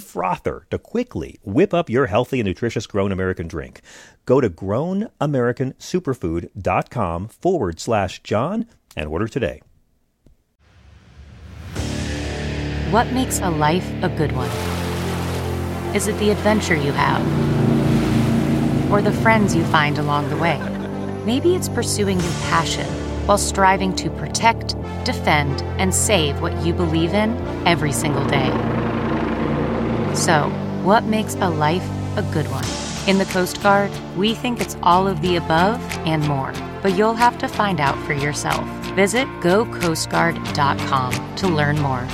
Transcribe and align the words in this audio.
frother 0.00 0.66
to 0.70 0.78
quickly 0.78 1.38
whip 1.42 1.74
up 1.74 1.90
your 1.90 2.06
healthy 2.06 2.40
and 2.40 2.46
nutritious 2.46 2.86
Grown 2.86 3.12
American 3.12 3.48
drink. 3.48 3.82
Go 4.26 4.40
to 4.40 4.50
grownamericansuperfood.com 4.50 7.28
forward 7.28 7.80
slash 7.80 8.22
John 8.22 8.66
and 8.96 9.08
order 9.08 9.28
today. 9.28 9.60
What 12.90 13.12
makes 13.12 13.40
a 13.40 13.50
life 13.50 13.90
a 14.02 14.08
good 14.08 14.32
one? 14.32 14.50
Is 15.96 16.06
it 16.06 16.18
the 16.18 16.30
adventure 16.30 16.76
you 16.76 16.92
have? 16.92 17.22
Or 18.92 19.02
the 19.02 19.12
friends 19.12 19.54
you 19.54 19.64
find 19.64 19.98
along 19.98 20.30
the 20.30 20.36
way? 20.36 20.58
Maybe 21.24 21.54
it's 21.54 21.68
pursuing 21.68 22.20
your 22.20 22.32
passion 22.50 22.86
while 23.26 23.38
striving 23.38 23.94
to 23.96 24.10
protect, 24.10 24.76
defend, 25.04 25.62
and 25.80 25.94
save 25.94 26.40
what 26.40 26.64
you 26.64 26.72
believe 26.72 27.14
in 27.14 27.36
every 27.66 27.92
single 27.92 28.24
day. 28.26 28.50
So, 30.14 30.48
what 30.84 31.04
makes 31.04 31.34
a 31.34 31.50
life 31.50 31.84
a 32.16 32.22
good 32.32 32.46
one? 32.48 32.64
In 33.08 33.18
the 33.18 33.24
Coast 33.26 33.60
Guard, 33.62 33.90
we 34.16 34.32
think 34.34 34.60
it's 34.60 34.76
all 34.82 35.08
of 35.08 35.20
the 35.20 35.36
above 35.36 35.80
and 36.06 36.26
more, 36.28 36.52
but 36.82 36.96
you'll 36.96 37.14
have 37.14 37.36
to 37.38 37.48
find 37.48 37.80
out 37.80 37.98
for 38.06 38.12
yourself. 38.12 38.64
Visit 38.94 39.26
gocoastguard.com 39.40 41.34
to 41.34 41.48
learn 41.48 41.80
more. 41.80 42.06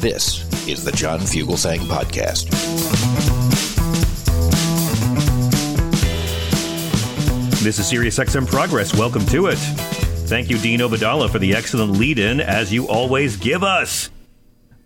This 0.00 0.42
is 0.66 0.82
the 0.84 0.92
John 0.92 1.20
Fugelsang 1.20 1.78
Podcast. 1.86 2.50
This 7.62 7.78
is 7.78 7.92
SiriusXM 7.92 8.48
Progress. 8.48 8.92
Welcome 8.92 9.24
to 9.26 9.46
it. 9.46 10.01
Thank 10.26 10.48
you, 10.48 10.58
Dean 10.58 10.80
Obeidallah, 10.80 11.30
for 11.30 11.38
the 11.38 11.54
excellent 11.54 11.92
lead 11.92 12.18
in, 12.18 12.40
as 12.40 12.72
you 12.72 12.88
always 12.88 13.36
give 13.36 13.62
us. 13.62 14.08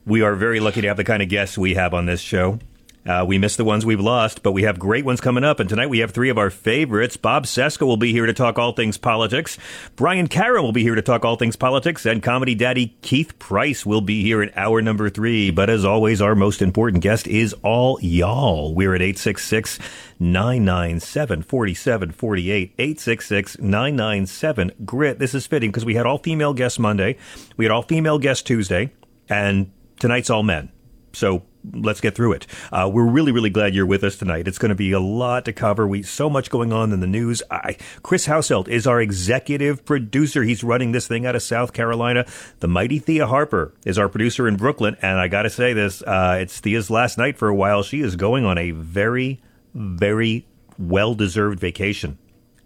We 0.05 0.23
are 0.23 0.35
very 0.35 0.59
lucky 0.59 0.81
to 0.81 0.89
have 0.89 0.97
the 0.97 1.05
kind 1.05 1.23
of 1.23 1.29
guests 1.29 1.57
we 1.57 1.75
have 1.75 1.95
on 1.95 2.07
this 2.07 2.21
show. 2.21 2.59
Uh, 3.07 3.25
we 3.25 3.39
miss 3.39 3.57
the 3.57 3.65
ones 3.65 3.87
we've 3.87 4.01
lost, 4.01 4.43
but 4.43 4.53
we 4.53 4.65
have 4.65 4.79
great 4.79 5.05
ones 5.05 5.21
coming 5.21 5.45
up. 5.45 5.61
And 5.61 5.69
tonight 5.69 5.89
we 5.89 6.01
have 6.01 6.11
three 6.11 6.29
of 6.29 6.39
our 6.39 6.51
favorites. 6.51 7.17
Bob 7.17 7.45
Cesca 7.45 7.87
will 7.87 7.97
be 7.97 8.11
here 8.11 8.27
to 8.27 8.33
talk 8.33 8.59
all 8.59 8.73
things 8.73 8.99
politics. 8.99 9.59
Brian 9.95 10.29
Karem 10.29 10.63
will 10.63 10.73
be 10.73 10.83
here 10.83 10.97
to 10.97 11.03
talk 11.03 11.25
all 11.25 11.37
things 11.37 11.55
politics. 11.55 12.05
And 12.05 12.23
comedy 12.23 12.55
daddy 12.55 12.97
Keith 13.03 13.39
Price 13.39 13.87
will 13.87 14.01
be 14.01 14.23
here 14.23 14.43
in 14.43 14.51
hour 14.57 14.83
number 14.83 15.09
three. 15.09 15.51
But 15.51 15.71
as 15.71 15.85
always, 15.85 16.21
our 16.21 16.35
most 16.35 16.61
important 16.61 17.03
guest 17.03 17.29
is 17.29 17.55
all 17.63 18.01
y'all. 18.03 18.75
We're 18.75 18.95
at 18.95 19.03
866 19.03 19.79
997 20.19 21.43
4748. 21.43 22.75
866 22.77 23.59
997 23.61 24.73
GRIT. 24.85 25.19
This 25.19 25.35
is 25.35 25.47
fitting 25.47 25.71
because 25.71 25.85
we 25.85 25.95
had 25.95 26.07
all 26.07 26.19
female 26.19 26.55
guests 26.55 26.79
Monday, 26.79 27.17
we 27.57 27.65
had 27.65 27.73
all 27.73 27.83
female 27.83 28.19
guests 28.19 28.43
Tuesday, 28.43 28.93
and 29.29 29.71
tonight's 30.01 30.31
all 30.31 30.43
men. 30.43 30.71
So 31.13 31.43
let's 31.73 32.01
get 32.01 32.15
through 32.15 32.33
it. 32.33 32.47
Uh, 32.73 32.91
we're 32.93 33.07
really, 33.07 33.33
really 33.33 33.51
glad 33.51 33.75
you're 33.75 33.87
with 33.87 34.05
us 34.05 34.17
tonight. 34.17 34.49
It's 34.49 34.59
going 34.59 34.71
to 34.71 34.75
be 34.75 34.93
a 34.93 35.01
lot 35.01 35.45
to 35.47 35.53
cover. 35.53 35.87
We 35.87 36.03
so 36.03 36.31
much 36.31 36.51
going 36.51 36.73
on 36.73 36.93
in 36.93 37.01
the 37.01 37.07
news. 37.07 37.43
I, 37.51 37.77
Chris 38.03 38.27
Hauselt 38.27 38.69
is 38.69 38.87
our 38.87 39.01
executive 39.01 39.85
producer. 39.85 40.43
He's 40.43 40.65
running 40.65 40.93
this 40.93 41.07
thing 41.09 41.27
out 41.27 41.37
of 41.37 41.43
South 41.43 41.73
Carolina. 41.73 42.27
The 42.61 42.69
mighty 42.69 42.99
Thea 42.99 43.27
Harper 43.27 43.75
is 43.85 43.99
our 43.99 44.09
producer 44.09 44.47
in 44.49 44.57
Brooklyn. 44.57 44.97
And 45.03 45.19
I 45.19 45.29
got 45.29 45.43
to 45.43 45.51
say 45.51 45.73
this, 45.73 46.03
uh, 46.03 46.39
it's 46.41 46.61
Thea's 46.61 46.91
last 46.91 47.19
night 47.19 47.37
for 47.39 47.49
a 47.49 47.55
while. 47.55 47.83
She 47.83 48.01
is 48.01 48.17
going 48.17 48.45
on 48.45 48.59
a 48.59 48.71
very, 48.71 49.41
very 49.75 50.47
well 50.79 51.15
deserved 51.15 51.61
vacation 51.61 52.19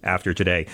after 0.02 0.32
today. 0.32 0.66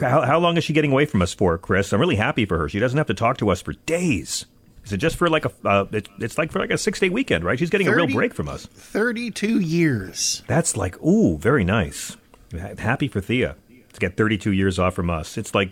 How 0.00 0.38
long 0.38 0.56
is 0.56 0.64
she 0.64 0.72
getting 0.72 0.92
away 0.92 1.06
from 1.06 1.22
us 1.22 1.34
for, 1.34 1.58
Chris? 1.58 1.92
I'm 1.92 2.00
really 2.00 2.16
happy 2.16 2.46
for 2.46 2.58
her. 2.58 2.68
She 2.68 2.78
doesn't 2.78 2.96
have 2.96 3.06
to 3.08 3.14
talk 3.14 3.38
to 3.38 3.50
us 3.50 3.60
for 3.60 3.72
days. 3.72 4.46
Is 4.84 4.92
it 4.92 4.98
just 4.98 5.16
for 5.16 5.28
like 5.28 5.44
a? 5.44 5.52
Uh, 5.64 5.86
it, 5.92 6.08
it's 6.18 6.38
like 6.38 6.52
for 6.52 6.58
like 6.58 6.70
a 6.70 6.78
six 6.78 7.00
day 7.00 7.08
weekend, 7.08 7.44
right? 7.44 7.58
She's 7.58 7.70
getting 7.70 7.86
30, 7.86 8.02
a 8.02 8.06
real 8.06 8.14
break 8.14 8.34
from 8.34 8.48
us. 8.48 8.66
Thirty 8.66 9.30
two 9.30 9.60
years. 9.60 10.42
That's 10.46 10.76
like 10.76 11.00
ooh, 11.02 11.38
very 11.38 11.64
nice. 11.64 12.16
Happy 12.78 13.06
for 13.08 13.20
Thea 13.20 13.56
to 13.92 14.00
get 14.00 14.16
thirty 14.16 14.38
two 14.38 14.52
years 14.52 14.78
off 14.78 14.94
from 14.94 15.10
us. 15.10 15.38
It's 15.38 15.54
like 15.54 15.70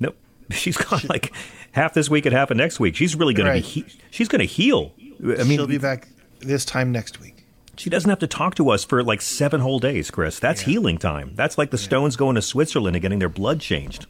no, 0.00 0.14
she's 0.50 0.76
got 0.76 1.08
like 1.08 1.34
half 1.72 1.94
this 1.94 2.08
week 2.08 2.26
and 2.26 2.34
half 2.34 2.50
of 2.50 2.56
next 2.56 2.80
week. 2.80 2.96
She's 2.96 3.16
really 3.16 3.34
going 3.34 3.48
right. 3.48 3.64
to 3.64 3.74
be. 3.82 3.88
He, 3.88 3.98
she's 4.10 4.28
going 4.28 4.40
to 4.40 4.46
heal. 4.46 4.94
I 5.20 5.44
mean, 5.44 5.58
she'll 5.58 5.66
be 5.66 5.78
back 5.78 6.08
this 6.40 6.64
time 6.64 6.92
next 6.92 7.20
week. 7.20 7.46
She 7.76 7.90
doesn't 7.90 8.08
have 8.08 8.20
to 8.20 8.26
talk 8.28 8.54
to 8.56 8.70
us 8.70 8.84
for 8.84 9.02
like 9.02 9.20
seven 9.20 9.60
whole 9.60 9.80
days, 9.80 10.10
Chris. 10.10 10.38
That's 10.38 10.62
yeah. 10.62 10.74
healing 10.74 10.98
time. 10.98 11.32
That's 11.34 11.58
like 11.58 11.70
the 11.70 11.76
yeah. 11.76 11.84
Stones 11.84 12.16
going 12.16 12.36
to 12.36 12.42
Switzerland 12.42 12.94
and 12.94 13.02
getting 13.02 13.18
their 13.18 13.28
blood 13.28 13.60
changed. 13.60 14.06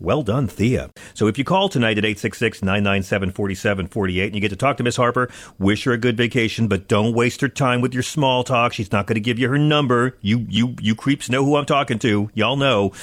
Well 0.00 0.22
done, 0.22 0.48
Thea. 0.48 0.90
So 1.12 1.26
if 1.26 1.36
you 1.36 1.44
call 1.44 1.68
tonight 1.68 1.98
at 1.98 2.04
866-997-4748 2.04 4.26
and 4.26 4.34
you 4.34 4.40
get 4.40 4.48
to 4.48 4.56
talk 4.56 4.78
to 4.78 4.82
Miss 4.82 4.96
Harper, 4.96 5.30
wish 5.58 5.84
her 5.84 5.92
a 5.92 5.98
good 5.98 6.16
vacation, 6.16 6.68
but 6.68 6.88
don't 6.88 7.12
waste 7.12 7.42
her 7.42 7.50
time 7.50 7.82
with 7.82 7.92
your 7.92 8.02
small 8.02 8.42
talk. 8.42 8.72
She's 8.72 8.92
not 8.92 9.06
going 9.06 9.16
to 9.16 9.20
give 9.20 9.38
you 9.38 9.50
her 9.50 9.58
number. 9.58 10.16
You, 10.22 10.46
you, 10.48 10.74
you 10.80 10.94
creeps 10.94 11.28
know 11.28 11.44
who 11.44 11.56
I'm 11.56 11.66
talking 11.66 11.98
to. 11.98 12.30
Y'all 12.32 12.56
know. 12.56 12.94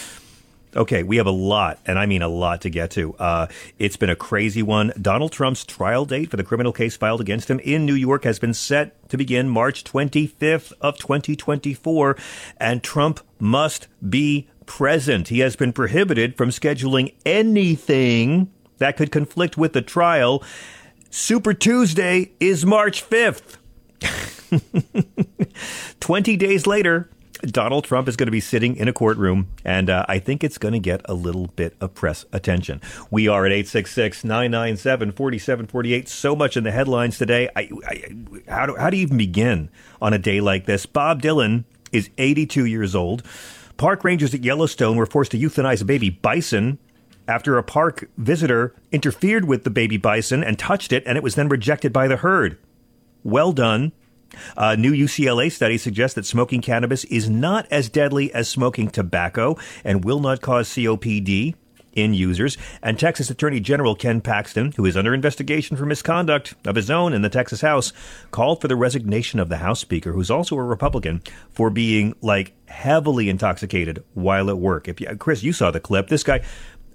Okay, 0.75 1.03
we 1.03 1.17
have 1.17 1.27
a 1.27 1.31
lot, 1.31 1.79
and 1.85 1.97
I 1.97 2.07
mean 2.07 2.21
a 2.21 2.27
lot 2.27 2.61
to 2.61 2.69
get 2.69 2.91
to. 2.91 3.15
Uh, 3.15 3.47
it's 3.79 3.95
been 3.95 4.09
a 4.09 4.15
crazy 4.15 4.61
one. 4.61 4.91
Donald 5.01 5.31
Trump's 5.31 5.65
trial 5.65 6.05
date 6.05 6.29
for 6.29 6.37
the 6.37 6.43
criminal 6.43 6.73
case 6.73 6.97
filed 6.97 7.21
against 7.21 7.49
him 7.49 7.59
in 7.59 7.85
New 7.85 7.95
York 7.95 8.25
has 8.25 8.37
been 8.37 8.53
set 8.53 9.09
to 9.09 9.17
begin 9.17 9.49
March 9.49 9.83
25th 9.83 10.73
of 10.81 10.97
2024, 10.97 12.17
and 12.57 12.83
Trump 12.83 13.21
must 13.39 13.87
be 14.07 14.47
present. 14.67 15.29
He 15.29 15.39
has 15.39 15.55
been 15.55 15.73
prohibited 15.73 16.37
from 16.37 16.49
scheduling 16.49 17.15
anything 17.25 18.51
that 18.77 18.97
could 18.97 19.11
conflict 19.11 19.57
with 19.57 19.73
the 19.73 19.81
trial. 19.81 20.43
Super 21.09 21.55
Tuesday 21.55 22.33
is 22.39 22.65
March 22.65 23.09
5th. 23.09 23.57
20 25.99 26.37
days 26.37 26.67
later, 26.67 27.09
Donald 27.41 27.83
Trump 27.83 28.07
is 28.07 28.15
going 28.15 28.27
to 28.27 28.31
be 28.31 28.39
sitting 28.39 28.75
in 28.75 28.87
a 28.87 28.93
courtroom, 28.93 29.47
and 29.63 29.89
uh, 29.89 30.05
I 30.07 30.19
think 30.19 30.43
it's 30.43 30.57
going 30.57 30.73
to 30.73 30.79
get 30.79 31.01
a 31.05 31.13
little 31.13 31.47
bit 31.55 31.75
of 31.79 31.93
press 31.93 32.25
attention. 32.33 32.81
We 33.11 33.27
are 33.27 33.45
at 33.45 33.51
866 33.51 34.23
997 34.23 35.11
4748. 35.11 36.07
So 36.07 36.35
much 36.35 36.57
in 36.57 36.63
the 36.63 36.71
headlines 36.71 37.17
today. 37.17 37.49
I, 37.55 37.69
I, 37.87 38.03
how, 38.47 38.65
do, 38.65 38.75
how 38.75 38.89
do 38.89 38.97
you 38.97 39.03
even 39.03 39.17
begin 39.17 39.69
on 40.01 40.13
a 40.13 40.19
day 40.19 40.41
like 40.41 40.65
this? 40.65 40.85
Bob 40.85 41.21
Dylan 41.21 41.65
is 41.91 42.09
82 42.17 42.65
years 42.65 42.95
old. 42.95 43.23
Park 43.77 44.03
rangers 44.03 44.33
at 44.33 44.43
Yellowstone 44.43 44.97
were 44.97 45.05
forced 45.05 45.31
to 45.31 45.37
euthanize 45.37 45.81
a 45.81 45.85
baby 45.85 46.09
bison 46.09 46.79
after 47.27 47.57
a 47.57 47.63
park 47.63 48.09
visitor 48.17 48.73
interfered 48.91 49.45
with 49.45 49.63
the 49.63 49.69
baby 49.69 49.97
bison 49.97 50.43
and 50.43 50.57
touched 50.57 50.91
it, 50.91 51.03
and 51.05 51.17
it 51.17 51.23
was 51.23 51.35
then 51.35 51.47
rejected 51.47 51.93
by 51.93 52.07
the 52.07 52.17
herd. 52.17 52.57
Well 53.23 53.51
done. 53.51 53.91
A 54.57 54.75
new 54.75 54.91
UCLA 54.91 55.51
study 55.51 55.77
suggests 55.77 56.15
that 56.15 56.25
smoking 56.25 56.61
cannabis 56.61 57.05
is 57.05 57.29
not 57.29 57.65
as 57.71 57.87
deadly 57.87 58.33
as 58.33 58.49
smoking 58.49 58.89
tobacco 58.89 59.57
and 59.83 60.03
will 60.03 60.19
not 60.19 60.41
cause 60.41 60.67
COPD 60.69 61.55
in 61.97 62.13
users. 62.13 62.57
And 62.81 62.97
Texas 62.97 63.29
Attorney 63.29 63.59
General 63.59 63.95
Ken 63.95 64.21
Paxton, 64.21 64.71
who 64.73 64.85
is 64.85 64.95
under 64.95 65.13
investigation 65.13 65.75
for 65.75 65.85
misconduct 65.85 66.53
of 66.65 66.75
his 66.75 66.89
own 66.89 67.11
in 67.11 67.23
the 67.23 67.29
Texas 67.29 67.61
House, 67.61 67.91
called 68.31 68.61
for 68.61 68.67
the 68.67 68.75
resignation 68.75 69.39
of 69.39 69.49
the 69.49 69.57
House 69.57 69.79
Speaker, 69.79 70.13
who's 70.13 70.31
also 70.31 70.55
a 70.55 70.63
Republican, 70.63 71.21
for 71.49 71.69
being 71.69 72.15
like 72.21 72.53
heavily 72.67 73.29
intoxicated 73.29 74.03
while 74.13 74.49
at 74.49 74.59
work. 74.59 74.87
If 74.87 75.01
you, 75.01 75.07
Chris, 75.17 75.43
you 75.43 75.51
saw 75.51 75.71
the 75.71 75.79
clip. 75.79 76.07
This 76.07 76.23
guy, 76.23 76.41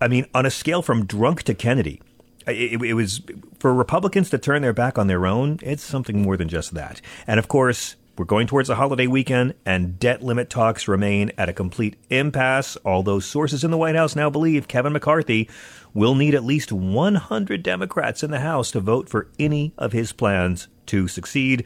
I 0.00 0.08
mean, 0.08 0.26
on 0.34 0.46
a 0.46 0.50
scale 0.50 0.80
from 0.80 1.04
drunk 1.04 1.42
to 1.44 1.54
Kennedy. 1.54 2.00
It, 2.46 2.82
it 2.82 2.94
was 2.94 3.20
for 3.60 3.72
Republicans 3.72 4.30
to 4.30 4.38
turn 4.38 4.62
their 4.62 4.72
back 4.72 4.98
on 4.98 5.06
their 5.06 5.26
own. 5.26 5.58
It's 5.62 5.82
something 5.82 6.22
more 6.22 6.36
than 6.36 6.48
just 6.48 6.74
that. 6.74 7.00
And 7.26 7.38
of 7.38 7.46
course, 7.48 7.96
We're 8.18 8.26
going 8.26 8.46
towards 8.46 8.68
a 8.68 8.74
holiday 8.74 9.06
weekend, 9.06 9.54
and 9.64 9.98
debt 9.98 10.22
limit 10.22 10.50
talks 10.50 10.86
remain 10.86 11.32
at 11.38 11.48
a 11.48 11.54
complete 11.54 11.96
impasse, 12.10 12.76
although 12.84 13.20
sources 13.20 13.64
in 13.64 13.70
the 13.70 13.78
White 13.78 13.94
House 13.94 14.14
now 14.14 14.28
believe 14.28 14.68
Kevin 14.68 14.92
McCarthy 14.92 15.48
will 15.94 16.14
need 16.14 16.34
at 16.34 16.44
least 16.44 16.72
100 16.72 17.62
Democrats 17.62 18.22
in 18.22 18.30
the 18.30 18.40
House 18.40 18.70
to 18.72 18.80
vote 18.80 19.08
for 19.08 19.28
any 19.38 19.72
of 19.78 19.92
his 19.92 20.12
plans 20.12 20.68
to 20.86 21.08
succeed. 21.08 21.64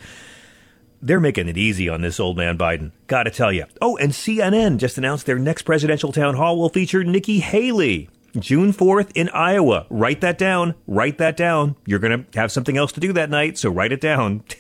They're 1.03 1.19
making 1.19 1.49
it 1.49 1.59
easy 1.59 1.89
on 1.89 2.03
this 2.03 2.21
old 2.21 2.37
man 2.37 2.57
Biden. 2.57 2.93
Gotta 3.09 3.31
tell 3.33 3.53
you. 3.53 3.65
Oh, 3.83 3.97
and 3.97 4.13
CNN 4.13 4.79
just 4.79 4.99
announced 4.99 5.27
their 5.27 5.41
next 5.41 5.63
presidential 5.63 6.13
town 6.13 6.37
hall 6.37 6.57
will 6.57 6.69
feature 6.69 7.03
Nikki 7.03 7.41
Haley. 7.41 8.09
June 8.39 8.73
4th 8.73 9.11
in 9.17 9.29
Iowa. 9.31 9.87
Write 9.91 10.21
that 10.21 10.39
down. 10.39 10.75
Write 10.87 11.19
that 11.19 11.37
down. 11.37 11.75
You're 11.87 11.99
going 11.99 12.25
to 12.25 12.39
have 12.39 12.53
something 12.53 12.77
else 12.77 12.93
to 12.93 13.01
do 13.01 13.13
that 13.15 13.31
night, 13.31 13.59
so 13.59 13.69
write 13.69 13.93
it 13.93 14.01
down. 14.01 14.45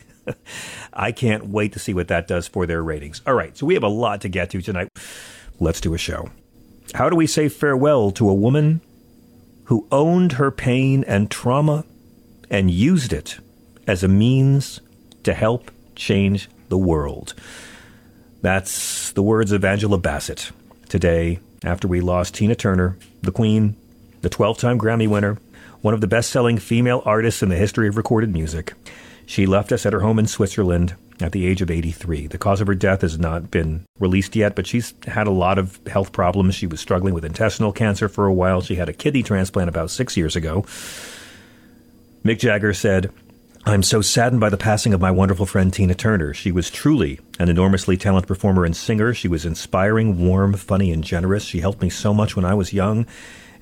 I 0.92 1.12
can't 1.12 1.46
wait 1.46 1.72
to 1.72 1.78
see 1.78 1.94
what 1.94 2.08
that 2.08 2.28
does 2.28 2.48
for 2.48 2.66
their 2.66 2.82
ratings. 2.82 3.22
All 3.26 3.34
right, 3.34 3.56
so 3.56 3.66
we 3.66 3.74
have 3.74 3.82
a 3.82 3.88
lot 3.88 4.20
to 4.22 4.28
get 4.28 4.50
to 4.50 4.62
tonight. 4.62 4.88
Let's 5.58 5.80
do 5.80 5.94
a 5.94 5.98
show. 5.98 6.30
How 6.94 7.10
do 7.10 7.16
we 7.16 7.26
say 7.26 7.48
farewell 7.48 8.10
to 8.12 8.28
a 8.28 8.34
woman 8.34 8.80
who 9.64 9.86
owned 9.90 10.32
her 10.32 10.50
pain 10.50 11.04
and 11.04 11.30
trauma 11.30 11.84
and 12.50 12.70
used 12.70 13.12
it 13.12 13.38
as 13.86 14.02
a 14.02 14.08
means 14.08 14.80
to 15.24 15.34
help 15.34 15.70
change 15.94 16.48
the 16.68 16.78
world? 16.78 17.34
That's 18.42 19.12
the 19.12 19.22
words 19.22 19.52
of 19.52 19.64
Angela 19.64 19.98
Bassett 19.98 20.52
today 20.88 21.40
after 21.64 21.88
we 21.88 22.00
lost 22.00 22.34
Tina 22.34 22.54
Turner, 22.54 22.96
the 23.22 23.32
Queen, 23.32 23.76
the 24.20 24.28
12 24.28 24.58
time 24.58 24.78
Grammy 24.78 25.08
winner, 25.08 25.38
one 25.80 25.94
of 25.94 26.00
the 26.00 26.06
best 26.06 26.30
selling 26.30 26.58
female 26.58 27.02
artists 27.04 27.42
in 27.42 27.48
the 27.48 27.56
history 27.56 27.88
of 27.88 27.96
recorded 27.96 28.32
music. 28.32 28.74
She 29.26 29.44
left 29.44 29.72
us 29.72 29.84
at 29.84 29.92
her 29.92 30.00
home 30.00 30.18
in 30.18 30.26
Switzerland 30.26 30.94
at 31.20 31.32
the 31.32 31.46
age 31.46 31.62
of 31.62 31.70
83. 31.70 32.28
The 32.28 32.38
cause 32.38 32.60
of 32.60 32.66
her 32.66 32.74
death 32.74 33.00
has 33.00 33.18
not 33.18 33.50
been 33.50 33.84
released 33.98 34.36
yet, 34.36 34.54
but 34.54 34.66
she's 34.66 34.94
had 35.06 35.26
a 35.26 35.32
lot 35.32 35.58
of 35.58 35.80
health 35.86 36.12
problems. 36.12 36.54
She 36.54 36.66
was 36.66 36.80
struggling 36.80 37.14
with 37.14 37.24
intestinal 37.24 37.72
cancer 37.72 38.08
for 38.08 38.26
a 38.26 38.32
while. 38.32 38.60
She 38.60 38.76
had 38.76 38.88
a 38.88 38.92
kidney 38.92 39.22
transplant 39.22 39.68
about 39.68 39.90
six 39.90 40.16
years 40.16 40.36
ago. 40.36 40.64
Mick 42.24 42.38
Jagger 42.38 42.72
said, 42.72 43.10
I'm 43.64 43.82
so 43.82 44.00
saddened 44.00 44.40
by 44.40 44.48
the 44.48 44.56
passing 44.56 44.94
of 44.94 45.00
my 45.00 45.10
wonderful 45.10 45.44
friend 45.44 45.72
Tina 45.72 45.94
Turner. 45.94 46.32
She 46.32 46.52
was 46.52 46.70
truly 46.70 47.18
an 47.40 47.48
enormously 47.48 47.96
talented 47.96 48.28
performer 48.28 48.64
and 48.64 48.76
singer. 48.76 49.12
She 49.12 49.26
was 49.26 49.44
inspiring, 49.44 50.24
warm, 50.24 50.54
funny, 50.54 50.92
and 50.92 51.02
generous. 51.02 51.44
She 51.44 51.60
helped 51.60 51.82
me 51.82 51.90
so 51.90 52.14
much 52.14 52.36
when 52.36 52.44
I 52.44 52.54
was 52.54 52.72
young, 52.72 53.06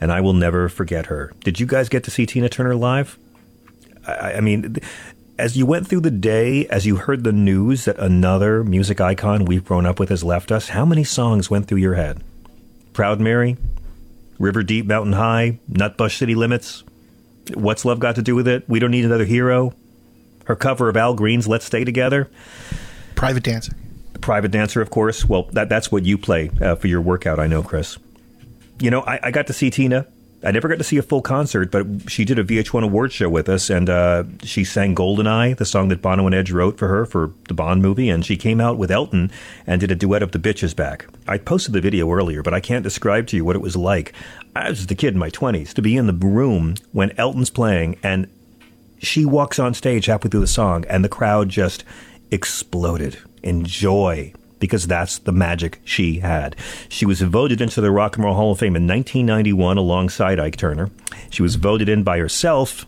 and 0.00 0.12
I 0.12 0.20
will 0.20 0.34
never 0.34 0.68
forget 0.68 1.06
her. 1.06 1.32
Did 1.40 1.58
you 1.58 1.64
guys 1.64 1.88
get 1.88 2.04
to 2.04 2.10
see 2.10 2.26
Tina 2.26 2.50
Turner 2.50 2.74
live? 2.74 3.18
I, 4.06 4.40
mean, 4.40 4.76
as 5.38 5.56
you 5.56 5.66
went 5.66 5.86
through 5.86 6.00
the 6.00 6.10
day, 6.10 6.66
as 6.68 6.86
you 6.86 6.96
heard 6.96 7.24
the 7.24 7.32
news 7.32 7.86
that 7.86 7.98
another 7.98 8.62
music 8.62 9.00
icon 9.00 9.44
we've 9.44 9.64
grown 9.64 9.86
up 9.86 9.98
with 9.98 10.08
has 10.08 10.22
left 10.22 10.52
us, 10.52 10.68
how 10.68 10.84
many 10.84 11.02
songs 11.04 11.50
went 11.50 11.66
through 11.66 11.78
your 11.78 11.94
head? 11.94 12.22
Proud 12.92 13.20
Mary, 13.20 13.56
River 14.38 14.62
Deep, 14.62 14.86
Mountain 14.86 15.14
High, 15.14 15.58
Nutbush 15.70 16.16
City 16.16 16.34
Limits. 16.34 16.84
What's 17.54 17.84
Love 17.84 17.98
Got 17.98 18.14
to 18.14 18.22
Do 18.22 18.34
with 18.34 18.46
It? 18.46 18.68
We 18.68 18.78
Don't 18.78 18.92
Need 18.92 19.04
Another 19.04 19.24
Hero. 19.24 19.74
Her 20.44 20.56
cover 20.56 20.88
of 20.88 20.96
Al 20.96 21.14
Green's 21.14 21.48
Let's 21.48 21.64
Stay 21.64 21.84
Together. 21.84 22.30
Private 23.16 23.42
Dancer. 23.42 23.72
Private 24.20 24.52
Dancer, 24.52 24.80
of 24.80 24.90
course. 24.90 25.24
Well, 25.24 25.44
that, 25.52 25.68
that's 25.68 25.90
what 25.90 26.04
you 26.04 26.16
play 26.16 26.50
uh, 26.60 26.76
for 26.76 26.86
your 26.86 27.00
workout, 27.00 27.40
I 27.40 27.46
know, 27.46 27.62
Chris. 27.62 27.98
You 28.78 28.90
know, 28.90 29.00
I, 29.02 29.18
I 29.24 29.30
got 29.30 29.48
to 29.48 29.52
see 29.52 29.70
Tina 29.70 30.06
I 30.44 30.50
never 30.50 30.68
got 30.68 30.76
to 30.76 30.84
see 30.84 30.98
a 30.98 31.02
full 31.02 31.22
concert, 31.22 31.70
but 31.70 31.86
she 32.06 32.26
did 32.26 32.38
a 32.38 32.44
VH1 32.44 32.84
award 32.84 33.12
show 33.12 33.30
with 33.30 33.48
us, 33.48 33.70
and 33.70 33.88
uh, 33.88 34.24
she 34.42 34.62
sang 34.62 34.94
"Goldeneye," 34.94 35.56
the 35.56 35.64
song 35.64 35.88
that 35.88 36.02
Bono 36.02 36.26
and 36.26 36.34
Edge 36.34 36.52
wrote 36.52 36.76
for 36.78 36.88
her 36.88 37.06
for 37.06 37.32
the 37.48 37.54
Bond 37.54 37.80
movie, 37.80 38.10
and 38.10 38.24
she 38.24 38.36
came 38.36 38.60
out 38.60 38.76
with 38.76 38.90
Elton 38.90 39.30
and 39.66 39.80
did 39.80 39.90
a 39.90 39.94
duet 39.94 40.22
of 40.22 40.32
"The 40.32 40.38
Bitch 40.38 40.62
Is 40.62 40.74
Back." 40.74 41.06
I 41.26 41.38
posted 41.38 41.72
the 41.72 41.80
video 41.80 42.12
earlier, 42.12 42.42
but 42.42 42.52
I 42.52 42.60
can't 42.60 42.82
describe 42.82 43.26
to 43.28 43.36
you 43.36 43.44
what 43.44 43.56
it 43.56 43.62
was 43.62 43.74
like. 43.74 44.12
I 44.54 44.68
was 44.68 44.84
a 44.84 44.94
kid 44.94 45.14
in 45.14 45.18
my 45.18 45.30
twenties 45.30 45.72
to 45.74 45.82
be 45.82 45.96
in 45.96 46.06
the 46.06 46.12
room 46.12 46.74
when 46.92 47.12
Elton's 47.16 47.50
playing, 47.50 47.96
and 48.02 48.28
she 48.98 49.24
walks 49.24 49.58
on 49.58 49.72
stage 49.72 50.06
halfway 50.06 50.28
through 50.28 50.40
the 50.40 50.46
song, 50.46 50.84
and 50.90 51.02
the 51.02 51.08
crowd 51.08 51.48
just 51.48 51.84
exploded 52.30 53.18
in 53.42 53.64
joy 53.64 54.34
because 54.64 54.86
that's 54.86 55.18
the 55.18 55.30
magic 55.30 55.78
she 55.84 56.20
had. 56.20 56.56
She 56.88 57.04
was 57.04 57.20
voted 57.20 57.60
into 57.60 57.82
the 57.82 57.90
Rock 57.90 58.16
and 58.16 58.24
Roll 58.24 58.34
Hall 58.34 58.52
of 58.52 58.58
Fame 58.58 58.76
in 58.76 58.86
1991 58.86 59.76
alongside 59.76 60.40
Ike 60.40 60.56
Turner. 60.56 60.88
She 61.28 61.42
was 61.42 61.56
voted 61.56 61.86
in 61.86 62.02
by 62.02 62.16
herself 62.16 62.86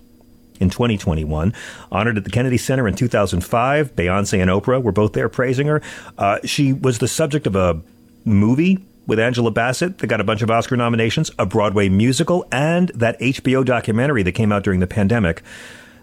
in 0.58 0.70
2021. 0.70 1.52
Honored 1.92 2.16
at 2.16 2.24
the 2.24 2.30
Kennedy 2.30 2.56
Center 2.56 2.88
in 2.88 2.94
2005. 2.94 3.94
Beyonce 3.94 4.40
and 4.40 4.50
Oprah 4.50 4.82
were 4.82 4.90
both 4.90 5.12
there 5.12 5.28
praising 5.28 5.66
her. 5.66 5.82
Uh, 6.16 6.38
she 6.44 6.72
was 6.72 6.98
the 6.98 7.08
subject 7.08 7.46
of 7.46 7.54
a 7.54 7.82
movie 8.24 8.82
with 9.06 9.18
Angela 9.18 9.50
Bassett 9.50 9.98
that 9.98 10.06
got 10.06 10.22
a 10.22 10.24
bunch 10.24 10.40
of 10.40 10.50
Oscar 10.50 10.78
nominations, 10.78 11.30
a 11.38 11.44
Broadway 11.44 11.90
musical, 11.90 12.46
and 12.50 12.88
that 12.94 13.20
HBO 13.20 13.66
documentary 13.66 14.22
that 14.22 14.32
came 14.32 14.50
out 14.50 14.64
during 14.64 14.80
the 14.80 14.86
pandemic 14.86 15.42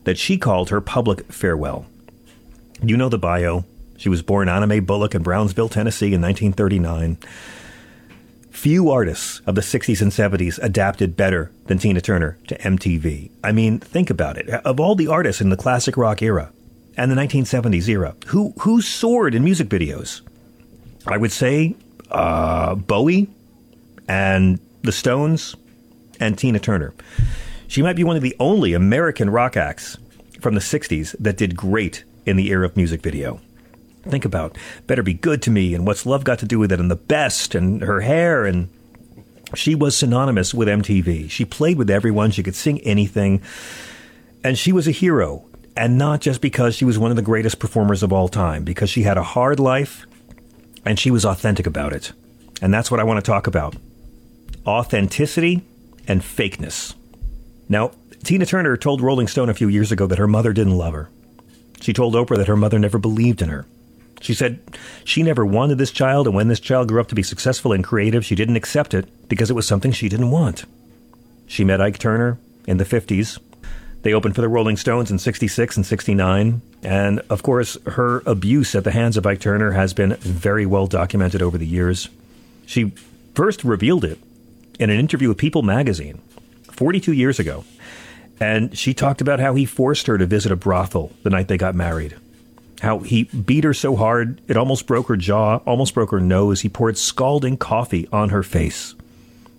that 0.04 0.20
she 0.20 0.38
called 0.38 0.70
her 0.70 0.82
public 0.82 1.34
farewell. 1.34 1.88
You 2.84 2.96
know 2.96 3.10
the 3.10 3.18
bio. 3.18 3.66
She 3.98 4.10
was 4.10 4.22
born 4.22 4.50
Anna 4.50 4.68
Mae 4.68 4.80
Bullock 4.80 5.16
in 5.16 5.24
Brownsville, 5.24 5.70
Tennessee 5.70 6.14
in 6.14 6.22
1939. 6.22 7.18
Few 8.50 8.90
artists 8.90 9.42
of 9.46 9.56
the 9.56 9.62
60s 9.62 10.02
and 10.02 10.12
70s 10.12 10.62
adapted 10.62 11.18
better 11.18 11.52
than 11.66 11.78
Tina 11.80 12.02
Turner 12.02 12.38
to 12.48 12.58
MTV. 12.60 13.32
I 13.44 13.52
mean, 13.52 13.80
think 13.80 14.10
about 14.10 14.38
it. 14.38 14.50
Of 14.50 14.80
all 14.80 14.96
the 14.96 15.08
artists 15.08 15.42
in 15.42 15.50
the 15.50 15.58
classic 15.58 15.98
rock 15.98 16.22
era 16.22 16.52
and 16.96 17.12
the 17.12 17.16
1970s 17.16 17.88
era, 17.88 18.16
who, 18.28 18.54
who 18.60 18.82
soared 18.82 19.36
in 19.36 19.44
music 19.44 19.70
videos? 19.70 20.22
I 21.08 21.18
would 21.18 21.32
say 21.32 21.76
uh, 22.12 22.76
Bowie 22.76 23.28
and 24.08 24.60
the 24.82 24.92
Stones 24.92 25.56
and 26.20 26.38
Tina 26.38 26.60
Turner. 26.60 26.94
She 27.68 27.82
might 27.82 27.96
be 27.96 28.04
one 28.04 28.16
of 28.16 28.22
the 28.22 28.36
only 28.40 28.74
American 28.74 29.30
rock 29.30 29.58
acts 29.58 29.98
from 30.40 30.54
the 30.54 30.62
60s 30.62 31.16
that 31.20 31.38
did 31.38 31.56
great 31.56 32.04
in 32.26 32.38
the 32.38 32.50
era 32.50 32.66
of 32.66 32.78
music 32.78 33.02
video 33.02 33.42
think 34.04 34.26
about 34.26 34.58
Better 34.88 35.04
Be 35.04 35.14
Good 35.14 35.42
to 35.44 35.52
Me 35.52 35.74
and 35.74 35.86
What's 35.86 36.06
Love 36.06 36.24
Got 36.24 36.40
to 36.40 36.46
Do 36.46 36.60
with 36.60 36.72
It 36.72 36.80
and 36.80 36.92
The 36.92 36.96
Best 36.96 37.56
and 37.56 37.82
her 37.82 38.02
hair 38.02 38.46
and 38.46 38.70
she 39.56 39.76
was 39.76 39.96
synonymous 39.96 40.54
with 40.54 40.68
MTV. 40.68 41.30
She 41.30 41.46
played 41.46 41.78
with 41.78 41.90
everyone, 41.90 42.32
she 42.32 42.44
could 42.44 42.56
sing 42.56 42.82
anything, 42.82 43.42
and 44.44 44.58
she 44.58 44.72
was 44.72 44.88
a 44.88 44.92
hero. 44.92 45.46
And 45.76 45.98
not 45.98 46.22
just 46.22 46.42
because 46.42 46.76
she 46.76 46.86
was 46.86 47.00
one 47.00 47.12
of 47.12 47.18
the 47.18 47.24
greatest 47.24 47.60
performers 47.60 48.04
of 48.04 48.14
all 48.14 48.28
time, 48.28 48.64
because 48.64 48.90
she 48.90 49.04
had 49.04 49.18
a 49.18 49.24
hard 49.24 49.60
life 49.60 50.06
and 50.86 51.00
she 51.00 51.10
was 51.10 51.26
authentic 51.26 51.66
about 51.66 51.94
it. 51.94 52.12
And 52.62 52.74
that's 52.74 52.92
what 52.92 53.00
I 53.00 53.04
want 53.04 53.24
to 53.24 53.32
talk 53.32 53.48
about 53.48 53.76
authenticity 54.66 55.62
and 56.08 56.22
fakeness. 56.22 56.94
Now, 57.68 57.92
Tina 58.24 58.46
Turner 58.46 58.78
told 58.78 59.02
Rolling 59.02 59.28
Stone 59.28 59.50
a 59.50 59.54
few 59.54 59.68
years 59.68 59.92
ago 59.92 60.08
that 60.08 60.20
her 60.20 60.28
mother 60.28 60.54
didn't 60.54 60.78
love 60.78 60.94
her. 60.94 61.10
She 61.82 61.92
told 61.92 62.14
Oprah 62.14 62.38
that 62.38 62.48
her 62.48 62.56
mother 62.56 62.80
never 62.80 62.98
believed 62.98 63.42
in 63.42 63.50
her. 63.50 63.66
She 64.24 64.34
said 64.34 64.62
she 65.04 65.22
never 65.22 65.46
wanted 65.46 65.78
this 65.78 65.92
child, 65.92 66.28
and 66.28 66.36
when 66.36 66.48
this 66.48 66.62
child 66.62 66.88
grew 66.88 67.02
up 67.02 67.10
to 67.10 67.16
be 67.16 67.24
successful 67.24 67.74
and 67.74 67.84
creative, 67.84 68.24
she 68.24 68.36
didn't 68.36 68.56
accept 68.56 68.94
it 68.94 69.06
because 69.28 69.50
it 69.50 69.54
was 69.54 69.68
something 69.68 69.92
she 69.92 70.08
didn't 70.08 70.32
want. 70.32 70.64
She 71.46 71.66
met 71.66 71.82
Ike 71.82 72.00
Turner 72.00 72.40
in 72.66 72.78
the 72.78 72.86
50s. 72.86 73.38
They 74.04 74.14
opened 74.14 74.36
for 74.36 74.40
the 74.40 74.48
Rolling 74.48 74.78
Stones 74.78 75.12
in 75.12 75.20
66 75.20 75.76
and 75.76 75.86
69. 75.86 76.62
And 76.84 77.20
of 77.30 77.44
course, 77.44 77.78
her 77.86 78.24
abuse 78.26 78.76
at 78.76 78.86
the 78.86 78.92
hands 78.92 79.18
of 79.18 79.26
Ike 79.26 79.42
Turner 79.42 79.72
has 79.72 79.94
been 79.94 80.16
very 80.16 80.66
well 80.66 80.88
documented 80.88 81.42
over 81.42 81.58
the 81.58 81.68
years. 81.68 82.08
She 82.66 82.94
first 83.36 83.66
revealed 83.66 84.06
it 84.06 84.20
in 84.80 84.90
an 84.90 85.00
interview 85.00 85.28
with 85.28 85.38
People 85.38 85.64
magazine 85.64 86.22
42 86.72 87.12
years 87.12 87.40
ago. 87.40 87.66
And 88.40 88.78
she 88.78 88.94
talked 88.94 89.20
about 89.20 89.42
how 89.42 89.54
he 89.56 89.66
forced 89.66 90.08
her 90.08 90.18
to 90.18 90.26
visit 90.26 90.52
a 90.52 90.56
brothel 90.56 91.12
the 91.24 91.30
night 91.30 91.50
they 91.50 91.58
got 91.58 91.76
married 91.76 92.16
how 92.84 93.00
he 93.00 93.24
beat 93.24 93.64
her 93.64 93.74
so 93.74 93.96
hard 93.96 94.42
it 94.48 94.58
almost 94.58 94.86
broke 94.86 95.08
her 95.08 95.16
jaw, 95.16 95.58
almost 95.66 95.94
broke 95.94 96.12
her 96.12 96.20
nose. 96.20 96.62
He 96.62 96.70
poured 96.70 96.98
scalding 96.98 97.56
coffee 97.56 98.10
on 98.12 98.30
her 98.30 98.44
face. 98.44 98.94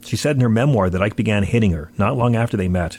She 0.04 0.14
said 0.14 0.36
in 0.36 0.42
her 0.42 0.48
memoir 0.50 0.90
that 0.90 1.00
Ike 1.00 1.16
began 1.16 1.42
hitting 1.42 1.72
her 1.72 1.90
not 1.96 2.18
long 2.18 2.36
after 2.36 2.58
they 2.58 2.68
met. 2.68 2.98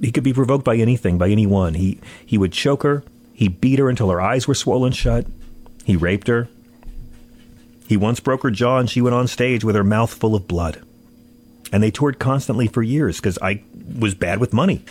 He 0.00 0.12
could 0.12 0.22
be 0.22 0.32
provoked 0.32 0.64
by 0.64 0.76
anything, 0.76 1.18
by 1.18 1.30
anyone. 1.30 1.74
He 1.74 1.98
he 2.24 2.38
would 2.38 2.52
choke 2.52 2.84
her. 2.84 3.02
He 3.32 3.48
beat 3.48 3.80
her 3.80 3.90
until 3.90 4.08
her 4.10 4.20
eyes 4.20 4.46
were 4.46 4.54
swollen 4.54 4.92
shut. 4.92 5.26
He 5.84 5.96
raped 5.96 6.28
her. 6.28 6.48
He 7.88 7.96
once 7.96 8.20
broke 8.20 8.44
her 8.44 8.52
jaw 8.52 8.78
and 8.78 8.88
she 8.88 9.00
went 9.00 9.16
on 9.16 9.26
stage 9.26 9.64
with 9.64 9.74
her 9.74 9.84
mouth 9.84 10.14
full 10.14 10.36
of 10.36 10.46
blood. 10.46 10.80
And 11.72 11.82
they 11.82 11.90
toured 11.90 12.20
constantly 12.20 12.68
for 12.68 12.84
years 12.84 13.16
because 13.16 13.36
Ike 13.38 13.64
was 13.98 14.14
bad 14.14 14.38
with 14.38 14.52
money. 14.52 14.84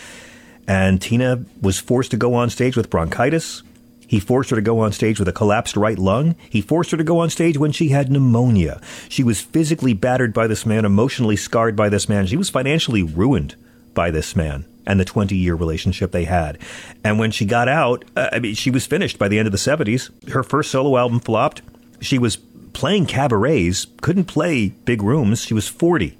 And 0.68 1.00
Tina 1.00 1.46
was 1.62 1.78
forced 1.78 2.10
to 2.10 2.18
go 2.18 2.34
on 2.34 2.50
stage 2.50 2.76
with 2.76 2.90
bronchitis 2.90 3.62
he 4.06 4.20
forced 4.20 4.50
her 4.50 4.56
to 4.56 4.62
go 4.62 4.80
on 4.80 4.92
stage 4.92 5.18
with 5.18 5.28
a 5.28 5.32
collapsed 5.32 5.76
right 5.76 5.98
lung. 5.98 6.36
He 6.48 6.60
forced 6.60 6.90
her 6.90 6.96
to 6.96 7.04
go 7.04 7.18
on 7.18 7.30
stage 7.30 7.58
when 7.58 7.72
she 7.72 7.88
had 7.88 8.10
pneumonia. 8.10 8.80
She 9.08 9.24
was 9.24 9.40
physically 9.40 9.92
battered 9.94 10.32
by 10.32 10.46
this 10.46 10.66
man, 10.66 10.84
emotionally 10.84 11.36
scarred 11.36 11.76
by 11.76 11.88
this 11.88 12.08
man. 12.08 12.26
She 12.26 12.36
was 12.36 12.50
financially 12.50 13.02
ruined 13.02 13.56
by 13.94 14.10
this 14.10 14.36
man 14.36 14.64
and 14.86 15.00
the 15.00 15.04
20 15.04 15.36
year 15.36 15.54
relationship 15.54 16.12
they 16.12 16.24
had. 16.24 16.58
And 17.02 17.18
when 17.18 17.30
she 17.30 17.44
got 17.44 17.68
out, 17.68 18.04
uh, 18.16 18.28
I 18.32 18.38
mean, 18.38 18.54
she 18.54 18.70
was 18.70 18.86
finished 18.86 19.18
by 19.18 19.28
the 19.28 19.38
end 19.38 19.46
of 19.46 19.52
the 19.52 19.58
70s. 19.58 20.30
Her 20.30 20.42
first 20.42 20.70
solo 20.70 20.96
album 20.96 21.20
flopped. 21.20 21.62
She 22.00 22.18
was 22.18 22.36
playing 22.72 23.06
cabarets, 23.06 23.86
couldn't 24.00 24.24
play 24.24 24.68
big 24.68 25.02
rooms. 25.02 25.42
She 25.42 25.54
was 25.54 25.68
40. 25.68 26.18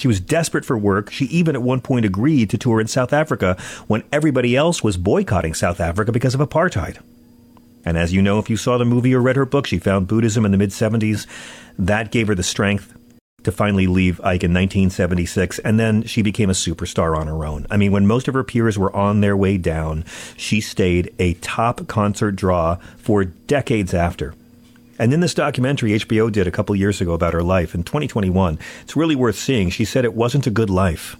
She 0.00 0.08
was 0.08 0.18
desperate 0.18 0.64
for 0.64 0.78
work. 0.78 1.10
She 1.10 1.26
even 1.26 1.54
at 1.54 1.60
one 1.60 1.82
point 1.82 2.06
agreed 2.06 2.48
to 2.50 2.58
tour 2.58 2.80
in 2.80 2.86
South 2.86 3.12
Africa 3.12 3.58
when 3.86 4.02
everybody 4.10 4.56
else 4.56 4.82
was 4.82 4.96
boycotting 4.96 5.52
South 5.52 5.78
Africa 5.78 6.10
because 6.10 6.34
of 6.34 6.40
apartheid. 6.40 6.96
And 7.84 7.98
as 7.98 8.10
you 8.10 8.22
know, 8.22 8.38
if 8.38 8.48
you 8.48 8.56
saw 8.56 8.78
the 8.78 8.86
movie 8.86 9.14
or 9.14 9.20
read 9.20 9.36
her 9.36 9.44
book, 9.44 9.66
she 9.66 9.78
found 9.78 10.08
Buddhism 10.08 10.46
in 10.46 10.52
the 10.52 10.56
mid 10.56 10.70
70s. 10.70 11.26
That 11.78 12.12
gave 12.12 12.28
her 12.28 12.34
the 12.34 12.42
strength 12.42 12.96
to 13.42 13.52
finally 13.52 13.86
leave 13.86 14.20
Ike 14.20 14.44
in 14.44 14.54
1976, 14.54 15.58
and 15.58 15.78
then 15.78 16.02
she 16.04 16.22
became 16.22 16.48
a 16.48 16.54
superstar 16.54 17.14
on 17.14 17.26
her 17.26 17.44
own. 17.44 17.66
I 17.70 17.76
mean, 17.76 17.92
when 17.92 18.06
most 18.06 18.26
of 18.26 18.32
her 18.32 18.44
peers 18.44 18.78
were 18.78 18.94
on 18.96 19.20
their 19.20 19.36
way 19.36 19.58
down, 19.58 20.06
she 20.34 20.62
stayed 20.62 21.14
a 21.18 21.34
top 21.34 21.86
concert 21.88 22.36
draw 22.36 22.76
for 22.96 23.24
decades 23.24 23.92
after. 23.92 24.34
And 25.00 25.12
in 25.12 25.18
this 25.18 25.34
documentary 25.34 25.92
HBO 25.92 26.30
did 26.30 26.46
a 26.46 26.52
couple 26.52 26.76
years 26.76 27.00
ago 27.00 27.14
about 27.14 27.34
her 27.34 27.42
life 27.42 27.74
in 27.74 27.82
2021, 27.82 28.58
it's 28.82 28.94
really 28.94 29.16
worth 29.16 29.36
seeing. 29.36 29.70
She 29.70 29.84
said 29.84 30.04
it 30.04 30.14
wasn't 30.14 30.46
a 30.46 30.50
good 30.50 30.70
life. 30.70 31.16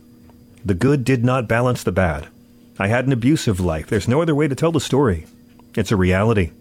The 0.64 0.74
good 0.74 1.04
did 1.04 1.24
not 1.24 1.48
balance 1.48 1.82
the 1.82 1.90
bad. 1.90 2.28
I 2.78 2.86
had 2.86 3.06
an 3.06 3.12
abusive 3.12 3.58
life. 3.58 3.88
There's 3.88 4.06
no 4.06 4.22
other 4.22 4.36
way 4.36 4.46
to 4.46 4.54
tell 4.54 4.70
the 4.70 4.80
story. 4.80 5.26
It's 5.74 5.90
a 5.90 5.96
reality. 5.96 6.52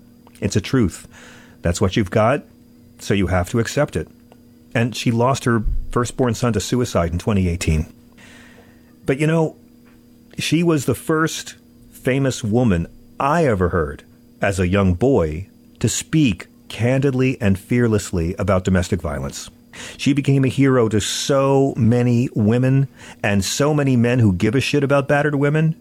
It's 0.41 0.55
a 0.55 0.61
truth. 0.61 1.07
That's 1.61 1.79
what 1.79 1.95
you've 1.95 2.09
got, 2.09 2.43
so 2.97 3.13
you 3.13 3.27
have 3.27 3.49
to 3.49 3.59
accept 3.59 3.95
it 3.95 4.07
and 4.73 4.95
she 4.95 5.11
lost 5.11 5.45
her 5.45 5.63
firstborn 5.91 6.33
son 6.33 6.53
to 6.53 6.59
suicide 6.59 7.11
in 7.11 7.19
2018. 7.19 7.91
But 9.05 9.19
you 9.19 9.27
know, 9.27 9.55
she 10.37 10.63
was 10.63 10.85
the 10.85 10.95
first 10.95 11.55
famous 11.91 12.43
woman 12.43 12.87
I 13.19 13.45
ever 13.45 13.69
heard 13.69 14.03
as 14.41 14.59
a 14.59 14.67
young 14.67 14.93
boy 14.93 15.49
to 15.79 15.89
speak 15.89 16.47
candidly 16.69 17.39
and 17.41 17.59
fearlessly 17.59 18.35
about 18.39 18.63
domestic 18.63 19.01
violence. 19.01 19.49
She 19.97 20.13
became 20.13 20.45
a 20.45 20.49
hero 20.49 20.89
to 20.89 20.99
so 20.99 21.73
many 21.75 22.29
women 22.35 22.87
and 23.21 23.43
so 23.43 23.73
many 23.73 23.95
men 23.95 24.19
who 24.19 24.33
give 24.33 24.55
a 24.55 24.61
shit 24.61 24.83
about 24.83 25.07
battered 25.07 25.35
women. 25.35 25.75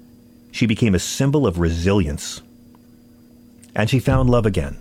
She 0.51 0.67
became 0.67 0.95
a 0.95 0.99
symbol 0.99 1.47
of 1.47 1.59
resilience. 1.59 2.43
And 3.75 3.89
she 3.89 4.01
found 4.01 4.29
love 4.29 4.47
again 4.47 4.77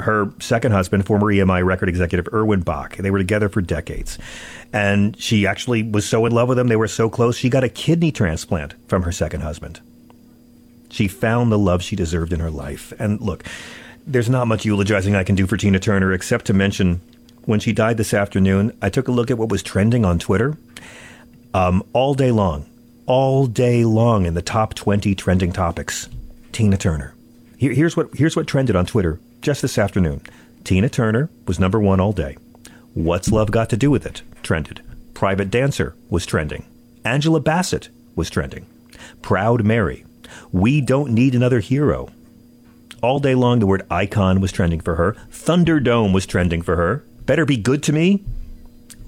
her 0.00 0.32
second 0.40 0.72
husband, 0.72 1.06
former 1.06 1.26
EMI 1.26 1.64
record 1.64 1.88
executive 1.88 2.32
Erwin 2.32 2.60
Bach. 2.60 2.96
They 2.96 3.10
were 3.10 3.18
together 3.18 3.48
for 3.48 3.60
decades. 3.60 4.18
And 4.72 5.18
she 5.20 5.46
actually 5.46 5.82
was 5.82 6.08
so 6.08 6.24
in 6.26 6.32
love 6.32 6.48
with 6.48 6.58
him, 6.58 6.68
they 6.68 6.76
were 6.76 6.88
so 6.88 7.08
close, 7.10 7.36
she 7.36 7.50
got 7.50 7.64
a 7.64 7.68
kidney 7.68 8.12
transplant 8.12 8.74
from 8.88 9.02
her 9.02 9.12
second 9.12 9.42
husband. 9.42 9.80
She 10.90 11.08
found 11.08 11.50
the 11.50 11.58
love 11.58 11.82
she 11.82 11.96
deserved 11.96 12.32
in 12.32 12.40
her 12.40 12.50
life. 12.50 12.92
And 12.98 13.20
look, 13.20 13.44
there's 14.06 14.30
not 14.30 14.46
much 14.46 14.64
eulogizing 14.64 15.14
I 15.14 15.24
can 15.24 15.34
do 15.34 15.46
for 15.46 15.56
Tina 15.56 15.78
Turner 15.78 16.12
except 16.12 16.46
to 16.46 16.52
mention 16.52 17.00
when 17.44 17.60
she 17.60 17.72
died 17.72 17.96
this 17.96 18.14
afternoon, 18.14 18.76
I 18.80 18.88
took 18.88 19.08
a 19.08 19.12
look 19.12 19.30
at 19.30 19.38
what 19.38 19.48
was 19.48 19.62
trending 19.62 20.04
on 20.04 20.18
Twitter 20.18 20.56
um, 21.54 21.82
all 21.92 22.14
day 22.14 22.30
long, 22.30 22.66
all 23.06 23.46
day 23.46 23.84
long 23.84 24.26
in 24.26 24.34
the 24.34 24.42
top 24.42 24.74
20 24.74 25.14
trending 25.14 25.52
topics. 25.52 26.08
Tina 26.52 26.76
Turner. 26.76 27.14
Here, 27.56 27.72
here's 27.72 27.96
what 27.96 28.10
here's 28.14 28.36
what 28.36 28.46
trended 28.46 28.76
on 28.76 28.86
Twitter 28.86 29.18
just 29.40 29.62
this 29.62 29.78
afternoon. 29.78 30.20
Tina 30.64 30.88
Turner 30.88 31.30
was 31.46 31.58
number 31.58 31.80
one 31.80 32.00
all 32.00 32.12
day. 32.12 32.36
What's 32.94 33.32
Love 33.32 33.50
Got 33.50 33.70
to 33.70 33.76
Do 33.76 33.90
with 33.90 34.06
It? 34.06 34.22
Trended. 34.42 34.82
Private 35.14 35.50
Dancer 35.50 35.94
was 36.10 36.26
trending. 36.26 36.66
Angela 37.04 37.40
Bassett 37.40 37.88
was 38.14 38.30
trending. 38.30 38.66
Proud 39.22 39.64
Mary. 39.64 40.04
We 40.52 40.80
Don't 40.80 41.12
Need 41.12 41.34
Another 41.34 41.60
Hero. 41.60 42.10
All 43.02 43.18
day 43.18 43.34
long, 43.34 43.58
the 43.58 43.66
word 43.66 43.84
icon 43.90 44.40
was 44.40 44.52
trending 44.52 44.80
for 44.80 44.94
her. 44.94 45.16
Thunderdome 45.28 46.14
was 46.14 46.24
trending 46.24 46.62
for 46.62 46.76
her. 46.76 47.04
Better 47.26 47.44
Be 47.44 47.56
Good 47.56 47.82
to 47.82 47.92
Me. 47.92 48.22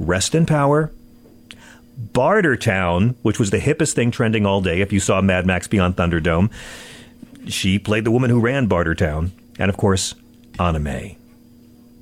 Rest 0.00 0.34
in 0.34 0.46
Power. 0.46 0.90
Bartertown, 2.12 3.14
which 3.22 3.38
was 3.38 3.50
the 3.50 3.60
hippest 3.60 3.92
thing 3.92 4.10
trending 4.10 4.44
all 4.44 4.60
day 4.60 4.80
if 4.80 4.92
you 4.92 4.98
saw 4.98 5.20
Mad 5.20 5.46
Max 5.46 5.68
Beyond 5.68 5.96
Thunderdome. 5.96 6.50
She 7.46 7.78
played 7.78 8.04
the 8.04 8.10
woman 8.10 8.30
who 8.30 8.40
ran 8.40 8.68
Bartertown. 8.68 9.30
And 9.60 9.68
of 9.70 9.76
course, 9.76 10.16
Anna 10.58 10.80
Mae. 10.80 11.16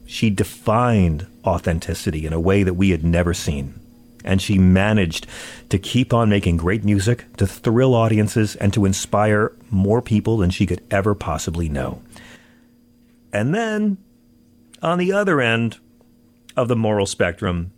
She 0.07 0.31
defined 0.31 1.27
authenticity 1.45 2.27
in 2.27 2.33
a 2.33 2.41
way 2.41 2.63
that 2.63 2.75
we 2.75 2.89
had 2.89 3.05
never 3.05 3.35
seen. 3.35 3.79
And 4.25 4.41
she 4.41 4.59
managed 4.59 5.26
to 5.71 5.79
keep 5.79 6.12
on 6.12 6.29
making 6.29 6.57
great 6.57 6.85
music, 6.85 7.25
to 7.37 7.47
thrill 7.47 7.95
audiences, 7.95 8.57
and 8.57 8.73
to 8.75 8.85
inspire 8.85 9.52
more 9.71 10.02
people 10.02 10.37
than 10.38 10.50
she 10.50 10.67
could 10.67 10.83
ever 10.91 11.14
possibly 11.14 11.69
know. 11.69 12.02
And 13.33 13.55
then, 13.55 13.99
on 14.83 14.99
the 14.99 15.12
other 15.12 15.41
end 15.41 15.79
of 16.57 16.69
the 16.69 16.76
moral 16.76 17.07
spectrum, 17.07 17.73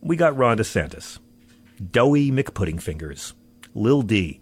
we 0.00 0.16
got 0.16 0.36
Ron 0.36 0.58
DeSantis, 0.58 1.18
Doughy 1.90 2.30
McPuddingfingers, 2.30 3.32
Lil 3.74 4.02
D, 4.02 4.40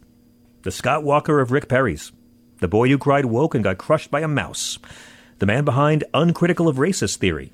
the 0.63 0.71
Scott 0.71 1.03
Walker 1.03 1.41
of 1.41 1.51
Rick 1.51 1.69
Perry's, 1.69 2.13
the 2.61 2.69
boy 2.69 2.89
who 2.89 2.99
cried 2.99 3.27
woke 3.27 3.55
and 3.55 3.65
got 3.65 3.79
crushed 3.79 4.11
by 4.11 4.21
a 4.21 4.29
mouse, 4.29 4.79
the 5.39 5.47
man 5.47 5.65
behind 5.65 6.05
uncritical 6.15 6.69
of 6.69 6.77
racist 6.77 7.17
theory, 7.17 7.53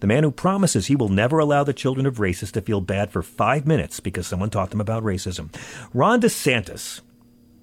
the 0.00 0.06
man 0.06 0.22
who 0.22 0.30
promises 0.30 0.86
he 0.86 0.96
will 0.96 1.08
never 1.08 1.38
allow 1.38 1.64
the 1.64 1.72
children 1.72 2.06
of 2.06 2.16
racists 2.16 2.52
to 2.52 2.60
feel 2.60 2.80
bad 2.80 3.10
for 3.10 3.22
five 3.22 3.66
minutes 3.66 4.00
because 4.00 4.26
someone 4.26 4.50
taught 4.50 4.70
them 4.70 4.80
about 4.80 5.02
racism. 5.02 5.54
Ron 5.92 6.20
DeSantis, 6.20 7.00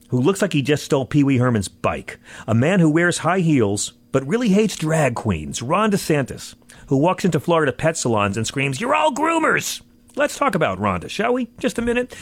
who 0.10 0.20
looks 0.20 0.42
like 0.42 0.54
he 0.54 0.62
just 0.62 0.84
stole 0.84 1.06
Pee 1.06 1.24
Wee 1.24 1.38
Herman's 1.38 1.68
bike, 1.68 2.20
a 2.48 2.54
man 2.54 2.80
who 2.80 2.90
wears 2.90 3.20
high 3.20 3.40
heels 3.40 3.94
but 4.12 4.26
really 4.28 4.50
hates 4.50 4.78
drag 4.78 5.16
queens. 5.16 5.62
Ron 5.62 5.92
DeSantis, 5.92 6.56
who 6.88 6.98
walks 6.98 7.26
into 7.26 7.40
Florida 7.40 7.74
pet 7.74 7.98
salons 7.98 8.38
and 8.38 8.48
screams, 8.48 8.80
You're 8.80 8.96
all 8.96 9.14
groomers! 9.14 9.82
Let's 10.18 10.38
talk 10.38 10.56
about 10.56 10.80
Rhonda, 10.80 11.10
shall 11.10 11.34
we? 11.34 11.50
Just 11.60 11.78
a 11.78 11.82
minute. 11.82 12.16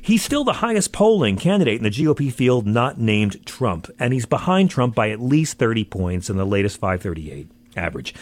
He's 0.00 0.22
still 0.22 0.44
the 0.44 0.54
highest 0.54 0.92
polling 0.92 1.36
candidate 1.36 1.78
in 1.78 1.82
the 1.82 1.90
GOP 1.90 2.32
field 2.32 2.64
not 2.64 3.00
named 3.00 3.44
Trump, 3.44 3.90
and 3.98 4.12
he's 4.12 4.26
behind 4.26 4.70
Trump 4.70 4.94
by 4.94 5.10
at 5.10 5.20
least 5.20 5.58
30 5.58 5.84
points 5.84 6.30
in 6.30 6.36
the 6.36 6.46
latest 6.46 6.78
538 6.78 7.50
average. 7.76 8.14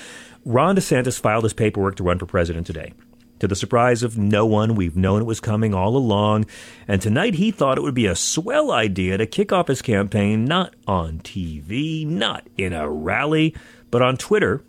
Ron 0.49 0.77
DeSantis 0.77 1.21
filed 1.21 1.45
his 1.45 1.53
paperwork 1.53 1.97
to 1.97 2.03
run 2.03 2.19
for 2.19 2.25
president 2.25 2.67
today. 2.67 2.95
To 3.41 3.47
the 3.47 3.55
surprise 3.55 4.03
of 4.03 4.17
no 4.17 4.47
one, 4.47 4.77
we've 4.77 4.97
known 4.97 5.21
it 5.21 5.27
was 5.27 5.41
coming 5.41 5.75
all 5.75 5.95
along, 5.95 6.47
and 6.89 7.03
tonight 7.03 7.35
he 7.35 7.51
thought 7.51 7.77
it 7.77 7.83
would 7.83 7.93
be 7.93 8.07
a 8.07 8.17
swell 8.17 8.73
idea 8.73 9.19
to 9.19 9.27
kick 9.27 9.53
off 9.53 9.69
his 9.69 9.83
campaign 9.83 10.47
not 10.47 10.75
on 10.87 11.19
TV, 11.19 12.07
not 12.07 12.47
in 12.57 12.73
a 12.73 12.89
rally, 12.89 13.55
but 13.91 14.01
on 14.01 14.17
Twitter, 14.17 14.65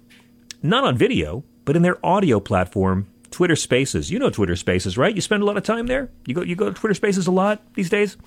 not 0.61 0.83
on 0.83 0.97
video, 0.97 1.45
but 1.63 1.77
in 1.77 1.81
their 1.81 2.05
audio 2.05 2.41
platform, 2.41 3.07
Twitter 3.31 3.55
Spaces. 3.55 4.11
You 4.11 4.19
know 4.19 4.29
Twitter 4.29 4.57
Spaces, 4.57 4.97
right? 4.97 5.15
You 5.15 5.21
spend 5.21 5.43
a 5.43 5.45
lot 5.45 5.55
of 5.55 5.63
time 5.63 5.87
there. 5.87 6.09
You 6.25 6.35
go 6.35 6.41
you 6.41 6.57
go 6.57 6.65
to 6.69 6.75
Twitter 6.75 6.93
Spaces 6.93 7.25
a 7.25 7.31
lot 7.31 7.61
these 7.75 7.89
days. 7.89 8.17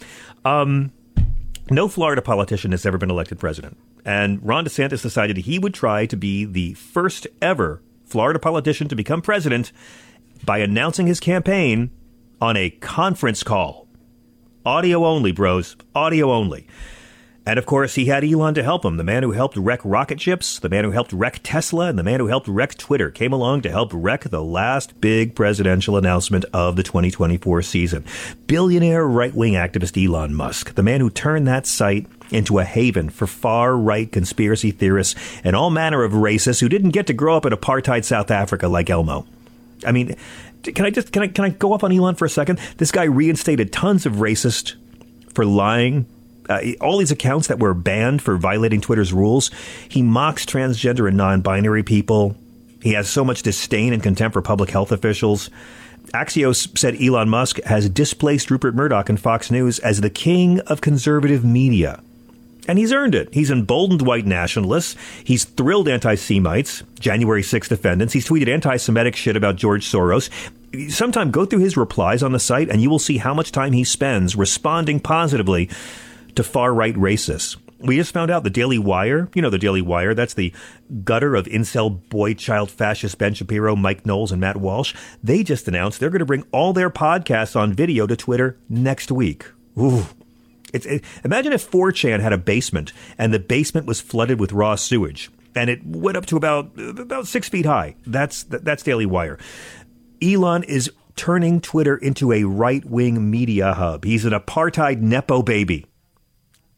Um, 0.47 0.91
no 1.73 1.89
Florida 1.89 2.23
politician 2.23 2.71
has 2.73 2.87
ever 2.87 2.99
been 2.99 3.11
elected 3.11 3.39
president, 3.39 3.79
and 4.05 4.45
Ron 4.47 4.65
DeSantis 4.65 5.03
decided 5.03 5.37
he 5.39 5.59
would 5.59 5.75
try 5.75 6.07
to 6.07 6.17
be 6.17 6.45
the 6.45 6.75
first 6.75 7.27
ever 7.41 7.83
Florida 8.05 8.39
politician 8.39 8.89
to 8.89 8.97
become 8.97 9.23
president 9.23 9.73
by 10.45 10.59
announcing 10.59 11.07
his 11.07 11.21
campaign 11.21 11.91
on 12.41 12.57
a 12.57 12.71
conference 12.71 13.43
call. 13.43 13.89
Audio 14.67 15.05
only, 15.05 15.33
bros. 15.33 15.77
Audio 15.95 16.31
only. 16.31 16.67
And 17.45 17.59
of 17.59 17.67
course, 17.67 17.97
he 17.97 18.07
had 18.07 18.25
Elon 18.25 18.55
to 18.55 18.63
help 18.63 18.85
him. 18.85 18.97
The 18.97 19.05
man 19.05 19.25
who 19.25 19.33
helped 19.33 19.57
wreck 19.57 19.81
rocket 19.85 20.21
ships, 20.21 20.61
the 20.61 20.69
man 20.69 20.85
who 20.85 20.93
helped 20.93 21.13
wreck 21.13 21.41
Tesla, 21.43 21.89
and 21.89 21.99
the 21.99 22.05
man 22.05 22.21
who 22.21 22.29
helped 22.29 22.47
wreck 22.47 22.77
Twitter 22.77 23.11
came 23.11 23.33
along 23.33 23.63
to 23.63 23.71
help 23.71 23.91
wreck 23.93 24.25
the 24.25 24.43
last 24.43 25.01
big 25.01 25.35
presidential 25.35 25.97
announcement 25.97 26.45
of 26.53 26.77
the 26.77 26.85
2024 26.85 27.63
season. 27.63 28.05
Billionaire 28.47 29.07
right 29.07 29.35
wing 29.35 29.55
activist 29.55 30.03
Elon 30.03 30.35
Musk, 30.35 30.75
the 30.75 30.85
man 30.85 31.01
who 31.01 31.11
turned 31.11 31.49
that 31.49 31.67
site 31.67 32.07
into 32.31 32.59
a 32.61 32.65
haven 32.65 33.11
for 33.11 33.27
far 33.27 33.77
right 33.77 34.11
conspiracy 34.11 34.71
theorists 34.71 35.15
and 35.45 35.57
all 35.57 35.71
manner 35.71 36.05
of 36.05 36.13
racists 36.13 36.61
who 36.61 36.69
didn't 36.69 36.91
get 36.91 37.09
to 37.09 37.13
grow 37.13 37.37
up 37.37 37.45
in 37.45 37.53
apartheid 37.53 38.05
South 38.05 38.31
Africa 38.31 38.69
like 38.69 38.89
Elmo. 38.89 39.27
I 39.85 39.93
mean, 39.93 40.15
can 40.63 40.87
I 40.87 40.91
just 40.91 41.13
can 41.13 41.25
I 41.25 41.27
can 41.27 41.45
I 41.45 41.49
go 41.49 41.75
up 41.75 41.83
on 41.83 41.93
Elon 41.93 42.15
for 42.15 42.25
a 42.25 42.31
second? 42.31 42.61
This 42.77 42.93
guy 42.93 43.05
reinstated 43.05 43.73
tons 43.73 44.07
of 44.07 44.15
racists 44.15 44.75
for 45.35 45.45
lying 45.45 46.07
uh, 46.49 46.61
all 46.81 46.99
these 46.99 47.11
accounts 47.11 47.49
that 47.49 47.59
were 47.59 47.75
banned 47.75 48.23
for 48.23 48.37
violating 48.37 48.81
Twitter's 48.81 49.13
rules. 49.13 49.51
He 49.89 50.03
mocks 50.03 50.45
transgender 50.45 51.09
and 51.09 51.17
non 51.17 51.41
binary 51.41 51.83
people. 51.83 52.37
He 52.83 52.95
has 52.95 53.09
so 53.09 53.25
much 53.25 53.43
disdain 53.43 53.93
and 53.93 54.03
contempt 54.03 54.35
for 54.35 54.43
public 54.43 54.71
health 54.71 54.91
officials. 54.93 55.51
Axios 56.13 56.77
said 56.77 57.01
Elon 57.01 57.29
Musk 57.29 57.63
has 57.63 57.89
displaced 57.89 58.51
Rupert 58.51 58.75
Murdoch 58.75 59.09
and 59.09 59.19
Fox 59.19 59.51
News 59.51 59.79
as 59.79 60.01
the 60.01 60.11
king 60.11 60.61
of 60.61 60.81
conservative 60.81 61.45
media. 61.45 62.03
And 62.69 62.79
he's 62.79 62.93
earned 62.93 63.15
it. 63.15 63.33
He's 63.33 63.51
emboldened 63.51 64.03
white 64.03 64.27
nationalists. 64.27 64.97
He's 65.25 65.45
thrilled 65.45 65.89
anti 65.89 66.15
Semites, 66.15 66.83
January 67.01 67.43
6 67.43 67.69
defendants. 67.69 68.15
He's 68.15 68.29
tweeted 68.29 68.49
anti 68.49 68.77
Semitic 68.77 69.17
shit 69.17 69.37
about 69.37 69.57
George 69.57 69.85
Soros. 69.85 70.31
sometime 70.91 71.31
go 71.31 71.45
through 71.45 71.61
his 71.61 71.77
replies 71.77 72.23
on 72.23 72.33
the 72.33 72.39
site 72.39 72.69
and 72.69 72.81
you 72.81 72.89
will 72.89 72.99
see 72.99 73.19
how 73.19 73.35
much 73.35 73.53
time 73.53 73.73
he 73.73 73.85
spends 73.85 74.37
responding 74.37 75.01
positively 75.01 75.69
to 76.35 76.43
far 76.43 76.73
right 76.75 76.95
racists. 76.95 77.57
We 77.79 77.97
just 77.97 78.15
found 78.15 78.31
out 78.31 78.45
the 78.45 78.51
Daily 78.51 78.79
Wire, 78.79 79.29
you 79.35 79.43
know, 79.43 79.51
the 79.51 79.59
Daily 79.59 79.83
Wire, 79.83 80.15
that's 80.15 80.35
the 80.35 80.53
gutter 81.03 81.35
of 81.35 81.47
incel 81.47 82.09
boy 82.11 82.35
child 82.35 82.71
fascist 82.71 83.19
Ben 83.19 83.35
Shapiro, 83.35 83.75
Mike 83.75 84.07
Knowles, 84.07 84.31
and 84.31 84.41
Matt 84.41 84.57
Walsh. 84.57 84.95
They 85.23 85.43
just 85.43 85.67
announced 85.67 85.99
they're 85.99 86.11
going 86.11 86.21
to 86.21 86.25
bring 86.25 86.45
all 86.53 86.73
their 86.73 86.91
podcasts 86.91 87.57
on 87.57 87.73
video 87.73 88.07
to 88.07 88.17
Twitter 88.17 88.57
next 88.69 89.11
week. 89.11 89.47
Ooh. 89.77 90.07
It's, 90.73 90.87
it, 90.87 91.05
imagine 91.25 91.53
if 91.53 91.69
4chan 91.69 92.21
had 92.21 92.33
a 92.33 92.39
basement 92.39 92.93
and 93.19 93.35
the 93.35 93.41
basement 93.41 93.87
was 93.87 94.01
flooded 94.01 94.39
with 94.39 94.53
raw 94.53 94.77
sewage 94.77 95.31
and 95.55 95.69
it 95.69 95.85
went 95.85 96.17
up 96.17 96.27
to 96.27 96.37
about 96.37 96.71
about 96.79 97.27
six 97.27 97.49
feet 97.49 97.67
high. 97.67 97.95
That's 98.07 98.45
that's 98.45 98.83
Daily 98.83 99.07
Wire. 99.07 99.39
Elon 100.23 100.63
is 100.65 100.91
turning 101.17 101.61
Twitter 101.61 101.97
into 101.97 102.33
a 102.33 102.45
right 102.45 102.85
wing 102.85 103.31
media 103.31 103.75
hub. 103.75 104.05
He's 104.05 104.25
an 104.25 104.33
apartheid 104.33 105.01
nepo 105.01 105.43
baby. 105.43 105.87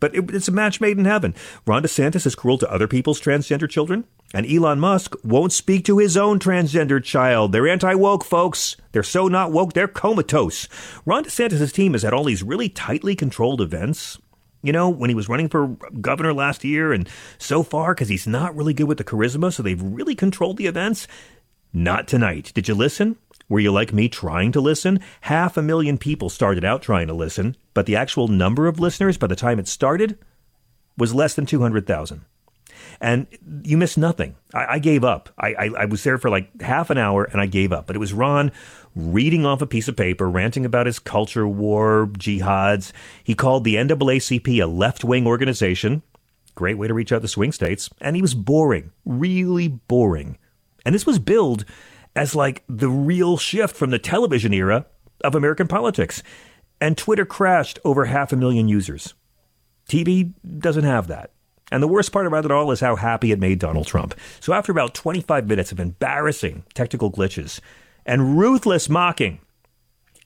But 0.00 0.14
it, 0.14 0.30
it's 0.34 0.48
a 0.48 0.52
match 0.52 0.80
made 0.80 0.98
in 0.98 1.04
heaven. 1.04 1.34
Ron 1.66 1.82
DeSantis 1.82 2.26
is 2.26 2.34
cruel 2.34 2.58
to 2.58 2.70
other 2.70 2.88
people's 2.88 3.20
transgender 3.20 3.68
children, 3.68 4.04
and 4.32 4.46
Elon 4.46 4.80
Musk 4.80 5.14
won't 5.22 5.52
speak 5.52 5.84
to 5.84 5.98
his 5.98 6.16
own 6.16 6.38
transgender 6.38 7.02
child. 7.02 7.52
They're 7.52 7.68
anti 7.68 7.94
woke, 7.94 8.24
folks. 8.24 8.76
They're 8.92 9.02
so 9.02 9.28
not 9.28 9.52
woke, 9.52 9.72
they're 9.72 9.88
comatose. 9.88 10.68
Ron 11.06 11.24
DeSantis' 11.24 11.72
team 11.72 11.92
has 11.92 12.02
had 12.02 12.12
all 12.12 12.24
these 12.24 12.42
really 12.42 12.68
tightly 12.68 13.14
controlled 13.14 13.60
events. 13.60 14.18
You 14.62 14.72
know, 14.72 14.88
when 14.88 15.10
he 15.10 15.14
was 15.14 15.28
running 15.28 15.50
for 15.50 15.76
governor 16.00 16.32
last 16.32 16.64
year, 16.64 16.92
and 16.92 17.08
so 17.36 17.62
far, 17.62 17.94
because 17.94 18.08
he's 18.08 18.26
not 18.26 18.56
really 18.56 18.72
good 18.72 18.88
with 18.88 18.96
the 18.96 19.04
charisma, 19.04 19.52
so 19.52 19.62
they've 19.62 19.82
really 19.82 20.14
controlled 20.14 20.56
the 20.56 20.66
events. 20.66 21.06
Not 21.72 22.08
tonight. 22.08 22.50
Did 22.54 22.68
you 22.68 22.74
listen? 22.74 23.16
Were 23.48 23.60
you 23.60 23.72
like 23.72 23.92
me 23.92 24.08
trying 24.08 24.52
to 24.52 24.60
listen? 24.60 25.00
Half 25.22 25.56
a 25.56 25.62
million 25.62 25.98
people 25.98 26.30
started 26.30 26.64
out 26.64 26.82
trying 26.82 27.08
to 27.08 27.14
listen, 27.14 27.56
but 27.74 27.86
the 27.86 27.96
actual 27.96 28.28
number 28.28 28.66
of 28.66 28.80
listeners 28.80 29.18
by 29.18 29.26
the 29.26 29.36
time 29.36 29.58
it 29.58 29.68
started 29.68 30.18
was 30.96 31.14
less 31.14 31.34
than 31.34 31.46
200,000. 31.46 32.24
And 33.00 33.26
you 33.64 33.76
missed 33.76 33.98
nothing. 33.98 34.36
I, 34.52 34.74
I 34.74 34.78
gave 34.78 35.04
up. 35.04 35.28
I, 35.38 35.54
I, 35.54 35.70
I, 35.78 35.84
was 35.86 36.02
there 36.04 36.18
for 36.18 36.30
like 36.30 36.60
half 36.62 36.90
an 36.90 36.98
hour 36.98 37.24
and 37.24 37.40
I 37.40 37.46
gave 37.46 37.72
up. 37.72 37.86
But 37.86 37.96
it 37.96 37.98
was 37.98 38.12
Ron 38.12 38.52
reading 38.94 39.44
off 39.44 39.62
a 39.62 39.66
piece 39.66 39.88
of 39.88 39.96
paper, 39.96 40.28
ranting 40.28 40.64
about 40.64 40.86
his 40.86 40.98
culture 40.98 41.46
war, 41.46 42.08
jihads. 42.12 42.92
He 43.22 43.34
called 43.34 43.64
the 43.64 43.74
NAACP 43.74 44.62
a 44.62 44.66
left 44.66 45.04
wing 45.04 45.26
organization. 45.26 46.02
Great 46.54 46.78
way 46.78 46.86
to 46.86 46.94
reach 46.94 47.12
out 47.12 47.22
to 47.22 47.28
swing 47.28 47.52
states. 47.52 47.90
And 48.00 48.16
he 48.16 48.22
was 48.22 48.34
boring, 48.34 48.92
really 49.04 49.68
boring. 49.68 50.38
And 50.86 50.94
this 50.94 51.06
was 51.06 51.18
billed 51.18 51.64
as 52.16 52.34
like 52.34 52.64
the 52.68 52.88
real 52.88 53.36
shift 53.36 53.76
from 53.76 53.90
the 53.90 53.98
television 53.98 54.52
era 54.52 54.86
of 55.22 55.34
American 55.34 55.68
politics. 55.68 56.22
And 56.80 56.96
Twitter 56.96 57.24
crashed 57.24 57.78
over 57.84 58.06
half 58.06 58.32
a 58.32 58.36
million 58.36 58.68
users. 58.68 59.14
TV 59.88 60.32
doesn't 60.58 60.84
have 60.84 61.06
that. 61.08 61.30
And 61.72 61.82
the 61.82 61.88
worst 61.88 62.12
part 62.12 62.26
about 62.26 62.44
it 62.44 62.50
all 62.50 62.70
is 62.70 62.80
how 62.80 62.96
happy 62.96 63.32
it 63.32 63.40
made 63.40 63.58
Donald 63.58 63.86
Trump. 63.86 64.14
So 64.40 64.52
after 64.52 64.70
about 64.70 64.94
25 64.94 65.48
minutes 65.48 65.72
of 65.72 65.80
embarrassing 65.80 66.64
technical 66.74 67.10
glitches 67.10 67.60
and 68.04 68.38
ruthless 68.38 68.88
mocking 68.88 69.40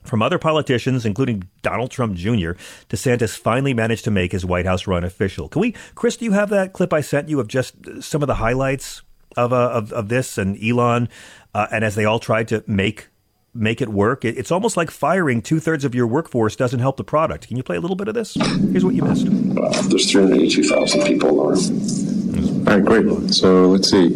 from 0.03 0.23
other 0.23 0.39
politicians, 0.39 1.07
including 1.07 1.49
Donald 1.63 1.91
Trump 1.91 2.17
Jr., 2.17 2.53
DeSantis 2.89 3.39
finally 3.39 3.75
managed 3.75 4.05
to 4.05 4.11
make 4.11 4.33
his 4.33 4.45
White 4.45 4.67
House 4.67 4.87
run 4.87 5.05
official. 5.05 5.49
Can 5.49 5.61
we, 5.61 5.75
Chris, 5.95 6.17
do 6.17 6.25
you 6.25 6.33
have 6.33 6.51
that 6.51 6.73
clip 6.73 6.93
I 6.93 7.01
sent 7.01 7.29
you 7.29 7.41
of 7.41 7.49
just 7.49 7.75
some 8.03 8.23
of 8.23 8.27
the 8.27 8.37
highlights 8.37 9.03
of, 9.37 9.53
uh, 9.53 9.71
of, 9.71 9.93
of 9.93 10.09
this 10.09 10.39
and 10.39 10.63
Elon 10.63 11.09
uh, 11.55 11.67
and 11.71 11.85
as 11.85 11.95
they 11.95 12.05
all 12.05 12.19
tried 12.19 12.49
to 12.49 12.63
make 12.67 13.09
make 13.55 13.81
it 13.81 13.89
work, 13.89 14.25
it, 14.25 14.37
it's 14.37 14.51
almost 14.51 14.77
like 14.77 14.91
firing 14.91 15.43
two 15.43 15.61
thirds 15.61 15.85
of 15.85 15.95
your 15.95 16.07
workforce 16.07 16.55
doesn't 16.55 16.81
help 16.81 16.97
the 16.97 17.05
product. 17.05 17.49
Can 17.49 17.57
you 17.57 17.63
play 17.63 17.77
a 17.77 17.81
little 17.81 17.97
bit 17.97 18.09
of 18.09 18.15
this? 18.15 18.35
Here's 18.35 18.85
what 18.85 18.95
you 18.95 19.03
missed. 19.03 19.27
Uh, 19.27 19.83
there's 19.89 20.11
382,000 20.11 21.05
people 21.07 21.31
in 21.31 21.37
the 21.37 21.43
room. 21.43 22.69
All 22.69 22.79
right, 22.79 22.85
great. 22.85 23.35
So 23.35 23.67
let's 23.67 23.91
see. 23.91 24.11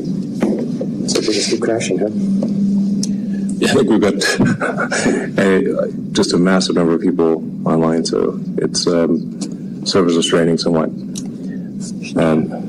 So 1.09 1.21
we 1.21 1.27
just 1.27 1.51
keep 1.51 1.63
crashing, 1.63 1.99
huh? 1.99 2.09
Yeah, 3.59 3.71
I 3.71 3.75
think 3.75 3.91
we've 3.91 4.01
got 4.01 4.15
a, 5.39 5.93
just 6.13 6.33
a 6.33 6.37
massive 6.37 6.75
number 6.77 6.95
of 6.95 7.01
people 7.01 7.45
online, 7.67 8.05
so 8.05 8.41
it's 8.59 8.87
um, 8.87 9.87
servers 9.87 10.17
are 10.17 10.23
straining 10.23 10.59
somewhat. 10.59 10.89
Um, 12.17 12.62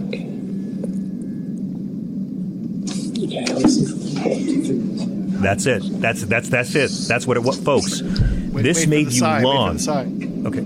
That's 5.43 5.65
it. 5.65 5.83
That's 6.01 6.23
that's 6.25 6.49
that's 6.49 6.75
it. 6.75 6.91
That's 7.07 7.27
what 7.27 7.37
it 7.37 7.43
was, 7.43 7.59
folks. 7.61 8.01
Wait, 8.01 8.63
this 8.63 8.79
wait 8.79 8.89
made 8.89 9.05
you 9.11 9.19
sigh, 9.19 9.41
long. 9.41 9.77
Okay. 10.45 10.65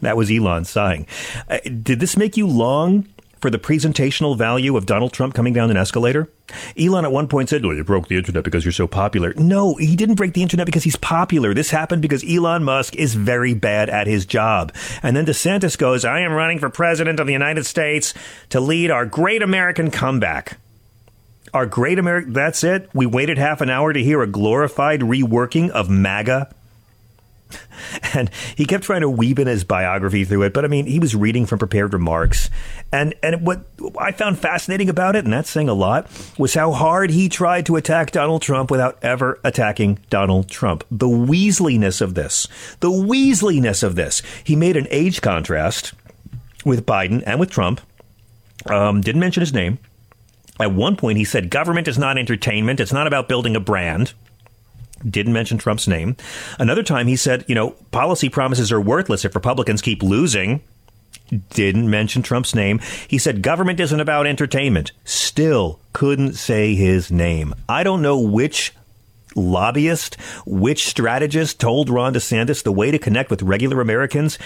that 0.00 0.16
was 0.16 0.30
Elon 0.30 0.64
sighing. 0.64 1.06
Uh, 1.48 1.58
did 1.64 2.00
this 2.00 2.16
make 2.16 2.36
you 2.36 2.46
long 2.46 3.06
for 3.42 3.50
the 3.50 3.58
presentational 3.58 4.38
value 4.38 4.76
of 4.76 4.86
Donald 4.86 5.12
Trump 5.12 5.34
coming 5.34 5.52
down 5.52 5.70
an 5.70 5.76
escalator? 5.76 6.30
Elon 6.78 7.04
at 7.04 7.10
one 7.10 7.26
point 7.26 7.48
said, 7.48 7.64
Well, 7.64 7.74
you 7.74 7.82
broke 7.82 8.08
the 8.08 8.16
internet 8.16 8.44
because 8.44 8.64
you're 8.64 8.72
so 8.72 8.86
popular. 8.86 9.34
No, 9.36 9.74
he 9.74 9.96
didn't 9.96 10.14
break 10.14 10.32
the 10.32 10.42
internet 10.42 10.64
because 10.64 10.84
he's 10.84 10.96
popular. 10.96 11.52
This 11.52 11.70
happened 11.70 12.02
because 12.02 12.24
Elon 12.24 12.62
Musk 12.62 12.94
is 12.94 13.14
very 13.14 13.52
bad 13.52 13.90
at 13.90 14.06
his 14.06 14.24
job. 14.24 14.72
And 15.02 15.16
then 15.16 15.26
DeSantis 15.26 15.76
goes, 15.76 16.04
I 16.04 16.20
am 16.20 16.32
running 16.32 16.60
for 16.60 16.70
president 16.70 17.18
of 17.18 17.26
the 17.26 17.32
United 17.32 17.66
States 17.66 18.14
to 18.50 18.60
lead 18.60 18.90
our 18.90 19.04
great 19.04 19.42
American 19.42 19.90
comeback. 19.90 20.58
Our 21.54 21.66
great 21.66 21.98
America, 21.98 22.30
that's 22.30 22.64
it? 22.64 22.88
We 22.94 23.04
waited 23.04 23.36
half 23.36 23.60
an 23.60 23.68
hour 23.68 23.92
to 23.92 24.02
hear 24.02 24.22
a 24.22 24.26
glorified 24.26 25.00
reworking 25.00 25.70
of 25.70 25.90
MAGA? 25.90 26.52
And 28.14 28.30
he 28.56 28.64
kept 28.64 28.84
trying 28.84 29.00
to 29.02 29.10
weave 29.10 29.38
in 29.38 29.46
his 29.46 29.64
biography 29.64 30.24
through 30.24 30.42
it, 30.44 30.54
but 30.54 30.64
I 30.64 30.68
mean, 30.68 30.86
he 30.86 30.98
was 30.98 31.14
reading 31.14 31.46
from 31.46 31.58
prepared 31.58 31.92
remarks. 31.92 32.48
And 32.90 33.14
and 33.22 33.46
what 33.46 33.64
I 33.98 34.12
found 34.12 34.38
fascinating 34.38 34.88
about 34.88 35.16
it, 35.16 35.24
and 35.24 35.32
that's 35.32 35.50
saying 35.50 35.68
a 35.68 35.74
lot, 35.74 36.10
was 36.38 36.54
how 36.54 36.72
hard 36.72 37.10
he 37.10 37.28
tried 37.28 37.66
to 37.66 37.76
attack 37.76 38.10
Donald 38.10 38.42
Trump 38.42 38.70
without 38.70 38.98
ever 39.02 39.38
attacking 39.44 39.98
Donald 40.10 40.48
Trump. 40.48 40.84
The 40.90 41.08
Weasleyness 41.08 42.00
of 42.00 42.14
this. 42.14 42.48
The 42.80 42.90
Weasleyness 42.90 43.82
of 43.82 43.94
this. 43.94 44.22
He 44.44 44.56
made 44.56 44.76
an 44.76 44.86
age 44.90 45.20
contrast 45.20 45.92
with 46.64 46.86
Biden 46.86 47.22
and 47.26 47.40
with 47.40 47.50
Trump. 47.50 47.80
Um, 48.66 49.00
didn't 49.00 49.20
mention 49.20 49.40
his 49.40 49.52
name 49.52 49.78
at 50.60 50.72
one 50.72 50.96
point, 50.96 51.18
he 51.18 51.24
said, 51.24 51.50
government 51.50 51.88
is 51.88 51.98
not 51.98 52.18
entertainment. 52.18 52.80
It's 52.80 52.92
not 52.92 53.06
about 53.06 53.28
building 53.28 53.56
a 53.56 53.60
brand. 53.60 54.12
Didn't 55.08 55.32
mention 55.32 55.58
Trump's 55.58 55.88
name. 55.88 56.16
Another 56.58 56.82
time, 56.82 57.08
he 57.08 57.16
said, 57.16 57.44
you 57.48 57.54
know, 57.54 57.70
policy 57.90 58.28
promises 58.28 58.70
are 58.70 58.80
worthless 58.80 59.24
if 59.24 59.34
Republicans 59.34 59.82
keep 59.82 60.02
losing. 60.02 60.60
Didn't 61.50 61.88
mention 61.88 62.22
Trump's 62.22 62.54
name. 62.54 62.80
He 63.08 63.18
said, 63.18 63.42
government 63.42 63.80
isn't 63.80 64.00
about 64.00 64.26
entertainment. 64.26 64.92
Still 65.04 65.80
couldn't 65.92 66.34
say 66.34 66.74
his 66.74 67.10
name. 67.10 67.54
I 67.68 67.82
don't 67.82 68.02
know 68.02 68.20
which 68.20 68.72
lobbyist, 69.34 70.16
which 70.46 70.86
strategist 70.86 71.58
told 71.58 71.88
Ron 71.88 72.14
DeSantis 72.14 72.62
the 72.62 72.72
way 72.72 72.90
to 72.90 72.98
connect 72.98 73.30
with 73.30 73.42
regular 73.42 73.80
Americans 73.80 74.38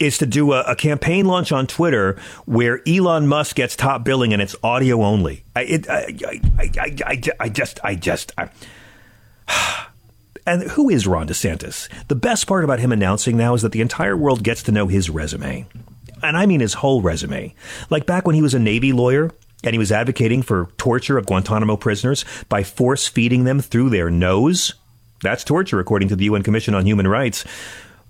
is 0.00 0.18
to 0.18 0.26
do 0.26 0.52
a, 0.52 0.62
a, 0.62 0.74
campaign 0.74 1.26
launch 1.26 1.52
on 1.52 1.66
Twitter 1.66 2.18
where 2.46 2.80
Elon 2.88 3.28
Musk 3.28 3.56
gets 3.56 3.76
top 3.76 4.02
billing 4.02 4.32
and 4.32 4.40
it's 4.40 4.56
audio 4.62 5.02
only. 5.02 5.44
I, 5.54 5.60
it, 5.62 5.88
I, 5.88 6.16
I, 6.24 6.40
I, 6.58 6.96
I, 7.06 7.22
I 7.38 7.48
just, 7.48 7.80
I 7.84 7.94
just, 7.94 8.32
I, 8.36 8.48
and 10.46 10.62
who 10.62 10.88
is 10.88 11.06
Ron 11.06 11.28
DeSantis? 11.28 11.88
The 12.08 12.14
best 12.14 12.46
part 12.46 12.64
about 12.64 12.80
him 12.80 12.92
announcing 12.92 13.36
now 13.36 13.54
is 13.54 13.62
that 13.62 13.72
the 13.72 13.82
entire 13.82 14.16
world 14.16 14.42
gets 14.42 14.62
to 14.64 14.72
know 14.72 14.88
his 14.88 15.10
resume. 15.10 15.66
And 16.22 16.36
I 16.36 16.46
mean 16.46 16.60
his 16.60 16.74
whole 16.74 17.02
resume. 17.02 17.54
Like 17.90 18.06
back 18.06 18.26
when 18.26 18.34
he 18.34 18.42
was 18.42 18.54
a 18.54 18.58
Navy 18.58 18.92
lawyer 18.92 19.30
and 19.62 19.74
he 19.74 19.78
was 19.78 19.92
advocating 19.92 20.42
for 20.42 20.70
torture 20.78 21.18
of 21.18 21.26
Guantanamo 21.26 21.76
prisoners 21.76 22.24
by 22.48 22.62
force 22.62 23.06
feeding 23.06 23.44
them 23.44 23.60
through 23.60 23.90
their 23.90 24.10
nose. 24.10 24.74
That's 25.22 25.44
torture, 25.44 25.80
according 25.80 26.08
to 26.08 26.16
the 26.16 26.24
UN 26.24 26.42
Commission 26.42 26.74
on 26.74 26.86
Human 26.86 27.06
Rights. 27.06 27.44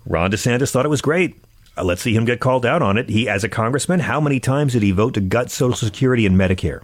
Ron 0.05 0.31
DeSantis 0.31 0.71
thought 0.71 0.85
it 0.85 0.89
was 0.89 1.01
great. 1.01 1.37
Uh, 1.77 1.83
let's 1.83 2.01
see 2.01 2.13
him 2.13 2.25
get 2.25 2.39
called 2.39 2.65
out 2.65 2.81
on 2.81 2.97
it. 2.97 3.09
He, 3.09 3.29
as 3.29 3.43
a 3.43 3.49
congressman, 3.49 4.01
how 4.01 4.19
many 4.19 4.39
times 4.39 4.73
did 4.73 4.83
he 4.83 4.91
vote 4.91 5.13
to 5.13 5.21
gut 5.21 5.51
Social 5.51 5.75
Security 5.75 6.25
and 6.25 6.37
Medicare? 6.37 6.81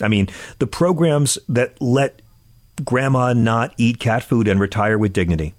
I 0.00 0.08
mean, 0.08 0.28
the 0.58 0.66
programs 0.66 1.38
that 1.48 1.80
let 1.80 2.20
grandma 2.84 3.32
not 3.32 3.72
eat 3.76 4.00
cat 4.00 4.22
food 4.22 4.48
and 4.48 4.60
retire 4.60 4.98
with 4.98 5.12
dignity. 5.12 5.54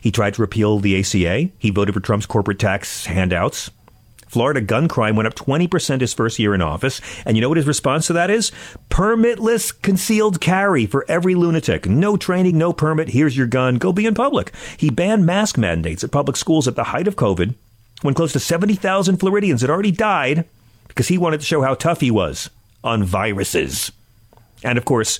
He 0.00 0.10
tried 0.10 0.34
to 0.34 0.42
repeal 0.42 0.78
the 0.78 0.98
ACA. 0.98 1.50
He 1.58 1.70
voted 1.70 1.94
for 1.94 2.00
Trump's 2.00 2.26
corporate 2.26 2.58
tax 2.58 3.06
handouts. 3.06 3.70
Florida 4.28 4.60
gun 4.60 4.88
crime 4.88 5.16
went 5.16 5.26
up 5.26 5.34
20% 5.34 6.02
his 6.02 6.12
first 6.12 6.38
year 6.38 6.54
in 6.54 6.60
office. 6.60 7.00
And 7.24 7.36
you 7.36 7.40
know 7.40 7.48
what 7.48 7.56
his 7.56 7.66
response 7.66 8.06
to 8.08 8.12
that 8.12 8.28
is? 8.28 8.52
Permitless 8.90 9.80
concealed 9.80 10.40
carry 10.40 10.84
for 10.84 11.06
every 11.08 11.34
lunatic. 11.34 11.88
No 11.88 12.18
training, 12.18 12.58
no 12.58 12.74
permit. 12.74 13.08
Here's 13.08 13.36
your 13.36 13.46
gun. 13.46 13.76
Go 13.76 13.92
be 13.92 14.04
in 14.04 14.14
public. 14.14 14.52
He 14.76 14.90
banned 14.90 15.24
mask 15.24 15.56
mandates 15.56 16.04
at 16.04 16.12
public 16.12 16.36
schools 16.36 16.68
at 16.68 16.76
the 16.76 16.84
height 16.84 17.08
of 17.08 17.16
COVID 17.16 17.54
when 18.02 18.14
close 18.14 18.32
to 18.32 18.40
70,000 18.40 19.18
Floridians 19.18 19.60
had 19.60 19.70
already 19.70 19.90
died 19.90 20.44
because 20.86 21.08
he 21.08 21.18
wanted 21.18 21.40
to 21.40 21.46
show 21.46 21.62
how 21.62 21.74
tough 21.74 22.00
he 22.00 22.10
was 22.10 22.50
on 22.84 23.02
viruses. 23.04 23.92
And 24.62 24.78
of 24.78 24.84
course, 24.84 25.18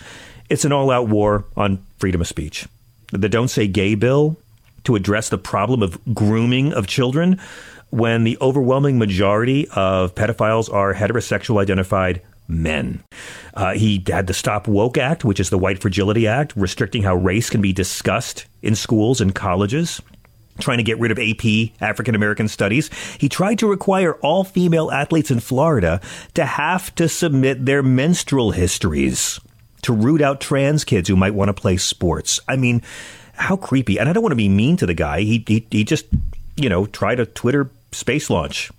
It's 0.49 0.65
an 0.65 0.73
all 0.73 0.91
out 0.91 1.09
war 1.09 1.45
on 1.57 1.85
freedom 1.99 2.23
of 2.23 2.27
speech. 2.27 2.67
The 3.13 3.29
Don't 3.29 3.49
Say 3.49 3.67
Gay 3.69 3.95
bill 3.95 4.39
to 4.85 4.97
address 4.97 5.29
the 5.29 5.37
problem 5.37 5.83
of 5.83 5.99
grooming 6.15 6.73
of 6.73 6.87
children 6.87 7.39
when 7.91 8.25
the 8.25 8.39
overwhelming 8.41 8.99
majority 8.99 9.69
of 9.75 10.15
pedophiles 10.15 10.73
are 10.73 10.95
heterosexual 10.95 11.61
identified 11.61 12.23
men. 12.49 13.03
Uh, 13.53 13.73
he 13.75 14.03
had 14.07 14.27
the 14.27 14.33
Stop 14.33 14.67
Woke 14.69 14.97
Act, 14.97 15.23
which 15.23 15.41
is 15.41 15.51
the 15.51 15.59
White 15.59 15.81
Fragility 15.81 16.27
Act, 16.27 16.55
restricting 16.57 17.03
how 17.03 17.15
race 17.15 17.51
can 17.51 17.61
be 17.61 17.73
discussed 17.75 18.47
in 18.63 18.75
schools 18.75 19.21
and 19.21 19.35
colleges. 19.35 20.01
Trying 20.61 20.79
to 20.79 20.85
get 20.85 20.99
rid 20.99 21.13
of 21.13 21.19
AP, 21.19 21.73
African 21.81 22.15
American 22.15 22.49
Studies. 22.49 22.91
He 23.19 23.29
tried 23.29 23.59
to 23.61 23.69
require 23.69 24.15
all 24.15 24.45
female 24.45 24.91
athletes 24.91 25.31
in 25.31 25.41
Florida 25.41 26.01
to 26.35 26.45
have 26.45 26.95
to 26.97 27.09
submit 27.09 27.65
their 27.65 27.83
menstrual 27.83 28.51
histories 28.51 29.41
to 29.83 29.93
root 29.93 30.21
out 30.21 30.41
trans 30.41 30.85
kids 30.85 31.09
who 31.09 31.17
might 31.17 31.35
want 31.35 31.49
to 31.49 31.55
play 31.55 31.77
sports. 31.77 32.41
I 32.49 32.57
mean, 32.57 32.83
how 33.35 33.57
creepy. 33.57 33.99
And 33.99 34.09
I 34.09 34.13
don't 34.13 34.23
want 34.23 34.33
to 34.33 34.37
be 34.37 34.49
mean 34.49 34.77
to 34.79 34.87
the 34.87 34.95
guy. 34.95 35.21
He, 35.21 35.45
he, 35.47 35.67
he 35.71 35.85
just, 35.85 36.07
you 36.57 36.69
know, 36.69 36.87
tried 36.87 37.21
a 37.21 37.27
Twitter 37.27 37.71
space 37.93 38.31
launch. 38.31 38.71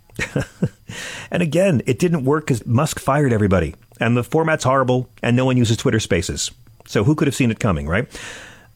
and 1.32 1.42
again, 1.42 1.82
it 1.86 2.00
didn't 2.00 2.26
work 2.26 2.48
because 2.48 2.66
Musk 2.66 3.00
fired 3.00 3.32
everybody. 3.32 3.76
And 4.00 4.16
the 4.16 4.24
format's 4.24 4.64
horrible, 4.64 5.10
and 5.22 5.36
no 5.36 5.46
one 5.46 5.58
uses 5.58 5.78
Twitter 5.78 6.00
spaces. 6.00 6.52
So 6.86 7.04
who 7.04 7.16
could 7.16 7.28
have 7.28 7.36
seen 7.36 7.52
it 7.52 7.60
coming, 7.60 7.88
right? 7.88 8.08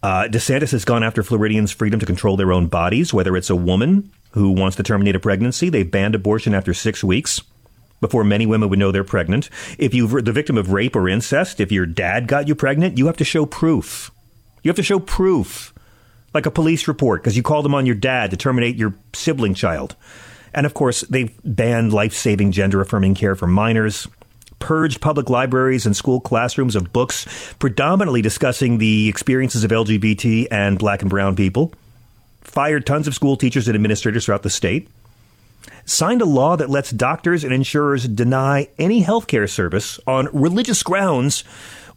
Uh, 0.03 0.27
DeSantis 0.27 0.71
has 0.71 0.83
gone 0.83 1.01
after 1.01 1.23
Floridians' 1.23 1.71
freedom 1.71 1.97
to 1.97 2.05
control 2.05 2.35
their 2.35 2.51
own 2.51 2.67
bodies, 2.67 3.13
whether 3.13 3.37
it's 3.37 3.49
a 3.49 3.55
woman 3.55 4.11
who 4.31 4.51
wants 4.51 4.75
to 4.75 4.83
terminate 4.83 5.15
a 5.15 5.19
pregnancy. 5.19 5.69
They 5.69 5.83
banned 5.83 6.13
abortion 6.13 6.53
after 6.53 6.73
six 6.73 7.05
weeks 7.05 7.41
before 8.01 8.25
many 8.25 8.45
women 8.45 8.67
would 8.67 8.79
know 8.79 8.91
they're 8.91 9.05
pregnant. 9.05 9.49
If 9.77 9.93
you're 9.93 10.21
the 10.21 10.33
victim 10.33 10.57
of 10.57 10.73
rape 10.73 10.97
or 10.97 11.07
incest, 11.07 11.61
if 11.61 11.71
your 11.71 11.85
dad 11.85 12.27
got 12.27 12.49
you 12.49 12.53
pregnant, 12.53 12.97
you 12.97 13.05
have 13.05 13.15
to 13.15 13.23
show 13.23 13.45
proof. 13.45 14.11
You 14.61 14.67
have 14.69 14.75
to 14.75 14.83
show 14.83 14.99
proof, 14.99 15.73
like 16.33 16.45
a 16.45 16.51
police 16.51 16.85
report, 16.89 17.23
because 17.23 17.37
you 17.37 17.43
called 17.43 17.63
them 17.63 17.75
on 17.75 17.85
your 17.85 17.95
dad 17.95 18.31
to 18.31 18.37
terminate 18.37 18.75
your 18.75 18.93
sibling 19.13 19.53
child. 19.53 19.95
And 20.53 20.65
of 20.65 20.73
course, 20.73 21.01
they've 21.01 21.31
banned 21.45 21.93
life 21.93 22.13
saving 22.13 22.51
gender 22.51 22.81
affirming 22.81 23.15
care 23.15 23.35
for 23.35 23.47
minors, 23.47 24.09
purged 24.63 25.01
public 25.01 25.29
libraries 25.29 25.85
and 25.85 25.93
school 25.93 26.21
classrooms 26.21 26.73
of 26.73 26.93
books 26.93 27.27
predominantly 27.59 28.21
discussing 28.21 28.77
the 28.77 29.09
experiences 29.09 29.65
of 29.65 29.71
LGBT 29.71 30.47
and 30.49 30.79
black 30.79 31.01
and 31.01 31.09
brown 31.09 31.35
people, 31.35 31.73
fired 32.39 32.85
tons 32.85 33.05
of 33.05 33.13
school 33.13 33.35
teachers 33.35 33.67
and 33.67 33.75
administrators 33.75 34.23
throughout 34.23 34.41
the 34.41 34.49
state, 34.49 34.87
signed 35.83 36.21
a 36.21 36.25
law 36.25 36.55
that 36.55 36.69
lets 36.69 36.91
doctors 36.91 37.43
and 37.43 37.53
insurers 37.53 38.07
deny 38.07 38.69
any 38.79 39.01
health 39.01 39.27
care 39.27 39.47
service 39.47 39.99
on 40.07 40.29
religious 40.31 40.81
grounds 40.81 41.43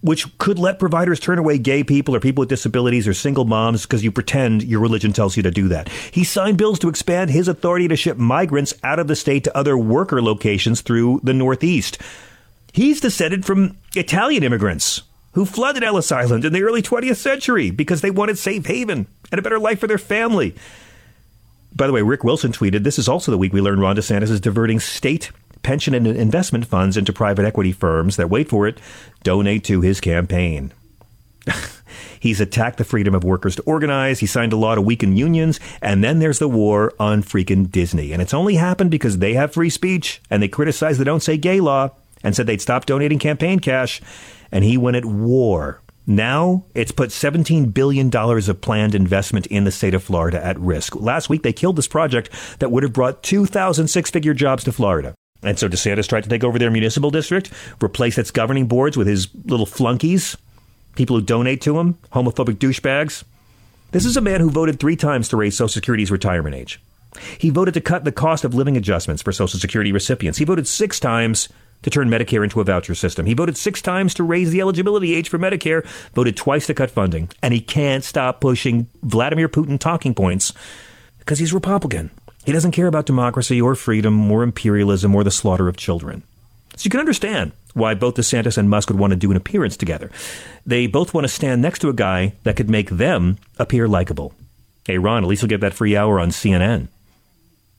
which 0.01 0.37
could 0.39 0.59
let 0.59 0.79
providers 0.79 1.21
turn 1.21 1.39
away 1.39 1.59
gay 1.59 1.83
people 1.83 2.15
or 2.15 2.21
people 2.21 2.43
with 2.43 2.49
disabilities 2.49 3.09
or 3.09 3.15
single 3.15 3.45
moms 3.45 3.83
because 3.83 4.05
you 4.05 4.13
pretend 4.13 4.63
your 4.63 4.81
religion 4.81 5.13
tells 5.13 5.37
you 5.37 5.43
to 5.43 5.51
do 5.51 5.69
that. 5.69 5.89
He 5.89 6.23
signed 6.25 6.59
bills 6.59 6.79
to 6.81 6.89
expand 6.89 7.31
his 7.31 7.49
authority 7.49 7.89
to 7.89 7.97
ship 7.97 8.17
migrants 8.17 8.75
out 8.83 8.99
of 8.99 9.07
the 9.07 9.17
state 9.17 9.45
to 9.45 9.57
other 9.57 9.79
worker 9.79 10.21
locations 10.21 10.81
through 10.81 11.21
the 11.23 11.33
Northeast. 11.33 11.99
He's 12.77 13.01
descended 13.01 13.47
from 13.47 13.79
Italian 13.95 14.43
immigrants 14.43 15.01
who 15.33 15.47
flooded 15.47 15.83
Ellis 15.83 16.13
Island 16.13 16.45
in 16.45 16.53
the 16.53 16.63
early 16.63 16.83
20th 16.83 17.17
century 17.17 17.71
because 17.71 18.03
they 18.03 18.11
wanted 18.11 18.37
safe 18.37 18.67
haven 18.67 19.07
and 19.33 19.39
a 19.39 19.43
better 19.43 19.59
life 19.59 19.81
for 19.81 19.87
their 19.87 19.97
family. 19.97 20.55
By 21.75 21.87
the 21.87 21.95
way, 21.95 22.03
Rick 22.03 22.23
Wilson 22.23 22.53
tweeted, 22.53 22.85
This 22.85 22.99
is 22.99 23.09
also 23.09 23.33
the 23.33 23.39
week 23.39 23.55
we 23.55 23.63
learned 23.63 23.81
Ron 23.81 23.97
DeSantis 23.97 24.31
is 24.31 24.43
diverting 24.43 24.79
state 24.79 25.31
pension 25.63 25.95
and 25.95 26.07
investment 26.07 26.67
funds 26.67 26.99
into 26.99 27.15
private 27.15 27.47
equity 27.47 27.73
firms 27.73 28.17
that, 28.17 28.29
wait 28.29 28.51
for 28.51 28.69
it, 28.69 28.79
donate 29.23 29.65
to 29.65 29.81
his 29.81 29.99
campaign. 29.99 30.71
He's 32.21 32.43
attacked 32.43 32.77
the 32.77 32.85
freedom 32.85 33.15
of 33.15 33.25
workers 33.25 33.57
to 33.57 33.63
organize. 33.63 34.19
He 34.19 34.27
signed 34.27 34.53
a 34.53 34.57
law 34.57 34.75
to 34.75 34.83
weaken 34.83 35.17
unions. 35.17 35.61
And 35.81 36.05
then 36.05 36.19
there's 36.19 36.41
the 36.41 36.49
war 36.49 36.93
on 37.01 37.23
freaking 37.23 37.71
Disney. 37.71 38.13
And 38.13 38.21
it's 38.21 38.35
only 38.35 38.57
happened 38.57 38.91
because 38.91 39.17
they 39.17 39.33
have 39.33 39.55
free 39.55 39.71
speech 39.71 40.21
and 40.29 40.43
they 40.43 40.49
criticize 40.49 40.99
the 40.99 41.07
Don't 41.07 41.23
Say 41.23 41.39
Gay 41.39 41.59
law 41.61 41.93
and 42.27 42.35
said 42.35 42.49
they'd 42.49 42.61
stop 42.61 42.87
donating 42.87 43.21
campaign 43.21 43.61
cash. 43.61 44.03
And 44.51 44.65
he 44.65 44.77
went 44.77 44.97
at 44.97 45.05
war. 45.05 45.81
Now 46.09 46.65
it's 46.75 46.91
put 46.91 47.11
$17 47.11 47.73
billion 47.73 48.11
of 48.15 48.61
planned 48.61 48.97
investment 48.97 49.47
in 49.47 49.63
the 49.63 49.71
state 49.71 49.95
of 49.95 50.03
Florida 50.03 50.45
at 50.45 50.59
risk. 50.59 50.97
Last 50.97 51.29
week, 51.31 51.45
they 51.45 51.53
killed 51.53 51.77
this 51.77 51.87
project 51.87 52.31
that 52.59 52.73
would 52.73 52.83
have 52.83 52.93
brought 52.93 53.23
2,000 53.23 53.87
six 53.87 54.11
figure 54.11 54.35
jobs 54.35 54.65
to 54.65 54.73
Florida. 54.73 55.15
And 55.45 55.57
so 55.57 55.69
DeSantis 55.69 56.09
tried 56.09 56.25
to 56.25 56.29
take 56.29 56.43
over 56.43 56.59
their 56.59 56.71
municipal 56.71 57.13
district, 57.13 57.53
replace 57.81 58.19
its 58.19 58.33
governing 58.33 58.67
boards 58.67 58.97
with 58.97 59.07
his 59.07 59.29
little 59.45 59.67
flunkies, 59.67 60.37
people 60.97 61.17
who 61.17 61.25
donate 61.25 61.61
to 61.61 61.79
him, 61.79 61.95
homophobic 62.13 62.57
douchebags. 62.57 63.23
This 63.93 64.05
is 64.05 64.17
a 64.17 64.21
man 64.21 64.41
who 64.41 64.51
voted 64.51 64.81
three 64.81 64.97
times 64.97 65.29
to 65.29 65.37
raise 65.37 65.57
Social 65.57 65.69
Security's 65.69 66.11
retirement 66.11 66.57
age. 66.57 66.81
He 67.39 67.51
voted 67.51 67.75
to 67.75 67.81
cut 67.81 68.03
the 68.03 68.11
cost 68.11 68.45
of 68.45 68.53
living 68.53 68.77
adjustments 68.77 69.23
for 69.23 69.31
Social 69.31 69.61
Security 69.61 69.93
recipients. 69.93 70.39
He 70.39 70.45
voted 70.45 70.67
six 70.67 70.99
times 70.99 71.49
to 71.83 71.91
turn 71.91 72.09
Medicare 72.09 72.43
into 72.43 72.61
a 72.61 72.65
voucher 72.65 72.95
system. 72.95 73.27
He 73.27 73.35
voted 73.35 73.57
six 73.57 73.81
times 73.81 74.15
to 74.15 74.25
raise 74.25 74.51
the 74.51 74.61
eligibility 74.61 75.15
age 75.15 75.29
for 75.29 75.39
Medicare, 75.39 75.87
voted 76.15 76.37
twice 76.37 76.67
to 76.67 76.75
cut 76.75 76.91
funding. 76.91 77.29
And 77.43 77.55
he 77.55 77.61
can't 77.61 78.05
stop 78.05 78.41
pushing 78.41 78.89
Vladimir 79.03 79.49
Putin 79.49 79.79
talking 79.79 80.15
points 80.15 80.53
because 81.19 81.39
he's 81.39 81.53
Republican. 81.53 82.11
He 82.45 82.53
doesn't 82.53 82.73
care 82.73 82.87
about 82.87 83.07
democracy 83.07 83.61
or 83.61 83.75
freedom 83.75 84.31
or 84.31 84.43
imperialism 84.43 85.15
or 85.15 85.25
the 85.25 85.31
slaughter 85.31 85.69
of 85.69 85.77
children. 85.77 86.23
So 86.77 86.85
you 86.85 86.91
can 86.91 87.01
understand 87.01 87.53
why 87.75 87.95
both 87.95 88.15
DeSantis 88.15 88.57
and 88.57 88.71
Musk 88.71 88.89
would 88.89 88.99
want 88.99 89.13
to 89.13 89.17
do 89.17 89.31
an 89.31 89.37
appearance 89.37 89.77
together. 89.77 90.11
They 90.65 90.87
both 90.87 91.13
want 91.13 91.25
to 91.25 91.33
stand 91.33 91.61
next 91.61 91.81
to 91.81 91.89
a 91.89 91.95
guy 91.95 92.35
that 92.45 92.57
could 92.57 92.71
make 92.71 92.91
them 92.91 93.39
appear 93.59 93.89
likable. 93.89 94.35
Hey, 94.87 94.99
Ron, 94.99 95.25
at 95.25 95.29
least 95.29 95.43
you'll 95.43 95.49
get 95.49 95.61
that 95.63 95.75
free 95.75 95.97
hour 95.97 96.21
on 96.21 96.29
CNN. 96.29 96.89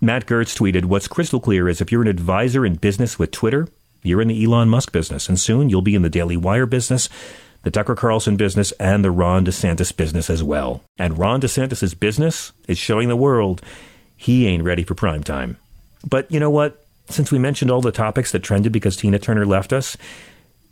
Matt 0.01 0.25
Gertz 0.25 0.55
tweeted, 0.55 0.85
What's 0.85 1.07
crystal 1.07 1.39
clear 1.39 1.69
is 1.69 1.79
if 1.79 1.91
you're 1.91 2.01
an 2.01 2.07
advisor 2.07 2.65
in 2.65 2.75
business 2.75 3.17
with 3.17 3.31
Twitter, 3.31 3.67
you're 4.03 4.21
in 4.21 4.27
the 4.27 4.43
Elon 4.43 4.69
Musk 4.69 4.91
business, 4.91 5.27
and 5.29 5.39
soon 5.39 5.69
you'll 5.69 5.81
be 5.81 5.95
in 5.95 6.01
the 6.01 6.09
Daily 6.09 6.37
Wire 6.37 6.65
business, 6.65 7.09
the 7.63 7.71
Tucker 7.71 7.95
Carlson 7.95 8.37
business, 8.37 8.71
and 8.73 9.03
the 9.03 9.11
Ron 9.11 9.45
DeSantis 9.45 9.95
business 9.95 10.29
as 10.29 10.43
well. 10.43 10.81
And 10.97 11.17
Ron 11.17 11.41
DeSantis' 11.41 11.99
business 11.99 12.51
is 12.67 12.77
showing 12.77 13.09
the 13.09 13.15
world 13.15 13.61
he 14.15 14.47
ain't 14.47 14.63
ready 14.63 14.83
for 14.83 14.95
prime 14.95 15.23
time. 15.23 15.57
But 16.07 16.31
you 16.31 16.39
know 16.39 16.49
what? 16.49 16.85
Since 17.09 17.31
we 17.31 17.39
mentioned 17.39 17.71
all 17.71 17.81
the 17.81 17.91
topics 17.91 18.31
that 18.31 18.43
trended 18.43 18.71
because 18.71 18.97
Tina 18.97 19.19
Turner 19.19 19.45
left 19.45 19.71
us, 19.71 19.97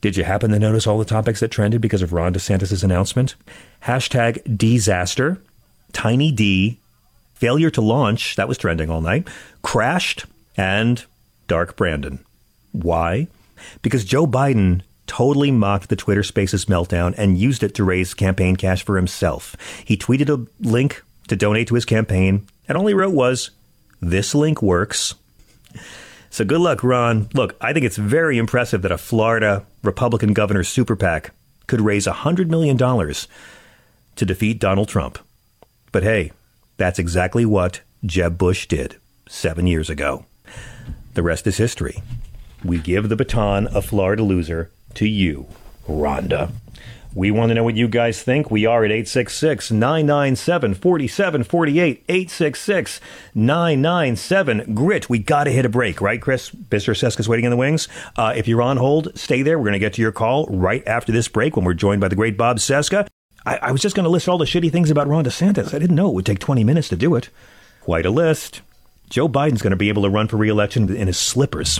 did 0.02 0.18
you 0.18 0.24
happen 0.24 0.52
to 0.52 0.60
notice 0.60 0.86
all 0.86 1.00
the 1.00 1.06
topics 1.06 1.40
that 1.40 1.52
trended 1.52 1.82
because 1.82 2.02
of 2.02 2.14
Ron 2.14 2.34
DeSantis' 2.34 2.84
announcement? 2.84 3.36
Hashtag 3.84 4.58
disaster, 4.58 5.42
tiny 5.94 6.32
D, 6.32 6.78
failure 7.34 7.70
to 7.72 7.82
launch, 7.82 8.36
that 8.36 8.48
was 8.48 8.58
trending 8.58 8.90
all 8.90 9.02
night, 9.02 9.28
crashed, 9.62 10.26
and 10.58 11.04
Dark 11.48 11.76
Brandon. 11.76 12.24
Why? 12.84 13.28
Because 13.82 14.06
Joe 14.06 14.28
Biden 14.28 14.82
totally 15.08 15.52
mocked 15.52 15.90
the 15.90 15.96
Twitter 15.96 16.24
Spaces 16.24 16.66
meltdown 16.66 17.14
and 17.18 17.38
used 17.38 17.64
it 17.64 17.76
to 17.76 17.84
raise 17.84 18.14
campaign 18.14 18.56
cash 18.56 18.84
for 18.84 18.96
himself. 18.96 19.56
He 19.86 19.98
tweeted 19.98 20.30
a 20.30 20.48
link 20.68 21.04
to 21.28 21.36
donate 21.36 21.68
to 21.68 21.76
his 21.76 21.86
campaign 21.86 22.48
and 22.68 22.78
all 22.78 22.88
he 22.88 22.94
wrote 22.94 23.14
was, 23.14 23.52
This 24.02 24.34
link 24.34 24.62
works. 24.62 25.16
So 26.30 26.44
good 26.44 26.60
luck, 26.60 26.84
Ron. 26.84 27.30
Look, 27.34 27.56
I 27.62 27.72
think 27.72 27.86
it's 27.86 27.98
very 27.98 28.38
impressive 28.38 28.82
that 28.82 28.92
a 28.92 28.98
Florida 28.98 29.66
Republican 29.84 30.34
governor's 30.34 30.68
super 30.68 30.96
PAC 30.96 31.32
could 31.68 31.82
raise 31.82 32.08
$100 32.08 32.50
million 32.50 32.78
to 32.78 34.26
defeat 34.26 34.60
Donald 34.60 34.90
Trump. 34.90 35.20
But 35.92 36.04
hey, 36.04 36.32
that's 36.78 37.00
exactly 37.00 37.46
what 37.46 37.82
Jeb 38.06 38.38
Bush 38.38 38.68
did 38.68 38.98
seven 39.30 39.66
years 39.66 39.90
ago. 39.90 40.26
The 41.14 41.24
rest 41.24 41.48
is 41.48 41.58
history. 41.58 42.04
We 42.66 42.80
give 42.80 43.10
the 43.10 43.16
baton 43.16 43.68
of 43.68 43.86
Florida 43.86 44.24
loser 44.24 44.72
to 44.96 45.08
you, 45.08 45.46
Rhonda. 45.88 46.52
We 47.14 47.32
want 47.32 47.50
to 47.50 47.54
know 47.54 47.64
what 47.64 47.76
you 47.76 47.88
guys 47.88 48.22
think. 48.22 48.52
We 48.52 48.66
are 48.66 48.84
at 48.84 48.92
866 48.92 49.72
997 49.72 50.74
4748. 50.74 52.04
866 52.10 53.00
997 53.34 54.74
Grit. 54.74 55.10
We 55.10 55.20
got 55.20 55.46
to 55.46 55.52
hit 55.52 55.66
a 55.66 55.70
break, 55.70 56.02
right, 56.02 56.22
Chris? 56.22 56.50
Mr. 56.50 56.94
Cesca's 56.94 57.30
waiting 57.30 57.46
in 57.46 57.52
the 57.52 57.58
wings. 57.58 57.88
Uh, 58.18 58.34
if 58.36 58.50
you're 58.50 58.62
on 58.62 58.76
hold, 58.78 59.18
stay 59.18 59.44
there. 59.44 59.58
We're 59.58 59.66
going 59.66 59.74
to 59.74 59.80
get 59.80 59.94
to 59.94 60.02
your 60.02 60.12
call 60.12 60.46
right 60.48 60.86
after 60.86 61.14
this 61.14 61.30
break 61.30 61.56
when 61.56 61.64
we're 61.64 61.74
joined 61.74 62.02
by 62.02 62.10
the 62.10 62.18
great 62.18 62.36
Bob 62.36 62.58
Cesca. 62.58 63.08
I, 63.46 63.58
I 63.58 63.72
was 63.72 63.82
just 63.82 63.96
going 63.96 64.04
to 64.04 64.10
list 64.10 64.28
all 64.28 64.38
the 64.38 64.46
shitty 64.46 64.72
things 64.72 64.92
about 64.92 65.08
Ron 65.08 65.24
DeSantis. 65.24 65.74
I 65.74 65.80
didn't 65.80 65.96
know 65.96 66.10
it 66.10 66.16
would 66.16 66.26
take 66.26 66.40
20 66.40 66.66
minutes 66.66 66.90
to 66.90 66.98
do 66.98 67.16
it. 67.16 67.30
Quite 67.80 68.06
a 68.06 68.12
list. 68.12 68.60
Joe 69.10 69.30
Biden's 69.30 69.62
going 69.62 69.72
to 69.72 69.78
be 69.78 69.88
able 69.88 70.04
to 70.04 70.10
run 70.10 70.28
for 70.28 70.36
reelection 70.36 70.94
in 70.94 71.08
his 71.08 71.18
slippers. 71.18 71.80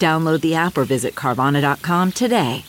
Download 0.00 0.40
the 0.40 0.56
app 0.56 0.76
or 0.76 0.84
visit 0.84 1.14
Carvana.com 1.14 2.12
today. 2.12 2.64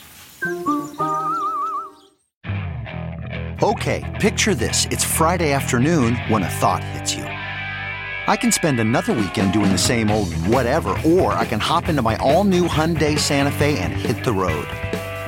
Okay, 3.64 4.18
picture 4.20 4.56
this. 4.56 4.86
It's 4.90 5.04
Friday 5.04 5.54
afternoon 5.54 6.16
when 6.30 6.44
a 6.44 6.50
thought 6.50 6.84
hits 6.84 7.14
you. 7.16 7.24
I 7.24 8.36
can 8.36 8.52
spend 8.52 8.80
another 8.80 9.14
weekend 9.14 9.54
doing 9.54 9.72
the 9.72 9.78
same 9.78 10.10
old 10.10 10.34
whatever, 10.48 10.98
or 11.06 11.34
I 11.34 11.46
can 11.46 11.60
hop 11.60 11.88
into 11.88 12.02
my 12.02 12.16
all 12.18 12.44
new 12.44 12.68
Hyundai 12.68 13.18
Santa 13.18 13.52
Fe 13.52 13.78
and 13.78 13.94
hit 13.94 14.24
the 14.24 14.34
road. 14.34 14.68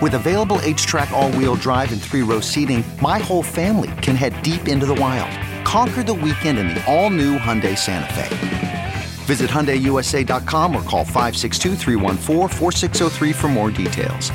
With 0.02 0.16
available 0.16 0.58
HTRAC, 0.58 1.12
all 1.12 1.32
wheel 1.34 1.56
drive, 1.56 1.92
and 1.92 2.02
three 2.02 2.24
row 2.24 2.40
seating, 2.40 2.84
my 3.02 3.20
whole 3.20 3.44
family 3.44 3.92
can 4.02 4.16
head 4.16 4.42
deep 4.42 4.68
into 4.68 4.86
the 4.86 4.96
wild. 4.96 5.32
Conquer 5.64 6.04
the 6.04 6.14
weekend 6.14 6.58
in 6.58 6.70
the 6.70 6.84
all 6.92 7.12
new 7.12 7.38
Hyundai 7.38 7.78
Santa 7.78 8.14
Fe. 8.14 8.73
Visit 9.24 9.50
HyundaiUSA.com 9.50 10.76
or 10.76 10.84
call 10.84 11.06
562 11.06 11.76
for 13.34 13.48
more 13.48 13.72
details. 13.72 14.32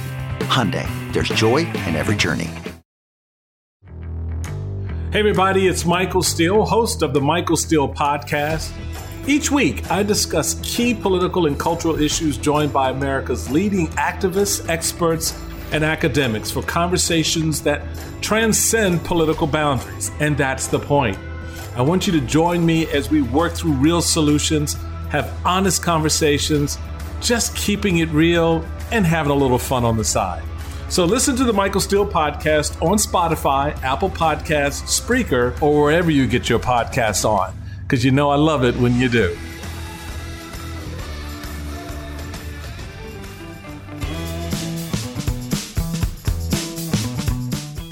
Hyundai, 0.49 0.87
there's 1.13 1.29
joy 1.29 1.59
in 1.59 1.95
every 1.95 2.17
journey. 2.17 2.51
Hey, 5.11 5.21
everybody, 5.21 5.69
it's 5.69 5.85
Michael 5.85 6.23
Steele, 6.23 6.65
host 6.65 7.03
of 7.03 7.15
the 7.15 7.21
Michael 7.21 7.57
Steele 7.57 7.89
Podcast. 7.89 8.73
Each 9.27 9.51
week, 9.51 9.91
I 9.91 10.03
discuss 10.03 10.59
key 10.63 10.95
political 10.95 11.47
and 11.47 11.59
cultural 11.59 12.01
issues 12.01 12.39
joined 12.39 12.73
by 12.73 12.91
America's 12.91 13.51
leading 13.51 13.89
activists, 13.89 14.67
experts, 14.69 15.39
and 15.73 15.85
academics 15.85 16.51
for 16.51 16.63
conversations 16.63 17.63
that 17.63 17.83
transcend 18.23 19.05
political 19.05 19.47
boundaries. 19.47 20.11
And 20.21 20.37
that's 20.37 20.67
the 20.67 20.79
point. 20.79 21.19
I 21.79 21.83
want 21.83 22.09
you 22.09 22.13
to 22.15 22.21
join 22.21 22.67
me 22.67 22.89
as 22.89 23.09
we 23.09 23.23
work 23.23 23.53
through 23.53 23.75
real 23.75 24.03
solutions, 24.03 24.75
have 25.11 25.33
honest 25.45 25.81
conversations, 25.81 26.77
just 27.21 27.55
keeping 27.55 27.99
it 27.99 28.09
real 28.09 28.67
and 28.91 29.07
having 29.07 29.31
a 29.31 29.35
little 29.37 29.61
fun 29.61 29.85
on 29.85 29.97
the 29.97 30.03
side. 30.03 30.43
So 30.89 31.05
listen 31.05 31.37
to 31.37 31.45
the 31.45 31.53
Michael 31.53 31.81
Steele 31.81 32.05
podcast 32.05 32.83
on 32.83 32.99
Spotify, 32.99 33.81
Apple 33.85 34.11
Podcasts, 34.11 35.01
Spreaker, 35.01 35.63
or 35.63 35.85
wherever 35.85 36.11
you 36.11 36.27
get 36.27 36.49
your 36.49 36.59
podcasts 36.59 37.25
on, 37.25 37.55
because 37.83 38.05
you 38.05 38.11
know 38.11 38.29
I 38.29 38.35
love 38.37 38.65
it 38.65 38.75
when 38.75 38.97
you 38.97 39.09
do. 39.09 39.39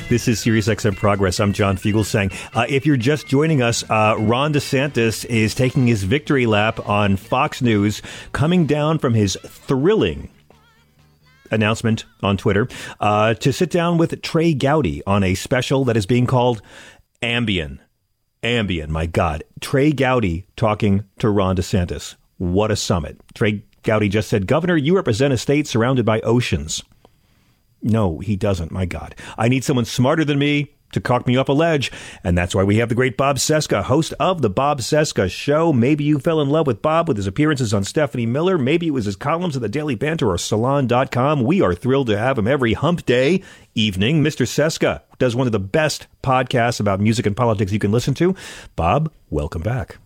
This 0.09 0.29
is 0.29 0.39
SiriusXM 0.39 0.95
Progress. 0.95 1.41
I'm 1.41 1.53
John 1.53 1.77
Fugelsang. 1.77 2.33
Uh, 2.55 2.65
if 2.69 2.87
you're 2.87 2.97
just 2.97 3.27
joining 3.27 3.61
us, 3.61 3.83
uh, 3.91 4.15
Ron 4.17 4.53
DeSantis 4.53 5.25
is 5.25 5.53
taking 5.53 5.89
his 5.89 6.05
victory 6.05 6.47
lap 6.47 6.89
on 6.89 7.17
Fox 7.17 7.61
News, 7.61 8.03
coming 8.31 8.67
down 8.67 9.01
from 9.01 9.15
his 9.15 9.37
thrilling 9.43 10.29
announcement 11.51 12.05
on 12.23 12.37
Twitter 12.37 12.69
uh, 13.01 13.35
to 13.35 13.53
sit 13.53 13.69
down 13.69 13.99
with 13.99 14.23
Trey 14.23 14.55
Gowdy 14.55 15.03
on 15.09 15.25
a 15.25 15.35
special 15.35 15.85
that 15.87 15.97
is 15.97 16.07
being 16.07 16.27
called 16.27 16.63
Ambien. 17.21 17.81
Ambien, 18.45 18.91
my 18.91 19.07
God. 19.07 19.43
Trey 19.61 19.91
Gowdy 19.91 20.47
talking 20.55 21.03
to 21.19 21.29
Ron 21.29 21.57
DeSantis. 21.57 22.15
What 22.39 22.71
a 22.71 22.77
summit. 22.77 23.21
Trey 23.35 23.65
Gowdy 23.83 24.09
just 24.09 24.29
said, 24.29 24.47
Governor, 24.47 24.77
you 24.77 24.95
represent 24.95 25.35
a 25.35 25.37
state 25.37 25.67
surrounded 25.67 26.07
by 26.07 26.21
oceans. 26.21 26.85
No, 27.83 28.19
he 28.19 28.37
doesn't. 28.37 28.73
My 28.73 28.87
God. 28.87 29.15
I 29.39 29.49
need 29.49 29.65
someone 29.65 29.85
smarter 29.85 30.25
than 30.25 30.39
me 30.39 30.77
to 30.93 31.01
cock 31.01 31.27
me 31.27 31.37
off 31.37 31.49
a 31.49 31.53
ledge. 31.53 31.93
And 32.25 32.37
that's 32.37 32.55
why 32.55 32.65
we 32.65 32.77
have 32.77 32.89
the 32.89 32.95
great 32.95 33.17
Bob 33.17 33.37
Cesca, 33.37 33.85
host 33.85 34.15
of 34.19 34.43
The 34.43 34.51
Bob 34.51 34.81
Cesca 34.81 35.31
Show. 35.31 35.73
Maybe 35.73 36.05
you 36.05 36.19
fell 36.19 36.41
in 36.41 36.49
love 36.49 36.67
with 36.67 36.83
Bob 36.83 37.09
with 37.09 37.17
his 37.17 37.27
appearances 37.27 37.75
on 37.75 37.85
Stephanie 37.85 38.27
Miller. 38.27 38.59
Maybe 38.59 38.89
it 38.89 38.93
was 38.93 39.05
his 39.05 39.17
columns 39.17 39.57
at 39.57 39.63
the 39.63 39.69
Daily 39.69 39.95
Banter 39.95 40.31
or 40.31 40.39
Salon.com. 40.39 41.43
We 41.43 41.61
are 41.61 41.75
thrilled 41.75 42.07
to 42.09 42.19
have 42.19 42.39
him 42.39 42.49
every 42.49 42.73
hump 42.73 43.05
day 43.05 43.43
evening. 43.75 44.23
Mr. 44.23 44.47
Cesca 44.47 45.03
does 45.19 45.37
one 45.37 45.47
of 45.47 45.53
the 45.53 45.59
best 45.59 46.07
podcasts 46.23 46.81
about 46.81 47.01
music 47.01 47.27
and 47.27 47.37
politics 47.37 47.73
you 47.73 47.79
can 47.79 47.93
listen 47.93 48.15
to. 48.15 48.35
Bob, 48.75 49.13
welcome 49.31 49.63
back. 49.63 49.99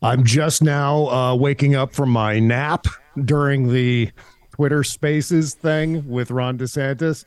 I'm 0.00 0.24
just 0.24 0.62
now 0.62 1.08
uh, 1.08 1.34
waking 1.34 1.74
up 1.74 1.92
from 1.92 2.10
my 2.10 2.38
nap 2.38 2.86
during 3.24 3.72
the 3.72 4.10
Twitter 4.58 4.82
Spaces 4.82 5.54
thing 5.54 6.08
with 6.08 6.32
Ron 6.32 6.58
DeSantis. 6.58 7.24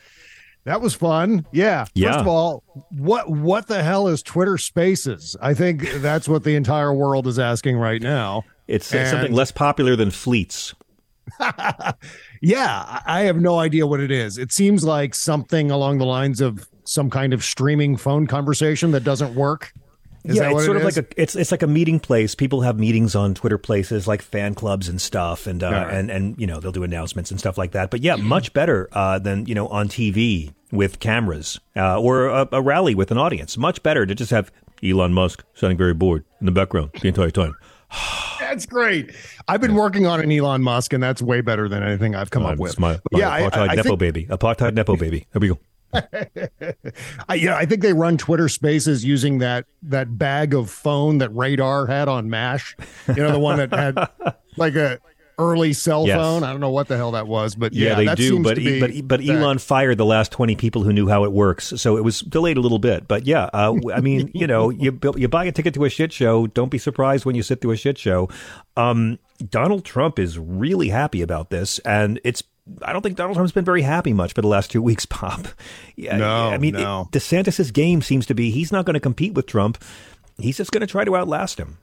That 0.65 0.81
was 0.81 0.93
fun. 0.93 1.45
Yeah. 1.53 1.85
Yeah. 1.93 2.11
First 2.11 2.19
of 2.19 2.27
all, 2.27 2.63
what 2.89 3.29
what 3.29 3.67
the 3.67 3.81
hell 3.81 4.09
is 4.09 4.21
Twitter 4.21 4.57
Spaces? 4.57 5.37
I 5.41 5.53
think 5.53 5.89
that's 6.01 6.27
what 6.27 6.43
the 6.43 6.55
entire 6.55 6.93
world 6.93 7.27
is 7.27 7.39
asking 7.39 7.77
right 7.77 8.01
now. 8.01 8.43
It's 8.67 8.93
uh, 8.93 9.09
something 9.09 9.31
less 9.31 9.49
popular 9.49 9.95
than 9.95 10.11
Fleets. 10.11 10.75
yeah, 12.41 13.01
I 13.05 13.21
have 13.21 13.37
no 13.39 13.59
idea 13.59 13.87
what 13.87 14.01
it 14.01 14.11
is. 14.11 14.37
It 14.37 14.51
seems 14.51 14.83
like 14.83 15.15
something 15.15 15.71
along 15.71 15.99
the 15.99 16.05
lines 16.05 16.41
of 16.41 16.67
some 16.83 17.09
kind 17.09 17.33
of 17.33 17.45
streaming 17.45 17.95
phone 17.95 18.27
conversation 18.27 18.91
that 18.91 19.05
doesn't 19.05 19.35
work. 19.35 19.73
Is 20.23 20.35
yeah, 20.35 20.51
it's 20.51 20.65
sort 20.65 20.77
it 20.77 20.81
of 20.83 20.87
is? 20.87 20.97
like 20.97 21.05
a 21.17 21.21
it's 21.21 21.35
it's 21.35 21.51
like 21.51 21.63
a 21.63 21.67
meeting 21.67 21.99
place. 21.99 22.35
People 22.35 22.61
have 22.61 22.77
meetings 22.79 23.15
on 23.15 23.33
Twitter 23.33 23.57
places 23.57 24.07
like 24.07 24.21
fan 24.21 24.53
clubs 24.53 24.87
and 24.87 25.01
stuff, 25.01 25.47
and 25.47 25.63
uh, 25.63 25.71
Right. 25.71 25.93
and 25.93 26.11
and 26.11 26.39
you 26.39 26.45
know 26.47 26.59
they'll 26.59 26.71
do 26.71 26.83
announcements 26.83 27.31
and 27.31 27.39
stuff 27.39 27.57
like 27.57 27.71
that. 27.71 27.89
But 27.89 28.01
yeah, 28.01 28.15
much 28.17 28.53
better 28.53 28.87
uh, 28.93 29.17
than 29.19 29.45
you 29.47 29.55
know 29.55 29.67
on 29.69 29.87
TV 29.87 30.53
with 30.71 30.99
cameras 30.99 31.59
uh, 31.75 31.99
or 31.99 32.27
a, 32.27 32.47
a 32.51 32.61
rally 32.61 32.93
with 32.95 33.11
an 33.11 33.17
audience. 33.17 33.57
Much 33.57 33.81
better 33.83 34.05
to 34.05 34.13
just 34.15 34.31
have 34.31 34.51
Elon 34.83 35.13
Musk 35.13 35.43
sounding 35.53 35.77
very 35.77 35.93
bored 35.93 36.23
in 36.39 36.45
the 36.45 36.51
background 36.51 36.91
the 37.01 37.07
entire 37.07 37.31
time. 37.31 37.55
That's 38.39 38.65
great. 38.65 39.13
I've 39.47 39.61
been 39.61 39.75
working 39.75 40.05
on 40.05 40.19
an 40.21 40.31
Elon 40.31 40.61
Musk, 40.61 40.91
and 40.93 41.01
that's 41.01 41.21
way 41.21 41.39
better 41.39 41.69
than 41.69 41.83
anything 41.83 42.15
I've 42.15 42.31
come 42.31 42.45
up 42.45 42.57
with. 42.57 42.77
My, 42.79 42.99
my 43.11 43.19
yeah, 43.19 43.39
apartheid 43.39 43.57
I, 43.57 43.71
I 43.71 43.75
nepo 43.75 43.89
think, 43.89 43.99
baby, 43.99 44.25
apartheid 44.25 44.73
nepo 44.73 44.97
baby. 44.97 45.25
There 45.31 45.39
we 45.39 45.47
go. 45.47 45.59
I, 47.29 47.35
yeah, 47.35 47.55
I 47.55 47.65
think 47.65 47.81
they 47.81 47.93
run 47.93 48.17
Twitter 48.17 48.49
Spaces 48.49 49.03
using 49.05 49.39
that 49.39 49.65
that 49.83 50.17
bag 50.17 50.53
of 50.53 50.69
phone 50.69 51.19
that 51.19 51.29
Radar 51.35 51.87
had 51.87 52.07
on 52.07 52.29
Mash. 52.29 52.75
You 53.07 53.15
know, 53.15 53.31
the 53.31 53.39
one 53.39 53.57
that 53.57 53.71
had 53.73 54.35
like 54.57 54.75
a 54.75 54.99
early 55.39 55.73
cell 55.73 56.05
Yes. 56.05 56.17
phone. 56.17 56.43
I 56.43 56.51
don't 56.51 56.59
know 56.59 56.69
what 56.69 56.87
the 56.87 56.97
hell 56.97 57.11
that 57.11 57.25
was, 57.27 57.55
but 57.55 57.73
yeah, 57.73 57.89
Yeah, 57.89 57.95
they 57.95 58.05
that 58.05 58.17
do, 58.17 58.29
seems 58.29 58.43
but 58.43 58.57
but 58.57 59.07
but 59.07 59.25
that- 59.25 59.29
Elon 59.35 59.57
fired 59.57 59.97
the 59.97 60.05
last 60.05 60.31
twenty 60.31 60.55
people 60.55 60.83
who 60.83 60.93
knew 60.93 61.07
how 61.07 61.23
it 61.23 61.31
works, 61.31 61.73
so 61.77 61.97
it 61.97 62.03
was 62.03 62.19
delayed 62.21 62.57
a 62.57 62.61
little 62.61 62.79
bit. 62.79 63.07
But 63.07 63.25
yeah, 63.25 63.49
uh, 63.53 63.75
I 63.93 64.01
mean, 64.01 64.29
you 64.33 64.45
know, 64.47 64.69
you 64.69 64.99
you 65.15 65.27
buy 65.27 65.45
a 65.45 65.51
ticket 65.51 65.73
to 65.75 65.85
a 65.85 65.89
shit 65.89 66.13
show. 66.13 66.47
Don't 66.47 66.69
be 66.69 66.77
surprised 66.77 67.25
when 67.25 67.35
you 67.35 67.43
sit 67.43 67.61
through 67.61 67.71
a 67.71 67.77
shit 67.77 67.97
show. 67.97 68.29
Um, 68.77 69.17
Donald 69.49 69.83
Trump 69.85 70.19
is 70.19 70.37
really 70.37 70.89
happy 70.89 71.21
about 71.21 71.49
this, 71.49 71.79
and 71.79 72.19
it's. 72.23 72.43
I 72.83 72.93
don't 72.93 73.01
think 73.01 73.17
Donald 73.17 73.35
Trump's 73.35 73.51
been 73.51 73.65
very 73.65 73.81
happy 73.81 74.13
much 74.13 74.33
for 74.33 74.41
the 74.41 74.47
last 74.47 74.71
two 74.71 74.81
weeks, 74.81 75.05
Pop. 75.09 75.47
Yeah, 75.95 76.17
No, 76.17 76.49
I 76.49 76.57
mean, 76.57 76.73
no. 76.73 77.09
it, 77.11 77.17
DeSantis's 77.17 77.71
game 77.71 78.01
seems 78.01 78.25
to 78.27 78.35
be 78.35 78.51
he's 78.51 78.71
not 78.71 78.85
going 78.85 78.93
to 78.93 78.99
compete 78.99 79.33
with 79.33 79.47
Trump. 79.47 79.83
He's 80.37 80.57
just 80.57 80.71
going 80.71 80.81
to 80.81 80.87
try 80.87 81.03
to 81.03 81.15
outlast 81.15 81.59
him. 81.59 81.77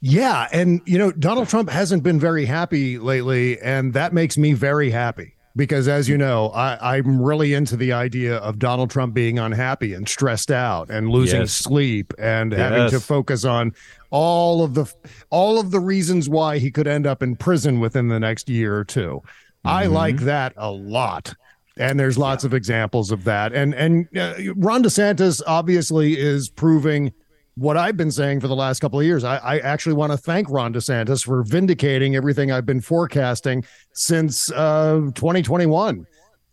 Yeah, 0.00 0.48
and 0.52 0.80
you 0.84 0.98
know, 0.98 1.12
Donald 1.12 1.48
Trump 1.48 1.70
hasn't 1.70 2.02
been 2.02 2.18
very 2.18 2.44
happy 2.44 2.98
lately, 2.98 3.60
and 3.60 3.92
that 3.94 4.12
makes 4.12 4.36
me 4.36 4.52
very 4.52 4.90
happy 4.90 5.36
because, 5.56 5.88
as 5.88 6.08
you 6.08 6.16
know, 6.16 6.48
I, 6.50 6.96
I'm 6.96 7.20
really 7.20 7.54
into 7.54 7.76
the 7.76 7.92
idea 7.92 8.36
of 8.36 8.58
Donald 8.58 8.90
Trump 8.90 9.14
being 9.14 9.38
unhappy 9.38 9.92
and 9.94 10.08
stressed 10.08 10.50
out 10.50 10.90
and 10.90 11.08
losing 11.10 11.40
Yes. 11.40 11.52
sleep 11.52 12.12
and 12.18 12.52
having 12.52 12.90
to 12.90 13.00
focus 13.00 13.44
on 13.44 13.72
all 14.10 14.62
of 14.62 14.74
the 14.74 14.92
all 15.30 15.58
of 15.58 15.70
the 15.70 15.80
reasons 15.80 16.28
why 16.28 16.58
he 16.58 16.70
could 16.70 16.86
end 16.86 17.06
up 17.06 17.22
in 17.22 17.36
prison 17.36 17.80
within 17.80 18.08
the 18.08 18.20
next 18.20 18.48
year 18.48 18.76
or 18.76 18.84
2 18.84 19.20
I 19.64 19.84
Mm-hmm. 19.84 19.92
like 19.94 20.16
that 20.20 20.52
a 20.56 20.70
lot. 20.70 21.34
And 21.78 21.98
there's 21.98 22.18
lots 22.18 22.44
of 22.44 22.52
examples 22.52 23.10
of 23.10 23.24
that. 23.24 23.52
And 23.54 23.74
and 23.74 24.06
uh, 24.16 24.34
Ron 24.56 24.82
DeSantis 24.82 25.40
obviously 25.46 26.18
is 26.18 26.50
proving 26.50 27.12
what 27.54 27.76
I've 27.76 27.96
been 27.96 28.10
saying 28.10 28.40
for 28.40 28.48
the 28.48 28.56
last 28.56 28.80
couple 28.80 28.98
of 28.98 29.06
years. 29.06 29.24
I, 29.24 29.36
I 29.36 29.58
actually 29.58 29.94
want 29.94 30.12
to 30.12 30.18
thank 30.18 30.48
Ron 30.50 30.72
DeSantis 30.72 31.24
for 31.24 31.42
vindicating 31.42 32.16
everything 32.16 32.50
I've 32.50 32.66
been 32.66 32.80
forecasting 32.80 33.64
since 33.92 34.50
uh, 34.52 35.10
2021, 35.14 36.06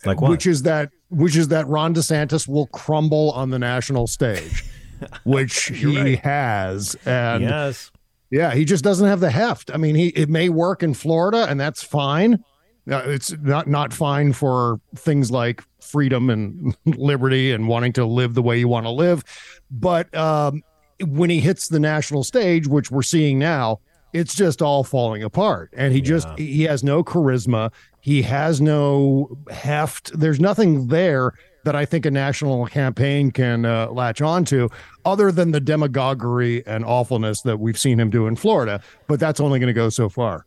Like 0.06 0.22
what? 0.22 0.30
which 0.32 0.46
is 0.46 0.64
that 0.64 0.90
which 1.10 1.36
is 1.36 1.48
that 1.48 1.68
Ron 1.68 1.94
DeSantis 1.96 2.48
will 2.48 2.68
crumble 2.68 3.32
on 3.32 3.50
the 3.50 3.58
national 3.60 4.08
stage, 4.08 4.64
which 5.24 5.66
he 5.68 6.18
has. 6.18 6.96
And 7.06 7.44
yes. 7.44 7.92
yeah, 8.30 8.54
he 8.54 8.66
just 8.66 8.84
doesn't 8.84 9.08
have 9.08 9.20
the 9.20 9.32
heft. 9.32 9.72
I 9.74 9.78
mean, 9.78 9.96
he 9.96 10.10
it 10.10 10.30
may 10.30 10.50
work 10.50 10.84
in 10.84 10.94
Florida, 10.94 11.48
and 11.50 11.60
that's 11.60 11.82
fine. 11.82 12.44
Uh, 12.90 13.04
it's 13.06 13.32
not 13.40 13.68
not 13.68 13.94
fine 13.94 14.34
for 14.34 14.80
things 14.96 15.32
like 15.32 15.64
freedom 15.80 16.30
and 16.30 16.76
liberty 16.86 17.52
and 17.52 17.68
wanting 17.68 17.94
to 17.94 18.06
live 18.06 18.34
the 18.34 18.42
way 18.42 18.60
you 18.60 18.68
want 18.68 18.86
to 18.86 18.92
live. 18.92 19.24
But 19.72 20.14
um, 20.16 20.62
when 21.06 21.30
he 21.30 21.40
hits 21.40 21.68
the 21.68 21.80
national 21.80 22.24
stage, 22.24 22.68
which 22.68 22.92
we're 22.92 23.02
seeing 23.02 23.40
now, 23.40 23.80
it's 24.14 24.36
just 24.36 24.62
all 24.62 24.84
falling 24.84 25.24
apart. 25.24 25.72
And 25.76 25.94
he 25.94 26.02
just 26.02 26.28
he 26.38 26.64
has 26.64 26.84
no 26.84 27.04
charisma. 27.04 27.72
He 28.02 28.22
has 28.24 28.60
no 28.60 29.38
heft. 29.52 30.18
There's 30.18 30.40
nothing 30.40 30.88
there 30.88 31.34
that 31.66 31.76
I 31.76 31.86
think 31.86 32.06
a 32.06 32.12
national 32.12 32.66
campaign 32.68 33.32
can 33.32 33.66
uh, 33.66 33.88
latch 33.92 34.22
onto, 34.22 34.70
other 35.06 35.32
than 35.32 35.52
the 35.52 35.60
demagoguery 35.60 36.66
and 36.66 36.86
awfulness 36.86 37.42
that 37.42 37.60
we've 37.60 37.78
seen 37.78 38.00
him 38.00 38.10
do 38.10 38.28
in 38.28 38.36
Florida. 38.36 38.82
But 39.08 39.20
that's 39.20 39.40
only 39.40 39.60
going 39.60 39.68
to 39.68 39.74
go 39.74 39.90
so 39.90 40.10
far. 40.10 40.46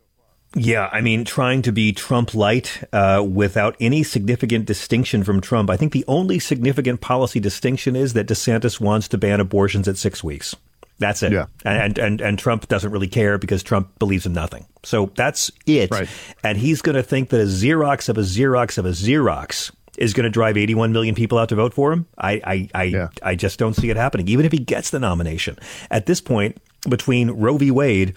Yeah, 0.55 0.89
I 0.91 1.01
mean, 1.01 1.25
trying 1.25 1.63
to 1.63 1.71
be 1.71 1.93
Trump 1.93 2.33
light 2.35 2.83
uh, 2.93 3.25
without 3.27 3.75
any 3.79 4.03
significant 4.03 4.65
distinction 4.65 5.23
from 5.23 5.41
Trump. 5.41 5.69
I 5.69 5.77
think 5.77 5.93
the 5.93 6.05
only 6.07 6.39
significant 6.39 7.01
policy 7.01 7.39
distinction 7.39 7.95
is 7.95 8.13
that 8.13 8.27
DeSantis 8.27 8.79
wants 8.79 9.07
to 9.09 9.17
ban 9.17 9.39
abortions 9.39 9.87
at 9.87 9.97
six 9.97 10.23
weeks. 10.23 10.55
That's 10.99 11.23
it. 11.23 11.31
Yeah. 11.31 11.47
And, 11.65 11.97
and 11.97 12.21
and 12.21 12.39
Trump 12.39 12.67
doesn't 12.67 12.91
really 12.91 13.07
care 13.07 13.37
because 13.37 13.63
Trump 13.63 13.97
believes 13.97 14.25
in 14.25 14.33
nothing. 14.33 14.65
So 14.83 15.11
that's 15.15 15.51
it. 15.65 15.89
Right. 15.91 16.07
And 16.43 16.57
he's 16.57 16.81
going 16.81 16.95
to 16.95 17.03
think 17.03 17.29
that 17.29 17.41
a 17.41 17.45
Xerox 17.45 18.09
of 18.09 18.17
a 18.17 18.21
Xerox 18.21 18.77
of 18.77 18.85
a 18.85 18.89
Xerox 18.89 19.71
is 19.97 20.13
going 20.13 20.23
to 20.23 20.29
drive 20.29 20.55
81 20.55 20.91
million 20.91 21.15
people 21.15 21.37
out 21.39 21.49
to 21.49 21.55
vote 21.55 21.73
for 21.73 21.91
him. 21.91 22.05
I 22.17 22.41
I 22.45 22.69
I, 22.75 22.83
Yeah. 22.83 23.07
I 23.23 23.35
just 23.35 23.57
don't 23.57 23.73
see 23.73 23.89
it 23.89 23.97
happening. 23.97 24.27
Even 24.27 24.45
if 24.45 24.51
he 24.51 24.59
gets 24.59 24.91
the 24.91 24.99
nomination, 24.99 25.57
at 25.89 26.05
this 26.05 26.21
point, 26.21 26.57
between 26.87 27.31
Roe 27.31 27.57
v. 27.57 27.71
Wade 27.71 28.13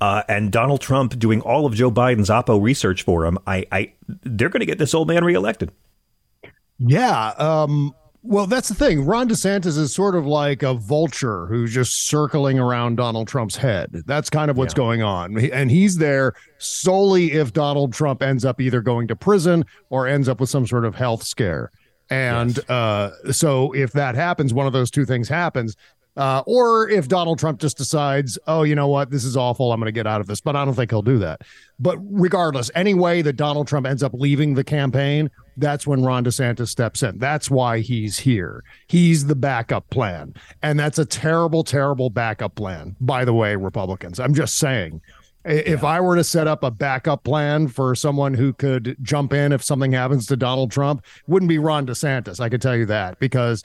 uh, 0.00 0.22
and 0.28 0.50
Donald 0.50 0.80
Trump 0.80 1.18
doing 1.18 1.40
all 1.42 1.66
of 1.66 1.74
Joe 1.74 1.90
Biden's 1.90 2.30
Oppo 2.30 2.60
research 2.60 3.02
for 3.02 3.26
him, 3.26 3.38
I, 3.46 3.66
I 3.70 3.92
they're 4.08 4.48
going 4.48 4.60
to 4.60 4.66
get 4.66 4.78
this 4.78 4.94
old 4.94 5.08
man 5.08 5.24
reelected. 5.24 5.72
Yeah. 6.78 7.32
Um, 7.38 7.94
well, 8.22 8.46
that's 8.46 8.68
the 8.68 8.74
thing. 8.74 9.06
Ron 9.06 9.28
DeSantis 9.28 9.78
is 9.78 9.94
sort 9.94 10.14
of 10.14 10.26
like 10.26 10.62
a 10.62 10.74
vulture 10.74 11.46
who's 11.46 11.72
just 11.72 12.06
circling 12.06 12.58
around 12.58 12.96
Donald 12.96 13.28
Trump's 13.28 13.56
head. 13.56 14.02
That's 14.06 14.28
kind 14.28 14.50
of 14.50 14.58
what's 14.58 14.74
going 14.74 15.02
on. 15.02 15.38
And 15.38 15.70
he's 15.70 15.96
there 15.96 16.34
solely 16.58 17.32
if 17.32 17.54
Donald 17.54 17.94
Trump 17.94 18.22
ends 18.22 18.44
up 18.44 18.60
either 18.60 18.82
going 18.82 19.08
to 19.08 19.16
prison 19.16 19.64
or 19.88 20.06
ends 20.06 20.28
up 20.28 20.38
with 20.38 20.50
some 20.50 20.66
sort 20.66 20.84
of 20.84 20.94
health 20.94 21.22
scare. 21.22 21.70
And 22.10 22.58
uh, 22.68 23.12
so 23.32 23.72
if 23.72 23.92
that 23.92 24.16
happens, 24.16 24.52
one 24.52 24.66
of 24.66 24.74
those 24.74 24.90
two 24.90 25.06
things 25.06 25.28
happens. 25.28 25.76
Uh, 26.20 26.42
or 26.44 26.86
if 26.90 27.08
Donald 27.08 27.38
Trump 27.38 27.58
just 27.58 27.78
decides, 27.78 28.38
oh, 28.46 28.62
you 28.62 28.74
know 28.74 28.88
what, 28.88 29.10
this 29.10 29.24
is 29.24 29.38
awful, 29.38 29.72
I'm 29.72 29.80
going 29.80 29.86
to 29.86 29.92
get 29.92 30.06
out 30.06 30.20
of 30.20 30.26
this. 30.26 30.42
But 30.42 30.54
I 30.54 30.66
don't 30.66 30.74
think 30.74 30.90
he'll 30.90 31.00
do 31.00 31.16
that. 31.20 31.40
But 31.78 31.96
regardless, 32.02 32.70
any 32.74 32.92
way 32.92 33.22
that 33.22 33.36
Donald 33.36 33.66
Trump 33.66 33.86
ends 33.86 34.02
up 34.02 34.12
leaving 34.12 34.52
the 34.52 34.62
campaign, 34.62 35.30
that's 35.56 35.86
when 35.86 36.02
Ron 36.02 36.22
DeSantis 36.26 36.68
steps 36.68 37.02
in. 37.02 37.16
That's 37.16 37.50
why 37.50 37.80
he's 37.80 38.18
here. 38.18 38.62
He's 38.86 39.28
the 39.28 39.34
backup 39.34 39.88
plan. 39.88 40.34
And 40.62 40.78
that's 40.78 40.98
a 40.98 41.06
terrible, 41.06 41.64
terrible 41.64 42.10
backup 42.10 42.54
plan, 42.54 42.96
by 43.00 43.24
the 43.24 43.32
way, 43.32 43.56
Republicans. 43.56 44.20
I'm 44.20 44.34
just 44.34 44.58
saying. 44.58 45.00
If 45.46 45.84
I 45.84 46.02
were 46.02 46.16
to 46.16 46.24
set 46.24 46.46
up 46.46 46.62
a 46.62 46.70
backup 46.70 47.24
plan 47.24 47.68
for 47.68 47.94
someone 47.94 48.34
who 48.34 48.52
could 48.52 48.94
jump 49.00 49.32
in 49.32 49.52
if 49.52 49.64
something 49.64 49.92
happens 49.92 50.26
to 50.26 50.36
Donald 50.36 50.70
Trump, 50.70 51.02
it 51.02 51.28
wouldn't 51.30 51.48
be 51.48 51.56
Ron 51.56 51.86
DeSantis. 51.86 52.40
I 52.40 52.50
could 52.50 52.60
tell 52.60 52.76
you 52.76 52.84
that 52.86 53.18
because 53.20 53.64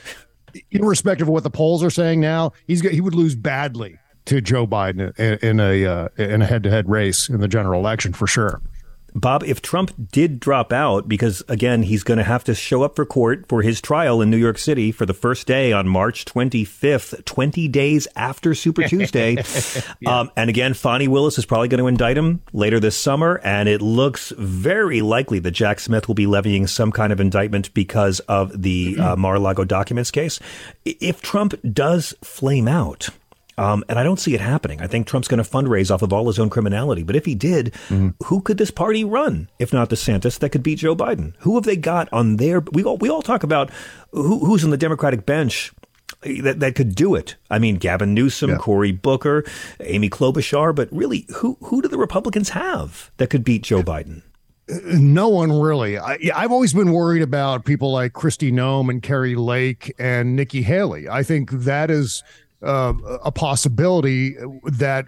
irrespective 0.71 1.27
of 1.27 1.33
what 1.33 1.43
the 1.43 1.49
polls 1.49 1.83
are 1.83 1.89
saying 1.89 2.19
now, 2.19 2.53
he's 2.67 2.81
he 2.81 3.01
would 3.01 3.15
lose 3.15 3.35
badly 3.35 3.97
to 4.25 4.41
Joe 4.41 4.67
Biden 4.67 5.17
in, 5.19 5.37
in 5.47 5.59
a 5.59 5.85
uh, 5.85 6.07
in 6.17 6.41
a 6.41 6.45
head 6.45 6.63
to 6.63 6.69
head 6.69 6.89
race 6.89 7.29
in 7.29 7.39
the 7.39 7.47
general 7.47 7.79
election 7.79 8.13
for 8.13 8.27
sure. 8.27 8.61
Bob, 9.15 9.43
if 9.43 9.61
Trump 9.61 9.93
did 10.11 10.41
drop 10.41 10.73
out, 10.73 11.07
because 11.07 11.41
again, 11.47 11.83
he's 11.83 12.03
going 12.03 12.17
to 12.17 12.23
have 12.23 12.43
to 12.43 12.53
show 12.53 12.83
up 12.83 12.97
for 12.97 13.05
court 13.05 13.45
for 13.47 13.61
his 13.61 13.79
trial 13.79 14.21
in 14.21 14.29
New 14.29 14.37
York 14.37 14.57
City 14.57 14.91
for 14.91 15.05
the 15.05 15.13
first 15.13 15.47
day 15.47 15.71
on 15.71 15.87
March 15.87 16.25
25th, 16.25 17.23
20 17.23 17.67
days 17.69 18.09
after 18.17 18.53
Super 18.53 18.83
Tuesday. 18.87 19.37
um, 20.05 20.29
and 20.35 20.49
again, 20.49 20.73
Fani 20.73 21.07
Willis 21.07 21.37
is 21.37 21.45
probably 21.45 21.69
going 21.69 21.79
to 21.79 21.87
indict 21.87 22.17
him 22.17 22.41
later 22.51 22.79
this 22.79 22.97
summer. 22.97 23.39
And 23.43 23.69
it 23.69 23.81
looks 23.81 24.33
very 24.37 25.01
likely 25.01 25.39
that 25.39 25.51
Jack 25.51 25.79
Smith 25.79 26.09
will 26.09 26.15
be 26.15 26.27
levying 26.27 26.67
some 26.67 26.91
kind 26.91 27.13
of 27.13 27.21
indictment 27.21 27.73
because 27.73 28.19
of 28.21 28.61
the 28.61 28.97
uh, 28.99 29.15
Mar 29.17 29.35
a 29.35 29.39
Lago 29.39 29.63
documents 29.63 30.11
case. 30.11 30.39
If 30.83 31.21
Trump 31.21 31.53
does 31.71 32.13
flame 32.21 32.67
out, 32.67 33.09
um, 33.57 33.83
and 33.87 33.97
I 33.97 34.03
don't 34.03 34.19
see 34.19 34.35
it 34.35 34.41
happening. 34.41 34.81
I 34.81 34.87
think 34.87 35.07
Trump's 35.07 35.27
going 35.27 35.43
to 35.43 35.49
fundraise 35.49 35.93
off 35.93 36.01
of 36.01 36.11
all 36.11 36.27
his 36.27 36.39
own 36.39 36.49
criminality. 36.49 37.03
But 37.03 37.15
if 37.15 37.25
he 37.25 37.35
did, 37.35 37.73
mm-hmm. 37.87 38.09
who 38.25 38.41
could 38.41 38.57
this 38.57 38.71
party 38.71 39.03
run 39.03 39.49
if 39.59 39.71
not 39.71 39.89
DeSantis 39.89 40.39
that 40.39 40.49
could 40.49 40.63
beat 40.63 40.79
Joe 40.79 40.95
Biden? 40.95 41.33
Who 41.39 41.55
have 41.55 41.63
they 41.63 41.77
got 41.77 42.11
on 42.11 42.37
their? 42.37 42.59
We 42.59 42.83
all 42.83 42.97
we 42.97 43.09
all 43.09 43.21
talk 43.21 43.43
about 43.43 43.69
who, 44.11 44.45
who's 44.45 44.63
on 44.63 44.71
the 44.71 44.77
Democratic 44.77 45.25
bench. 45.25 45.71
Eh, 46.23 46.41
that, 46.41 46.59
that 46.59 46.75
could 46.75 46.95
do 46.95 47.15
it. 47.15 47.35
I 47.49 47.59
mean, 47.59 47.77
Gavin 47.77 48.13
Newsom, 48.13 48.57
Cory 48.57 48.91
Booker, 48.91 49.43
Amy 49.79 50.09
Klobuchar, 50.09 50.75
but 50.75 50.89
really, 50.91 51.25
who 51.35 51.57
who 51.61 51.81
do 51.81 51.87
the 51.87 51.97
Republicans 51.97 52.49
have 52.49 53.11
that 53.17 53.29
could 53.29 53.43
beat 53.43 53.63
Joe 53.63 53.83
Biden? 53.83 54.21
Uh, 54.69 54.79
no 54.83 55.29
one 55.29 55.51
really. 55.51 55.97
I, 55.97 56.17
I've 56.35 56.51
always 56.51 56.73
been 56.73 56.91
worried 56.91 57.21
about 57.21 57.65
people 57.65 57.91
like 57.91 58.13
Kristi 58.13 58.51
Noem 58.51 58.89
and 58.89 59.01
Kari 59.01 59.35
Lake 59.35 59.93
and 59.97 60.35
Nikki 60.35 60.61
Haley. 60.61 61.07
I 61.07 61.23
think 61.23 61.51
that 61.51 61.89
is 61.89 62.23
uh, 62.65 62.93
a 63.23 63.31
possibility 63.31 64.35
that 64.63 65.07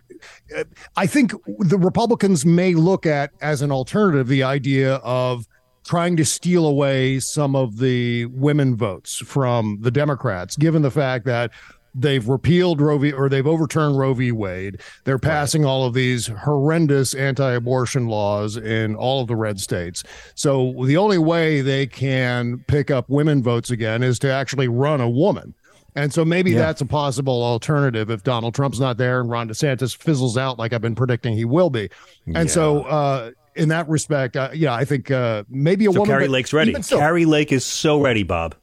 uh, 0.55 0.63
I 0.95 1.07
think 1.07 1.33
the 1.59 1.77
Republicans 1.77 2.45
may 2.45 2.73
look 2.73 3.05
at 3.05 3.31
as 3.41 3.61
an 3.61 3.71
alternative 3.71 4.27
the 4.27 4.43
idea 4.43 4.95
of 4.95 5.47
trying 5.85 6.17
to 6.17 6.25
steal 6.25 6.65
away 6.65 7.19
some 7.19 7.55
of 7.55 7.77
the 7.77 8.25
women 8.27 8.75
votes 8.75 9.17
from 9.17 9.79
the 9.81 9.91
Democrats, 9.91 10.57
given 10.57 10.81
the 10.81 10.91
fact 10.91 11.25
that 11.25 11.51
they've 11.95 12.27
repealed 12.27 12.79
Roe 12.79 12.97
v. 12.97 13.11
or 13.11 13.29
they've 13.29 13.47
overturned 13.47 13.97
Roe 13.97 14.13
v. 14.13 14.31
Wade. 14.31 14.81
They're 15.03 15.17
passing 15.17 15.65
all 15.65 15.85
of 15.85 15.93
these 15.93 16.27
horrendous 16.27 17.13
anti-abortion 17.13 18.07
laws 18.07 18.55
in 18.57 18.95
all 18.95 19.21
of 19.21 19.27
the 19.27 19.35
red 19.35 19.59
states. 19.59 20.03
So 20.35 20.75
the 20.85 20.97
only 20.97 21.17
way 21.17 21.61
they 21.61 21.87
can 21.87 22.59
pick 22.67 22.91
up 22.91 23.09
women 23.09 23.41
votes 23.41 23.71
again 23.71 24.03
is 24.03 24.19
to 24.19 24.31
actually 24.31 24.67
run 24.67 25.01
a 25.01 25.09
woman. 25.09 25.55
And 25.97 26.13
so 26.13 26.23
maybe 26.23 26.51
Yeah. 26.51 26.59
that's 26.59 26.79
a 26.79 26.85
possible 26.85 27.43
alternative 27.43 28.11
if 28.11 28.23
Donald 28.23 28.53
Trump's 28.53 28.79
not 28.79 28.97
there 28.97 29.19
and 29.19 29.29
Ron 29.31 29.49
DeSantis 29.49 29.97
fizzles 29.97 30.37
out 30.37 30.59
like 30.59 30.71
I've 30.71 30.81
been 30.81 30.93
predicting 30.95 31.35
he 31.35 31.43
will 31.43 31.71
be. 31.71 31.89
And 32.33 32.49
so 32.49 32.83
uh 32.83 33.31
in 33.55 33.69
that 33.69 33.89
respect, 33.89 34.37
uh, 34.37 34.49
yeah, 34.53 34.71
I 34.75 34.85
think 34.85 35.09
uh, 35.09 35.43
maybe 35.49 35.87
a 35.87 35.91
So 35.91 36.01
woman. 36.01 36.13
Kari 36.13 36.27
Lake's 36.27 36.53
ready. 36.53 36.79
still- 36.83 36.99
Kari 36.99 37.25
Lake 37.25 37.51
is 37.51 37.65
so 37.65 37.99
ready, 37.99 38.21
Bob. 38.21 38.53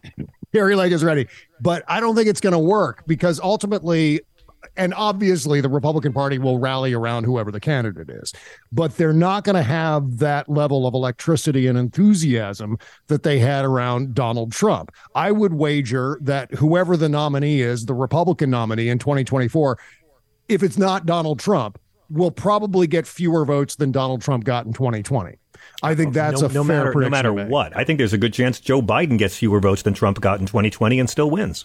Kari 0.55 0.77
Lake 0.77 0.93
is 0.93 1.03
ready. 1.03 1.27
But 1.61 1.83
I 1.89 1.99
don't 1.99 2.15
think 2.15 2.29
it's 2.29 2.41
going 2.41 2.53
to 2.53 2.61
work 2.61 3.03
because 3.05 3.41
ultimately, 3.41 4.21
and 4.77 4.93
obviously, 4.95 5.61
the 5.61 5.69
Republican 5.69 6.13
Party 6.13 6.39
will 6.39 6.59
rally 6.59 6.93
around 6.93 7.25
whoever 7.25 7.53
the 7.53 7.61
candidate 7.61 8.11
is, 8.11 8.33
but 8.73 8.97
they're 8.97 9.13
not 9.13 9.45
going 9.45 9.57
to 9.57 9.63
have 9.63 10.19
that 10.19 10.49
level 10.49 10.87
of 10.87 10.95
electricity 10.95 11.67
and 11.67 11.79
enthusiasm 11.79 12.79
that 13.07 13.23
they 13.23 13.39
had 13.39 13.65
around 13.65 14.15
Donald 14.15 14.53
Trump. 14.53 14.91
I 15.15 15.31
would 15.31 15.55
wager 15.55 16.19
that 16.23 16.53
whoever 16.55 16.97
the 16.97 17.09
nominee 17.09 17.61
is, 17.61 17.87
the 17.87 17.95
Republican 17.95 18.51
nominee 18.51 18.89
in 18.89 18.99
2024, 18.99 19.79
if 20.49 20.63
it's 20.63 20.79
not 20.79 21.07
Donald 21.07 21.39
Trump, 21.39 21.79
will 22.11 22.31
probably 22.31 22.87
get 22.87 23.07
fewer 23.07 23.45
votes 23.45 23.77
than 23.77 23.93
Donald 23.93 24.23
Trump 24.23 24.45
got 24.45 24.67
in 24.67 24.73
2020. 24.73 25.37
I 25.83 25.95
think 25.95 26.13
that's 26.15 26.41
no, 26.41 26.49
a 26.49 26.53
no 26.53 26.65
fair 26.65 26.85
matter 26.85 27.01
no 27.01 27.09
matter 27.09 27.33
what. 27.33 27.77
I 27.77 27.85
think 27.85 27.99
there's 27.99 28.13
a 28.13 28.19
good 28.19 28.33
chance 28.33 28.61
Joe 28.61 28.83
Biden 28.83 29.19
gets 29.19 29.37
fewer 29.37 29.61
votes 29.61 29.83
than 29.83 29.95
Trump 29.95 30.21
got 30.21 30.41
in 30.41 30.47
2020 30.47 30.99
and 30.99 31.09
still 31.09 31.31
wins. 31.31 31.65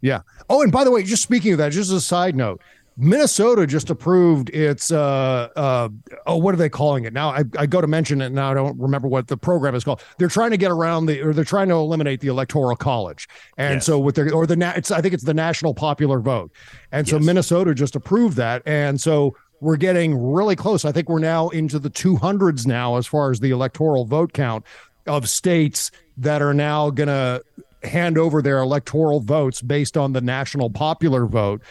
Yeah. 0.00 0.20
Oh, 0.48 0.62
and 0.62 0.70
by 0.72 0.84
the 0.84 0.90
way, 0.90 1.02
just 1.02 1.22
speaking 1.22 1.52
of 1.52 1.58
that, 1.58 1.70
just 1.72 1.90
as 1.90 1.96
a 1.96 2.00
side 2.00 2.36
note, 2.36 2.60
Minnesota 3.00 3.64
just 3.64 3.90
approved 3.90 4.50
its 4.50 4.90
uh 4.90 5.48
uh 5.54 5.88
oh 6.26 6.36
what 6.36 6.52
are 6.52 6.56
they 6.56 6.68
calling 6.68 7.04
it? 7.04 7.12
Now 7.12 7.28
I, 7.30 7.44
I 7.56 7.66
go 7.66 7.80
to 7.80 7.86
mention 7.86 8.20
it 8.20 8.30
now 8.32 8.50
I 8.50 8.54
don't 8.54 8.76
remember 8.76 9.06
what 9.06 9.28
the 9.28 9.36
program 9.36 9.76
is 9.76 9.84
called. 9.84 10.02
They're 10.18 10.26
trying 10.26 10.50
to 10.50 10.56
get 10.56 10.72
around 10.72 11.06
the 11.06 11.20
or 11.22 11.32
they're 11.32 11.44
trying 11.44 11.68
to 11.68 11.74
eliminate 11.74 12.20
the 12.20 12.26
electoral 12.26 12.74
college. 12.74 13.28
And 13.56 13.74
Yes. 13.76 13.86
so 13.86 14.00
with 14.00 14.16
their 14.16 14.34
or 14.34 14.48
the 14.48 14.56
na- 14.56 14.72
it's 14.74 14.90
I 14.90 15.00
think 15.00 15.14
it's 15.14 15.22
the 15.22 15.32
national 15.34 15.74
popular 15.74 16.18
vote. 16.18 16.50
And 16.90 17.06
so 17.08 17.20
Minnesota 17.20 17.72
just 17.72 17.94
approved 17.94 18.36
that. 18.36 18.62
And 18.66 19.00
so 19.00 19.36
we're 19.60 19.76
getting 19.76 20.20
really 20.20 20.56
close. 20.56 20.84
I 20.84 20.90
think 20.90 21.08
we're 21.08 21.20
now 21.20 21.50
into 21.50 21.78
the 21.78 21.90
200s 21.90 22.66
now 22.66 22.96
as 22.96 23.06
far 23.06 23.30
as 23.30 23.38
the 23.38 23.50
electoral 23.50 24.06
vote 24.06 24.32
count 24.32 24.64
of 25.06 25.28
states 25.28 25.92
that 26.16 26.42
are 26.42 26.52
now 26.54 26.90
going 26.90 27.06
to 27.08 27.42
hand 27.82 28.18
over 28.18 28.42
their 28.42 28.58
electoral 28.58 29.20
votes 29.20 29.62
based 29.62 29.96
on 29.96 30.12
the 30.12 30.20
national 30.20 30.70
popular 30.70 31.26
vote 31.26 31.62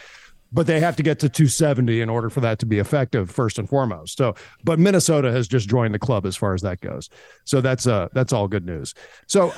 but 0.52 0.66
they 0.66 0.80
have 0.80 0.96
to 0.96 1.02
get 1.02 1.18
to 1.18 1.28
270 1.28 2.00
in 2.00 2.08
order 2.08 2.30
for 2.30 2.40
that 2.40 2.58
to 2.58 2.66
be 2.66 2.78
effective 2.78 3.30
first 3.30 3.58
and 3.58 3.68
foremost. 3.68 4.16
So 4.16 4.34
but 4.64 4.78
minnesota 4.78 5.30
has 5.30 5.46
just 5.46 5.68
joined 5.68 5.94
the 5.94 5.98
club 5.98 6.26
as 6.26 6.36
far 6.36 6.54
as 6.54 6.62
that 6.62 6.80
goes. 6.80 7.08
So 7.44 7.60
that's 7.60 7.86
uh 7.86 8.08
that's 8.12 8.32
all 8.32 8.48
good 8.48 8.64
news. 8.64 8.94
So 9.26 9.50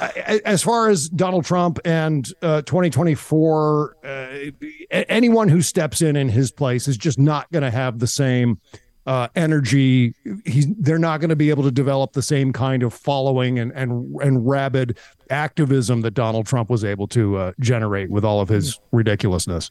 as 0.45 0.63
far 0.63 0.89
as 0.89 1.09
donald 1.09 1.45
trump 1.45 1.79
and 1.85 2.29
uh 2.43 2.63
2024 2.63 3.97
uh, 4.05 4.51
anyone 4.91 5.49
who 5.49 5.63
steps 5.63 6.03
in 6.03 6.17
in 6.17 6.29
his 6.29 6.51
place 6.51 6.89
is 6.89 6.97
just 6.97 7.19
not 7.19 7.51
going 7.53 7.63
to 7.63 7.71
have 7.71 7.99
the 7.99 8.07
same 8.07 8.61
uh, 9.07 9.29
energy. 9.35 10.15
He's 10.45 10.67
they're 10.79 10.99
not 10.99 11.21
going 11.21 11.31
to 11.31 11.37
be 11.37 11.51
able 11.51 11.63
to 11.65 11.71
develop 11.71 12.13
the 12.13 12.23
same 12.23 12.53
kind 12.53 12.83
of 12.83 12.93
following 12.93 13.59
and 13.59 13.73
and 13.73 14.15
and 14.21 14.47
rabid 14.47 14.99
activism 15.31 16.03
that 16.03 16.13
Donald 16.13 16.47
Trump 16.47 16.71
was 16.71 16.85
able 16.85 17.09
to 17.09 17.37
uh, 17.37 17.53
generate 17.61 18.11
with 18.11 18.25
all 18.25 18.41
of 18.41 18.49
his 18.49 18.79
ridiculousness. 18.93 19.71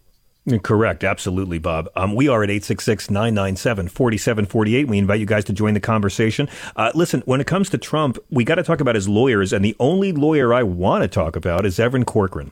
Correct. 0.64 1.04
Absolutely, 1.04 1.60
Bob. 1.60 1.90
Um, 1.96 2.16
we 2.16 2.28
are 2.28 2.44
at 2.44 2.50
866 2.50 3.12
997 3.12 3.88
4748. 3.90 4.88
We 4.88 4.98
invite 4.98 5.20
you 5.20 5.26
guys 5.26 5.46
to 5.46 5.54
join 5.54 5.74
the 5.74 5.80
conversation. 5.80 6.50
Uh, 6.76 6.92
listen, 6.96 7.22
when 7.26 7.40
it 7.40 7.46
comes 7.46 7.70
to 7.70 7.78
Trump, 7.78 8.18
we 8.32 8.44
got 8.44 8.56
to 8.56 8.64
talk 8.64 8.80
about 8.80 8.96
his 8.96 9.08
lawyers. 9.08 9.54
And 9.54 9.64
the 9.64 9.76
only 9.80 10.12
lawyer 10.12 10.54
I 10.54 10.64
want 10.64 11.04
to 11.04 11.08
talk 11.08 11.36
about 11.36 11.66
is 11.66 11.80
Evan 11.80 12.06
Corcoran 12.06 12.52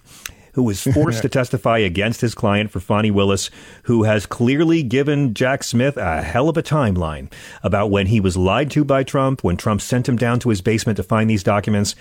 who 0.58 0.64
was 0.64 0.82
forced 0.94 1.22
to 1.22 1.30
testify 1.30 1.78
against 1.78 2.20
his 2.20 2.34
client 2.34 2.72
for 2.72 2.80
Fani 2.80 3.12
Willis, 3.12 3.52
who 3.84 4.04
has 4.04 4.26
clearly 4.26 4.82
given 4.82 5.36
Jack 5.36 5.64
Smith 5.64 5.98
a 5.98 6.24
hell 6.24 6.50
of 6.50 6.58
a 6.58 6.64
timeline 6.64 7.32
about 7.62 7.92
when 7.92 8.08
he 8.08 8.20
was 8.20 8.36
lied 8.36 8.72
to 8.72 8.84
by 8.84 9.04
Trump, 9.04 9.44
when 9.44 9.56
Trump 9.56 9.82
sent 9.82 10.10
him 10.10 10.16
down 10.16 10.40
to 10.40 10.50
his 10.50 10.62
basement 10.62 10.98
to 10.98 11.04
find 11.04 11.30
these 11.30 11.44
documents. 11.44 11.94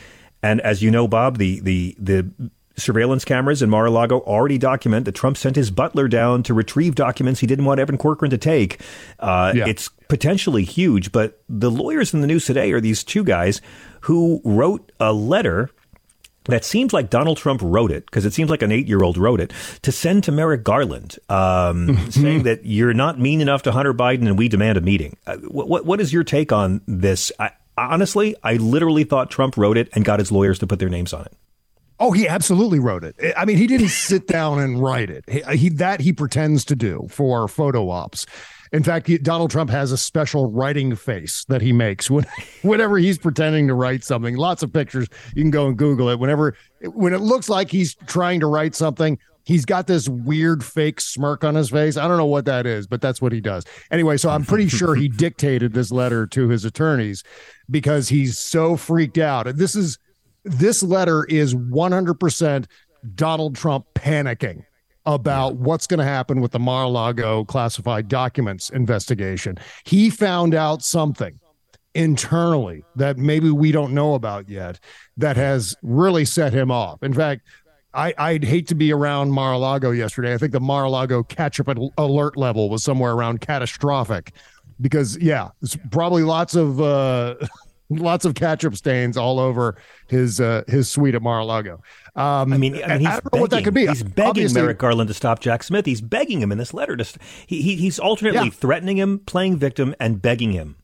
And 0.43 0.61
as 0.61 0.82
you 0.82 0.91
know, 0.91 1.09
Bob, 1.09 1.39
the 1.39 1.61
the 1.61 1.97
the 1.99 2.30
surveillance 2.76 3.24
cameras 3.24 3.62
in 3.62 3.70
Mar-a-Lago 3.70 4.20
already 4.20 4.59
document 4.59 5.07
that 5.07 5.14
Trump 5.14 5.37
sent 5.37 5.57
his 5.57 5.70
butler 5.70 6.09
down 6.09 6.43
to 6.45 6.55
retrieve 6.55 6.95
documents 6.95 7.41
he 7.41 7.47
didn't 7.47 7.64
want 7.64 7.80
Evan 7.80 7.97
Corcoran 7.97 8.30
to 8.30 8.39
take. 8.39 8.80
Uh, 9.18 9.53
yeah. 9.57 9.66
It's 9.66 9.89
potentially 10.09 10.64
huge, 10.64 11.11
but 11.11 11.43
the 11.49 11.70
lawyers 11.70 12.12
in 12.12 12.20
the 12.20 12.26
news 12.26 12.45
today 12.45 12.72
are 12.72 12.80
these 12.80 13.03
two 13.03 13.24
guys 13.24 13.61
who 14.03 14.41
wrote 14.45 14.93
a 15.01 15.12
letter 15.12 15.70
that 16.45 16.64
seems 16.64 16.93
like 16.93 17.11
Donald 17.11 17.39
Trump 17.39 17.61
wrote 17.62 17.91
it 17.91 18.07
because 18.07 18.24
it 18.24 18.32
seems 18.32 18.51
like 18.51 18.62
an 18.62 18.70
eight-year-old 18.70 19.18
wrote 19.18 19.41
it 19.41 19.53
to 19.82 19.91
send 19.91 20.22
to 20.24 20.32
Merrick 20.32 20.62
Garland, 20.62 21.18
um, 21.28 22.11
saying 22.11 22.45
that 22.45 22.64
you're 22.64 22.95
not 22.95 23.18
mean 23.18 23.41
enough 23.41 23.62
to 23.62 23.72
Hunter 23.72 23.93
Biden 23.95 24.28
and 24.28 24.39
we 24.39 24.49
demand 24.49 24.78
a 24.78 24.80
meeting. 24.80 25.16
Uh, 25.26 25.39
what, 25.39 25.84
what 25.84 26.01
is 26.01 26.12
your 26.12 26.22
take 26.22 26.53
on 26.53 26.82
this? 26.87 27.32
I, 27.41 27.51
honestly, 27.77 28.35
I 28.43 28.55
literally 28.55 29.05
thought 29.05 29.31
Trump 29.31 29.57
wrote 29.57 29.77
it 29.77 29.89
and 29.93 30.05
got 30.05 30.18
his 30.18 30.33
lawyers 30.33 30.59
to 30.61 30.66
put 30.66 30.79
their 30.79 30.89
names 30.89 31.12
on 31.12 31.22
it. 31.22 31.35
Oh, 31.99 32.12
he 32.12 32.29
absolutely 32.29 32.79
wrote 32.79 33.05
it. 33.05 33.16
I 33.37 33.47
mean, 33.47 33.57
he 33.57 33.66
didn't 33.66 33.89
sit 33.89 34.27
down 34.27 34.59
and 34.59 34.83
write 34.83 35.09
it. 35.09 35.24
He, 35.29 35.41
he, 35.57 35.68
that 35.70 36.01
he 36.01 36.12
pretends 36.12 36.64
to 36.66 36.77
do 36.77 37.07
for 37.11 37.49
photo 37.49 37.89
ops. 37.89 38.27
In 38.72 38.83
fact, 38.83 39.07
he, 39.07 39.16
Donald 39.16 39.51
Trump 39.51 39.70
has 39.70 39.93
a 39.93 39.97
special 39.97 40.51
writing 40.51 40.95
face 40.95 41.45
that 41.49 41.62
he 41.62 41.72
makes 41.72 42.11
when, 42.11 42.27
whenever 42.62 42.99
he's 42.99 43.16
pretending 43.16 43.68
to 43.68 43.74
write 43.74 44.05
something. 44.05 44.37
Lots 44.37 44.62
of 44.62 44.72
pictures. 44.72 45.09
You 45.35 45.43
can 45.43 45.51
go 45.51 45.68
and 45.68 45.77
Google 45.77 46.11
it. 46.11 46.18
Whenever 46.18 46.55
when 46.83 47.14
it 47.14 47.20
looks 47.20 47.49
like 47.49 47.70
he's 47.70 47.95
trying 48.07 48.41
to 48.41 48.47
write 48.47 48.74
something, 48.74 49.18
he's 49.45 49.64
got 49.64 49.87
this 49.87 50.09
weird 50.09 50.62
fake 50.62 51.01
smirk 51.01 51.45
on 51.45 51.55
his 51.55 51.70
face. 51.70 51.97
I 51.97 52.07
don't 52.07 52.18
know 52.18 52.27
what 52.27 52.45
that 52.45 52.66
is, 52.66 52.87
but 52.87 53.01
that's 53.01 53.22
what 53.22 53.33
he 53.33 53.41
does. 53.41 53.64
Anyway, 53.91 54.18
so 54.18 54.29
I'm 54.29 54.45
pretty 54.45 54.68
sure 54.68 54.95
he 54.95 55.09
dictated 55.16 55.72
this 55.72 55.91
letter 55.91 56.27
to 56.27 56.49
his 56.49 56.64
attorneys 56.64 57.22
because 57.70 58.08
he's 58.08 58.38
so 58.38 58.76
freaked 58.76 59.18
out. 59.18 59.46
And 59.46 59.58
this 59.58 59.74
is 59.74 59.98
this 60.44 60.82
letter 60.82 61.24
is 61.24 61.54
100% 61.54 62.66
Donald 63.14 63.56
Trump 63.56 63.86
panicking 63.94 64.64
about 65.04 65.56
what's 65.56 65.86
going 65.86 65.98
to 65.98 66.04
happen 66.04 66.40
with 66.40 66.52
the 66.52 66.58
Mar-a-Lago 66.58 67.44
classified 67.44 68.08
documents 68.08 68.70
investigation. 68.70 69.56
He 69.84 70.10
found 70.10 70.54
out 70.54 70.82
something 70.82 71.38
internally 71.94 72.84
that 72.96 73.16
maybe 73.16 73.50
we 73.50 73.72
don't 73.72 73.92
know 73.92 74.14
about 74.14 74.48
yet 74.48 74.78
that 75.16 75.36
has 75.36 75.74
really 75.82 76.24
set 76.24 76.52
him 76.52 76.70
off. 76.70 77.02
In 77.02 77.14
fact, 77.14 77.42
I, 77.94 78.32
would 78.34 78.44
hate 78.44 78.68
to 78.68 78.74
be 78.74 78.92
around 78.92 79.30
Mar-a-Lago 79.30 79.90
yesterday. 79.90 80.34
I 80.34 80.38
think 80.38 80.52
the 80.52 80.60
Mar-a-Lago 80.60 81.22
catch-up 81.22 81.78
alert 81.96 82.36
level 82.36 82.68
was 82.68 82.84
somewhere 82.84 83.12
around 83.12 83.40
catastrophic 83.40 84.34
because, 84.81 85.16
yeah, 85.18 85.49
it's 85.62 85.77
probably 85.91 86.22
lots 86.22 86.55
of 86.55 86.81
uh, 86.81 87.37
lots 87.91 88.24
of 88.24 88.35
ketchup 88.35 88.77
stains 88.77 89.16
all 89.16 89.39
over 89.39 89.77
his 90.09 90.41
uh, 90.41 90.62
his 90.66 90.89
suite 90.89 91.14
at 91.14 91.22
Mar-a-Lago. 91.22 91.83
Um, 92.14 92.53
I 92.53 92.57
mean, 92.57 92.83
I 92.83 92.89
mean, 92.89 93.01
he's 93.01 93.09
I 93.09 93.11
don't 93.11 93.24
begging, 93.24 93.31
know 93.33 93.41
what 93.41 93.51
that 93.51 93.64
could 93.64 93.74
be. 93.74 93.87
He's 93.87 94.03
begging 94.03 94.29
Obviously, 94.29 94.61
Merrick 94.61 94.79
Garland 94.79 95.09
to 95.09 95.14
stop 95.14 95.41
Jack 95.41 95.62
Smith. 95.62 95.87
He's 95.87 96.01
begging 96.01 96.41
him 96.41 96.53
in 96.53 96.59
this 96.59 96.72
letter 96.72 96.97
to. 96.97 97.05
St- 97.05 97.22
he, 97.47 97.62
he 97.62 97.77
he's 97.77 97.99
alternately 97.99 98.45
yeah. 98.45 98.51
threatening 98.51 98.97
him, 98.97 99.18
playing 99.20 99.59
victim, 99.59 99.95
and 100.01 100.20
begging 100.20 100.53
him 100.53 100.77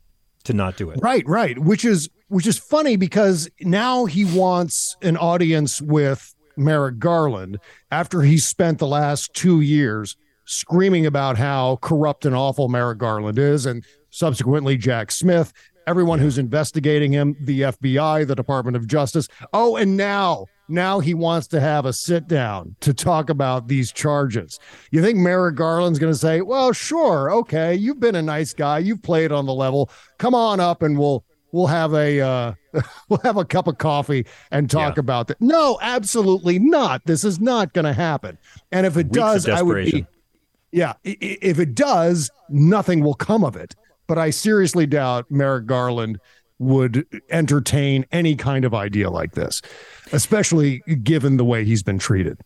to 0.44 0.52
not 0.52 0.76
do 0.76 0.90
it. 0.90 0.98
Right, 1.02 1.26
right. 1.26 1.58
Which 1.58 1.84
is 1.84 2.08
which 2.28 2.46
is 2.46 2.58
funny 2.58 2.96
because 2.96 3.48
now 3.60 4.04
he 4.06 4.24
wants 4.24 4.96
an 5.02 5.16
audience 5.16 5.80
with 5.80 6.34
Merrick 6.56 6.98
Garland 6.98 7.58
after 7.90 8.22
he 8.22 8.38
spent 8.38 8.78
the 8.78 8.86
last 8.86 9.34
two 9.34 9.60
years 9.60 10.16
screaming 10.44 11.06
about 11.06 11.36
how 11.36 11.76
corrupt 11.82 12.24
and 12.26 12.34
awful 12.34 12.68
Merrick 12.68 12.98
Garland 12.98 13.38
is, 13.38 13.66
and 13.66 13.84
subsequently 14.10 14.76
Jack 14.76 15.10
Smith 15.10 15.52
everyone 15.86 16.18
who's 16.18 16.38
investigating 16.38 17.12
him, 17.12 17.36
the 17.40 17.62
FBI, 17.62 18.26
the 18.26 18.34
Department 18.34 18.76
of 18.76 18.86
Justice. 18.86 19.28
Oh, 19.52 19.76
and 19.76 19.96
now, 19.96 20.46
now 20.68 21.00
he 21.00 21.14
wants 21.14 21.46
to 21.48 21.60
have 21.60 21.86
a 21.86 21.92
sit 21.92 22.28
down 22.28 22.76
to 22.80 22.94
talk 22.94 23.30
about 23.30 23.68
these 23.68 23.92
charges. 23.92 24.58
You 24.90 25.02
think 25.02 25.18
Merrick 25.18 25.56
Garland's 25.56 25.98
going 25.98 26.12
to 26.12 26.18
say, 26.18 26.40
"Well, 26.40 26.72
sure, 26.72 27.30
okay, 27.32 27.74
you've 27.74 28.00
been 28.00 28.16
a 28.16 28.22
nice 28.22 28.52
guy, 28.52 28.78
you've 28.78 29.02
played 29.02 29.32
on 29.32 29.46
the 29.46 29.54
level. 29.54 29.90
Come 30.18 30.34
on 30.34 30.60
up, 30.60 30.82
and 30.82 30.98
we'll 30.98 31.24
we'll 31.52 31.66
have 31.66 31.94
a 31.94 32.20
uh, 32.20 32.54
we'll 33.08 33.20
have 33.22 33.36
a 33.36 33.44
cup 33.44 33.66
of 33.66 33.78
coffee 33.78 34.26
and 34.50 34.70
talk 34.70 34.96
yeah. 34.96 35.00
about 35.00 35.28
that." 35.28 35.40
No, 35.40 35.78
absolutely 35.82 36.58
not. 36.58 37.04
This 37.04 37.24
is 37.24 37.40
not 37.40 37.72
going 37.72 37.86
to 37.86 37.92
happen. 37.92 38.38
And 38.70 38.86
if 38.86 38.96
it 38.96 39.06
Weeks 39.06 39.16
does, 39.16 39.48
I 39.48 39.62
would 39.62 39.86
be. 39.86 40.06
Yeah, 40.72 40.94
if 41.04 41.58
it 41.58 41.74
does, 41.74 42.30
nothing 42.48 43.04
will 43.04 43.14
come 43.14 43.44
of 43.44 43.56
it 43.56 43.74
but 44.12 44.18
I 44.18 44.28
seriously 44.28 44.86
doubt 44.86 45.30
Merrick 45.30 45.64
Garland 45.64 46.20
would 46.58 47.06
entertain 47.30 48.04
any 48.12 48.36
kind 48.36 48.66
of 48.66 48.74
idea 48.74 49.08
like 49.08 49.32
this, 49.32 49.62
especially 50.12 50.82
given 51.02 51.38
the 51.38 51.46
way 51.46 51.64
he's 51.64 51.82
been 51.82 51.98
treated. 51.98 52.38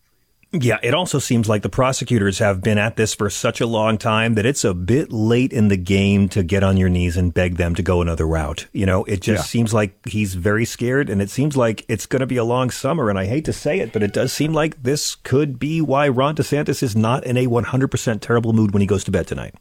Yeah, 0.53 0.77
it 0.81 0.93
also 0.93 1.19
seems 1.19 1.49
like 1.49 1.61
the 1.61 1.69
prosecutors 1.69 2.39
have 2.39 2.61
been 2.61 2.77
at 2.77 2.95
this 2.95 3.13
for 3.13 3.29
such 3.29 3.59
a 3.59 3.67
long 3.67 3.97
time 3.97 4.35
that 4.35 4.45
it's 4.45 4.63
a 4.63 4.73
bit 4.73 5.11
late 5.11 5.51
in 5.51 5.67
the 5.67 5.75
game 5.75 6.29
to 6.29 6.41
get 6.41 6.63
on 6.63 6.77
your 6.77 6.87
knees 6.87 7.17
and 7.17 7.33
beg 7.33 7.57
them 7.57 7.75
to 7.75 7.83
go 7.83 8.01
another 8.01 8.25
route. 8.25 8.67
You 8.71 8.85
know, 8.85 9.03
it 9.05 9.21
just 9.21 9.43
yeah. 9.43 9.47
seems 9.47 9.73
like 9.73 10.07
he's 10.07 10.35
very 10.35 10.63
scared 10.63 11.09
and 11.09 11.21
it 11.21 11.29
seems 11.29 11.57
like 11.57 11.83
it's 11.89 12.05
going 12.05 12.21
to 12.21 12.25
be 12.25 12.37
a 12.37 12.45
long 12.45 12.69
summer. 12.69 13.09
And 13.09 13.19
I 13.19 13.25
hate 13.25 13.43
to 13.45 13.53
say 13.53 13.79
it, 13.79 13.91
but 13.91 14.03
it 14.03 14.13
does 14.13 14.31
seem 14.31 14.53
like 14.53 14.81
this 14.81 15.15
could 15.15 15.59
be 15.59 15.81
why 15.81 16.07
Ron 16.07 16.35
DeSantis 16.35 16.81
is 16.81 16.95
not 16.95 17.25
in 17.25 17.35
a 17.35 17.47
100% 17.47 18.21
terrible 18.21 18.53
mood 18.53 18.71
when 18.71 18.81
he 18.81 18.87
goes 18.87 19.03
to 19.03 19.11
bed 19.11 19.27
tonight. 19.27 19.53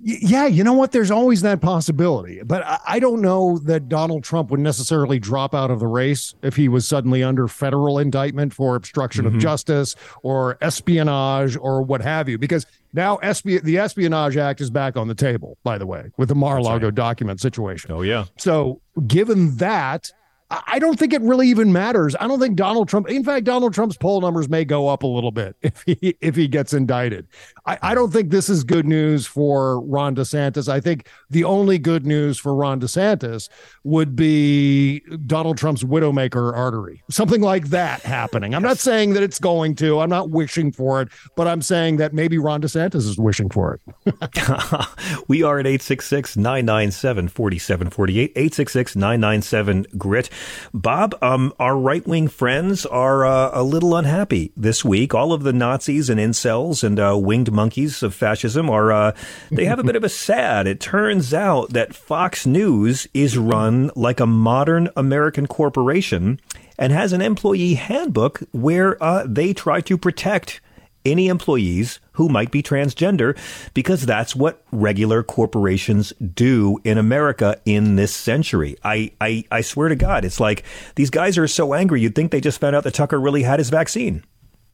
Yeah, 0.00 0.46
you 0.46 0.62
know 0.62 0.74
what? 0.74 0.92
There's 0.92 1.10
always 1.10 1.42
that 1.42 1.60
possibility. 1.60 2.40
But 2.44 2.62
I 2.86 3.00
don't 3.00 3.20
know 3.20 3.58
that 3.64 3.88
Donald 3.88 4.22
Trump 4.22 4.50
would 4.50 4.60
necessarily 4.60 5.18
drop 5.18 5.54
out 5.54 5.72
of 5.72 5.80
the 5.80 5.88
race 5.88 6.34
if 6.42 6.54
he 6.54 6.68
was 6.68 6.86
suddenly 6.86 7.24
under 7.24 7.48
federal 7.48 7.98
indictment 7.98 8.54
for 8.54 8.76
obstruction 8.76 9.24
mm-hmm. 9.24 9.36
of 9.36 9.42
justice 9.42 9.96
or 10.22 10.56
espionage 10.60 11.56
or 11.56 11.82
what 11.82 12.00
have 12.00 12.28
you. 12.28 12.38
Because 12.38 12.64
now 12.92 13.16
espi- 13.18 13.62
the 13.62 13.78
Espionage 13.78 14.36
Act 14.36 14.60
is 14.60 14.70
back 14.70 14.96
on 14.96 15.08
the 15.08 15.14
table, 15.16 15.58
by 15.64 15.78
the 15.78 15.86
way, 15.86 16.10
with 16.16 16.28
the 16.28 16.34
Mar 16.36 16.58
a 16.58 16.62
Lago 16.62 16.86
right. 16.86 16.94
document 16.94 17.40
situation. 17.40 17.90
Oh, 17.90 18.02
yeah. 18.02 18.26
So, 18.38 18.80
given 19.06 19.56
that, 19.56 20.12
I 20.50 20.78
don't 20.78 20.98
think 20.98 21.12
it 21.12 21.20
really 21.20 21.46
even 21.48 21.74
matters. 21.74 22.16
I 22.18 22.26
don't 22.26 22.40
think 22.40 22.56
Donald 22.56 22.88
Trump, 22.88 23.10
in 23.10 23.22
fact, 23.22 23.44
Donald 23.44 23.74
Trump's 23.74 23.98
poll 23.98 24.22
numbers 24.22 24.48
may 24.48 24.64
go 24.64 24.88
up 24.88 25.02
a 25.02 25.06
little 25.06 25.30
bit 25.30 25.56
if 25.62 25.82
he 25.82 26.16
if 26.20 26.36
he 26.36 26.48
gets 26.48 26.72
indicted. 26.72 27.28
I, 27.66 27.78
I 27.82 27.94
don't 27.94 28.10
think 28.10 28.30
this 28.30 28.48
is 28.48 28.64
good 28.64 28.86
news 28.86 29.26
for 29.26 29.80
Ron 29.82 30.16
DeSantis. 30.16 30.68
I 30.68 30.80
think 30.80 31.08
the 31.28 31.44
only 31.44 31.78
good 31.78 32.06
news 32.06 32.38
for 32.38 32.54
Ron 32.54 32.80
DeSantis 32.80 33.50
would 33.84 34.16
be 34.16 35.00
Donald 35.26 35.58
Trump's 35.58 35.84
widowmaker 35.84 36.56
artery, 36.56 37.02
something 37.10 37.42
like 37.42 37.68
that 37.68 38.00
happening. 38.00 38.54
I'm 38.54 38.62
not 38.62 38.78
saying 38.78 39.12
that 39.14 39.22
it's 39.22 39.38
going 39.38 39.74
to. 39.76 40.00
I'm 40.00 40.10
not 40.10 40.30
wishing 40.30 40.72
for 40.72 41.02
it, 41.02 41.08
but 41.36 41.46
I'm 41.46 41.60
saying 41.60 41.98
that 41.98 42.14
maybe 42.14 42.38
Ron 42.38 42.62
DeSantis 42.62 43.06
is 43.06 43.18
wishing 43.18 43.50
for 43.50 43.78
it. 44.06 45.24
we 45.28 45.42
are 45.42 45.58
at 45.58 45.66
866 45.66 46.38
997 46.38 47.28
4748, 47.28 48.30
866 48.30 48.96
997 48.96 49.86
GRIT. 49.98 50.30
Bob, 50.72 51.16
um, 51.22 51.52
our 51.58 51.76
right 51.76 52.06
wing 52.06 52.28
friends 52.28 52.86
are 52.86 53.26
uh, 53.26 53.50
a 53.52 53.62
little 53.62 53.96
unhappy 53.96 54.52
this 54.56 54.84
week. 54.84 55.14
All 55.14 55.32
of 55.32 55.42
the 55.42 55.52
Nazis 55.52 56.10
and 56.10 56.20
incels 56.20 56.84
and 56.84 56.98
uh, 56.98 57.16
winged 57.18 57.52
monkeys 57.52 58.02
of 58.02 58.14
fascism 58.14 58.68
are, 58.70 58.92
uh, 58.92 59.12
they 59.50 59.64
have 59.64 59.78
a 59.78 59.84
bit 59.84 59.96
of 59.96 60.04
a 60.04 60.08
sad. 60.08 60.66
It 60.66 60.80
turns 60.80 61.32
out 61.32 61.70
that 61.70 61.94
Fox 61.94 62.46
News 62.46 63.06
is 63.14 63.38
run 63.38 63.90
like 63.94 64.20
a 64.20 64.26
modern 64.26 64.88
American 64.96 65.46
corporation 65.46 66.40
and 66.78 66.92
has 66.92 67.12
an 67.12 67.20
employee 67.20 67.74
handbook 67.74 68.40
where 68.52 69.02
uh, 69.02 69.24
they 69.26 69.52
try 69.52 69.80
to 69.82 69.98
protect 69.98 70.60
any 71.04 71.28
employees 71.28 72.00
who 72.18 72.28
might 72.28 72.50
be 72.50 72.64
transgender 72.64 73.38
because 73.74 74.04
that's 74.04 74.34
what 74.34 74.60
regular 74.72 75.22
corporations 75.22 76.12
do 76.34 76.76
in 76.82 76.98
America 76.98 77.60
in 77.64 77.94
this 77.94 78.12
century. 78.14 78.76
I, 78.82 79.12
I, 79.20 79.44
I 79.52 79.60
swear 79.60 79.88
to 79.88 79.94
God, 79.94 80.24
it's 80.24 80.40
like 80.40 80.64
these 80.96 81.10
guys 81.10 81.38
are 81.38 81.46
so 81.46 81.74
angry, 81.74 82.00
you'd 82.00 82.16
think 82.16 82.32
they 82.32 82.40
just 82.40 82.60
found 82.60 82.74
out 82.74 82.82
that 82.82 82.94
Tucker 82.94 83.20
really 83.20 83.44
had 83.44 83.60
his 83.60 83.70
vaccine. 83.70 84.24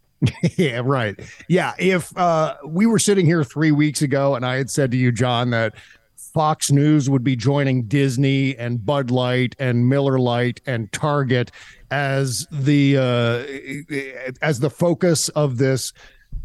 yeah, 0.57 0.81
right. 0.83 1.21
Yeah. 1.47 1.75
If 1.79 2.17
uh, 2.17 2.57
we 2.67 2.87
were 2.87 2.99
sitting 2.99 3.27
here 3.27 3.45
three 3.45 3.73
weeks 3.73 4.01
ago 4.01 4.37
and 4.37 4.47
I 4.47 4.57
had 4.57 4.71
said 4.71 4.91
to 4.93 4.97
you, 4.97 5.13
John, 5.13 5.51
that 5.51 5.75
Fox 6.17 6.73
News 6.73 7.11
would 7.11 7.23
be 7.23 7.37
joining 7.37 7.83
Disney 7.83 8.57
and 8.57 8.85
Bud 8.85 9.11
Light 9.11 9.55
and 9.59 9.87
Miller 9.87 10.19
Lite 10.19 10.63
and 10.65 10.91
Target 10.93 11.51
as 11.91 12.47
the 12.51 12.97
uh, 12.97 14.35
as 14.43 14.61
the 14.61 14.71
focus 14.71 15.29
of 15.29 15.59
this 15.59 15.93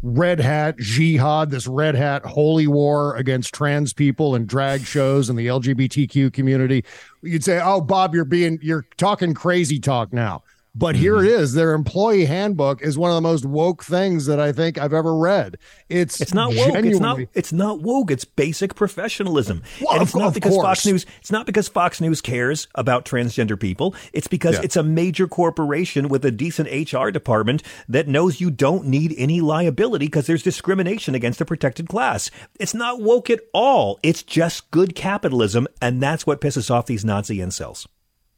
red 0.02 0.40
hat 0.40 0.78
jihad, 0.78 1.50
this 1.50 1.66
red 1.66 1.94
hat 1.94 2.24
holy 2.24 2.66
war 2.66 3.16
against 3.16 3.54
trans 3.54 3.92
people 3.92 4.34
and 4.34 4.46
drag 4.46 4.82
shows 4.82 5.28
and 5.28 5.38
the 5.38 5.46
LGBTQ 5.46 6.32
community, 6.32 6.84
you'd 7.22 7.44
say, 7.44 7.60
"Oh, 7.62 7.80
Bob, 7.80 8.14
you're 8.14 8.24
being 8.24 8.58
you're 8.62 8.86
talking 8.96 9.34
crazy 9.34 9.78
talk 9.78 10.12
now." 10.12 10.42
But 10.74 10.94
mm-hmm. 10.94 11.02
here 11.02 11.18
it 11.18 11.26
is. 11.26 11.54
Their 11.54 11.74
employee 11.74 12.26
handbook 12.26 12.80
is 12.80 12.96
one 12.96 13.10
of 13.10 13.16
the 13.16 13.20
most 13.20 13.44
woke 13.44 13.82
things 13.82 14.26
that 14.26 14.38
I 14.38 14.52
think 14.52 14.78
I've 14.78 14.92
ever 14.92 15.16
read. 15.16 15.58
It's 15.88 16.20
it's 16.20 16.32
not 16.32 16.54
woke. 16.54 16.74
It's 16.74 17.00
not 17.00 17.18
it's 17.34 17.52
not 17.52 17.80
woke. 17.80 18.10
It's 18.10 18.24
basic 18.24 18.76
professionalism. 18.76 19.62
Well, 19.80 19.94
and 19.94 20.02
it's 20.02 20.14
of, 20.14 20.20
not 20.20 20.34
because. 20.34 20.56
Fox 20.60 20.86
News 20.86 21.06
it's 21.20 21.32
not 21.32 21.46
because 21.46 21.68
Fox 21.68 22.00
News 22.00 22.20
cares 22.20 22.68
about 22.74 23.04
transgender 23.04 23.58
people. 23.58 23.94
It's 24.12 24.28
because 24.28 24.56
yeah. 24.56 24.62
it's 24.64 24.76
a 24.76 24.82
major 24.82 25.26
corporation 25.26 26.08
with 26.08 26.24
a 26.24 26.30
decent 26.30 26.92
HR 26.92 27.10
department 27.10 27.62
that 27.88 28.06
knows 28.06 28.40
you 28.40 28.50
don't 28.50 28.86
need 28.86 29.14
any 29.16 29.40
liability 29.40 30.06
because 30.06 30.26
there's 30.26 30.42
discrimination 30.42 31.14
against 31.14 31.40
a 31.40 31.44
protected 31.44 31.88
class. 31.88 32.30
It's 32.58 32.74
not 32.74 33.00
woke 33.00 33.30
at 33.30 33.40
all. 33.52 33.98
It's 34.02 34.22
just 34.22 34.70
good 34.70 34.94
capitalism 34.94 35.66
and 35.82 36.00
that's 36.00 36.26
what 36.26 36.40
pisses 36.40 36.70
off 36.70 36.86
these 36.86 37.04
Nazi 37.04 37.38
incels. 37.38 37.86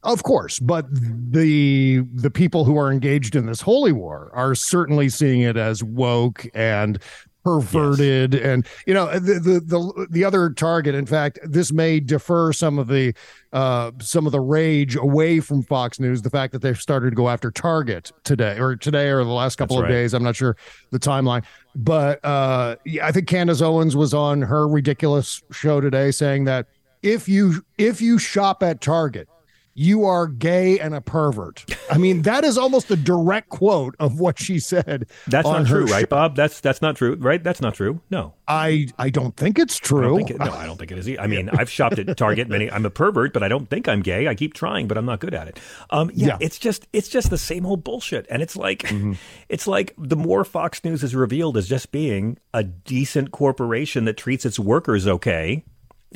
Of 0.03 0.23
course, 0.23 0.59
but 0.59 0.85
the 0.91 2.03
the 2.13 2.29
people 2.29 2.65
who 2.65 2.77
are 2.77 2.91
engaged 2.91 3.35
in 3.35 3.45
this 3.45 3.61
holy 3.61 3.93
war 3.93 4.29
are 4.33 4.53
certainly 4.53 5.09
seeing 5.09 5.41
it 5.41 5.55
as 5.55 5.83
woke 5.83 6.45
and 6.53 6.99
perverted 7.43 8.33
yes. 8.33 8.43
and 8.43 8.67
you 8.87 8.93
know 8.93 9.19
the, 9.19 9.33
the 9.33 9.59
the 9.59 10.07
the 10.09 10.23
other 10.23 10.49
target 10.49 10.95
in 10.95 11.05
fact 11.05 11.37
this 11.43 11.73
may 11.73 11.99
defer 11.99 12.53
some 12.53 12.79
of 12.79 12.87
the 12.87 13.13
uh 13.51 13.91
some 13.99 14.25
of 14.25 14.31
the 14.31 14.39
rage 14.39 14.95
away 14.95 15.41
from 15.41 15.61
Fox 15.61 15.99
News 15.99 16.21
the 16.21 16.29
fact 16.29 16.53
that 16.53 16.61
they've 16.61 16.79
started 16.79 17.09
to 17.09 17.15
go 17.17 17.29
after 17.29 17.51
Target 17.51 18.13
today 18.23 18.57
or 18.57 18.77
today 18.77 19.09
or 19.09 19.25
the 19.25 19.31
last 19.31 19.57
couple 19.57 19.75
That's 19.75 19.83
of 19.83 19.89
right. 19.89 19.95
days 19.95 20.13
I'm 20.13 20.23
not 20.23 20.37
sure 20.37 20.55
the 20.91 20.99
timeline 20.99 21.43
but 21.75 22.23
uh 22.23 22.77
I 23.01 23.11
think 23.11 23.27
Candace 23.27 23.61
Owens 23.61 23.95
was 23.95 24.13
on 24.13 24.41
her 24.41 24.65
ridiculous 24.65 25.43
show 25.51 25.81
today 25.81 26.11
saying 26.11 26.45
that 26.45 26.67
if 27.01 27.27
you 27.27 27.65
if 27.77 27.99
you 28.01 28.19
shop 28.19 28.63
at 28.63 28.79
Target 28.79 29.27
you 29.75 30.05
are 30.05 30.27
gay 30.27 30.79
and 30.79 30.93
a 30.93 31.01
pervert. 31.01 31.65
I 31.89 31.97
mean, 31.97 32.23
that 32.23 32.43
is 32.43 32.57
almost 32.57 32.91
a 32.91 32.95
direct 32.95 33.49
quote 33.49 33.95
of 33.99 34.19
what 34.19 34.39
she 34.39 34.59
said. 34.59 35.07
That's 35.27 35.47
not 35.47 35.65
true, 35.65 35.85
right, 35.85 36.07
Bob? 36.07 36.35
That's 36.35 36.59
that's 36.59 36.81
not 36.81 36.95
true, 36.95 37.15
right? 37.15 37.43
That's 37.43 37.61
not 37.61 37.73
true. 37.73 38.01
No, 38.09 38.35
I 38.47 38.87
I 38.99 39.09
don't 39.09 39.35
think 39.35 39.57
it's 39.57 39.77
true. 39.77 40.15
I 40.15 40.17
think 40.17 40.31
it, 40.31 40.39
no, 40.39 40.51
I 40.51 40.65
don't 40.65 40.77
think 40.77 40.91
it 40.91 40.97
is. 40.97 41.09
I 41.19 41.27
mean, 41.27 41.49
I've 41.49 41.69
shopped 41.69 41.97
at 41.99 42.15
Target 42.17 42.49
many. 42.49 42.69
I'm 42.69 42.85
a 42.85 42.89
pervert, 42.89 43.33
but 43.33 43.43
I 43.43 43.47
don't 43.47 43.69
think 43.69 43.87
I'm 43.87 44.01
gay. 44.01 44.27
I 44.27 44.35
keep 44.35 44.53
trying, 44.53 44.87
but 44.87 44.97
I'm 44.97 45.05
not 45.05 45.19
good 45.19 45.33
at 45.33 45.47
it. 45.47 45.59
Um, 45.89 46.11
yeah, 46.13 46.27
yeah. 46.27 46.37
it's 46.39 46.59
just 46.59 46.87
it's 46.93 47.09
just 47.09 47.29
the 47.29 47.37
same 47.37 47.65
old 47.65 47.83
bullshit, 47.83 48.27
and 48.29 48.41
it's 48.41 48.55
like 48.55 48.79
mm-hmm. 48.83 49.13
it's 49.49 49.67
like 49.67 49.93
the 49.97 50.15
more 50.15 50.45
Fox 50.45 50.83
News 50.83 51.03
is 51.03 51.15
revealed 51.15 51.57
as 51.57 51.67
just 51.67 51.91
being 51.91 52.37
a 52.53 52.63
decent 52.63 53.31
corporation 53.31 54.05
that 54.05 54.17
treats 54.17 54.45
its 54.45 54.59
workers 54.59 55.07
okay. 55.07 55.63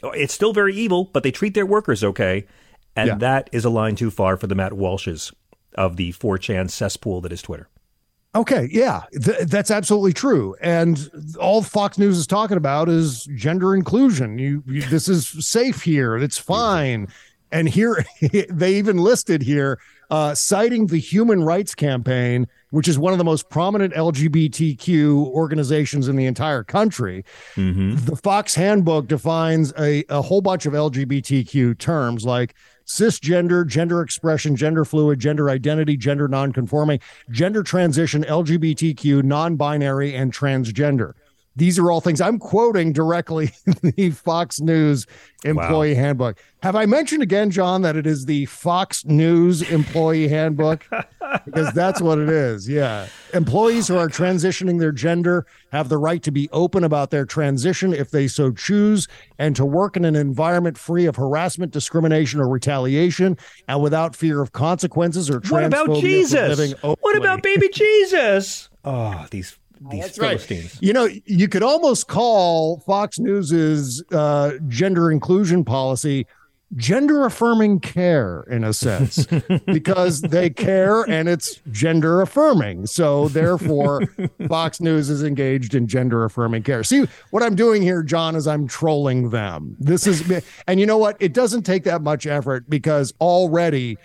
It's 0.03 0.33
still 0.33 0.53
very 0.53 0.75
evil, 0.75 1.05
but 1.05 1.23
they 1.23 1.31
treat 1.31 1.55
their 1.55 1.65
workers 1.65 2.03
okay 2.03 2.45
and 2.97 3.07
yeah. 3.07 3.15
that 3.15 3.49
is 3.51 3.63
a 3.63 3.69
line 3.69 3.95
too 3.95 4.11
far 4.11 4.35
for 4.35 4.47
the 4.47 4.55
Matt 4.55 4.73
Walshes 4.73 5.33
of 5.75 5.95
the 5.95 6.11
4chan 6.13 6.69
cesspool 6.69 7.21
that 7.21 7.31
is 7.31 7.41
Twitter. 7.41 7.69
Okay, 8.35 8.67
yeah, 8.71 9.03
th- 9.23 9.47
that's 9.47 9.71
absolutely 9.71 10.13
true. 10.13 10.55
And 10.61 11.09
all 11.39 11.61
Fox 11.61 11.97
News 11.97 12.17
is 12.17 12.27
talking 12.27 12.57
about 12.57 12.89
is 12.89 13.25
gender 13.35 13.73
inclusion. 13.75 14.37
You, 14.37 14.63
you 14.67 14.81
this 14.81 15.07
is 15.07 15.27
safe 15.45 15.81
here. 15.81 16.17
It's 16.17 16.37
fine. 16.37 17.07
And 17.51 17.69
here 17.69 18.03
they 18.49 18.75
even 18.75 18.97
listed 18.97 19.41
here 19.41 19.79
uh, 20.09 20.35
citing 20.35 20.87
the 20.87 20.97
Human 20.97 21.43
Rights 21.43 21.75
Campaign, 21.75 22.47
which 22.71 22.87
is 22.87 22.97
one 22.99 23.13
of 23.13 23.17
the 23.17 23.25
most 23.25 23.49
prominent 23.49 23.93
LGBTQ 23.93 25.27
organizations 25.27 26.07
in 26.07 26.15
the 26.15 26.25
entire 26.25 26.63
country. 26.63 27.25
Mm-hmm. 27.55 28.05
The 28.05 28.15
Fox 28.15 28.55
Handbook 28.55 29.07
defines 29.07 29.73
a, 29.79 30.03
a 30.09 30.21
whole 30.21 30.41
bunch 30.41 30.65
of 30.65 30.73
LGBTQ 30.73 31.77
terms 31.77 32.25
like 32.25 32.55
cisgender, 32.87 33.67
gender 33.67 34.01
expression, 34.01 34.55
gender 34.55 34.85
fluid, 34.85 35.19
gender 35.19 35.49
identity, 35.49 35.97
gender 35.97 36.27
nonconforming, 36.27 36.99
gender 37.29 37.61
transition, 37.61 38.23
LGBTQ, 38.23 39.23
non 39.23 39.55
binary, 39.55 40.15
and 40.15 40.33
transgender. 40.33 41.13
These 41.57 41.77
are 41.79 41.91
all 41.91 42.01
things 42.01 42.21
I'm 42.21 42.39
quoting 42.39 42.93
directly 42.93 43.51
the 43.81 44.11
Fox 44.11 44.61
News 44.61 45.05
employee 45.43 45.95
wow. 45.95 45.99
handbook. 45.99 46.37
Have 46.63 46.75
I 46.75 46.85
mentioned 46.85 47.23
again, 47.23 47.51
John, 47.51 47.81
that 47.81 47.95
it 47.95 48.07
is 48.07 48.25
the 48.25 48.45
Fox 48.45 49.03
News 49.05 49.61
employee 49.63 50.27
handbook? 50.27 50.87
because 51.45 51.73
that's 51.73 52.01
what 52.01 52.19
it 52.19 52.29
is. 52.29 52.67
Yeah. 52.67 53.07
Employees 53.33 53.87
who 53.87 53.97
are 53.97 54.07
transitioning 54.07 54.79
their 54.79 54.91
gender 54.91 55.45
have 55.71 55.89
the 55.89 55.97
right 55.97 56.21
to 56.23 56.31
be 56.31 56.49
open 56.51 56.83
about 56.83 57.11
their 57.11 57.25
transition 57.25 57.93
if 57.93 58.11
they 58.11 58.27
so 58.27 58.51
choose 58.51 59.07
and 59.37 59.55
to 59.55 59.65
work 59.65 59.97
in 59.97 60.05
an 60.05 60.15
environment 60.15 60.77
free 60.77 61.05
of 61.05 61.15
harassment, 61.15 61.71
discrimination, 61.71 62.39
or 62.39 62.47
retaliation 62.47 63.37
and 63.67 63.81
without 63.81 64.15
fear 64.15 64.41
of 64.41 64.51
consequences 64.51 65.29
or 65.29 65.39
transphobia. 65.39 65.51
What 65.51 65.87
about 65.87 66.01
Jesus? 66.01 66.73
What 66.81 67.17
about 67.17 67.43
baby 67.43 67.69
Jesus? 67.69 68.69
Oh, 68.89 69.27
these 69.31 69.57
these 69.89 70.01
That's 70.01 70.17
Philistines. 70.17 70.75
Right. 70.75 70.83
You 70.83 70.93
know, 70.93 71.09
you 71.25 71.47
could 71.47 71.63
almost 71.63 72.07
call 72.07 72.79
Fox 72.79 73.19
News's 73.19 74.03
uh, 74.11 74.53
gender 74.67 75.11
inclusion 75.11 75.63
policy 75.63 76.25
gender 76.75 77.25
affirming 77.25 77.79
care 77.79 78.43
in 78.49 78.63
a 78.63 78.73
sense 78.73 79.25
because 79.65 80.21
they 80.21 80.49
care 80.49 81.03
and 81.09 81.29
it's 81.29 81.61
gender 81.71 82.21
affirming. 82.21 82.85
So 82.85 83.29
therefore 83.29 84.01
Fox 84.47 84.81
News 84.81 85.09
is 85.09 85.23
engaged 85.23 85.75
in 85.75 85.87
gender 85.87 86.25
affirming 86.25 86.63
care. 86.63 86.83
See 86.83 87.05
what 87.31 87.43
I'm 87.43 87.55
doing 87.55 87.81
here 87.81 88.03
John 88.03 88.35
is 88.35 88.47
I'm 88.47 88.67
trolling 88.67 89.29
them. 89.29 89.75
This 89.79 90.07
is 90.07 90.43
and 90.67 90.79
you 90.79 90.85
know 90.85 90.97
what? 90.97 91.15
It 91.19 91.33
doesn't 91.33 91.63
take 91.63 91.83
that 91.85 92.01
much 92.01 92.27
effort 92.27 92.69
because 92.69 93.13
already 93.21 93.97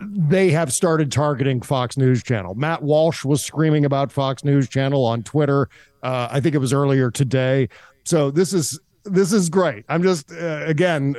they 0.00 0.50
have 0.50 0.72
started 0.72 1.12
targeting 1.12 1.60
Fox 1.60 1.96
News 1.96 2.22
Channel. 2.22 2.54
Matt 2.54 2.82
Walsh 2.82 3.24
was 3.24 3.44
screaming 3.44 3.84
about 3.84 4.10
Fox 4.10 4.44
News 4.44 4.68
Channel 4.68 5.04
on 5.04 5.22
Twitter. 5.22 5.68
Uh, 6.02 6.28
I 6.30 6.40
think 6.40 6.54
it 6.54 6.58
was 6.58 6.72
earlier 6.72 7.10
today. 7.10 7.68
So 8.04 8.30
this 8.30 8.52
is 8.52 8.78
this 9.04 9.32
is 9.32 9.48
great. 9.48 9.84
I'm 9.88 10.02
just 10.02 10.32
uh, 10.32 10.64
again 10.66 11.14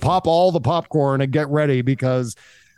pop 0.00 0.26
all 0.26 0.52
the 0.52 0.60
popcorn 0.60 1.20
and 1.20 1.32
get 1.32 1.48
ready 1.48 1.82
because 1.82 2.36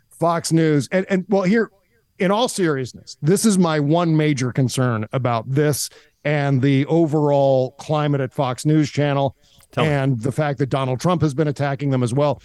Fox 0.09 0.51
News 0.51 0.87
and 0.91 1.05
and 1.09 1.25
well 1.29 1.43
here 1.43 1.71
in 2.19 2.31
all 2.31 2.47
seriousness, 2.47 3.17
this 3.21 3.45
is 3.45 3.57
my 3.57 3.79
one 3.79 4.15
major 4.15 4.51
concern 4.51 5.05
about 5.11 5.49
this 5.49 5.89
and 6.23 6.61
the 6.61 6.85
overall 6.87 7.71
climate 7.71 8.21
at 8.21 8.33
Fox 8.33 8.65
News 8.65 8.89
Channel 8.89 9.35
Tell 9.71 9.85
and 9.85 10.13
me. 10.13 10.23
the 10.23 10.31
fact 10.31 10.59
that 10.59 10.67
Donald 10.67 10.99
Trump 10.99 11.21
has 11.21 11.33
been 11.33 11.47
attacking 11.47 11.89
them 11.89 12.03
as 12.03 12.13
well. 12.13 12.41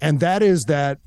And 0.00 0.20
that 0.20 0.42
is 0.42 0.66
that 0.66 0.98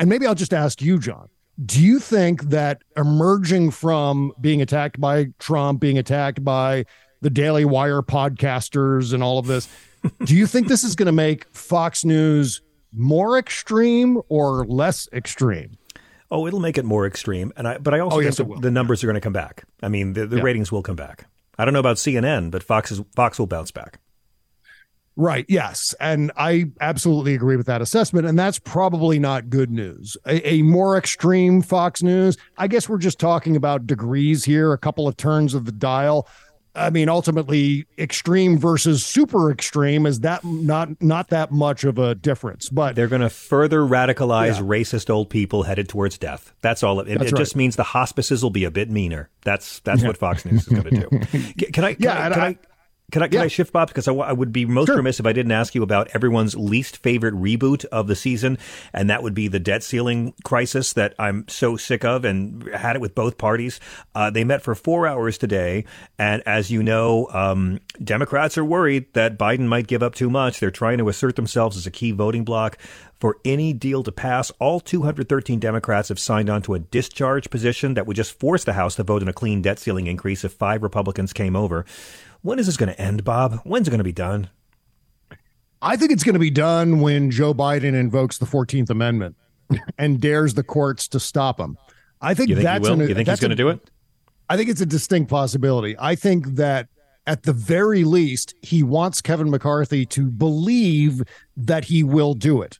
and 0.00 0.08
maybe 0.08 0.26
I'll 0.26 0.34
just 0.34 0.54
ask 0.54 0.82
you, 0.82 0.98
John. 0.98 1.28
Do 1.64 1.84
you 1.84 2.00
think 2.00 2.44
that 2.44 2.82
emerging 2.96 3.70
from 3.72 4.32
being 4.40 4.62
attacked 4.62 4.98
by 4.98 5.26
Trump, 5.38 5.78
being 5.78 5.98
attacked 5.98 6.42
by 6.42 6.86
the 7.20 7.28
Daily 7.28 7.66
Wire 7.66 8.00
podcasters 8.00 9.12
and 9.12 9.22
all 9.22 9.38
of 9.38 9.46
this, 9.46 9.68
do 10.24 10.34
you 10.34 10.46
think 10.46 10.68
this 10.68 10.82
is 10.82 10.96
going 10.96 11.06
to 11.06 11.12
make 11.12 11.46
Fox 11.54 12.02
News 12.04 12.62
more 12.92 13.38
extreme 13.38 14.20
or 14.30 14.64
less 14.66 15.06
extreme? 15.12 15.76
Oh, 16.30 16.46
it'll 16.46 16.60
make 16.60 16.78
it 16.78 16.84
more 16.84 17.06
extreme, 17.06 17.52
and 17.56 17.68
I. 17.68 17.78
But 17.78 17.92
I 17.92 17.98
also 17.98 18.16
oh, 18.16 18.20
think 18.20 18.26
yes, 18.26 18.36
the, 18.38 18.60
the, 18.60 18.70
numbers 18.70 19.02
are 19.02 19.08
going 19.08 19.14
to 19.14 19.20
come 19.20 19.32
back. 19.32 19.64
I 19.82 19.88
mean, 19.88 20.12
the, 20.12 20.26
the 20.26 20.36
yeah. 20.36 20.42
ratings 20.42 20.70
will 20.70 20.82
come 20.82 20.96
back. 20.96 21.26
I 21.58 21.64
don't 21.64 21.74
know 21.74 21.80
about 21.80 21.96
CNN, 21.96 22.50
but 22.50 22.62
Fox 22.62 22.92
is, 22.92 23.02
Fox 23.16 23.38
will 23.38 23.48
bounce 23.48 23.70
back. 23.70 23.99
Right. 25.16 25.44
Yes. 25.48 25.94
And 26.00 26.32
I 26.36 26.70
absolutely 26.80 27.34
agree 27.34 27.56
with 27.56 27.66
that 27.66 27.82
assessment. 27.82 28.26
And 28.26 28.38
that's 28.38 28.58
probably 28.58 29.18
not 29.18 29.50
good 29.50 29.70
news. 29.70 30.16
A, 30.26 30.54
a, 30.54 30.62
more 30.62 30.96
extreme 30.96 31.62
Fox 31.62 32.02
News, 32.02 32.38
I 32.56 32.68
guess 32.68 32.88
we're 32.88 32.98
just 32.98 33.18
talking 33.18 33.56
about 33.56 33.86
degrees 33.86 34.44
here, 34.44 34.72
a 34.72 34.78
couple 34.78 35.06
of 35.08 35.16
turns 35.16 35.52
of 35.52 35.66
the 35.66 35.72
dial. 35.72 36.26
I 36.74 36.90
mean, 36.90 37.08
ultimately, 37.08 37.86
extreme 37.98 38.56
versus 38.56 39.04
super 39.04 39.50
extreme 39.50 40.06
is 40.06 40.20
that 40.20 40.44
not 40.44 41.02
not 41.02 41.28
that 41.30 41.50
much 41.50 41.82
of 41.82 41.98
a 41.98 42.14
difference. 42.14 42.68
But 42.68 42.94
they're 42.94 43.08
going 43.08 43.22
to 43.22 43.30
further 43.30 43.80
radicalize 43.80 44.54
yeah. 44.54 44.62
racist 44.62 45.10
old 45.10 45.30
people 45.30 45.64
headed 45.64 45.88
towards 45.88 46.16
death. 46.16 46.54
That's 46.60 46.84
all. 46.84 47.00
It, 47.00 47.08
it, 47.08 47.14
it 47.14 47.18
right. 47.20 47.34
just 47.34 47.56
means 47.56 47.74
the 47.74 47.82
hospices 47.82 48.42
will 48.44 48.50
be 48.50 48.62
a 48.62 48.70
bit 48.70 48.88
meaner. 48.88 49.30
That's 49.42 49.80
that's 49.80 50.02
yeah. 50.02 50.08
what 50.08 50.16
Fox 50.16 50.44
News 50.44 50.62
is 50.62 50.68
going 50.68 50.84
to 50.84 50.90
do. 50.90 51.08
Can 51.72 51.84
I? 51.84 51.94
Can 51.94 52.02
yeah. 52.04 52.26
I, 52.26 52.30
can 52.30 52.40
I, 52.40 52.46
I 52.46 52.58
Can 53.10 53.22
I 53.22 53.28
can 53.28 53.38
Yeah. 53.38 53.44
I 53.44 53.48
shift, 53.48 53.72
Bob? 53.72 53.88
Because 53.88 54.06
I, 54.08 54.12
I 54.12 54.32
would 54.32 54.52
be 54.52 54.64
most 54.64 54.86
Sure. 54.88 54.96
remiss 54.96 55.20
if 55.20 55.26
I 55.26 55.32
didn't 55.32 55.52
ask 55.52 55.74
you 55.74 55.82
about 55.82 56.08
everyone's 56.14 56.54
least 56.56 56.98
favorite 56.98 57.34
reboot 57.34 57.84
of 57.86 58.06
the 58.06 58.16
season, 58.16 58.58
and 58.92 59.08
that 59.10 59.22
would 59.22 59.34
be 59.34 59.48
the 59.48 59.58
debt 59.60 59.82
ceiling 59.82 60.34
crisis 60.44 60.92
that 60.94 61.14
I'm 61.18 61.46
so 61.48 61.76
sick 61.76 62.04
of, 62.04 62.24
and 62.24 62.68
had 62.74 62.96
it 62.96 63.00
with 63.02 63.14
both 63.14 63.38
parties. 63.38 63.80
Uh, 64.14 64.30
they 64.30 64.44
met 64.44 64.62
for 64.62 64.74
four 64.74 65.06
hours 65.06 65.38
today, 65.38 65.84
and 66.18 66.42
as 66.46 66.70
you 66.70 66.82
know, 66.82 67.28
um, 67.32 67.80
Democrats 68.02 68.56
are 68.58 68.64
worried 68.64 69.12
that 69.14 69.38
Biden 69.38 69.66
might 69.66 69.86
give 69.86 70.02
up 70.02 70.14
too 70.14 70.30
much. 70.30 70.60
They're 70.60 70.70
trying 70.70 70.98
to 70.98 71.08
assert 71.08 71.36
themselves 71.36 71.76
as 71.76 71.86
a 71.86 71.90
key 71.90 72.12
voting 72.12 72.44
bloc. 72.44 72.78
For 73.18 73.36
any 73.44 73.74
deal 73.74 74.02
to 74.04 74.12
pass, 74.12 74.50
all 74.60 74.80
213 74.80 75.58
Democrats 75.60 76.08
have 76.08 76.18
signed 76.18 76.48
on 76.48 76.62
to 76.62 76.72
a 76.72 76.78
discharge 76.78 77.50
position 77.50 77.92
that 77.94 78.06
would 78.06 78.16
just 78.16 78.38
force 78.40 78.64
the 78.64 78.72
House 78.72 78.94
to 78.94 79.02
vote 79.02 79.20
on 79.20 79.28
a 79.28 79.32
clean 79.34 79.60
debt 79.60 79.78
ceiling 79.78 80.06
increase 80.06 80.42
if 80.42 80.52
five 80.52 80.82
Republicans 80.82 81.34
came 81.34 81.54
over. 81.54 81.84
When 82.42 82.58
is 82.58 82.66
this 82.66 82.76
going 82.76 82.92
to 82.92 83.00
end, 83.00 83.24
Bob? 83.24 83.60
When's 83.64 83.86
it 83.88 83.90
going 83.90 83.98
to 83.98 84.04
be 84.04 84.12
done? 84.12 84.48
I 85.82 85.96
think 85.96 86.10
it's 86.10 86.24
going 86.24 86.34
to 86.34 86.40
be 86.40 86.50
done 86.50 87.00
when 87.00 87.30
Joe 87.30 87.54
Biden 87.54 87.94
invokes 87.94 88.38
the 88.38 88.46
14th 88.46 88.90
Amendment 88.90 89.36
and 89.98 90.20
dares 90.20 90.54
the 90.54 90.62
courts 90.62 91.08
to 91.08 91.20
stop 91.20 91.58
him. 91.58 91.76
I 92.20 92.34
think 92.34 92.50
think 92.50 92.60
that's 92.62 92.86
an- 92.86 93.00
You 93.00 93.14
think 93.14 93.28
he's 93.28 93.40
going 93.40 93.50
to 93.50 93.56
do 93.56 93.68
it? 93.68 93.80
I 94.48 94.56
think 94.56 94.68
it's 94.68 94.80
a 94.80 94.86
distinct 94.86 95.30
possibility. 95.30 95.96
I 95.98 96.16
think 96.16 96.46
that 96.56 96.88
at 97.26 97.44
the 97.44 97.52
very 97.52 98.04
least, 98.04 98.54
he 98.62 98.82
wants 98.82 99.20
Kevin 99.20 99.48
McCarthy 99.50 100.04
to 100.06 100.30
believe 100.30 101.22
that 101.56 101.84
he 101.84 102.02
will 102.02 102.34
do 102.34 102.60
it. 102.60 102.78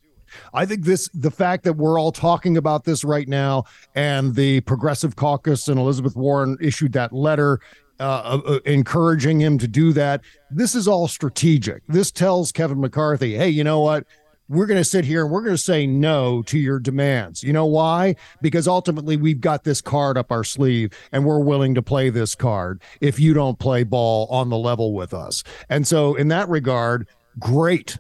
I 0.53 0.67
think 0.67 0.85
this, 0.85 1.09
the 1.15 1.31
fact 1.31 1.65
that 1.65 1.75
we're 1.75 1.99
all 1.99 2.13
talking 2.13 2.57
about 2.57 2.85
this 2.85 3.05
right 3.05 3.29
now, 3.29 3.65
and 3.95 4.35
the 4.35 4.61
Progressive 4.63 5.17
Caucus 5.17 5.69
and 5.69 5.79
Elizabeth 5.79 6.17
Warren 6.17 6.57
issued 6.61 6.93
that 6.93 7.13
letter 7.13 7.61
uh, 8.01 8.41
uh, 8.47 8.59
encouraging 8.65 9.41
him 9.41 9.59
to 9.59 9.69
do 9.69 9.93
that. 9.93 10.23
This 10.51 10.75
is 10.75 10.89
all 10.89 11.07
strategic. 11.07 11.87
This 11.87 12.11
tells 12.11 12.51
Kevin 12.51 12.81
McCarthy, 12.81 13.37
hey, 13.37 13.51
you 13.51 13.63
know 13.63 13.81
what? 13.81 14.07
We're 14.49 14.67
going 14.67 14.81
to 14.81 14.85
sit 14.85 15.05
here 15.05 15.23
and 15.23 15.31
we're 15.31 15.43
going 15.43 15.55
to 15.55 15.59
say 15.59 15.87
no 15.87 16.43
to 16.45 16.59
your 16.59 16.81
demands. 16.81 17.45
You 17.45 17.53
know 17.53 17.67
why? 17.67 18.17
Because 18.43 18.67
ultimately 18.67 19.17
we've 19.17 19.41
got 19.41 19.63
this 19.63 19.81
card 19.81 20.19
up 20.19 20.33
our 20.33 20.43
sleeve 20.43 20.93
and 21.13 21.25
we're 21.25 21.39
willing 21.39 21.75
to 21.77 21.83
play 21.83 22.11
this 22.11 22.35
card 22.35 22.83
if 23.01 23.21
you 23.21 23.33
don't 23.33 23.61
play 23.61 23.85
ball 23.85 24.27
on 24.29 24.49
the 24.49 24.59
level 24.59 24.93
with 24.93 25.15
us. 25.15 25.45
And 25.69 25.87
so, 25.87 26.17
in 26.17 26.29
that 26.29 26.49
regard, 26.49 27.07
great. 27.39 27.97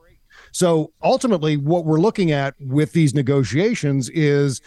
So 0.50 0.92
ultimately, 1.02 1.56
what 1.56 1.84
we're 1.84 2.00
looking 2.00 2.32
at 2.32 2.54
with 2.58 2.92
these 2.92 3.14
negotiations 3.14 4.08
is, 4.10 4.60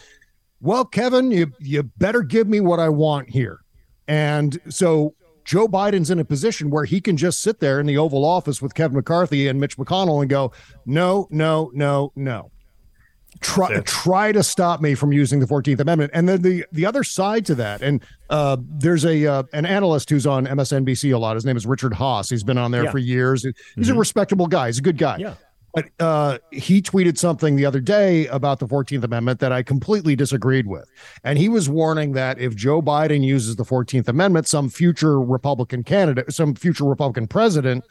well, 0.61 0.85
Kevin, 0.85 1.31
you 1.31 1.51
you 1.59 1.83
better 1.83 2.21
give 2.21 2.47
me 2.47 2.61
what 2.61 2.79
I 2.79 2.87
want 2.87 3.29
here. 3.29 3.59
And 4.07 4.57
so 4.69 5.15
Joe 5.45 5.67
Biden's 5.67 6.09
in 6.09 6.19
a 6.19 6.25
position 6.25 6.69
where 6.69 6.85
he 6.85 7.01
can 7.01 7.17
just 7.17 7.41
sit 7.41 7.59
there 7.59 7.79
in 7.79 7.85
the 7.85 7.97
Oval 7.97 8.23
Office 8.25 8.61
with 8.61 8.73
Kevin 8.75 8.95
McCarthy 8.95 9.47
and 9.47 9.59
Mitch 9.59 9.77
McConnell 9.77 10.21
and 10.21 10.29
go, 10.29 10.51
no, 10.85 11.27
no, 11.31 11.69
no, 11.73 12.11
no. 12.15 12.49
Try 13.41 13.79
try 13.81 14.31
to 14.31 14.43
stop 14.43 14.79
me 14.79 14.93
from 14.93 15.11
using 15.11 15.39
the 15.39 15.47
Fourteenth 15.47 15.79
Amendment. 15.79 16.11
And 16.13 16.29
then 16.29 16.43
the 16.43 16.65
the 16.71 16.85
other 16.85 17.03
side 17.03 17.47
to 17.47 17.55
that, 17.55 17.81
and 17.81 18.01
uh, 18.29 18.57
there's 18.61 19.05
a 19.05 19.25
uh, 19.25 19.43
an 19.53 19.65
analyst 19.65 20.09
who's 20.11 20.27
on 20.27 20.45
MSNBC 20.45 21.13
a 21.13 21.17
lot. 21.17 21.35
His 21.35 21.43
name 21.43 21.57
is 21.57 21.65
Richard 21.65 21.93
Haass. 21.93 22.29
He's 22.29 22.43
been 22.43 22.59
on 22.59 22.69
there 22.69 22.83
Yeah. 22.85 22.91
for 22.91 22.99
years. 22.99 23.43
He's 23.75 23.89
a 23.89 23.93
Mhm. 23.93 23.97
respectable 23.97 24.45
guy. 24.45 24.67
He's 24.67 24.77
a 24.77 24.83
good 24.83 24.99
guy. 24.99 25.17
Yeah. 25.17 25.33
But 25.73 25.89
uh, 25.99 26.37
he 26.51 26.81
tweeted 26.81 27.17
something 27.17 27.55
the 27.55 27.65
other 27.65 27.79
day 27.79 28.27
about 28.27 28.59
the 28.59 28.67
14th 28.67 29.03
Amendment 29.03 29.39
that 29.39 29.51
I 29.51 29.63
completely 29.63 30.15
disagreed 30.15 30.67
with. 30.67 30.87
And 31.23 31.39
he 31.39 31.49
was 31.49 31.67
warning 31.67 32.11
that 32.13 32.39
if 32.39 32.55
Joe 32.55 32.81
Biden 32.81 33.23
uses 33.23 33.55
the 33.55 33.65
14th 33.65 34.07
Amendment, 34.07 34.47
some 34.47 34.69
future 34.69 35.19
Republican 35.19 35.83
candidate, 35.83 36.31
some 36.31 36.53
future 36.53 36.83
Republican 36.83 37.27
president 37.27 37.83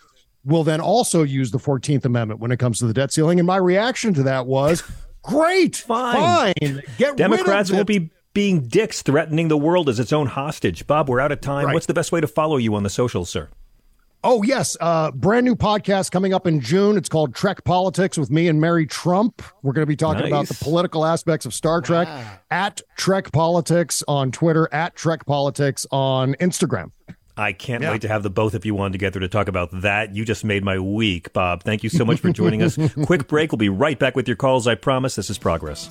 will 0.45 0.63
then 0.63 0.81
also 0.81 1.25
use 1.25 1.51
the 1.51 1.59
14th 1.59 2.05
Amendment 2.05 2.41
when 2.41 2.53
it 2.53 2.59
comes 2.59 2.79
to 2.79 2.87
the 2.87 2.95
debt 2.95 3.13
ceiling. 3.13 3.41
And 3.41 3.47
my 3.47 3.57
reaction 3.57 4.15
to 4.15 4.23
that 4.23 4.47
was 4.47 4.85
great, 5.23 5.77
Fine. 5.77 6.55
fine. 6.61 6.83
Get 6.99 7.17
Democrats 7.17 7.71
rid 7.71 7.75
of 7.75 7.79
won't 7.79 7.89
be 7.89 8.11
being 8.35 8.67
dicks 8.67 9.03
threatening 9.03 9.49
the 9.49 9.59
world 9.59 9.89
as 9.89 10.01
its 10.01 10.13
own 10.13 10.27
hostage. 10.27 10.87
Bob, 10.87 11.09
we're 11.09 11.21
out 11.21 11.33
of 11.33 11.41
time. 11.41 11.67
Right. 11.67 11.75
What's 11.75 11.87
the 11.87 11.95
best 11.95 12.13
way 12.13 12.21
to 12.21 12.27
follow 12.27 12.57
you 12.57 12.75
on 12.75 12.83
the 12.83 12.91
socials, 12.91 13.29
sir? 13.29 13.49
Oh 14.25 14.45
yes, 14.45 14.77
uh, 14.81 15.11
brand 15.11 15.45
new 15.45 15.57
podcast 15.57 16.13
coming 16.13 16.33
up 16.33 16.47
in 16.47 16.61
June. 16.61 16.97
It's 16.97 17.09
called 17.09 17.35
Trek 17.35 17.65
Politics 17.65 18.17
with 18.17 18.31
me 18.31 18.47
and 18.47 18.61
Mary 18.61 18.87
Trump. 18.87 19.43
We're 19.63 19.73
going 19.73 19.83
to 19.83 19.87
be 19.87 19.97
talking 19.97 20.27
about 20.29 20.47
the 20.47 20.55
political 20.55 21.05
aspects 21.05 21.45
of 21.45 21.53
Star 21.53 21.81
Trek 21.81 22.07
at 22.49 22.81
Trek 22.97 23.33
Politics 23.33 24.05
on 24.07 24.31
Twitter, 24.31 24.69
at 24.73 24.95
Trek 24.95 25.27
Politics 25.27 25.87
on 25.91 26.35
Instagram. 26.35 26.93
I 27.37 27.53
can't 27.53 27.83
Yeah. 27.83 27.91
wait 27.91 28.03
to 28.03 28.09
have 28.09 28.23
the 28.23 28.31
both 28.31 28.55
of 28.55 28.65
you 28.65 28.79
on 28.79 28.93
together 28.93 29.19
to 29.19 29.27
talk 29.29 29.49
about 29.49 29.71
that. 29.81 30.15
You 30.15 30.25
just 30.25 30.45
made 30.45 30.63
my 30.63 30.79
week, 30.79 31.33
Bob. 31.33 31.65
Thank 31.65 31.83
you 31.83 31.89
so 31.89 32.05
much 32.05 32.21
for 32.21 32.31
joining 32.31 32.63
us. 32.63 32.79
Quick 33.07 33.27
break. 33.27 33.51
We'll 33.51 33.57
be 33.57 33.71
right 33.71 33.99
back 33.99 34.15
with 34.15 34.29
your 34.29 34.37
calls. 34.37 34.69
I 34.69 34.77
promise. 34.77 35.17
This 35.17 35.31
is 35.31 35.39
Progress. 35.39 35.91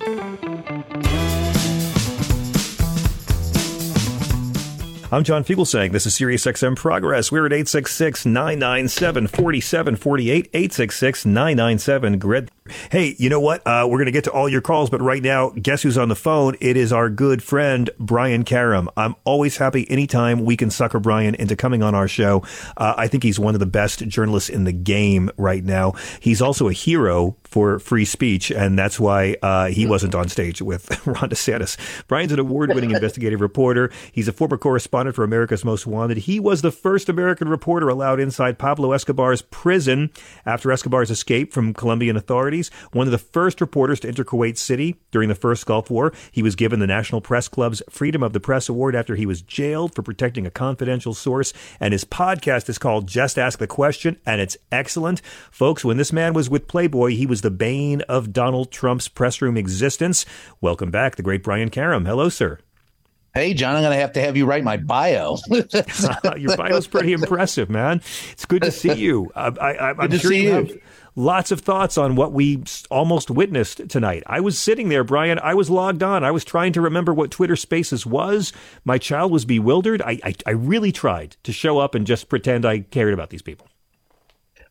I'm 0.00 0.36
John 5.22 5.44
Fugelsang. 5.44 5.92
This 5.92 6.06
is 6.06 6.16
Sirius 6.16 6.44
XM 6.44 6.74
Progress. 6.74 7.30
We're 7.30 7.46
at 7.46 7.52
866 7.52 8.26
997 8.26 9.28
4748. 9.28 10.50
866 10.52 11.26
997 11.26 12.18
GRIT. 12.18 12.50
Hey, 12.90 13.14
you 13.18 13.28
know 13.28 13.40
what? 13.40 13.60
Uh, 13.66 13.86
we're 13.86 13.98
going 13.98 14.06
to 14.06 14.12
get 14.12 14.24
to 14.24 14.32
all 14.32 14.48
your 14.48 14.62
calls, 14.62 14.88
but 14.88 15.02
right 15.02 15.22
now, 15.22 15.50
guess 15.50 15.82
who's 15.82 15.98
on 15.98 16.08
the 16.08 16.16
phone? 16.16 16.56
It 16.62 16.78
is 16.78 16.94
our 16.94 17.10
good 17.10 17.42
friend, 17.42 17.90
Brian 17.98 18.42
Karem. 18.42 18.88
I'm 18.96 19.16
always 19.24 19.58
happy 19.58 19.86
anytime 19.90 20.46
we 20.46 20.56
can 20.56 20.70
sucker 20.70 20.98
Brian 20.98 21.34
into 21.34 21.56
coming 21.56 21.82
on 21.82 21.94
our 21.94 22.08
show. 22.08 22.42
Uh, 22.78 22.94
I 22.96 23.06
think 23.06 23.22
he's 23.22 23.38
one 23.38 23.52
of 23.54 23.60
the 23.60 23.66
best 23.66 24.08
journalists 24.08 24.48
in 24.48 24.64
the 24.64 24.72
game 24.72 25.30
right 25.36 25.62
now. 25.62 25.92
He's 26.20 26.40
also 26.40 26.68
a 26.68 26.72
hero 26.72 27.36
for 27.42 27.78
free 27.78 28.06
speech, 28.06 28.50
and 28.50 28.78
that's 28.78 28.98
why 28.98 29.36
uh, 29.42 29.66
he 29.66 29.84
wasn't 29.84 30.14
on 30.14 30.30
stage 30.30 30.62
with 30.62 30.88
Ron 31.06 31.28
DeSantis. 31.28 31.76
Brian's 32.08 32.32
an 32.32 32.38
award 32.38 32.74
winning 32.74 32.90
investigative 32.94 33.42
reporter. 33.42 33.90
He's 34.10 34.26
a 34.26 34.32
former 34.32 34.56
correspondent 34.56 35.16
for 35.16 35.22
America's 35.22 35.66
Most 35.66 35.86
Wanted. 35.86 36.16
He 36.16 36.40
was 36.40 36.62
the 36.62 36.72
first 36.72 37.10
American 37.10 37.50
reporter 37.50 37.90
allowed 37.90 38.20
inside 38.20 38.58
Pablo 38.58 38.92
Escobar's 38.92 39.42
prison 39.42 40.10
after 40.46 40.72
Escobar's 40.72 41.10
escape 41.10 41.52
from 41.52 41.74
Colombian 41.74 42.16
authorities. 42.16 42.53
One 42.92 43.06
of 43.06 43.12
the 43.12 43.18
first 43.18 43.60
reporters 43.60 44.00
to 44.00 44.08
enter 44.08 44.24
Kuwait 44.24 44.56
City 44.56 44.96
during 45.10 45.28
the 45.28 45.34
first 45.34 45.66
Gulf 45.66 45.90
War. 45.90 46.12
He 46.30 46.42
was 46.42 46.54
given 46.56 46.80
the 46.80 46.86
National 46.86 47.20
Press 47.20 47.48
Club's 47.48 47.82
Freedom 47.90 48.22
of 48.22 48.32
the 48.32 48.40
Press 48.40 48.68
Award 48.68 48.94
after 48.94 49.16
he 49.16 49.26
was 49.26 49.42
jailed 49.42 49.94
for 49.94 50.02
protecting 50.02 50.46
a 50.46 50.50
confidential 50.50 51.14
source. 51.14 51.52
And 51.80 51.92
his 51.92 52.04
podcast 52.04 52.68
is 52.68 52.78
called 52.78 53.08
Just 53.08 53.38
Ask 53.38 53.58
the 53.58 53.66
Question, 53.66 54.18
and 54.24 54.40
it's 54.40 54.56
excellent. 54.70 55.20
Folks, 55.50 55.84
when 55.84 55.96
this 55.96 56.12
man 56.12 56.32
was 56.34 56.48
with 56.48 56.68
Playboy, 56.68 57.10
he 57.10 57.26
was 57.26 57.40
the 57.40 57.50
bane 57.50 58.02
of 58.02 58.32
Donald 58.32 58.70
Trump's 58.70 59.08
press 59.08 59.42
room 59.42 59.56
existence. 59.56 60.24
Welcome 60.60 60.90
back, 60.90 61.16
the 61.16 61.22
great 61.22 61.42
Brian 61.42 61.70
Karem. 61.70 62.06
Hello, 62.06 62.28
sir. 62.28 62.58
Hey, 63.34 63.52
John, 63.52 63.74
I'm 63.74 63.82
going 63.82 63.92
to 63.92 64.00
have 64.00 64.12
to 64.12 64.20
have 64.20 64.36
you 64.36 64.46
write 64.46 64.62
my 64.62 64.76
bio. 64.76 65.38
Your 65.50 66.56
bio 66.56 66.76
is 66.76 66.86
pretty 66.86 67.12
impressive, 67.14 67.68
man. 67.68 68.00
It's 68.30 68.44
good 68.44 68.62
to 68.62 68.70
see 68.70 68.92
you. 68.94 69.32
Uh, 69.34 69.50
I, 69.60 69.90
I, 69.90 70.06
to 70.06 70.18
sure 70.20 70.30
see 70.30 70.44
you 70.44 70.48
you. 70.48 70.52
have 70.52 70.72
lots 71.16 71.50
of 71.50 71.60
thoughts 71.60 71.96
on 71.96 72.16
what 72.16 72.32
we 72.32 72.62
almost 72.90 73.30
witnessed 73.30 73.88
tonight. 73.88 74.22
I 74.26 74.40
was 74.40 74.58
sitting 74.58 74.88
there, 74.88 75.04
Brian. 75.04 75.38
I 75.38 75.54
was 75.54 75.70
logged 75.70 76.02
on. 76.02 76.24
I 76.24 76.30
was 76.30 76.44
trying 76.44 76.72
to 76.74 76.80
remember 76.80 77.14
what 77.14 77.30
Twitter 77.30 77.56
Spaces 77.56 78.04
was. 78.04 78.52
My 78.84 78.98
child 78.98 79.32
was 79.32 79.44
bewildered. 79.44 80.02
I, 80.02 80.18
I, 80.24 80.34
I 80.46 80.50
really 80.50 80.92
tried 80.92 81.36
to 81.44 81.52
show 81.52 81.78
up 81.78 81.94
and 81.94 82.06
just 82.06 82.28
pretend 82.28 82.64
I 82.64 82.80
cared 82.80 83.14
about 83.14 83.30
these 83.30 83.42
people. 83.42 83.68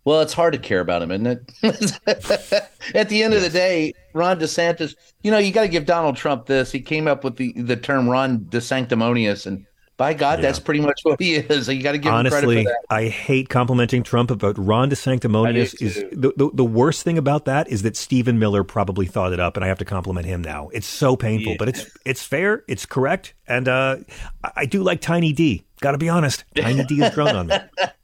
Well, 0.05 0.19
it's 0.19 0.33
hard 0.33 0.51
to 0.51 0.59
care 0.59 0.81
about 0.81 1.01
him, 1.01 1.11
isn't 1.11 1.27
it? 1.27 1.99
At 2.95 3.07
the 3.07 3.23
end 3.23 3.33
of 3.33 3.41
the 3.41 3.49
day, 3.49 3.93
Ron 4.13 4.37
DeSantis, 4.37 4.95
you 5.21 5.31
know, 5.31 5.37
you 5.37 5.53
got 5.53 5.61
to 5.61 5.69
give 5.69 5.85
Donald 5.85 6.17
Trump 6.17 6.45
this. 6.45 6.73
He 6.73 6.81
came 6.81 7.07
up 7.07 7.23
with 7.23 7.37
the, 7.37 7.53
the 7.53 7.77
term 7.77 8.09
Ron 8.09 8.39
DeSanctimonious, 8.39 9.47
and 9.47 9.65
by 9.95 10.13
God, 10.13 10.39
yeah. 10.39 10.43
that's 10.43 10.59
pretty 10.59 10.81
much 10.81 10.99
what 11.03 11.21
he 11.21 11.35
is. 11.35 11.67
You 11.67 11.83
got 11.83 11.91
to 11.91 11.97
give 11.97 12.11
Honestly, 12.11 12.37
him 12.37 12.65
credit 12.65 12.65
for 12.65 12.85
that. 12.89 12.95
I 12.95 13.07
hate 13.09 13.49
complimenting 13.49 14.03
Trump, 14.03 14.37
but 14.37 14.57
Ron 14.57 14.89
DeSanctimonious 14.89 15.79
is 15.81 15.95
the, 16.11 16.33
the, 16.35 16.49
the 16.53 16.65
worst 16.65 17.03
thing 17.03 17.17
about 17.17 17.45
that 17.45 17.67
is 17.67 17.83
that 17.83 17.95
Stephen 17.95 18.39
Miller 18.39 18.63
probably 18.63 19.05
thought 19.05 19.33
it 19.33 19.39
up, 19.39 19.55
and 19.55 19.63
I 19.63 19.67
have 19.67 19.79
to 19.79 19.85
compliment 19.85 20.25
him 20.25 20.41
now. 20.41 20.69
It's 20.69 20.87
so 20.87 21.15
painful, 21.15 21.53
yeah. 21.53 21.57
but 21.59 21.69
it's 21.69 21.89
it's 22.05 22.23
fair, 22.23 22.63
it's 22.67 22.85
correct, 22.85 23.33
and 23.47 23.67
uh, 23.67 23.97
I, 24.43 24.51
I 24.57 24.65
do 24.65 24.81
like 24.81 25.01
Tiny 25.01 25.31
D. 25.31 25.65
Got 25.79 25.91
to 25.91 25.97
be 25.97 26.09
honest, 26.09 26.43
Tiny 26.55 26.83
D 26.85 26.99
has 26.99 27.13
grown 27.13 27.35
on 27.35 27.47
me. 27.47 27.55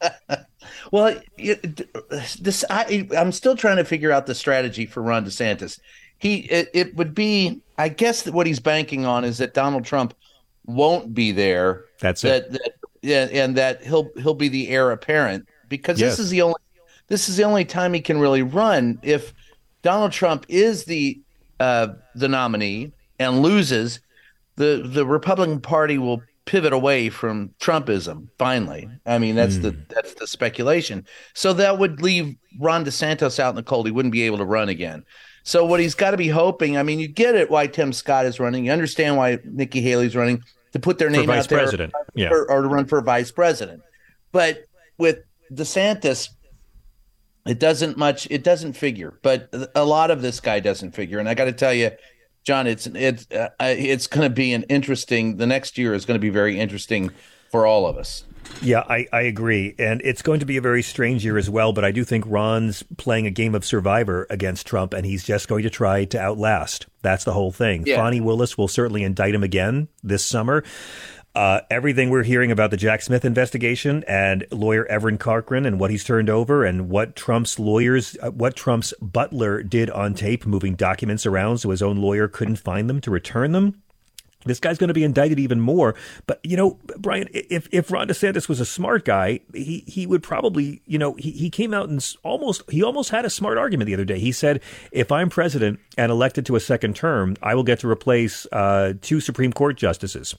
Well, 0.92 1.20
this 1.38 2.66
I, 2.70 3.08
I'm 3.16 3.32
still 3.32 3.56
trying 3.56 3.78
to 3.78 3.86
figure 3.86 4.12
out 4.12 4.26
the 4.26 4.36
strategy 4.36 4.86
for 4.86 5.04
Ron 5.04 5.26
DeSantis. 5.26 5.80
He 6.18 6.40
it, 6.40 6.70
it 6.74 6.96
would 6.96 7.14
be, 7.14 7.62
I 7.78 7.90
guess, 7.90 8.24
that 8.24 8.34
what 8.34 8.48
he's 8.48 8.60
banking 8.60 9.06
on 9.06 9.24
is 9.24 9.38
that 9.38 9.54
Donald 9.54 9.86
Trump 9.86 10.14
won't 10.70 11.14
be 11.14 11.32
there. 11.32 11.86
That's 12.00 12.22
that, 12.22 12.44
it. 12.44 12.52
That, 12.52 12.74
yeah, 13.02 13.28
and 13.32 13.56
that 13.58 13.84
he'll 13.84 14.10
he'll 14.18 14.34
be 14.34 14.50
the 14.50 14.70
heir 14.70 14.92
apparent 14.92 15.48
because 15.68 16.00
yes. 16.00 16.12
this 16.12 16.26
is 16.26 16.30
the 16.30 16.42
only 16.42 16.60
this 17.08 17.30
is 17.30 17.38
the 17.38 17.44
only 17.44 17.66
time 17.66 17.94
he 17.94 18.02
can 18.02 18.20
really 18.20 18.44
run. 18.44 19.00
If 19.02 19.34
Donald 19.82 20.12
Trump 20.12 20.46
is 20.50 20.86
the 20.86 21.22
uh, 21.60 21.90
the 22.16 22.28
nominee 22.28 22.92
and 23.20 23.42
loses, 23.42 24.00
the 24.56 24.84
the 24.86 25.06
Republican 25.06 25.62
Party 25.62 25.98
will 25.98 26.22
pivot 26.46 26.74
away 26.74 27.10
from 27.10 27.54
Trumpism. 27.60 28.28
Finally, 28.38 28.90
I 29.06 29.18
mean 29.18 29.36
that's 29.36 29.56
mm. 29.56 29.62
the 29.64 29.72
hmm. 29.72 29.82
that's 29.90 30.14
the 30.16 30.28
speculation. 30.28 31.06
So 31.34 31.54
that 31.54 31.80
would 31.80 32.02
leave 32.02 32.36
Ron 32.60 32.86
DeSantis 32.86 33.40
out 33.40 33.50
in 33.50 33.56
the 33.56 33.64
cold. 33.64 33.86
He 33.86 33.92
wouldn't 33.92 34.14
be 34.14 34.24
able 34.24 34.38
to 34.40 34.46
run 34.46 34.70
again. 34.70 35.04
So 35.44 35.66
what 35.66 35.80
he's 35.80 35.96
got 35.96 36.12
to 36.12 36.18
be 36.18 36.28
hoping. 36.28 36.78
I 36.78 36.84
mean, 36.84 37.00
you 37.00 37.08
get 37.08 37.34
it 37.34 37.50
why 37.50 37.66
Tim 37.66 37.94
Scott 37.94 38.26
is 38.26 38.40
running. 38.40 38.66
You 38.66 38.72
understand 38.72 39.18
why 39.18 39.40
Nikki 39.46 39.82
Haley's 39.82 40.16
running 40.16 40.44
to 40.74 40.80
put 40.80 40.98
their 40.98 41.10
name 41.10 41.26
for 41.26 41.28
vice 41.28 41.44
out 41.44 41.50
there, 41.50 41.60
president, 41.60 41.94
yeah, 42.14 42.30
or, 42.30 42.50
or 42.50 42.62
to 42.62 42.68
run 42.68 42.86
for 42.86 43.02
vice 43.02 43.32
president. 43.32 43.82
But 44.32 44.66
with 44.98 45.20
DeSantis, 45.52 46.30
it 47.46 47.60
doesn't 47.60 47.98
much. 47.98 48.28
It 48.30 48.44
doesn't 48.44 48.74
figure. 48.74 49.18
But 49.22 49.54
a 49.76 49.86
lot 49.86 50.12
of 50.12 50.22
this 50.22 50.40
guy 50.40 50.60
doesn't 50.60 50.92
figure. 50.92 51.20
And 51.20 51.28
I 51.28 51.34
got 51.34 51.46
to 51.46 51.52
tell 51.52 51.74
you, 51.74 51.92
John, 52.44 52.68
it's 52.68 52.88
it's 52.88 53.30
uh, 53.32 53.50
it's 53.60 54.08
going 54.08 54.30
to 54.30 54.34
be 54.34 54.54
an 54.54 54.64
interesting. 54.64 55.38
The 55.38 55.48
next 55.48 55.78
year 55.78 55.94
is 55.94 56.06
going 56.06 56.16
to 56.16 56.22
be 56.22 56.30
very 56.30 56.60
interesting 56.60 57.12
for 57.52 57.66
all 57.66 57.88
of 57.88 57.98
us. 57.98 58.24
Yeah, 58.62 58.84
I, 58.88 59.08
I 59.14 59.22
agree. 59.22 59.76
And 59.80 60.02
it's 60.04 60.22
going 60.22 60.42
to 60.42 60.46
be 60.46 60.58
a 60.58 60.62
very 60.62 60.84
strange 60.84 61.24
year 61.24 61.38
as 61.38 61.50
well. 61.50 61.74
But 61.74 61.86
I 61.86 61.92
do 61.92 62.04
think 62.04 62.26
Ron's 62.28 62.84
playing 62.98 63.26
a 63.26 63.32
game 63.32 63.56
of 63.56 63.64
survivor 63.64 64.28
against 64.30 64.68
Trump, 64.68 64.94
and 64.94 65.06
he's 65.06 65.24
just 65.24 65.48
going 65.48 65.64
to 65.64 65.70
try 65.70 66.06
to 66.06 66.20
outlast. 66.20 66.88
That's 67.02 67.24
the 67.24 67.34
whole 67.34 67.52
thing. 67.52 67.86
Yeah. 67.86 67.98
Fani 67.98 68.22
Willis 68.22 68.58
will 68.58 68.68
certainly 68.68 69.04
indict 69.04 69.34
him 69.34 69.44
again 69.44 69.88
this 70.04 70.26
summer. 70.26 70.64
Uh, 71.36 71.62
everything 71.70 72.10
we're 72.10 72.24
hearing 72.24 72.52
about 72.52 72.72
the 72.72 72.78
Jack 72.78 73.02
Smith 73.02 73.24
investigation 73.24 74.04
and 74.08 74.46
lawyer 74.52 74.86
Evan 74.88 75.18
Corcoran 75.18 75.66
and 75.66 75.80
what 75.80 75.92
he's 75.92 76.04
turned 76.04 76.30
over 76.30 76.66
and 76.66 76.90
what 76.90 77.16
Trump's 77.16 77.60
lawyers, 77.60 78.18
uh, 78.22 78.32
what 78.32 78.56
Trump's 78.56 78.94
butler 79.00 79.62
did 79.62 79.92
on 79.92 80.16
tape, 80.16 80.46
moving 80.46 80.74
documents 80.74 81.26
around 81.28 81.60
so 81.60 81.70
his 81.70 81.84
own 81.84 81.98
lawyer 81.98 82.28
couldn't 82.28 82.58
find 82.58 82.90
them 82.90 83.00
to 83.02 83.12
return 83.12 83.52
them. 83.52 83.82
This 84.46 84.62
guy's 84.62 84.78
going 84.78 84.88
to 84.88 84.94
be 84.94 85.04
indicted 85.04 85.38
even 85.38 85.60
more. 85.60 85.96
But 86.26 86.40
you 86.44 86.56
know, 86.56 86.80
Brian, 86.98 87.28
if 87.34 87.68
if 87.72 87.92
Ron 87.92 88.08
DeSantis 88.08 88.48
was 88.48 88.62
a 88.62 88.66
smart 88.66 89.04
guy, 89.04 89.42
he 89.54 89.84
he 89.86 90.08
would 90.08 90.24
probably, 90.24 90.82
you 90.86 90.98
know, 90.98 91.16
he, 91.16 91.32
he 91.32 91.50
came 91.50 91.74
out 91.74 91.90
and 91.90 92.16
almost 92.24 92.64
he 92.70 92.82
almost 92.82 93.10
had 93.10 93.26
a 93.26 93.30
smart 93.30 93.58
argument 93.58 93.88
the 93.88 93.94
other 93.94 94.06
day. 94.06 94.18
He 94.18 94.32
said, 94.32 94.62
if 94.94 95.12
I'm 95.12 95.30
president 95.30 95.80
and 95.98 96.10
elected 96.10 96.46
to 96.46 96.56
a 96.56 96.62
second 96.62 96.96
term, 96.96 97.36
I 97.44 97.54
will 97.54 97.64
get 97.64 97.80
to 97.80 97.90
replace 97.90 98.46
uh, 98.54 98.94
two 99.02 99.20
Supreme 99.20 99.52
Court 99.52 99.76
justices. 99.76 100.36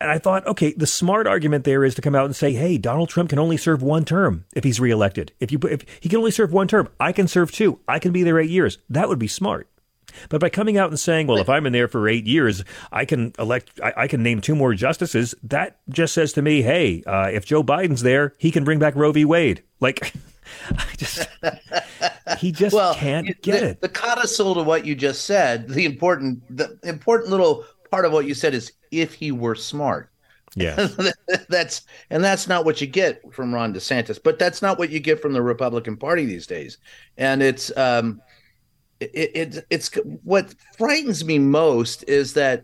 And 0.00 0.10
I 0.10 0.18
thought, 0.18 0.46
okay, 0.46 0.72
the 0.72 0.86
smart 0.86 1.26
argument 1.26 1.64
there 1.64 1.84
is 1.84 1.94
to 1.94 2.02
come 2.02 2.14
out 2.14 2.26
and 2.26 2.36
say, 2.36 2.52
hey, 2.52 2.76
Donald 2.76 3.08
Trump 3.08 3.30
can 3.30 3.38
only 3.38 3.56
serve 3.56 3.82
one 3.82 4.04
term 4.04 4.44
if 4.54 4.62
he's 4.62 4.80
reelected. 4.80 5.32
If 5.40 5.52
you 5.52 5.58
if 5.68 5.84
he 6.00 6.08
can 6.08 6.18
only 6.18 6.30
serve 6.30 6.52
one 6.52 6.68
term, 6.68 6.88
I 6.98 7.12
can 7.12 7.28
serve 7.28 7.52
two. 7.52 7.80
I 7.86 7.98
can 7.98 8.12
be 8.12 8.22
there 8.22 8.38
eight 8.38 8.50
years. 8.50 8.78
That 8.88 9.08
would 9.08 9.18
be 9.18 9.28
smart. 9.28 9.68
But 10.28 10.40
by 10.40 10.48
coming 10.48 10.78
out 10.78 10.90
and 10.90 10.98
saying, 10.98 11.26
well, 11.26 11.38
if 11.38 11.48
I'm 11.48 11.66
in 11.66 11.72
there 11.72 11.88
for 11.88 12.08
eight 12.08 12.26
years, 12.26 12.64
I 12.92 13.04
can 13.04 13.32
elect, 13.38 13.80
I, 13.82 13.92
I 13.96 14.08
can 14.08 14.22
name 14.22 14.40
two 14.40 14.54
more 14.54 14.74
justices, 14.74 15.34
that 15.42 15.78
just 15.88 16.14
says 16.14 16.32
to 16.34 16.42
me, 16.42 16.62
hey, 16.62 17.02
uh, 17.06 17.30
if 17.32 17.44
Joe 17.44 17.62
Biden's 17.62 18.02
there, 18.02 18.34
he 18.38 18.50
can 18.50 18.64
bring 18.64 18.78
back 18.78 18.94
Roe 18.96 19.12
v. 19.12 19.24
Wade. 19.24 19.62
Like, 19.80 20.12
I 20.70 20.94
just, 20.96 21.28
he 22.38 22.52
just 22.52 22.74
well, 22.74 22.94
can't 22.94 23.26
get 23.42 23.60
the, 23.60 23.66
it. 23.68 23.80
The 23.80 23.88
codicil 23.88 24.54
to 24.54 24.62
what 24.62 24.84
you 24.84 24.94
just 24.94 25.24
said, 25.24 25.68
the 25.68 25.84
important, 25.84 26.42
the 26.54 26.78
important 26.82 27.30
little 27.30 27.64
part 27.90 28.04
of 28.04 28.12
what 28.12 28.26
you 28.26 28.34
said 28.34 28.54
is 28.54 28.72
if 28.90 29.14
he 29.14 29.32
were 29.32 29.54
smart. 29.54 30.10
Yeah. 30.56 30.88
that's 31.48 31.82
and 32.10 32.24
that's 32.24 32.48
not 32.48 32.64
what 32.64 32.80
you 32.80 32.86
get 32.86 33.22
from 33.32 33.54
Ron 33.54 33.74
DeSantis, 33.74 34.18
but 34.22 34.38
that's 34.38 34.62
not 34.62 34.78
what 34.78 34.90
you 34.90 35.00
get 35.00 35.20
from 35.20 35.34
the 35.34 35.42
Republican 35.42 35.96
Party 35.96 36.24
these 36.24 36.46
days. 36.46 36.78
And 37.18 37.42
it's 37.42 37.76
um 37.76 38.20
it, 39.00 39.30
it 39.34 39.66
it's 39.70 39.90
what 40.22 40.54
frightens 40.76 41.24
me 41.24 41.38
most 41.38 42.04
is 42.08 42.34
that 42.34 42.62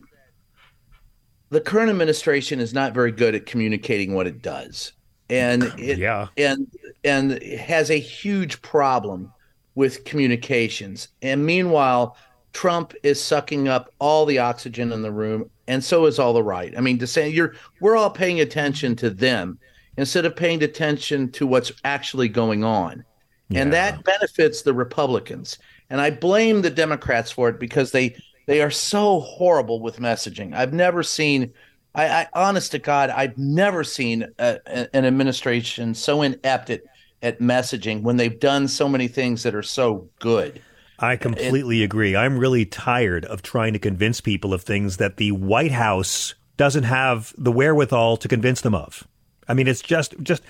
the 1.50 1.60
current 1.60 1.90
administration 1.90 2.60
is 2.60 2.72
not 2.72 2.94
very 2.94 3.12
good 3.12 3.34
at 3.34 3.44
communicating 3.44 4.14
what 4.14 4.26
it 4.26 4.40
does. 4.40 4.92
And 5.28 5.64
it 5.78 5.98
yeah. 5.98 6.28
and 6.36 6.66
and 7.04 7.42
has 7.42 7.90
a 7.90 7.98
huge 7.98 8.62
problem 8.62 9.32
with 9.74 10.04
communications. 10.04 11.08
And 11.20 11.44
meanwhile, 11.44 12.16
Trump 12.52 12.94
is 13.02 13.22
sucking 13.22 13.68
up 13.68 13.92
all 13.98 14.26
the 14.26 14.38
oxygen 14.38 14.92
in 14.92 15.02
the 15.02 15.12
room, 15.12 15.50
and 15.68 15.82
so 15.82 16.06
is 16.06 16.18
all 16.18 16.32
the 16.32 16.42
right. 16.42 16.72
I 16.76 16.80
mean, 16.80 16.98
to 16.98 17.06
say 17.06 17.28
you're 17.28 17.54
we're 17.80 17.96
all 17.96 18.10
paying 18.10 18.40
attention 18.40 18.96
to 18.96 19.10
them 19.10 19.58
instead 19.98 20.24
of 20.24 20.34
paying 20.34 20.62
attention 20.62 21.30
to 21.32 21.46
what's 21.46 21.72
actually 21.84 22.28
going 22.28 22.64
on. 22.64 23.04
Yeah. 23.48 23.62
And 23.62 23.72
that 23.74 24.02
benefits 24.04 24.62
the 24.62 24.72
Republicans. 24.72 25.58
And 25.92 26.00
I 26.00 26.08
blame 26.08 26.62
the 26.62 26.70
Democrats 26.70 27.30
for 27.30 27.50
it 27.50 27.60
because 27.60 27.92
they 27.92 28.16
they 28.46 28.62
are 28.62 28.70
so 28.70 29.20
horrible 29.20 29.78
with 29.80 29.98
messaging. 29.98 30.54
I've 30.54 30.72
never 30.72 31.02
seen 31.02 31.52
I, 31.94 32.06
I 32.06 32.28
honest 32.32 32.72
to 32.72 32.78
God, 32.78 33.10
I've 33.10 33.36
never 33.36 33.84
seen 33.84 34.26
a, 34.38 34.58
a, 34.66 34.96
an 34.96 35.04
administration 35.04 35.94
so 35.94 36.22
inept 36.22 36.70
at, 36.70 36.80
at 37.20 37.40
messaging 37.40 38.00
when 38.00 38.16
they've 38.16 38.40
done 38.40 38.68
so 38.68 38.88
many 38.88 39.06
things 39.06 39.42
that 39.42 39.54
are 39.54 39.62
so 39.62 40.08
good. 40.18 40.62
I 40.98 41.16
completely 41.16 41.82
it, 41.82 41.84
agree. 41.84 42.16
I'm 42.16 42.38
really 42.38 42.64
tired 42.64 43.26
of 43.26 43.42
trying 43.42 43.74
to 43.74 43.78
convince 43.78 44.22
people 44.22 44.54
of 44.54 44.62
things 44.62 44.96
that 44.96 45.18
the 45.18 45.32
White 45.32 45.72
House 45.72 46.34
doesn't 46.56 46.84
have 46.84 47.34
the 47.36 47.52
wherewithal 47.52 48.16
to 48.16 48.28
convince 48.28 48.62
them 48.62 48.74
of. 48.74 49.06
I 49.48 49.54
mean, 49.54 49.66
it's 49.66 49.82
just 49.82 50.14
just 50.22 50.42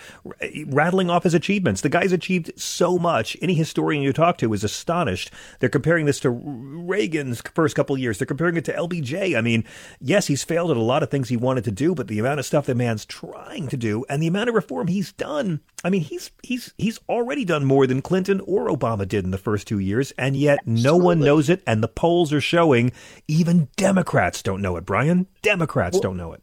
rattling 0.67 1.09
off 1.09 1.25
his 1.25 1.35
achievements. 1.35 1.81
The 1.81 1.89
guy's 1.89 2.13
achieved 2.13 2.53
so 2.61 2.99
much. 2.99 3.37
Any 3.41 3.55
historian 3.55 4.03
you 4.03 4.13
talk 4.13 4.39
to 4.39 4.53
is 4.53 4.65
astonished. 4.65 5.31
They're 5.61 5.69
comparing 5.69 6.07
this 6.07 6.21
to 6.21 6.31
Reagan's 6.31 7.41
first 7.55 7.75
couple 7.75 7.97
years. 7.97 8.19
They're 8.19 8.27
comparing 8.27 8.57
it 8.57 8.65
to 8.67 8.73
LBJ. 8.73 9.37
I 9.37 9.41
mean, 9.41 9.65
yes, 10.01 10.27
he's 10.27 10.45
failed 10.45 10.71
at 10.71 10.77
a 10.77 10.81
lot 10.81 11.03
of 11.03 11.11
things 11.11 11.29
he 11.29 11.37
wanted 11.37 11.65
to 11.65 11.71
do, 11.71 11.95
but 11.95 12.09
the 12.09 12.19
amount 12.19 12.41
of 12.41 12.47
stuff 12.47 12.67
the 12.67 12.75
man's 12.75 13.07
trying 13.07 13.69
to 13.69 13.77
do 13.77 14.05
and 14.09 14.23
the 14.23 14.27
amount 14.27 14.49
of 14.49 14.55
reform 14.55 14.89
he's 14.89 15.13
done. 15.13 15.61
I 15.85 15.91
mean, 15.91 16.03
he's 16.03 16.31
he's 16.43 16.75
he's 16.77 17.01
already 17.09 17.45
done 17.45 17.65
more 17.65 17.87
than 17.87 18.03
Clinton 18.03 18.41
or 18.45 18.69
Obama 18.69 19.09
did 19.09 19.25
in 19.25 19.31
the 19.31 19.39
first 19.39 19.67
two 19.67 19.79
years, 19.79 20.13
and 20.19 20.37
yet 20.37 20.59
Absolutely. 20.61 20.83
no 20.83 20.97
one 20.97 21.21
knows 21.21 21.49
it. 21.49 21.63
And 21.67 21.83
the 21.83 21.89
polls 21.89 22.33
are 22.33 22.41
showing 22.41 22.93
even 23.27 23.69
Democrats 23.77 24.43
don't 24.43 24.61
know 24.61 24.77
it. 24.77 24.85
Brian, 24.85 25.27
Democrats 25.41 25.95
well, 25.95 26.03
don't 26.03 26.17
know 26.17 26.33
it 26.33 26.43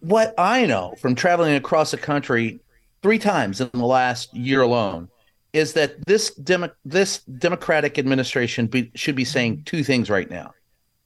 what 0.00 0.34
I 0.38 0.66
know 0.66 0.94
from 0.98 1.14
traveling 1.14 1.54
across 1.54 1.90
the 1.90 1.96
country 1.96 2.60
three 3.02 3.18
times 3.18 3.60
in 3.60 3.70
the 3.72 3.84
last 3.84 4.34
year 4.34 4.62
alone 4.62 5.08
is 5.52 5.74
that 5.74 6.04
this 6.06 6.30
demo, 6.34 6.70
this 6.84 7.20
Democratic 7.20 7.98
administration 7.98 8.66
be, 8.66 8.90
should 8.94 9.14
be 9.14 9.24
saying 9.24 9.62
two 9.64 9.84
things 9.84 10.10
right 10.10 10.28
now. 10.28 10.52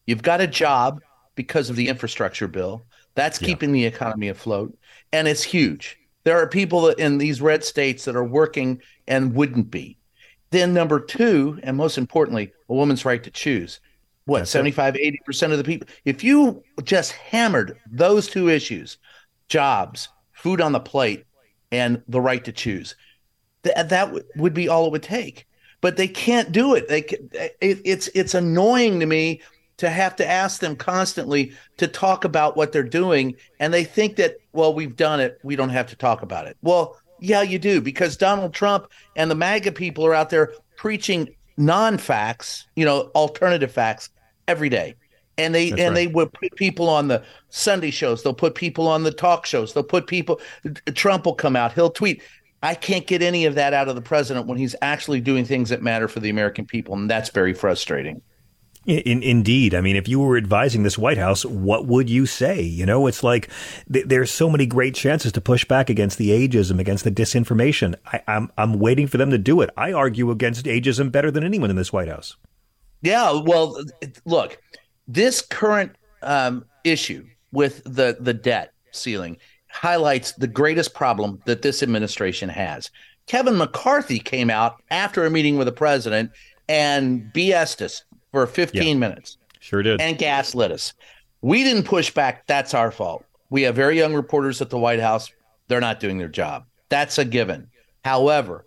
You've 0.06 0.22
got 0.22 0.40
a 0.40 0.46
job 0.46 1.02
because 1.34 1.68
of 1.70 1.76
the 1.76 1.88
infrastructure 1.88 2.48
bill. 2.48 2.82
That's 3.14 3.40
yeah. 3.40 3.48
keeping 3.48 3.72
the 3.72 3.84
economy 3.84 4.28
afloat, 4.28 4.76
and 5.12 5.28
it's 5.28 5.42
huge. 5.42 5.98
There 6.24 6.40
are 6.40 6.46
people 6.46 6.88
in 6.88 7.18
these 7.18 7.42
red 7.42 7.62
states 7.64 8.04
that 8.04 8.16
are 8.16 8.24
working 8.24 8.80
and 9.06 9.34
wouldn't 9.34 9.70
be. 9.70 9.98
Then 10.50 10.72
number 10.72 10.98
two, 10.98 11.58
and 11.62 11.76
most 11.76 11.98
importantly, 11.98 12.52
a 12.68 12.74
woman's 12.74 13.04
right 13.04 13.22
to 13.22 13.30
choose 13.30 13.80
what 14.28 14.40
That's 14.40 14.50
75 14.50 14.96
it. 14.96 15.16
80% 15.28 15.52
of 15.52 15.58
the 15.58 15.64
people 15.64 15.88
if 16.04 16.22
you 16.22 16.62
just 16.84 17.12
hammered 17.12 17.78
those 17.90 18.28
two 18.28 18.48
issues 18.48 18.98
jobs 19.48 20.08
food 20.32 20.60
on 20.60 20.72
the 20.72 20.80
plate 20.80 21.24
and 21.72 22.02
the 22.08 22.20
right 22.20 22.44
to 22.44 22.52
choose 22.52 22.94
th- 23.62 23.74
that 23.76 23.90
w- 23.90 24.24
would 24.36 24.54
be 24.54 24.68
all 24.68 24.86
it 24.86 24.92
would 24.92 25.02
take 25.02 25.46
but 25.80 25.96
they 25.96 26.08
can't 26.08 26.52
do 26.52 26.74
it. 26.74 26.88
They 26.88 27.02
eh, 27.34 27.48
it, 27.60 27.80
it's 27.84 28.08
it's 28.14 28.34
annoying 28.34 29.00
to 29.00 29.06
me 29.06 29.40
to 29.76 29.88
have 29.90 30.16
to 30.16 30.28
ask 30.28 30.60
them 30.60 30.74
constantly 30.74 31.52
to 31.76 31.86
talk 31.86 32.24
about 32.24 32.56
what 32.56 32.72
they're 32.72 32.82
doing, 32.82 33.36
and 33.60 33.72
they 33.72 33.84
think 33.84 34.16
that 34.16 34.38
well 34.52 34.74
we've 34.74 34.96
done 34.96 35.20
it, 35.20 35.38
we 35.42 35.56
don't 35.56 35.68
have 35.70 35.86
to 35.88 35.96
talk 35.96 36.22
about 36.22 36.46
it. 36.46 36.56
Well, 36.62 36.98
yeah, 37.20 37.42
you 37.42 37.58
do 37.58 37.80
because 37.80 38.16
Donald 38.16 38.54
Trump 38.54 38.88
and 39.16 39.30
the 39.30 39.34
MAGA 39.34 39.72
people 39.72 40.04
are 40.06 40.14
out 40.14 40.30
there 40.30 40.52
preaching 40.76 41.28
non-facts, 41.56 42.66
you 42.76 42.84
know, 42.84 43.10
alternative 43.14 43.72
facts 43.72 44.10
every 44.48 44.68
day. 44.68 44.96
And 45.36 45.54
they 45.54 45.70
That's 45.70 45.82
and 45.82 45.90
right. 45.90 45.94
they 45.94 46.06
would 46.08 46.32
put 46.32 46.56
people 46.56 46.88
on 46.88 47.06
the 47.06 47.22
Sunday 47.48 47.92
shows. 47.92 48.24
They'll 48.24 48.34
put 48.34 48.56
people 48.56 48.88
on 48.88 49.04
the 49.04 49.12
talk 49.12 49.46
shows. 49.46 49.72
They'll 49.72 49.84
put 49.84 50.08
people. 50.08 50.40
Trump 50.94 51.26
will 51.26 51.34
come 51.34 51.54
out. 51.54 51.72
He'll 51.72 51.90
tweet. 51.90 52.22
I 52.60 52.74
can't 52.74 53.06
get 53.06 53.22
any 53.22 53.44
of 53.44 53.54
that 53.54 53.72
out 53.72 53.88
of 53.88 53.94
the 53.94 54.02
president 54.02 54.48
when 54.48 54.58
he's 54.58 54.74
actually 54.82 55.20
doing 55.20 55.44
things 55.44 55.68
that 55.68 55.80
matter 55.80 56.08
for 56.08 56.18
the 56.18 56.28
American 56.28 56.66
people, 56.66 56.94
and 56.94 57.08
that's 57.08 57.30
very 57.30 57.54
frustrating. 57.54 58.20
In, 58.84 59.22
indeed. 59.22 59.74
I 59.74 59.80
mean, 59.82 59.96
if 59.96 60.08
you 60.08 60.18
were 60.18 60.36
advising 60.36 60.82
this 60.82 60.96
White 60.96 61.18
House, 61.18 61.44
what 61.44 61.86
would 61.86 62.08
you 62.08 62.24
say? 62.24 62.62
You 62.62 62.86
know, 62.86 63.06
it's 63.06 63.22
like 63.22 63.50
th- 63.92 64.06
there's 64.06 64.30
so 64.30 64.48
many 64.48 64.66
great 64.66 64.94
chances 64.94 65.30
to 65.32 65.40
push 65.40 65.64
back 65.64 65.90
against 65.90 66.16
the 66.16 66.30
ageism, 66.30 66.80
against 66.80 67.04
the 67.04 67.10
disinformation. 67.10 67.96
I, 68.06 68.22
I'm 68.26 68.50
I'm 68.56 68.78
waiting 68.78 69.06
for 69.06 69.18
them 69.18 69.30
to 69.30 69.38
do 69.38 69.60
it. 69.60 69.70
I 69.76 69.92
argue 69.92 70.30
against 70.30 70.64
ageism 70.64 71.12
better 71.12 71.30
than 71.30 71.44
anyone 71.44 71.70
in 71.70 71.76
this 71.76 71.92
White 71.92 72.08
House. 72.08 72.36
Yeah, 73.02 73.40
well, 73.44 73.80
look, 74.24 74.60
this 75.06 75.40
current 75.40 75.92
um, 76.22 76.64
issue 76.84 77.26
with 77.52 77.82
the 77.84 78.16
the 78.20 78.34
debt 78.34 78.72
ceiling 78.90 79.36
highlights 79.68 80.32
the 80.32 80.46
greatest 80.46 80.94
problem 80.94 81.40
that 81.46 81.62
this 81.62 81.82
administration 81.82 82.48
has. 82.48 82.90
Kevin 83.26 83.56
McCarthy 83.56 84.18
came 84.18 84.50
out 84.50 84.82
after 84.90 85.24
a 85.24 85.30
meeting 85.30 85.58
with 85.58 85.66
the 85.66 85.72
president 85.72 86.30
and 86.68 87.30
BS'd 87.32 87.82
us 87.82 88.02
for 88.32 88.46
15 88.46 88.82
yeah, 88.82 88.94
minutes. 88.94 89.36
Sure 89.60 89.82
did. 89.82 90.00
And 90.00 90.18
gaslit 90.18 90.72
us. 90.72 90.94
We 91.42 91.62
didn't 91.62 91.84
push 91.84 92.10
back. 92.10 92.46
That's 92.46 92.74
our 92.74 92.90
fault. 92.90 93.24
We 93.50 93.62
have 93.62 93.76
very 93.76 93.96
young 93.98 94.14
reporters 94.14 94.60
at 94.60 94.70
the 94.70 94.78
White 94.78 95.00
House. 95.00 95.30
They're 95.68 95.80
not 95.80 96.00
doing 96.00 96.18
their 96.18 96.28
job. 96.28 96.64
That's 96.88 97.18
a 97.18 97.24
given. 97.24 97.68
However, 98.04 98.64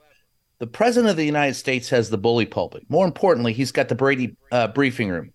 the 0.61 0.67
president 0.67 1.09
of 1.09 1.17
the 1.17 1.25
United 1.25 1.55
States 1.55 1.89
has 1.89 2.11
the 2.11 2.19
bully 2.19 2.45
pulpit. 2.45 2.85
More 2.87 3.03
importantly, 3.03 3.51
he's 3.51 3.71
got 3.71 3.89
the 3.89 3.95
Brady 3.95 4.37
uh, 4.51 4.67
briefing 4.67 5.09
room. 5.09 5.33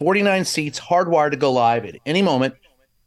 49 0.00 0.46
seats, 0.46 0.80
hardwired 0.80 1.32
to 1.32 1.36
go 1.36 1.52
live 1.52 1.84
at 1.84 1.96
any 2.06 2.22
moment. 2.22 2.54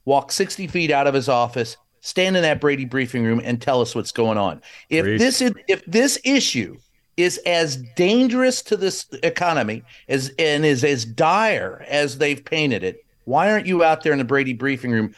Walk 0.05 0.31
60 0.31 0.67
feet 0.67 0.91
out 0.91 1.07
of 1.07 1.15
his 1.15 1.27
office, 1.27 1.75
stand 2.01 2.37
in 2.37 2.43
that 2.43 2.61
Brady 2.61 2.85
briefing 2.85 3.23
room, 3.23 3.41
and 3.43 3.59
tell 3.59 3.81
us 3.81 3.95
what's 3.95 4.11
going 4.11 4.37
on. 4.37 4.61
If 4.91 5.05
this 5.17 5.41
is, 5.41 5.53
if 5.67 5.83
this 5.85 6.19
issue 6.23 6.77
is 7.17 7.39
as 7.47 7.77
dangerous 7.95 8.61
to 8.61 8.77
this 8.77 9.07
economy 9.23 9.81
as 10.07 10.31
and 10.37 10.63
is 10.63 10.83
as 10.83 11.03
dire 11.03 11.83
as 11.89 12.19
they've 12.19 12.45
painted 12.45 12.83
it, 12.83 13.03
why 13.23 13.51
aren't 13.51 13.65
you 13.65 13.83
out 13.83 14.03
there 14.03 14.13
in 14.13 14.19
the 14.19 14.23
Brady 14.23 14.53
briefing 14.53 14.91
room 14.91 15.15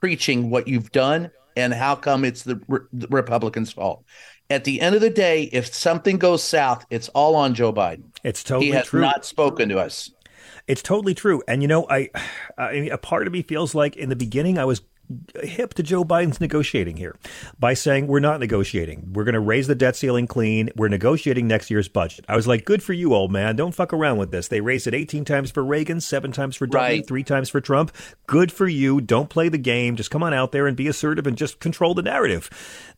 preaching 0.00 0.50
what 0.50 0.68
you've 0.68 0.92
done 0.92 1.32
and 1.56 1.74
how 1.74 1.96
come 1.96 2.24
it's 2.24 2.44
the, 2.44 2.60
re- 2.68 2.86
the 2.92 3.08
Republicans' 3.08 3.72
fault? 3.72 4.04
At 4.50 4.64
the 4.64 4.80
end 4.80 4.96
of 4.96 5.00
the 5.00 5.10
day, 5.10 5.44
if 5.44 5.72
something 5.72 6.18
goes 6.18 6.42
south, 6.42 6.84
it's 6.90 7.08
all 7.10 7.36
on 7.36 7.54
Joe 7.54 7.72
Biden. 7.72 8.04
It's 8.24 8.42
totally 8.42 8.66
true. 8.66 8.72
he 8.72 8.76
has 8.76 8.86
true. 8.88 9.00
not 9.00 9.24
spoken 9.24 9.68
to 9.68 9.78
us. 9.78 10.10
It's 10.66 10.82
totally 10.82 11.14
true. 11.14 11.42
And 11.48 11.62
you 11.62 11.68
know, 11.68 11.86
I, 11.88 12.10
I 12.58 12.72
mean, 12.72 12.92
a 12.92 12.98
part 12.98 13.26
of 13.26 13.32
me 13.32 13.42
feels 13.42 13.74
like 13.74 13.96
in 13.96 14.08
the 14.08 14.16
beginning 14.16 14.58
I 14.58 14.64
was 14.64 14.82
hip 15.42 15.74
to 15.74 15.82
Joe 15.82 16.04
Biden's 16.04 16.40
negotiating 16.40 16.96
here 16.96 17.16
by 17.58 17.74
saying 17.74 18.06
we're 18.06 18.20
not 18.20 18.40
negotiating. 18.40 19.12
We're 19.12 19.24
going 19.24 19.34
to 19.34 19.40
raise 19.40 19.66
the 19.66 19.74
debt 19.74 19.96
ceiling 19.96 20.26
clean. 20.26 20.70
We're 20.76 20.88
negotiating 20.88 21.48
next 21.48 21.70
year's 21.70 21.88
budget. 21.88 22.24
I 22.28 22.36
was 22.36 22.46
like, 22.46 22.64
good 22.64 22.82
for 22.82 22.92
you, 22.92 23.14
old 23.14 23.32
man. 23.32 23.56
Don't 23.56 23.74
fuck 23.74 23.92
around 23.92 24.18
with 24.18 24.30
this. 24.30 24.48
They 24.48 24.60
raised 24.60 24.86
it 24.86 24.94
18 24.94 25.24
times 25.24 25.50
for 25.50 25.64
Reagan, 25.64 26.00
seven 26.00 26.32
times 26.32 26.56
for 26.56 26.66
right. 26.66 27.06
three 27.06 27.24
times 27.24 27.48
for 27.48 27.60
Trump. 27.60 27.92
Good 28.26 28.52
for 28.52 28.68
you. 28.68 29.00
Don't 29.00 29.30
play 29.30 29.48
the 29.48 29.58
game. 29.58 29.96
Just 29.96 30.10
come 30.10 30.22
on 30.22 30.34
out 30.34 30.52
there 30.52 30.66
and 30.66 30.76
be 30.76 30.88
assertive 30.88 31.26
and 31.26 31.36
just 31.36 31.58
control 31.60 31.94
the 31.94 32.02
narrative. 32.02 32.48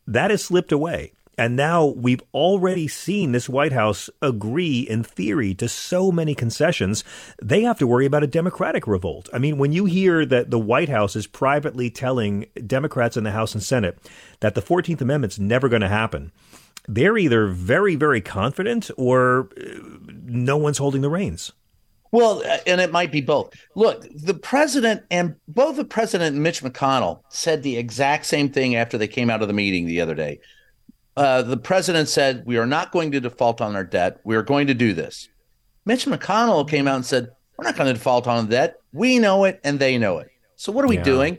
That 0.07 0.31
has 0.31 0.45
slipped 0.45 0.73
away. 0.73 1.13
And 1.43 1.57
now 1.57 1.87
we've 1.87 2.23
already 2.33 2.87
seen 2.87 3.33
this 3.33 3.49
White 3.49 3.73
House 3.73 4.09
agree 4.23 4.83
in 4.83 5.03
theory 5.03 5.55
to 5.55 5.69
so 5.69 6.13
many 6.13 6.37
concessions. 6.37 7.03
They 7.43 7.63
have 7.63 7.81
to 7.81 7.87
worry 7.89 8.07
about 8.07 8.23
a 8.23 8.29
Democratic 8.29 8.87
revolt. 8.87 9.29
I 9.33 9.39
mean, 9.39 9.59
when 9.59 9.73
you 9.73 9.87
hear 9.87 10.25
that 10.25 10.53
the 10.53 10.59
White 10.61 10.89
House 10.89 11.17
is 11.17 11.27
privately 11.27 11.91
telling 11.91 12.47
Democrats 12.65 13.17
in 13.17 13.25
the 13.25 13.33
House 13.33 13.55
and 13.55 13.63
Senate 13.63 13.99
that 14.39 14.55
the 14.55 14.63
14th 14.63 15.01
Amendment's 15.01 15.41
never 15.41 15.69
going 15.69 15.83
to 15.83 15.89
happen, 15.89 16.31
they're 16.87 17.19
either 17.19 17.49
very, 17.49 17.97
very 17.97 18.21
confident 18.21 18.93
or 18.97 19.49
uh, 19.61 19.81
no 20.23 20.57
one's 20.57 20.79
holding 20.79 21.01
the 21.03 21.11
reins. 21.11 21.51
Well, 22.13 22.45
uh, 22.47 22.59
and 22.69 22.81
it 22.81 22.93
might 22.93 23.11
be 23.11 23.21
both. 23.21 23.53
Look, 23.75 24.07
the 24.15 24.35
president 24.35 25.03
and 25.11 25.35
both 25.49 25.75
the 25.75 25.85
president 25.85 26.35
and 26.37 26.43
Mitch 26.45 26.63
McConnell 26.63 27.23
said 27.31 27.65
the 27.65 27.79
exact 27.79 28.27
same 28.27 28.49
thing 28.49 28.77
after 28.77 28.97
they 28.97 29.09
came 29.09 29.29
out 29.29 29.43
of 29.43 29.49
the 29.49 29.55
meeting 29.55 29.87
the 29.87 30.01
other 30.01 30.15
day 30.15 30.39
uh, 31.17 31.43
the 31.43 31.57
president 31.57 32.09
said, 32.09 32.43
We 32.47 32.57
are 32.59 32.67
not 32.67 32.93
going 32.93 33.11
to 33.13 33.21
default 33.21 33.61
on 33.61 33.77
our 33.77 33.85
debt. 33.85 34.21
We 34.25 34.37
are 34.37 34.43
going 34.43 34.67
to 34.69 34.75
do 34.75 34.93
this. 34.93 35.29
Mitch 35.85 36.07
McConnell 36.07 36.69
came 36.69 36.89
out 36.89 36.97
and 36.97 37.07
said, 37.07 37.29
We're 37.57 37.65
not 37.65 37.77
going 37.77 37.89
to 37.89 37.95
default 37.95 38.27
on 38.27 38.47
the 38.47 38.51
debt. 38.51 38.77
We 38.93 39.19
know 39.19 39.45
it 39.45 39.61
and 39.65 39.79
they 39.79 39.99
know 39.99 40.19
it. 40.19 40.31
So 40.57 40.73
what 40.73 40.85
are 40.85 40.89
we 40.89 40.97
yeah. 40.97 41.05
doing? 41.05 41.39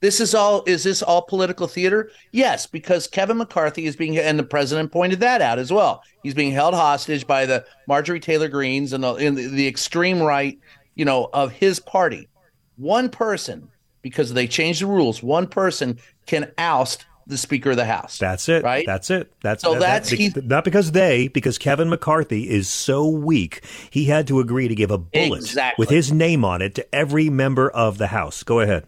This 0.00 0.20
is 0.20 0.34
all 0.34 0.62
is 0.66 0.84
this 0.84 1.02
all 1.02 1.22
political 1.22 1.66
theater? 1.66 2.10
Yes, 2.30 2.66
because 2.66 3.08
Kevin 3.08 3.38
McCarthy 3.38 3.86
is 3.86 3.96
being 3.96 4.16
and 4.16 4.38
the 4.38 4.44
president 4.44 4.92
pointed 4.92 5.18
that 5.20 5.42
out 5.42 5.58
as 5.58 5.72
well. 5.72 6.02
He's 6.22 6.34
being 6.34 6.52
held 6.52 6.74
hostage 6.74 7.26
by 7.26 7.46
the 7.46 7.64
Marjorie 7.88 8.20
Taylor 8.20 8.48
Greens 8.48 8.92
and 8.92 9.02
the, 9.02 9.14
in 9.14 9.34
the, 9.34 9.48
the 9.48 9.66
extreme 9.66 10.22
right, 10.22 10.56
you 10.94 11.04
know, 11.04 11.28
of 11.32 11.50
his 11.50 11.80
party. 11.80 12.28
One 12.76 13.08
person, 13.08 13.68
because 14.02 14.32
they 14.32 14.46
changed 14.46 14.82
the 14.82 14.86
rules, 14.86 15.20
one 15.20 15.48
person 15.48 15.98
can 16.26 16.52
oust 16.58 17.06
the 17.28 17.38
Speaker 17.38 17.70
of 17.70 17.76
the 17.76 17.84
House. 17.84 18.18
That's 18.18 18.48
it. 18.48 18.64
Right. 18.64 18.84
That's 18.86 19.10
it. 19.10 19.30
That's 19.42 19.62
so 19.62 19.74
that, 19.74 19.80
that's 19.80 20.10
that, 20.10 20.46
not 20.46 20.64
because 20.64 20.92
they, 20.92 21.28
because 21.28 21.58
Kevin 21.58 21.88
McCarthy 21.88 22.48
is 22.48 22.68
so 22.68 23.06
weak, 23.06 23.64
he 23.90 24.06
had 24.06 24.26
to 24.28 24.40
agree 24.40 24.66
to 24.66 24.74
give 24.74 24.90
a 24.90 24.98
bullet 24.98 25.40
exactly. 25.40 25.82
with 25.82 25.90
his 25.90 26.10
name 26.10 26.44
on 26.44 26.62
it 26.62 26.74
to 26.76 26.94
every 26.94 27.28
member 27.30 27.70
of 27.70 27.98
the 27.98 28.08
House. 28.08 28.42
Go 28.42 28.60
ahead. 28.60 28.86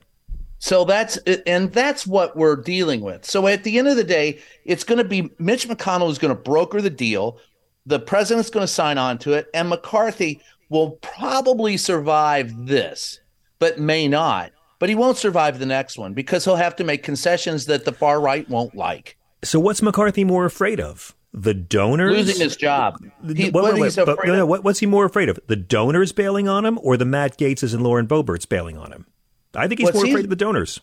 So 0.59 0.85
that's 0.85 1.17
and 1.47 1.73
that's 1.73 2.07
what 2.07 2.37
we're 2.37 2.57
dealing 2.57 3.01
with. 3.01 3.25
So 3.25 3.47
at 3.47 3.65
the 3.65 3.79
end 3.79 3.89
of 3.89 3.97
the 3.97 4.05
day, 4.05 4.41
it's 4.65 4.85
going 4.85 4.99
to 4.99 5.05
be 5.05 5.31
Mitch 5.39 5.69
McConnell 5.69 6.11
is 6.11 6.19
going 6.19 6.35
to 6.35 6.41
broker 6.41 6.83
the 6.83 6.91
deal. 6.91 7.39
The 7.87 7.99
president's 7.99 8.51
going 8.51 8.65
to 8.65 8.73
sign 8.73 8.99
on 8.99 9.17
to 9.19 9.33
it, 9.33 9.49
and 9.55 9.71
McCarthy 9.71 10.43
will 10.69 10.93
probably 11.03 11.79
survive 11.79 12.67
this, 12.67 13.21
but 13.59 13.79
may 13.79 14.07
not 14.07 14.53
but 14.81 14.89
he 14.89 14.97
won't 14.97 15.19
survive 15.19 15.61
the 15.61 15.67
next 15.67 15.97
one 15.97 16.15
because 16.15 16.45
he'll 16.45 16.57
have 16.57 16.75
to 16.77 16.85
make 16.85 17.05
concessions 17.05 17.67
that 17.67 17.85
the 17.85 17.93
far 17.93 18.21
right 18.21 18.49
won't 18.49 18.75
like. 18.75 19.17
So 19.45 19.61
what's 19.61 19.83
McCarthy 19.83 20.25
more 20.25 20.47
afraid 20.47 20.81
of? 20.81 21.15
The 21.33 21.55
donors 21.55 22.17
losing 22.17 22.43
his 22.43 22.57
job. 22.57 22.99
He, 23.25 23.51
wait, 23.51 23.55
wait, 23.55 23.79
wait, 23.79 23.97
but, 23.97 24.19
no, 24.27 24.45
what, 24.45 24.65
what's 24.65 24.81
he 24.81 24.87
more 24.87 25.05
afraid 25.05 25.29
of? 25.29 25.39
The 25.47 25.55
donors 25.55 26.11
bailing 26.11 26.49
on 26.49 26.67
him, 26.67 26.81
or 26.83 26.97
the 26.97 27.05
Matt 27.05 27.39
Gaetzes 27.39 27.73
and 27.73 27.85
Lauren 27.85 28.09
Boeberts 28.09 28.49
bailing 28.49 28.77
on 28.77 28.91
him? 28.91 29.07
I 29.55 29.69
think 29.69 29.79
he's 29.79 29.87
what's 29.87 29.97
more 29.97 30.07
afraid 30.07 30.25
of 30.25 30.31
the 30.31 30.37
donors. 30.37 30.81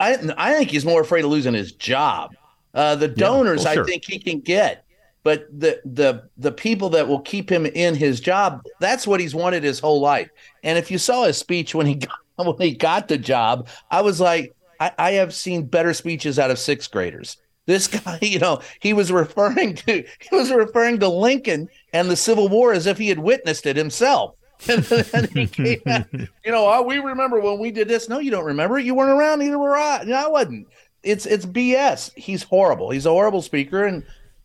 I 0.00 0.18
I 0.36 0.54
think 0.54 0.70
he's 0.70 0.84
more 0.84 1.00
afraid 1.00 1.24
of 1.24 1.30
losing 1.30 1.54
his 1.54 1.70
job. 1.70 2.34
Uh, 2.74 2.96
the 2.96 3.08
donors, 3.08 3.62
yeah, 3.62 3.68
well, 3.68 3.74
sure. 3.74 3.84
I 3.84 3.86
think 3.86 4.04
he 4.04 4.18
can 4.18 4.40
get, 4.40 4.84
but 5.22 5.46
the 5.52 5.80
the 5.84 6.28
the 6.36 6.52
people 6.52 6.88
that 6.90 7.06
will 7.06 7.20
keep 7.20 7.50
him 7.50 7.64
in 7.64 7.94
his 7.94 8.18
job, 8.18 8.62
that's 8.80 9.06
what 9.06 9.20
he's 9.20 9.34
wanted 9.34 9.62
his 9.62 9.78
whole 9.78 10.00
life. 10.00 10.28
And 10.64 10.78
if 10.78 10.90
you 10.90 10.98
saw 10.98 11.24
his 11.24 11.38
speech 11.38 11.74
when 11.74 11.86
he 11.86 11.94
got 11.94 12.18
when 12.44 12.56
he 12.60 12.74
got 12.74 13.08
the 13.08 13.18
job, 13.18 13.68
I 13.90 14.02
was 14.02 14.20
like, 14.20 14.54
I, 14.80 14.92
I 14.98 15.10
have 15.12 15.34
seen 15.34 15.66
better 15.66 15.94
speeches 15.94 16.38
out 16.38 16.50
of 16.50 16.58
sixth 16.58 16.90
graders. 16.90 17.38
This 17.66 17.88
guy, 17.88 18.18
you 18.22 18.38
know, 18.38 18.60
he 18.80 18.92
was 18.92 19.10
referring 19.12 19.74
to 19.76 20.04
he 20.20 20.36
was 20.36 20.50
referring 20.50 21.00
to 21.00 21.08
Lincoln 21.08 21.68
and 21.92 22.10
the 22.10 22.16
Civil 22.16 22.48
War 22.48 22.72
as 22.72 22.86
if 22.86 22.98
he 22.98 23.08
had 23.08 23.18
witnessed 23.18 23.66
it 23.66 23.76
himself. 23.76 24.34
and 24.68 24.84
then 24.84 25.28
he 25.34 25.46
came 25.46 25.82
out, 25.86 26.06
you 26.12 26.50
know, 26.50 26.66
oh, 26.66 26.80
we 26.80 26.98
remember 26.98 27.40
when 27.40 27.58
we 27.58 27.70
did 27.70 27.88
this. 27.88 28.08
No, 28.08 28.20
you 28.20 28.30
don't 28.30 28.46
remember 28.46 28.78
it. 28.78 28.86
You 28.86 28.94
weren't 28.94 29.10
around. 29.10 29.40
Neither 29.40 29.58
were 29.58 29.76
I. 29.76 30.02
No, 30.04 30.14
I 30.14 30.28
wasn't. 30.28 30.66
It's 31.02 31.26
it's 31.26 31.44
BS. 31.44 32.12
He's 32.16 32.42
horrible. 32.42 32.90
He's 32.90 33.04
a 33.04 33.10
horrible 33.10 33.42
speaker, 33.42 33.84
and 33.84 34.02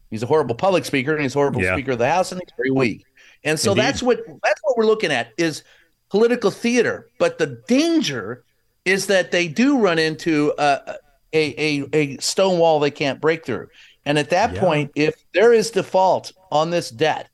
he's 0.10 0.22
a 0.22 0.26
horrible 0.26 0.54
public 0.54 0.84
speaker, 0.84 1.14
and 1.14 1.22
he's 1.22 1.34
a 1.34 1.40
horrible 1.40 1.62
yeah. 1.62 1.74
speaker 1.74 1.92
of 1.92 2.00
the 2.00 2.10
House, 2.10 2.34
and 2.34 2.42
he's 2.42 2.54
very 2.58 2.72
weak. 2.72 3.06
And 3.44 3.60
so 3.60 3.72
Indeed. 3.72 3.84
that's 3.84 4.04
what 4.04 4.20
that's 4.44 4.62
what 4.64 4.78
we're 4.78 4.86
looking 4.86 5.12
at 5.12 5.32
is 5.38 5.64
political 6.12 6.52
theater. 6.52 7.08
But 7.18 7.40
the 7.40 7.62
danger 7.68 8.44
is 8.86 9.08
that 9.08 9.32
they 9.32 9.48
do 9.48 9.80
run 9.80 9.98
into 9.98 10.54
a, 10.60 10.98
a, 11.34 11.82
a, 11.82 11.90
a 11.94 12.18
stone 12.18 12.60
wall 12.60 12.80
they 12.80 12.92
can't 12.92 13.20
break 13.20 13.46
through. 13.46 13.70
And 14.06 14.20
at 14.20 14.30
that 14.30 14.54
yeah. 14.54 14.60
point, 14.60 14.92
if 14.96 15.16
there 15.34 15.54
is 15.54 15.72
default 15.72 16.34
on 16.52 16.70
this 16.70 16.92
debt, 16.92 17.30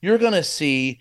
you're 0.00 0.18
going 0.18 0.32
to 0.34 0.44
see 0.44 1.00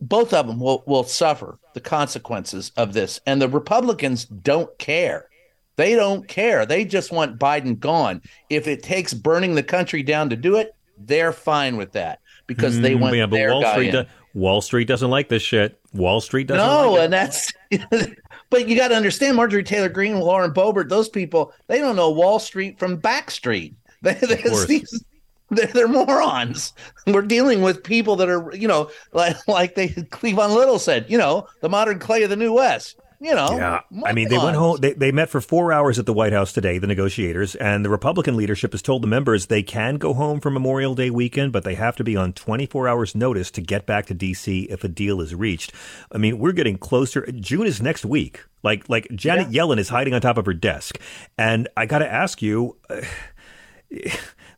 both 0.00 0.32
of 0.32 0.46
them 0.46 0.60
will, 0.60 0.82
will 0.86 1.04
suffer 1.04 1.58
the 1.74 1.80
consequences 1.80 2.72
of 2.76 2.92
this. 2.92 3.20
And 3.26 3.42
the 3.42 3.48
Republicans 3.48 4.24
don't 4.24 4.76
care. 4.78 5.28
They 5.76 5.94
don't 5.94 6.26
care. 6.26 6.66
They 6.66 6.84
just 6.84 7.12
want 7.12 7.38
Biden 7.38 7.78
gone. 7.78 8.22
If 8.50 8.66
it 8.66 8.82
takes 8.82 9.14
burning 9.14 9.54
the 9.54 9.62
country 9.62 10.02
down 10.02 10.30
to 10.30 10.36
do 10.36 10.56
it, 10.56 10.74
they're 10.98 11.32
fine 11.32 11.76
with 11.76 11.92
that. 11.92 12.20
because 12.48 12.80
they 12.80 12.94
want 12.96 13.14
Mm, 13.14 13.18
yeah, 13.18 13.26
but 13.26 13.36
their 13.36 13.52
Wall 13.52 13.72
Street, 13.72 13.92
do- 13.92 14.06
Wall 14.34 14.60
Street 14.60 14.88
doesn't 14.88 15.10
like 15.10 15.28
this 15.28 15.42
shit. 15.42 15.77
Wall 15.94 16.20
Street 16.20 16.46
doesn't. 16.48 16.64
no, 16.64 16.92
like 16.92 17.02
and 17.02 17.12
that's. 17.12 17.52
but 18.50 18.68
you 18.68 18.76
got 18.76 18.88
to 18.88 18.94
understand, 18.94 19.36
Marjorie 19.36 19.62
Taylor 19.64 19.88
Greene, 19.88 20.20
Lauren 20.20 20.52
Boebert, 20.52 20.88
those 20.88 21.08
people, 21.08 21.52
they 21.66 21.78
don't 21.78 21.96
know 21.96 22.10
Wall 22.10 22.38
Street 22.38 22.78
from 22.78 22.96
Back 22.96 23.30
Street. 23.30 23.74
They, 24.00 24.14
they, 24.14 24.36
course. 24.36 24.66
these- 24.66 25.04
they're, 25.50 25.66
they're 25.66 25.88
morons. 25.88 26.72
We're 27.06 27.22
dealing 27.22 27.62
with 27.62 27.82
people 27.82 28.14
that 28.16 28.28
are, 28.28 28.54
you 28.54 28.68
know, 28.68 28.90
like 29.12 29.36
like 29.48 29.74
they 29.74 29.88
Cleavon 29.88 30.54
Little 30.54 30.78
said, 30.78 31.06
you 31.08 31.18
know, 31.18 31.48
the 31.62 31.68
modern 31.68 31.98
clay 31.98 32.22
of 32.22 32.30
the 32.30 32.36
New 32.36 32.52
West. 32.52 32.96
You 33.20 33.34
know, 33.34 33.48
Yeah, 33.50 33.80
I 34.04 34.12
mean, 34.12 34.28
they 34.28 34.38
went 34.38 34.56
home. 34.56 34.78
They, 34.80 34.92
they 34.92 35.10
met 35.10 35.28
for 35.28 35.40
four 35.40 35.72
hours 35.72 35.98
at 35.98 36.06
the 36.06 36.12
White 36.12 36.32
House 36.32 36.52
today, 36.52 36.78
the 36.78 36.86
negotiators, 36.86 37.56
and 37.56 37.84
the 37.84 37.90
Republican 37.90 38.36
leadership 38.36 38.70
has 38.72 38.80
told 38.80 39.02
the 39.02 39.08
members 39.08 39.46
they 39.46 39.62
can 39.64 39.96
go 39.96 40.14
home 40.14 40.38
for 40.38 40.50
Memorial 40.50 40.94
Day 40.94 41.10
weekend, 41.10 41.52
but 41.52 41.64
they 41.64 41.74
have 41.74 41.96
to 41.96 42.04
be 42.04 42.16
on 42.16 42.32
24 42.32 42.86
hours 42.86 43.16
notice 43.16 43.50
to 43.52 43.60
get 43.60 43.86
back 43.86 44.06
to 44.06 44.14
D.C. 44.14 44.62
if 44.70 44.84
a 44.84 44.88
deal 44.88 45.20
is 45.20 45.34
reached. 45.34 45.72
I 46.12 46.18
mean, 46.18 46.38
we're 46.38 46.52
getting 46.52 46.78
closer. 46.78 47.26
June 47.32 47.66
is 47.66 47.82
next 47.82 48.04
week. 48.04 48.44
Like, 48.62 48.88
like 48.88 49.08
Janet 49.12 49.50
Yellen 49.50 49.78
is 49.78 49.88
hiding 49.88 50.14
on 50.14 50.20
top 50.20 50.38
of 50.38 50.46
her 50.46 50.54
desk, 50.54 51.00
and 51.36 51.68
I 51.76 51.86
got 51.86 51.98
to 51.98 52.12
ask 52.12 52.40
you, 52.40 52.76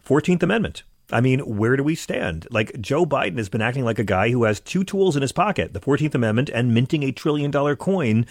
14th 0.07 0.43
Amendment. 0.43 0.83
I 1.13 1.21
mean, 1.21 1.41
where 1.41 1.77
do 1.77 1.83
we 1.83 1.95
stand? 1.95 2.47
Like, 2.51 2.81
Joe 2.81 3.05
Biden 3.05 3.39
has 3.39 3.49
been 3.49 3.63
acting 3.63 3.85
like 3.85 3.99
a 3.99 4.05
guy 4.05 4.31
who 4.31 4.45
has 4.45 4.61
two 4.61 4.85
tools 4.85 5.17
in 5.17 5.23
his 5.23 5.33
pocket 5.33 5.73
the 5.73 5.81
14th 5.81 6.15
Amendment 6.15 6.51
and 6.51 6.75
minting 6.75 7.03
a 7.03 7.13
trillion 7.13 7.51
dollar 7.51 7.77
coin. 7.77 8.27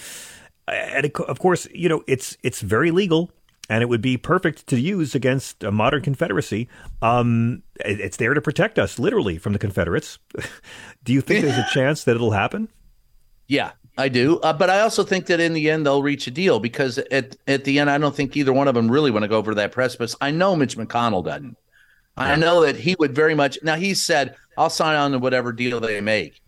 And 0.67 1.11
of 1.27 1.39
course, 1.39 1.67
you 1.73 1.89
know, 1.89 2.03
it's 2.07 2.37
it's 2.43 2.61
very 2.61 2.91
legal 2.91 3.31
and 3.69 3.83
it 3.83 3.89
would 3.89 4.01
be 4.01 4.17
perfect 4.17 4.67
to 4.67 4.79
use 4.79 5.13
against 5.13 5.63
a 5.63 5.71
modern 5.71 6.01
Confederacy. 6.01 6.67
Um, 7.01 7.63
it's 7.79 8.17
there 8.17 8.33
to 8.33 8.41
protect 8.41 8.79
us, 8.79 8.97
literally, 8.97 9.37
from 9.37 9.53
the 9.53 9.59
Confederates. 9.59 10.17
do 11.03 11.13
you 11.13 11.21
think 11.21 11.45
there's 11.45 11.57
a 11.57 11.67
chance 11.71 12.03
that 12.03 12.15
it'll 12.15 12.31
happen? 12.31 12.69
Yeah, 13.47 13.71
I 13.97 14.09
do. 14.09 14.39
Uh, 14.39 14.53
but 14.53 14.69
I 14.69 14.81
also 14.81 15.03
think 15.03 15.27
that 15.27 15.39
in 15.39 15.53
the 15.53 15.69
end 15.69 15.85
they'll 15.85 16.03
reach 16.03 16.27
a 16.27 16.31
deal 16.31 16.59
because 16.59 16.97
at 16.97 17.35
at 17.47 17.63
the 17.63 17.79
end 17.79 17.89
I 17.89 17.97
don't 17.97 18.15
think 18.15 18.35
either 18.37 18.53
one 18.53 18.67
of 18.67 18.75
them 18.75 18.91
really 18.91 19.11
want 19.11 19.23
to 19.23 19.27
go 19.27 19.37
over 19.37 19.53
that 19.55 19.71
precipice. 19.71 20.15
I 20.21 20.31
know 20.31 20.55
Mitch 20.55 20.77
McConnell 20.77 21.23
doesn't. 21.23 21.57
I 22.19 22.35
know 22.35 22.61
that 22.61 22.75
he 22.75 22.95
would 22.99 23.15
very 23.15 23.33
much. 23.35 23.57
Now 23.63 23.75
he 23.75 23.93
said, 23.93 24.35
"I'll 24.57 24.69
sign 24.69 24.95
on 24.95 25.11
to 25.11 25.19
whatever 25.19 25.51
deal 25.51 25.79
they 25.79 26.01
make." 26.01 26.41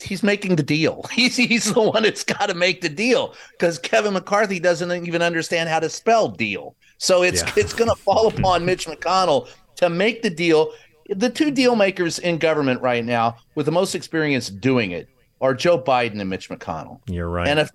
He's 0.00 0.22
making 0.22 0.56
the 0.56 0.62
deal. 0.62 1.04
He's 1.12 1.36
he's 1.36 1.72
the 1.74 1.82
one 1.82 2.04
that's 2.04 2.22
got 2.24 2.46
to 2.46 2.54
make 2.54 2.80
the 2.80 2.88
deal 2.88 3.34
because 3.52 3.78
Kevin 3.78 4.12
McCarthy 4.14 4.60
doesn't 4.60 4.90
even 5.06 5.22
understand 5.22 5.68
how 5.68 5.80
to 5.80 5.88
spell 5.88 6.28
deal. 6.28 6.76
So 6.98 7.22
it's 7.22 7.42
Yeah. 7.42 7.52
it's 7.56 7.72
going 7.72 7.90
to 7.90 7.96
fall 7.96 8.28
upon 8.28 8.64
Mitch 8.64 8.86
McConnell 8.86 9.48
to 9.76 9.90
make 9.90 10.22
the 10.22 10.30
deal. 10.30 10.72
The 11.08 11.30
two 11.30 11.50
deal 11.50 11.74
makers 11.74 12.18
in 12.20 12.38
government 12.38 12.80
right 12.80 13.04
now 13.04 13.38
with 13.56 13.66
the 13.66 13.72
most 13.72 13.94
experience 13.94 14.48
doing 14.50 14.92
it 14.92 15.08
are 15.40 15.52
Joe 15.54 15.80
Biden 15.80 16.20
and 16.20 16.30
Mitch 16.30 16.48
McConnell. 16.48 17.00
You're 17.08 17.28
right. 17.28 17.48
And 17.48 17.58
if 17.58 17.70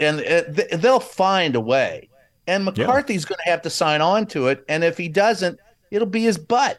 and 0.00 0.20
uh, 0.20 0.52
th- 0.52 0.70
they'll 0.80 1.00
find 1.00 1.54
a 1.56 1.60
way. 1.60 2.08
And 2.48 2.64
McCarthy's 2.64 3.24
going 3.24 3.38
to 3.44 3.50
have 3.50 3.62
to 3.62 3.70
sign 3.70 4.00
on 4.00 4.26
to 4.26 4.48
it. 4.48 4.64
And 4.68 4.82
if 4.82 4.98
he 4.98 5.08
doesn't, 5.08 5.60
it'll 5.92 6.08
be 6.08 6.22
his 6.22 6.38
butt. 6.38 6.78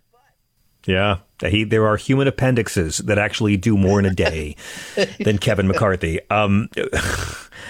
Yeah, 0.86 1.20
he, 1.40 1.64
there 1.64 1.88
are 1.88 1.96
human 1.96 2.28
appendixes 2.28 2.98
that 2.98 3.18
actually 3.18 3.56
do 3.56 3.78
more 3.78 4.00
in 4.00 4.06
a 4.06 4.14
day 4.14 4.58
than 5.20 5.38
Kevin 5.38 5.68
McCarthy. 5.68 6.20
Um, 6.30 6.68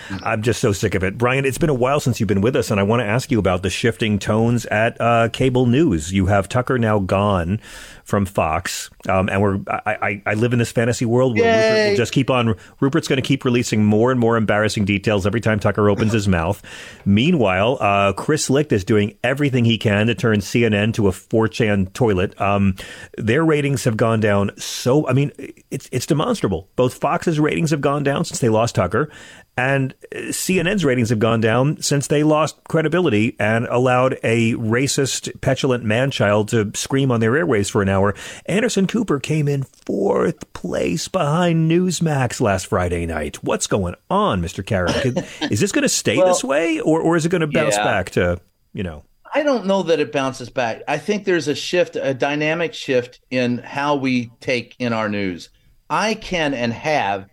I'm 0.09 0.41
just 0.41 0.59
so 0.59 0.71
sick 0.71 0.95
of 0.95 1.03
it, 1.03 1.17
Brian. 1.17 1.45
It's 1.45 1.57
been 1.57 1.69
a 1.69 1.73
while 1.73 1.99
since 1.99 2.19
you've 2.19 2.27
been 2.27 2.41
with 2.41 2.55
us, 2.55 2.71
and 2.71 2.79
I 2.79 2.83
want 2.83 3.01
to 3.01 3.05
ask 3.05 3.31
you 3.31 3.39
about 3.39 3.63
the 3.63 3.69
shifting 3.69 4.19
tones 4.19 4.65
at 4.67 4.99
uh, 4.99 5.29
cable 5.29 5.65
news. 5.65 6.13
You 6.13 6.27
have 6.27 6.49
Tucker 6.49 6.77
now 6.77 6.99
gone 6.99 7.59
from 8.03 8.25
Fox, 8.25 8.89
um, 9.07 9.29
and 9.29 9.41
we're 9.41 9.59
I, 9.67 9.97
I, 10.01 10.21
I 10.25 10.33
live 10.33 10.53
in 10.53 10.59
this 10.59 10.71
fantasy 10.71 11.05
world 11.05 11.37
where 11.37 11.45
Rupert 11.45 11.89
will 11.89 11.97
just 11.97 12.13
keep 12.13 12.29
on. 12.29 12.55
Rupert's 12.79 13.07
going 13.07 13.21
to 13.21 13.27
keep 13.27 13.45
releasing 13.45 13.83
more 13.85 14.11
and 14.11 14.19
more 14.19 14.37
embarrassing 14.37 14.85
details 14.85 15.25
every 15.25 15.41
time 15.41 15.59
Tucker 15.59 15.89
opens 15.89 16.11
his 16.11 16.27
mouth. 16.27 16.61
Meanwhile, 17.05 17.77
uh, 17.79 18.13
Chris 18.13 18.49
Licht 18.49 18.71
is 18.71 18.83
doing 18.83 19.17
everything 19.23 19.65
he 19.65 19.77
can 19.77 20.07
to 20.07 20.15
turn 20.15 20.39
CNN 20.39 20.93
to 20.95 21.07
a 21.07 21.11
4chan 21.11 21.93
toilet. 21.93 22.39
Um, 22.39 22.75
their 23.17 23.45
ratings 23.45 23.83
have 23.85 23.97
gone 23.97 24.19
down 24.19 24.51
so. 24.57 25.07
I 25.07 25.13
mean, 25.13 25.31
it's 25.71 25.87
it's 25.91 26.05
demonstrable. 26.05 26.69
Both 26.75 26.95
Fox's 26.95 27.39
ratings 27.39 27.71
have 27.71 27.81
gone 27.81 28.03
down 28.03 28.25
since 28.25 28.39
they 28.39 28.49
lost 28.49 28.75
Tucker, 28.75 29.09
and 29.55 29.93
uh, 30.13 30.17
CNN's 30.29 30.83
ratings 30.83 31.09
have 31.09 31.19
gone 31.19 31.41
down 31.41 31.81
since 31.81 32.07
they 32.07 32.23
lost 32.23 32.57
credibility 32.67 33.35
and 33.39 33.65
allowed 33.67 34.17
a 34.23 34.53
racist, 34.53 35.41
petulant 35.41 35.83
man-child 35.83 36.49
to 36.49 36.71
scream 36.73 37.11
on 37.11 37.19
their 37.19 37.31
airwaves 37.31 37.69
for 37.69 37.81
an 37.81 37.89
hour. 37.89 38.15
Anderson 38.45 38.87
Cooper 38.87 39.19
came 39.19 39.47
in 39.47 39.63
fourth 39.63 40.51
place 40.53 41.07
behind 41.07 41.69
Newsmax 41.69 42.41
last 42.41 42.67
Friday 42.67 43.05
night. 43.05 43.43
What's 43.43 43.67
going 43.67 43.95
on, 44.09 44.41
Mr. 44.41 44.63
Karem? 44.63 45.23
Is 45.51 45.59
this 45.59 45.71
going 45.71 45.83
to 45.83 45.89
stay 45.89 46.17
Well, 46.17 46.27
this 46.27 46.43
way, 46.43 46.79
or 46.79 47.01
or 47.01 47.15
is 47.15 47.25
it 47.25 47.29
going 47.29 47.41
to 47.41 47.47
bounce 47.47 47.75
yeah. 47.75 47.83
back 47.83 48.09
to 48.11 48.39
you 48.73 48.83
know? 48.83 49.03
I 49.33 49.41
don't 49.41 49.65
know 49.65 49.83
that 49.83 49.99
it 49.99 50.11
bounces 50.11 50.49
back. 50.49 50.83
I 50.87 50.99
think 50.99 51.25
there's 51.25 51.47
a 51.47 51.55
shift, 51.55 51.95
a 51.95 52.13
dynamic 52.13 52.73
shift 52.73 53.19
in 53.31 53.57
how 53.57 53.95
we 53.95 54.31
take 54.39 54.75
in 54.77 54.93
our 54.93 55.09
news. 55.09 55.49
I 55.89 56.13
can 56.13 56.53
and 56.53 56.71
have 56.71 57.27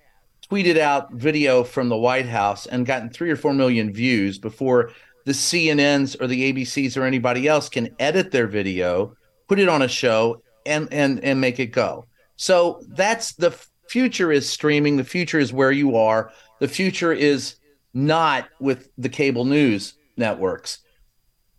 tweeted 0.50 0.78
out 0.78 1.12
video 1.12 1.62
from 1.62 1.88
the 1.88 1.96
White 1.96 2.26
House 2.26 2.66
and 2.66 2.84
gotten 2.84 3.10
three 3.10 3.30
or 3.30 3.36
four 3.36 3.54
million 3.54 3.92
views 3.92 4.38
before 4.38 4.90
the 5.24 5.32
CNNs 5.32 6.20
or 6.20 6.26
the 6.26 6.52
ABCs 6.52 6.96
or 6.96 7.04
anybody 7.04 7.46
else 7.46 7.68
can 7.68 7.94
edit 7.98 8.30
their 8.30 8.46
video, 8.46 9.14
put 9.48 9.60
it 9.60 9.68
on 9.68 9.82
a 9.82 9.88
show, 9.88 10.42
and 10.66 10.92
and 10.92 11.22
and 11.22 11.40
make 11.40 11.60
it 11.60 11.66
go. 11.66 12.06
So 12.36 12.82
that's 12.88 13.34
the 13.34 13.56
future 13.88 14.32
is 14.32 14.48
streaming. 14.48 14.96
The 14.96 15.04
future 15.04 15.38
is 15.38 15.52
where 15.52 15.72
you 15.72 15.96
are. 15.96 16.32
The 16.58 16.68
future 16.68 17.12
is 17.12 17.56
not 17.94 18.48
with 18.60 18.88
the 18.98 19.08
cable 19.08 19.44
news 19.44 19.94
networks. 20.16 20.78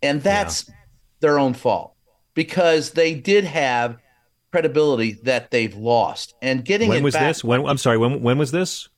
And 0.02 0.22
that's 0.22 0.70
their 1.20 1.38
own 1.38 1.54
fault 1.54 1.94
because 2.34 2.90
they 2.90 3.14
did 3.14 3.44
have 3.44 3.96
credibility 4.52 5.12
that 5.24 5.50
they've 5.50 5.74
lost. 5.74 6.34
And 6.42 6.64
getting 6.64 6.90
When 6.90 7.02
was 7.02 7.14
back, 7.14 7.22
this? 7.22 7.42
When 7.42 7.66
I'm 7.66 7.78
sorry. 7.78 7.98
When 7.98 8.22
when 8.22 8.38
was 8.38 8.52
this? 8.52 8.88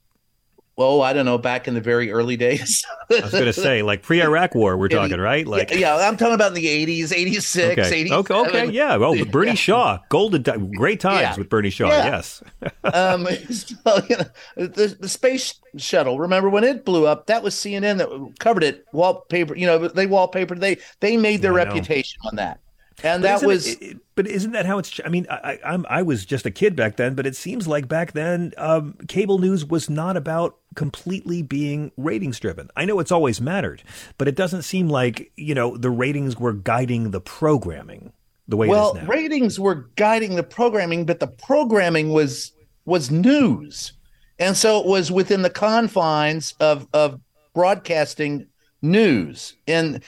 Oh, 0.76 1.00
I 1.00 1.12
don't 1.12 1.24
know, 1.24 1.38
back 1.38 1.68
in 1.68 1.74
the 1.74 1.80
very 1.80 2.10
early 2.10 2.36
days. 2.36 2.84
I 3.08 3.20
was 3.20 3.30
going 3.30 3.44
to 3.44 3.52
say 3.52 3.82
like 3.82 4.02
pre-Iraq 4.02 4.56
war. 4.56 4.76
We're 4.76 4.88
talking 4.88 5.20
right? 5.20 5.46
Like 5.46 5.70
yeah, 5.70 5.76
yeah, 5.96 6.08
I'm 6.08 6.16
talking 6.16 6.34
about 6.34 6.48
in 6.48 6.54
the 6.54 6.66
80s, 6.66 7.12
86, 7.12 7.56
okay, 7.56 8.00
87. 8.00 8.12
okay, 8.12 8.34
okay, 8.34 8.70
yeah. 8.72 8.96
Well, 8.96 9.12
with 9.12 9.30
Bernie 9.30 9.50
Yeah. 9.50 9.54
Shaw, 9.54 9.98
golden, 10.08 10.42
great 10.72 10.98
times 10.98 11.20
Yeah. 11.20 11.36
with 11.36 11.48
Bernie 11.48 11.70
Shaw. 11.70 11.86
Yes. 11.86 12.42
um, 12.84 13.24
so, 13.50 14.00
you 14.10 14.16
know, 14.16 14.24
the, 14.56 14.96
the 14.98 15.08
space 15.08 15.60
shuttle. 15.76 16.18
Remember 16.18 16.50
when 16.50 16.64
it 16.64 16.84
blew 16.84 17.06
up? 17.06 17.26
That 17.28 17.44
was 17.44 17.54
CNN 17.54 17.98
that 17.98 18.34
covered 18.40 18.64
it. 18.64 18.84
Wallpaper. 18.92 19.54
You 19.54 19.66
know, 19.68 19.86
they 19.86 20.08
wallpapered. 20.08 20.58
They 20.58 20.78
they 20.98 21.16
made 21.16 21.40
their 21.40 21.52
reputation 21.52 22.18
on 22.24 22.34
that, 22.34 22.58
and 23.02 23.22
But 23.22 23.40
that 23.40 23.46
was. 23.46 23.66
it- 23.66 23.98
but 24.14 24.28
isn't 24.28 24.52
that 24.52 24.64
how 24.64 24.78
it's? 24.78 25.00
I 25.04 25.08
mean, 25.08 25.26
I, 25.28 25.58
I'm 25.64 25.84
I 25.90 26.02
was 26.02 26.24
just 26.24 26.46
a 26.46 26.50
kid 26.50 26.76
back 26.76 26.96
then, 26.96 27.14
but 27.14 27.26
it 27.26 27.34
seems 27.34 27.66
like 27.66 27.88
back 27.88 28.12
then, 28.12 28.52
um, 28.56 28.94
cable 29.08 29.38
news 29.40 29.64
was 29.64 29.90
not 29.90 30.16
about 30.16 30.56
completely 30.76 31.42
being 31.42 31.90
ratings 31.96 32.38
driven. 32.38 32.68
I 32.76 32.84
know 32.84 33.00
it's 33.00 33.10
always 33.10 33.40
mattered, 33.40 33.82
but 34.16 34.28
it 34.28 34.36
doesn't 34.36 34.62
seem 34.62 34.88
like 34.88 35.32
you 35.36 35.52
know 35.54 35.76
the 35.76 35.90
ratings 35.90 36.38
were 36.38 36.52
guiding 36.52 37.10
the 37.10 37.20
programming 37.20 38.12
the 38.46 38.56
way 38.56 38.68
well, 38.68 38.92
it 38.94 38.98
is 38.98 39.02
now. 39.02 39.08
ratings 39.08 39.58
were 39.58 39.88
guiding 39.96 40.36
the 40.36 40.42
programming, 40.44 41.04
but 41.06 41.18
the 41.18 41.26
programming 41.26 42.10
was 42.10 42.52
was 42.84 43.10
news, 43.10 43.94
and 44.38 44.56
so 44.56 44.78
it 44.78 44.86
was 44.86 45.10
within 45.10 45.42
the 45.42 45.50
confines 45.50 46.54
of 46.60 46.86
of 46.94 47.18
broadcasting 47.52 48.46
news. 48.80 49.54
And 49.66 50.04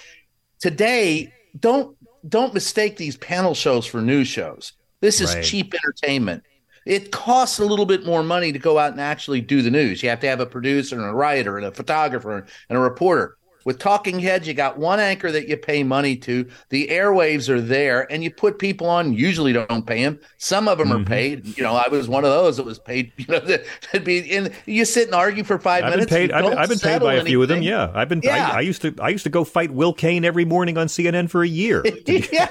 today, 0.60 1.32
don't 1.58 1.95
don't 2.28 2.54
mistake 2.54 2.96
these 2.96 3.16
panel 3.16 3.54
shows 3.54 3.86
for 3.86 4.00
news 4.00 4.28
shows. 4.28 4.72
This 5.00 5.20
is 5.20 5.34
Right. 5.34 5.44
cheap 5.44 5.74
entertainment. 5.74 6.42
It 6.84 7.10
costs 7.10 7.58
a 7.58 7.64
little 7.64 7.86
bit 7.86 8.06
more 8.06 8.22
money 8.22 8.52
to 8.52 8.58
go 8.58 8.78
out 8.78 8.92
and 8.92 9.00
actually 9.00 9.40
do 9.40 9.60
the 9.60 9.70
news. 9.70 10.02
You 10.02 10.08
have 10.08 10.20
to 10.20 10.28
have 10.28 10.40
a 10.40 10.46
producer 10.46 10.96
and 10.96 11.04
a 11.04 11.12
writer 11.12 11.56
and 11.56 11.66
a 11.66 11.72
photographer 11.72 12.46
and 12.68 12.78
a 12.78 12.80
reporter. 12.80 13.36
With 13.66 13.80
Talking 13.80 14.20
Heads, 14.20 14.46
you 14.46 14.54
got 14.54 14.78
one 14.78 15.00
anchor 15.00 15.32
that 15.32 15.48
you 15.48 15.56
pay 15.56 15.82
money 15.82 16.14
to. 16.18 16.48
The 16.68 16.86
airwaves 16.86 17.48
are 17.48 17.60
there, 17.60 18.10
and 18.12 18.22
you 18.22 18.30
put 18.30 18.60
people 18.60 18.86
on. 18.88 19.12
Usually, 19.12 19.52
don't 19.52 19.84
pay 19.84 20.04
them. 20.04 20.20
Some 20.38 20.68
of 20.68 20.78
them 20.78 20.86
Mm-hmm. 20.86 21.02
are 21.02 21.04
paid. 21.04 21.58
You 21.58 21.64
know, 21.64 21.74
I 21.74 21.88
was 21.88 22.08
one 22.08 22.24
of 22.24 22.30
those 22.30 22.58
that 22.58 22.64
was 22.64 22.78
paid. 22.78 23.10
You 23.18 23.26
know, 23.28 23.40
that 23.40 24.04
be 24.04 24.18
in. 24.18 24.52
You 24.66 24.84
sit 24.84 25.06
and 25.06 25.14
argue 25.16 25.42
for 25.42 25.58
5 25.58 25.82
I've 25.82 25.90
been 25.90 25.98
minutes. 25.98 26.12
paid. 26.12 26.30
I've 26.30 26.44
been, 26.44 26.56
I've 26.56 26.68
been 26.68 26.78
paid 26.78 27.00
by 27.00 27.14
a 27.14 27.24
few 27.24 27.42
of 27.42 27.48
them. 27.48 27.60
Yeah, 27.60 27.90
I've 27.92 28.08
been. 28.08 28.20
Yeah. 28.22 28.50
I, 28.52 28.58
I 28.58 28.60
used 28.60 28.82
to. 28.82 28.94
I 29.02 29.08
used 29.08 29.24
to 29.24 29.30
go 29.30 29.42
fight 29.42 29.72
Will 29.72 29.92
Cain 29.92 30.24
every 30.24 30.44
morning 30.44 30.78
on 30.78 30.86
CNN 30.86 31.28
for 31.28 31.42
a 31.42 31.48
year. 31.48 31.84
yeah. 32.06 32.48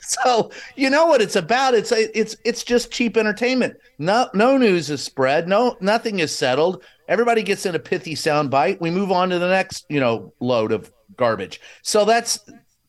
So 0.00 0.50
you 0.76 0.88
know 0.88 1.04
what 1.06 1.20
it's 1.20 1.36
about? 1.36 1.74
It's 1.74 1.92
it's 1.92 2.36
it's 2.44 2.64
just 2.64 2.90
cheap 2.90 3.18
entertainment. 3.18 3.76
No 3.98 4.28
no 4.32 4.56
news 4.56 4.90
is 4.90 5.02
spread. 5.02 5.48
No 5.48 5.76
nothing 5.80 6.20
is 6.20 6.34
settled. 6.36 6.82
Everybody 7.08 7.42
gets 7.42 7.66
in 7.66 7.74
a 7.74 7.80
pithy 7.80 8.14
sound 8.14 8.50
bite. 8.50 8.80
We 8.80 8.90
move 8.90 9.10
on 9.10 9.30
to 9.30 9.38
the 9.38 9.48
next 9.48 9.86
you 9.88 10.00
know 10.00 10.32
load 10.40 10.72
of 10.72 10.92
garbage. 11.16 11.60
So 11.82 12.04
that's 12.04 12.40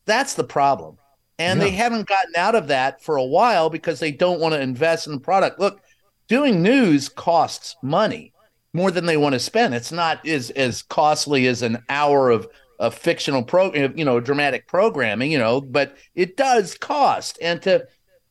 that's 0.04 0.34
the 0.34 0.44
problem. 0.44 0.96
And 1.38 1.58
yeah. 1.58 1.66
they 1.66 1.70
haven't 1.72 2.06
gotten 2.06 2.34
out 2.36 2.54
of 2.54 2.68
that 2.68 3.02
for 3.02 3.16
a 3.16 3.24
while 3.24 3.70
because 3.70 3.98
they 3.98 4.12
don't 4.12 4.40
want 4.40 4.54
to 4.54 4.60
invest 4.60 5.06
in 5.06 5.14
the 5.14 5.20
product. 5.20 5.58
Look, 5.58 5.80
doing 6.28 6.62
news 6.62 7.08
costs 7.08 7.76
money 7.82 8.32
more 8.72 8.90
than 8.90 9.06
they 9.06 9.16
want 9.16 9.32
to 9.32 9.40
spend. 9.40 9.74
It's 9.74 9.92
not 9.92 10.26
as 10.26 10.50
as 10.50 10.82
costly 10.82 11.46
as 11.46 11.62
an 11.62 11.82
hour 11.88 12.30
of 12.30 12.46
a 12.78 12.90
fictional 12.90 13.42
program, 13.42 13.96
you 13.96 14.04
know, 14.04 14.20
dramatic 14.20 14.66
programming, 14.66 15.30
you 15.30 15.38
know, 15.38 15.60
but 15.60 15.96
it 16.14 16.36
does 16.36 16.78
cost. 16.78 17.38
And 17.42 17.60
to 17.62 17.86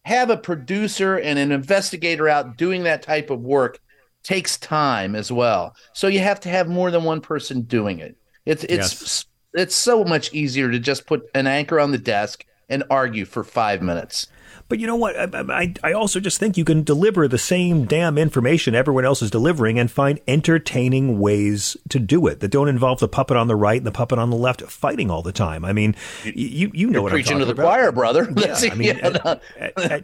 have 0.10 0.32
a 0.32 0.38
producer 0.38 1.18
and 1.18 1.38
an 1.38 1.52
investigator 1.52 2.28
out 2.28 2.58
doing 2.58 2.82
that 2.82 3.04
type 3.04 3.30
of 3.30 3.42
work 3.42 3.80
takes 4.24 4.58
time 4.58 5.16
as 5.16 5.32
well. 5.32 5.76
So 5.94 6.08
you 6.08 6.20
have 6.20 6.40
to 6.42 6.50
have 6.50 6.68
more 6.68 6.90
than 6.90 7.04
one 7.04 7.22
person 7.22 7.62
doing 7.62 8.00
it. 8.00 8.18
It's 8.44 8.64
it's 8.64 9.02
yes. 9.02 9.26
it's 9.54 9.76
so 9.76 10.04
much 10.04 10.34
easier 10.34 10.72
to 10.72 10.80
just 10.80 11.06
put 11.06 11.30
an 11.36 11.46
anchor 11.46 11.80
on 11.80 11.92
the 11.92 12.00
desk 12.00 12.44
and 12.70 12.84
argue 12.90 13.24
for 13.24 13.44
5 13.44 13.84
minutes. 13.84 14.28
But 14.70 14.80
you 14.80 14.86
know 14.86 14.96
what? 14.96 15.18
I, 15.18 15.28
I, 15.50 15.74
I, 15.84 15.94
also 15.94 16.20
just 16.20 16.40
think 16.40 16.56
you 16.56 16.64
can 16.64 16.84
deliver 16.84 17.28
the 17.28 17.40
same 17.40 17.86
damn 17.86 18.20
information 18.20 18.76
everyone 18.76 19.04
else 19.04 19.24
is 19.24 19.32
delivering 19.32 19.80
and 19.80 19.90
find 19.90 20.20
entertaining 20.28 21.20
ways 21.20 21.76
to 21.90 22.00
do 22.00 22.28
it 22.28 22.40
that 22.40 22.50
don't 22.50 22.68
involve 22.68 23.00
the 23.00 23.08
puppet 23.08 23.36
on 23.36 23.48
the 23.48 23.56
right 23.56 23.78
and 23.78 23.88
the 23.88 23.92
puppet 23.92 24.20
on 24.20 24.30
the 24.30 24.36
left 24.36 24.62
fighting 24.62 25.10
all 25.10 25.24
the 25.24 25.32
time. 25.32 25.66
I 25.66 25.74
mean, 25.74 25.96
you 26.24 26.70
you 26.72 26.88
know 26.88 26.94
You're 26.94 27.02
what 27.02 27.12
preaching 27.12 27.34
I'm 27.34 27.40
to 27.40 27.46
the 27.46 27.54
about. 27.54 27.64
choir, 27.64 27.92
brother. 27.92 28.32
Yeah, 28.38 28.56
I 28.72 28.76
mean, 28.76 28.88
yeah, 29.04 29.40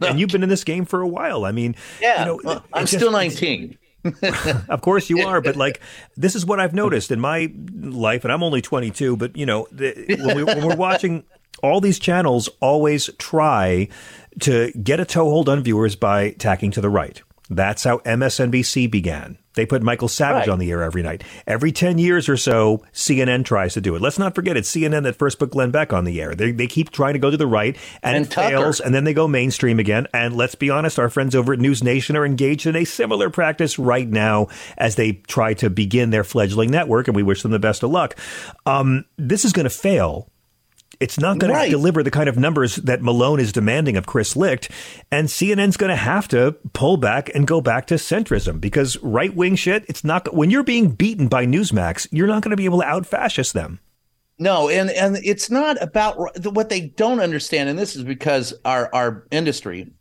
no, 0.02 0.08
and, 0.08 0.20
you've 0.20 0.32
been 0.32 0.44
in 0.44 0.50
this 0.50 0.64
game 0.64 0.86
for 0.86 1.02
a 1.02 1.08
while. 1.08 1.46
I 1.46 1.52
mean, 1.52 1.76
yeah, 2.02 2.22
you 2.22 2.26
know, 2.26 2.42
well, 2.44 2.66
I'm 2.74 2.88
just, 2.88 2.96
still 2.96 3.12
19. 3.12 3.78
of 4.70 4.82
course 4.82 5.10
you 5.10 5.28
are, 5.28 5.42
but 5.42 5.56
like 5.56 5.80
this 6.18 6.36
is 6.36 6.46
what 6.46 6.60
I've 6.60 6.74
noticed 6.74 7.12
in 7.12 7.20
my 7.20 7.52
life, 7.76 8.24
and 8.24 8.34
I'm 8.34 8.42
only 8.42 8.62
22. 8.62 9.16
But 9.16 9.38
you 9.38 9.46
know, 9.46 9.68
the, 9.72 9.94
when, 10.20 10.36
we, 10.36 10.44
when 10.44 10.66
we're 10.66 10.76
watching 10.76 11.24
all 11.64 11.82
these 11.82 12.00
channels, 12.00 12.50
always 12.60 13.10
try 13.18 13.88
to 14.42 14.72
get 14.72 15.00
a 15.00 15.06
toehold 15.06 15.50
on 15.50 15.64
viewers 15.64 15.96
by 15.96 16.32
tacking 16.32 16.72
to 16.72 16.82
the 16.82 16.90
right. 16.90 17.22
That's 17.50 17.84
how 17.84 18.00
MSNBC 18.00 18.90
began. 18.90 19.38
They 19.54 19.66
put 19.66 19.84
Michael 19.84 20.08
Savage 20.08 20.48
right. 20.48 20.50
on 20.50 20.60
the 20.60 20.70
air 20.72 20.84
every 20.84 21.04
night. 21.04 21.24
Every 21.48 21.72
10 21.72 21.98
years 21.98 22.28
or 22.28 22.38
so, 22.38 22.84
CNN 22.92 23.46
tries 23.46 23.76
to 23.76 23.82
do 23.82 23.96
it. 23.96 24.02
Let's 24.02 24.20
not 24.20 24.36
forget 24.36 24.58
it's 24.58 24.70
CNN 24.70 25.04
that 25.04 25.16
first 25.16 25.40
put 25.40 25.52
Glenn 25.52 25.72
Beck 25.72 25.94
on 25.94 26.06
the 26.06 26.22
air. 26.22 26.36
They, 26.36 26.52
they 26.52 26.68
keep 26.68 26.90
trying 26.90 27.14
to 27.14 27.20
go 27.20 27.30
to 27.30 27.38
the 27.38 27.48
right 27.48 27.78
and, 28.04 28.18
and 28.18 28.26
it 28.26 28.32
Tucker. 28.32 28.50
fails, 28.50 28.80
and 28.80 28.94
then 28.94 29.04
they 29.06 29.14
go 29.14 29.28
mainstream 29.28 29.80
again. 29.80 30.08
And 30.14 30.36
let's 30.36 30.56
be 30.56 30.70
honest, 30.70 31.00
our 31.00 31.10
friends 31.10 31.36
over 31.36 31.54
at 31.54 31.60
News 31.60 31.84
Nation 31.84 32.18
are 32.18 32.26
engaged 32.26 32.66
in 32.66 32.76
a 32.76 32.84
similar 32.84 33.30
practice 33.30 33.80
right 33.80 34.08
now 34.08 34.48
as 34.78 34.96
they 34.96 35.14
try 35.14 35.54
to 35.56 35.70
begin 35.70 36.10
their 36.10 36.24
fledgling 36.24 36.72
network, 36.72 37.08
and 37.08 37.16
we 37.16 37.24
wish 37.24 37.44
them 37.44 37.52
the 37.52 37.60
best 37.60 37.84
of 37.84 37.92
luck. 37.92 38.18
Um, 38.66 39.06
this 39.18 39.46
is 39.46 39.54
going 39.54 39.66
to 39.66 39.70
fail 39.70 40.30
it's 41.00 41.20
not 41.20 41.38
going 41.40 41.54
right. 41.54 41.66
to 41.66 41.72
deliver 41.72 42.04
the 42.04 42.12
kind 42.12 42.30
of 42.30 42.38
numbers 42.38 42.76
that 42.78 43.02
Malone 43.02 43.40
is 43.40 43.52
demanding 43.52 43.98
of 43.98 44.06
Chris 44.06 44.36
Licht. 44.36 44.70
And 45.12 45.28
CNN's 45.28 45.78
going 45.78 45.90
to 45.90 45.96
have 45.96 46.28
to 46.30 46.54
pull 46.74 46.98
back 46.98 47.30
and 47.34 47.48
go 47.48 47.62
back 47.62 47.88
to 47.88 47.96
centrism 47.96 48.60
because 48.60 48.98
right 49.04 49.34
wing 49.36 49.56
shit, 49.56 49.86
it's 49.88 50.04
not, 50.04 50.34
when 50.34 50.50
you're 50.50 50.64
being 50.64 50.92
beaten 50.92 51.28
by 51.28 51.46
Newsmax, 51.46 52.08
you're 52.12 52.28
not 52.28 52.44
going 52.44 52.52
to 52.52 52.58
be 52.58 52.66
able 52.66 52.80
to 52.80 52.88
out 52.88 53.06
fascist 53.06 53.54
them. 53.54 53.80
No, 54.38 54.68
and, 54.70 54.90
and 54.90 55.18
it's 55.24 55.50
not 55.50 55.82
about 55.82 56.18
what 56.44 56.70
they 56.70 56.82
don't 56.82 57.22
understand. 57.22 57.70
And 57.70 57.80
this 57.80 57.96
is 57.96 58.04
because 58.04 58.54
our, 58.66 58.90
our 58.94 59.26
industry, 59.32 59.92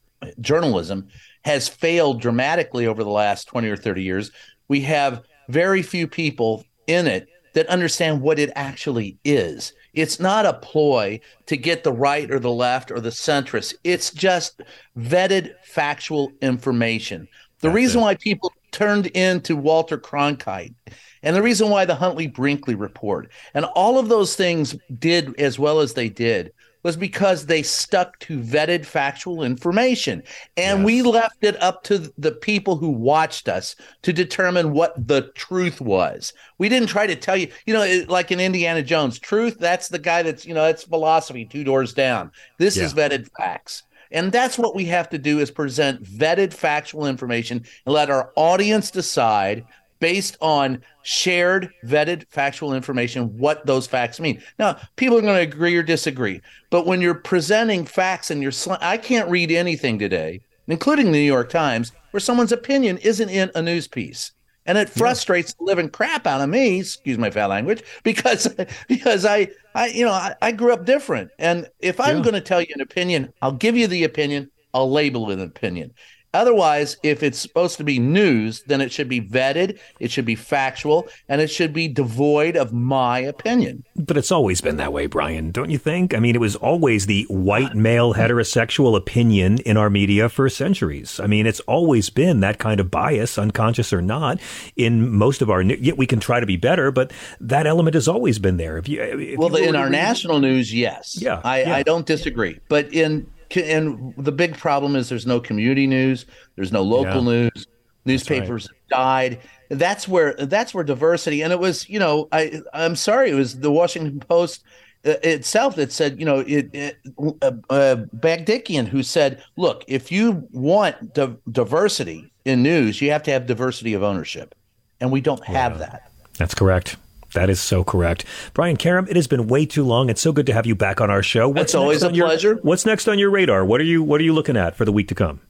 journalism, 0.40 1.09
has 1.45 1.68
failed 1.68 2.20
dramatically 2.20 2.86
over 2.86 3.05
the 3.05 3.11
last 3.11 3.47
20 3.47 3.68
or 3.68 3.76
30 3.76 4.03
years. 4.03 4.32
We 4.66 4.80
have 4.82 5.22
very 5.49 5.82
few 5.82 6.09
people 6.09 6.64
in 6.86 7.07
it 7.07 7.28
that 7.55 7.68
understand 7.68 8.20
what 8.20 8.38
it 8.38 8.51
actually 8.57 9.18
is. 9.24 9.72
It's 9.95 10.20
not 10.20 10.47
a 10.47 10.55
ploy 10.55 11.20
to 11.47 11.57
get 11.57 11.84
the 11.84 11.92
right 11.92 12.30
or 12.30 12.38
the 12.38 12.51
left 12.51 12.90
or 12.90 13.01
the 13.01 13.11
centrist. 13.11 13.74
It's 13.84 14.11
just 14.11 14.62
vetted 14.99 15.55
factual 15.64 16.32
information. 16.42 17.28
The 17.61 17.68
That's 17.68 17.74
reason 17.76 18.01
it. 18.01 18.05
why 18.05 18.14
people 18.16 18.53
turned 18.72 19.07
into 19.07 19.57
Walter 19.57 19.97
Cronkite 19.97 20.74
and 21.22 21.34
the 21.34 21.42
reason 21.42 21.70
why 21.70 21.84
the 21.84 21.95
Huntley 21.95 22.26
Brinkley 22.26 22.74
report 22.74 23.30
and 23.55 23.64
all 23.64 23.99
of 23.99 24.09
those 24.09 24.36
things 24.36 24.76
did 24.99 25.38
as 25.40 25.59
well 25.59 25.80
as 25.80 25.95
they 25.95 26.09
did 26.09 26.53
was 26.85 26.97
because 26.97 27.47
they 27.47 27.62
stuck 27.62 28.16
to 28.20 28.39
vetted 28.39 28.85
factual 28.85 29.43
information. 29.43 30.22
And 30.57 30.80
yes. 30.80 30.87
we 30.87 31.03
left 31.03 31.43
it 31.43 31.61
up 31.61 31.82
to 31.85 32.12
the 32.16 32.30
people 32.30 32.76
who 32.76 32.91
watched 32.91 33.49
us 33.49 33.74
to 34.03 34.12
determine 34.12 34.72
what 34.72 34.95
the 35.09 35.32
truth 35.35 35.80
was. 35.80 36.32
We 36.59 36.68
didn't 36.68 36.89
try 36.89 37.09
to 37.09 37.16
tell 37.16 37.37
you, 37.37 37.49
you 37.66 37.74
know, 37.74 38.05
like 38.09 38.30
in 38.30 38.39
Indiana 38.39 38.82
Jones, 38.82 39.18
truth, 39.18 39.57
that's 39.59 39.89
the 39.89 39.99
guy 39.99 40.22
that's, 40.22 40.47
you 40.47 40.55
know, 40.55 40.66
that's 40.66 40.85
philosophy 40.85 41.45
two 41.45 41.64
doors 41.64 41.95
down. 41.95 42.30
This 42.59 42.76
yeah. 42.76 42.85
is 42.85 42.95
vetted 42.95 43.28
facts. 43.37 43.82
And 44.11 44.30
that's 44.30 44.59
what 44.59 44.76
we 44.76 44.85
have 44.85 45.09
to 45.11 45.18
do 45.18 45.41
is 45.41 45.51
present 45.51 46.05
vetted 46.05 46.53
factual 46.53 47.07
information 47.07 47.64
and 47.85 47.95
let 47.95 48.11
our 48.11 48.30
audience 48.37 48.93
decide 48.93 49.64
based 50.05 50.36
on 50.42 50.82
shared, 51.02 51.72
vetted 51.82 52.28
factual 52.28 52.74
information, 52.74 53.38
what 53.38 53.64
those 53.64 53.86
facts 53.86 54.20
mean. 54.20 54.42
Now, 54.59 54.78
people 54.96 55.16
are 55.16 55.22
going 55.22 55.36
to 55.36 55.57
agree 55.57 55.74
or 55.76 55.82
disagree, 55.82 56.42
but 56.68 56.84
when 56.84 57.00
you're 57.00 57.14
presenting 57.14 57.86
facts 57.86 58.30
and 58.30 58.42
you're, 58.42 58.52
sl- 58.52 58.74
I 58.82 58.98
can't 58.98 59.30
read 59.30 59.50
anything 59.50 59.98
today, 59.98 60.42
including 60.66 61.07
the 61.07 61.12
New 61.12 61.20
York 61.20 61.48
Times, 61.48 61.92
where 62.11 62.20
someone's 62.20 62.52
opinion 62.52 62.98
isn't 62.98 63.30
in 63.30 63.50
a 63.55 63.62
news 63.62 63.88
piece. 63.88 64.32
And 64.66 64.76
it 64.76 64.90
frustrates 64.90 65.52
yeah. 65.52 65.57
the 65.61 65.64
living 65.64 65.88
crap 65.88 66.26
out 66.26 66.42
of 66.42 66.50
me, 66.50 66.80
excuse 66.80 67.16
my 67.16 67.30
foul 67.30 67.48
language, 67.48 67.82
because 68.02 68.46
because 68.88 69.24
I 69.24 69.48
I 69.74 69.86
you 69.86 70.05
know 70.05 70.12
I, 70.12 70.34
I 70.42 70.52
grew 70.52 70.74
up 70.74 70.84
different. 70.84 71.30
And 71.38 71.66
if 71.80 71.98
I'm 71.98 72.18
yeah. 72.18 72.22
going 72.22 72.34
to 72.34 72.40
tell 72.42 72.61
you 72.61 72.72
an 72.74 72.82
opinion, 72.82 73.32
I'll 73.40 73.52
give 73.52 73.74
you 73.74 73.86
the 73.86 74.05
opinion, 74.05 74.50
I'll 74.74 74.90
label 74.90 75.30
it 75.30 75.34
an 75.34 75.40
opinion. 75.40 75.94
Otherwise, 76.35 76.97
if 77.03 77.22
it's 77.22 77.39
supposed 77.39 77.76
to 77.78 77.85
be 77.85 77.99
news, 77.99 78.62
then 78.66 78.80
it 78.80 78.91
should 78.93 79.09
be 79.09 79.20
vetted, 79.20 79.78
it 80.01 80.11
should 80.11 80.24
be 80.24 80.35
factual, 80.35 81.07
and 81.28 81.41
it 81.41 81.47
should 81.47 81.72
be 81.72 81.87
devoid 81.87 82.57
of 82.57 82.72
my 82.72 83.20
opinion. 83.20 83.85
But 83.97 84.16
it's 84.16 84.32
always 84.32 84.61
been 84.61 84.76
that 84.78 84.93
way, 84.93 85.07
Brian, 85.07 85.53
don't 85.53 85.70
you 85.70 85.78
think? 85.78 86.12
I 86.12 86.18
mean, 86.18 86.35
it 86.35 86.41
was 86.41 86.57
always 86.57 87.07
the 87.07 87.24
white 87.30 87.74
male 87.76 88.14
heterosexual 88.14 88.97
opinion 88.97 89.59
in 89.59 89.76
our 89.76 89.89
media 89.89 90.28
for 90.28 90.49
centuries. 90.49 91.20
I 91.20 91.28
mean, 91.28 91.47
it's 91.47 91.61
always 91.61 92.11
been 92.11 92.41
that 92.41 92.59
kind 92.59 92.80
of 92.80 92.91
bias, 92.91 93.39
unconscious 93.39 93.93
or 93.93 94.03
not, 94.03 94.41
in 94.76 95.09
most 95.11 95.41
of 95.41 95.51
our. 95.51 95.62
Yet 95.62 95.97
we 95.97 96.07
can 96.07 96.18
try 96.18 96.41
to 96.41 96.47
be 96.47 96.57
better, 96.57 96.91
but 96.91 97.12
that 97.41 97.66
element 97.66 97.95
has 97.95 98.09
always 98.09 98.41
been 98.41 98.57
there. 98.57 98.76
If 98.76 98.89
you, 98.89 99.01
if 99.01 99.39
well, 99.39 99.57
you 99.57 99.68
in 99.68 99.76
our 99.76 99.89
national 99.89 100.41
news, 100.41 100.74
yes, 100.74 101.16
yeah 101.20 101.41
I, 101.45 101.62
yeah, 101.62 101.76
I 101.76 101.82
don't 101.85 102.07
disagree. 102.07 102.59
But 102.68 102.93
in 102.93 103.26
and 103.57 104.14
the 104.16 104.32
big 104.32 104.57
problem 104.57 104.96
is 104.96 105.09
there's 105.09 105.26
no 105.26 105.40
community 105.40 105.86
news, 105.86 106.26
there's 106.57 106.72
no 106.72 106.82
local 106.82 107.24
yeah. 107.24 107.48
news, 107.50 107.66
newspapers 108.05 108.68
right. 108.68 108.88
died. 108.90 109.40
That's 109.70 110.07
where 110.07 110.34
that's 110.34 110.74
where 110.74 110.84
diversity 110.84 111.42
and 111.42 111.52
it 111.52 111.59
was 111.59 111.88
you 111.88 111.98
know 111.98 112.28
I 112.32 112.61
I'm 112.72 112.96
sorry 112.96 113.30
it 113.30 113.34
was 113.34 113.61
the 113.61 113.70
Washington 113.70 114.20
Post 114.20 114.64
uh, 115.07 115.14
itself 115.22 115.76
that 115.76 115.90
said 115.92 116.18
you 116.18 116.26
know 116.26 116.40
it, 116.40 116.70
it 116.74 116.96
uh, 117.18 117.52
uh, 117.70 117.96
Bagdikian 118.16 118.86
who 118.86 119.02
said 119.02 119.42
look 119.57 119.84
if 119.88 120.12
you 120.12 120.46
want 120.52 121.14
di- 121.14 121.36
diversity 121.50 122.30
in 122.44 122.62
news 122.62 123.00
you 123.00 123.11
have 123.11 123.22
to 123.24 123.30
have 123.30 123.46
diversity 123.46 123.94
of 123.94 124.02
ownership 124.02 124.55
and 125.00 125.11
we 125.11 125.20
don't 125.20 125.44
have 125.44 125.78
that. 125.78 126.11
That's 126.38 126.55
correct. 126.55 126.96
That 127.35 127.51
is 127.51 127.61
so 127.61 127.85
correct. 127.85 128.24
Brian 128.55 128.76
Karem, 128.76 129.09
it 129.09 129.16
has 129.16 129.26
been 129.26 129.47
way 129.47 129.66
too 129.66 129.85
long. 129.85 130.09
It's 130.09 130.20
so 130.20 130.32
good 130.32 130.47
to 130.47 130.53
have 130.53 130.66
you 130.66 130.74
back 130.74 131.01
on 131.01 131.11
our 131.11 131.22
show. 131.22 131.49
What's 131.49 131.62
It's 131.62 131.74
always 131.74 132.03
a 132.03 132.12
your, 132.12 132.26
pleasure. 132.26 132.59
What's 132.62 132.87
next 132.87 133.07
on 133.09 133.18
your 133.18 133.30
radar? 133.30 133.64
What 133.64 133.80
are 133.80 133.85
you 133.85 134.03
what 134.03 134.20
are 134.20 134.24
you 134.24 134.32
looking 134.32 134.57
at 134.57 134.76
for 134.76 134.85
the 134.85 134.93
week 134.93 135.09
to 135.09 135.14
come? 135.14 135.41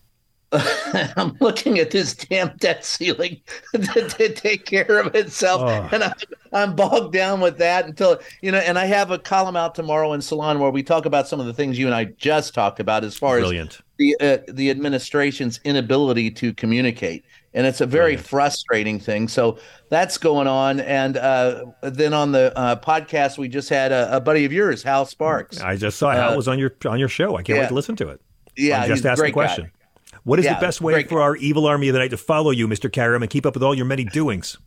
I'm 1.16 1.37
looking 1.41 1.78
at 1.78 1.91
this 1.91 2.14
damn 2.14 2.57
debt 2.59 2.85
ceiling 2.85 3.41
to, 3.72 4.09
to 4.09 4.32
take 4.32 4.66
care 4.66 5.01
of 5.01 5.14
itself, 5.14 5.62
oh. 5.62 5.89
and 5.93 6.05
I'm, 6.05 6.12
I'm 6.53 6.76
bogged 6.76 7.12
down 7.12 7.41
with 7.41 7.59
that 7.59 7.87
until 7.87 8.20
you 8.41 8.53
know. 8.53 8.59
And 8.59 8.78
I 8.78 8.87
have 8.87 9.11
a 9.11 9.18
column 9.18 9.57
out 9.57 9.74
tomorrow 9.74 10.12
in 10.12 10.20
Salon 10.20 10.61
where 10.61 10.70
we 10.70 10.82
talk 10.82 11.07
about 11.07 11.26
some 11.26 11.41
of 11.41 11.47
the 11.47 11.53
things 11.53 11.78
you 11.78 11.87
and 11.87 11.95
I 11.95 12.05
just 12.05 12.55
talked 12.55 12.78
about 12.78 13.05
as 13.05 13.16
far 13.16 13.39
Brilliant. 13.39 13.74
as 13.74 13.82
the 13.99 14.16
uh, 14.20 14.39
the 14.53 14.70
administration's 14.70 15.61
inability 15.64 16.30
to 16.32 16.55
communicate 16.55 17.24
and 17.55 17.66
it's 17.66 17.80
a 17.80 17.86
very 17.86 18.16
Brilliant. 18.16 18.26
frustrating 18.26 19.00
thing. 19.00 19.28
So 19.28 19.59
that's 19.88 20.18
going 20.18 20.46
on. 20.46 20.80
And 20.80 21.16
uh, 21.16 21.66
then 21.82 22.12
on 22.12 22.32
the 22.32 22.52
uh, 22.57 22.76
podcast, 22.76 23.38
we 23.38 23.48
just 23.48 23.68
had 23.68 23.92
a, 23.92 24.16
a, 24.16 24.20
buddy 24.20 24.44
of 24.44 24.52
yours, 24.52 24.82
Hal 24.82 25.06
Sparks. 25.06 25.60
I 25.60 25.76
just 25.76 25.98
saw 25.98 26.10
Hal 26.10 26.32
uh, 26.32 26.36
was 26.36 26.48
on 26.48 26.59
your 26.59 26.74
on 26.85 26.98
your 26.98 27.09
show. 27.09 27.36
I 27.36 27.43
can't 27.43 27.56
yeah. 27.56 27.62
wait 27.62 27.68
to 27.68 27.74
listen 27.74 27.97
to 27.97 28.09
it. 28.09 28.20
Yeah, 28.56 28.82
I 28.82 28.89
just 28.89 29.06
ask 29.06 29.22
the 29.22 29.32
question. 29.32 29.64
Guy. 29.64 30.18
What 30.24 30.39
is 30.39 30.44
yeah, 30.44 30.55
the 30.55 30.60
best 30.60 30.81
way 30.81 31.02
for 31.05 31.18
guy. 31.18 31.22
our 31.22 31.36
evil 31.36 31.66
army 31.66 31.89
of 31.89 31.93
the 31.93 31.98
night 31.98 32.10
to 32.10 32.16
follow 32.16 32.51
you, 32.51 32.66
Mr. 32.66 32.90
Karem, 32.90 33.22
and 33.22 33.31
keep 33.31 33.47
up 33.47 33.55
with 33.55 33.62
all 33.62 33.74
your 33.74 33.85
many 33.85 34.05
doings? 34.05 34.59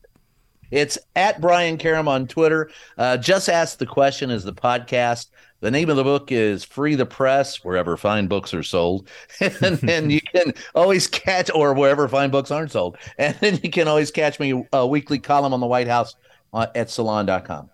It's 0.69 0.97
at 1.15 1.39
Brian 1.39 1.77
Karem 1.77 2.07
on 2.07 2.27
Twitter. 2.27 2.69
Uh, 2.97 3.17
just 3.17 3.49
ask 3.49 3.77
the 3.77 3.85
question 3.85 4.29
is 4.29 4.43
the 4.43 4.53
podcast. 4.53 5.27
The 5.59 5.71
name 5.71 5.89
of 5.89 5.95
the 5.95 6.03
book 6.03 6.31
is 6.31 6.63
Free 6.63 6.93
the 6.93 7.05
Press, 7.05 7.63
wherever 7.63 7.97
fine 7.97 8.27
books 8.27 8.53
are 8.53 8.61
sold. 8.61 9.09
and, 9.39 9.89
and 9.89 10.11
you 10.11 10.21
can 10.33 10.53
always 10.75 11.07
catch, 11.07 11.49
or 11.53 11.73
wherever 11.73 12.07
fine 12.07 12.29
books 12.29 12.51
aren't 12.51 12.71
sold. 12.71 12.97
And 13.17 13.35
then 13.39 13.59
you 13.63 13.71
can 13.71 13.87
always 13.87 14.11
catch 14.11 14.39
me 14.39 14.65
a 14.71 14.85
weekly 14.85 15.17
column 15.17 15.53
on 15.53 15.59
the 15.59 15.65
White 15.65 15.87
House 15.87 16.15
uh, 16.53 16.67
at 16.75 16.89
salon.com. 16.89 17.69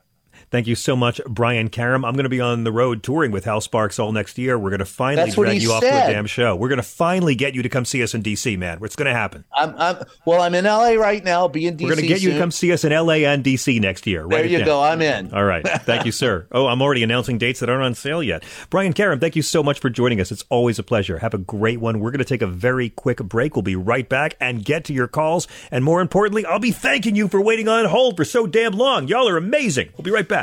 Thank 0.54 0.68
you 0.68 0.76
so 0.76 0.96
much, 0.96 1.20
Brian 1.28 1.68
Karem. 1.68 2.08
I'm 2.08 2.14
going 2.14 2.26
to 2.26 2.30
be 2.30 2.40
on 2.40 2.64
the 2.64 2.72
road 2.72 3.02
touring 3.02 3.32
with 3.32 3.44
Hal 3.44 3.60
Sparks 3.60 3.98
all 3.98 4.12
next 4.12 4.38
year. 4.38 4.60
We're 4.60 4.70
going 4.70 4.82
to 4.82 4.86
finally 4.86 5.26
That's 5.26 5.34
drag 5.34 5.60
you 5.60 5.72
off 5.72 5.82
to 5.82 5.88
a 5.88 6.14
damn 6.14 6.28
show. 6.28 6.56
We're 6.56 6.68
going 6.68 6.78
to 6.78 6.84
finally 6.84 7.34
get 7.34 7.56
you 7.56 7.64
to 7.64 7.70
come 7.70 7.86
see 7.86 8.04
us 8.04 8.14
in 8.14 8.22
DC, 8.22 8.56
man. 8.60 8.78
It's 8.84 8.96
going 8.96 9.08
to 9.08 9.16
happen. 9.16 9.46
I'm, 9.52 9.74
I'm 9.80 10.04
well. 10.26 10.44
I'm 10.44 10.54
in 10.54 10.66
LA 10.66 10.90
right 10.90 11.24
now. 11.24 11.48
Be 11.48 11.66
in 11.66 11.76
DC. 11.76 11.82
We're 11.82 11.96
going 11.96 12.02
to 12.02 12.08
get 12.08 12.22
you 12.22 12.34
to 12.34 12.38
come 12.38 12.52
see 12.52 12.72
us 12.72 12.84
in 12.84 12.92
LA 12.92 13.26
and 13.26 13.44
DC 13.44 13.82
next 13.82 14.06
year. 14.06 14.28
There 14.28 14.46
you 14.46 14.60
down. 14.60 14.68
go. 14.68 14.84
I'm 14.84 15.02
in. 15.02 15.34
All 15.34 15.44
right. 15.44 15.68
Thank 15.68 16.06
you, 16.06 16.12
sir. 16.12 16.48
Oh, 16.56 16.68
I'm 16.68 16.84
already 16.84 17.02
announcing 17.02 17.40
dates 17.40 17.62
that 17.62 17.70
aren't 17.70 17.84
on 17.84 17.96
sale 17.96 18.22
yet. 18.22 18.44
Brian 18.70 18.94
Karem, 18.94 19.20
thank 19.20 19.36
you 19.36 19.42
so 19.42 19.64
much 19.64 19.80
for 19.80 19.90
joining 19.90 20.22
us. 20.22 20.32
It's 20.32 20.44
always 20.50 20.78
a 20.78 20.84
pleasure. 20.84 21.18
Have 21.18 21.34
a 21.34 21.40
great 21.40 21.80
one. 21.80 22.00
We're 22.00 22.12
going 22.12 22.20
to 22.20 22.26
take 22.26 22.44
a 22.44 22.48
very 22.48 22.90
quick 22.90 23.18
break. 23.18 23.56
We'll 23.56 23.64
be 23.64 23.76
right 23.76 24.08
back 24.08 24.36
and 24.40 24.64
get 24.64 24.86
to 24.86 24.94
your 24.94 25.08
calls. 25.08 25.48
And 25.72 25.84
more 25.84 26.00
importantly, 26.00 26.46
I'll 26.46 26.60
be 26.60 26.72
thanking 26.72 27.16
you 27.16 27.28
for 27.28 27.42
waiting 27.42 27.68
on 27.68 27.86
hold 27.86 28.18
for 28.18 28.26
so 28.26 28.46
damn 28.46 28.74
long. 28.74 29.08
Y'all 29.08 29.28
are 29.28 29.38
amazing. 29.38 29.90
We'll 29.98 30.04
be 30.04 30.12
right 30.12 30.28
back. 30.28 30.43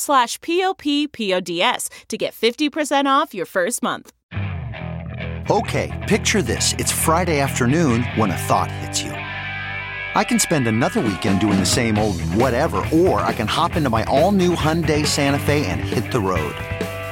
slash 0.01 0.39
p-o-p-p-o-d-s 0.41 1.89
to 2.09 2.17
get 2.17 2.33
50% 2.33 3.05
off 3.05 3.33
your 3.33 3.45
first 3.45 3.81
month. 3.81 4.11
Okay, 5.49 5.89
picture 6.07 6.41
this. 6.41 6.73
It's 6.77 6.91
Friday 6.91 7.39
afternoon 7.39 8.03
when 8.15 8.31
a 8.31 8.37
thought 8.37 8.69
hits 8.69 9.01
you. 9.01 9.11
I 9.11 10.23
can 10.23 10.39
spend 10.39 10.67
another 10.67 10.99
weekend 10.99 11.39
doing 11.39 11.59
the 11.59 11.65
same 11.65 11.97
old 11.97 12.21
whatever, 12.35 12.83
or 12.93 13.21
I 13.21 13.33
can 13.33 13.47
hop 13.47 13.75
into 13.75 13.89
my 13.89 14.03
all 14.05 14.31
new 14.31 14.55
Hyundai 14.55 15.05
Santa 15.05 15.39
Fe 15.39 15.65
and 15.65 15.79
hit 15.79 16.11
the 16.11 16.19
road. 16.19 16.55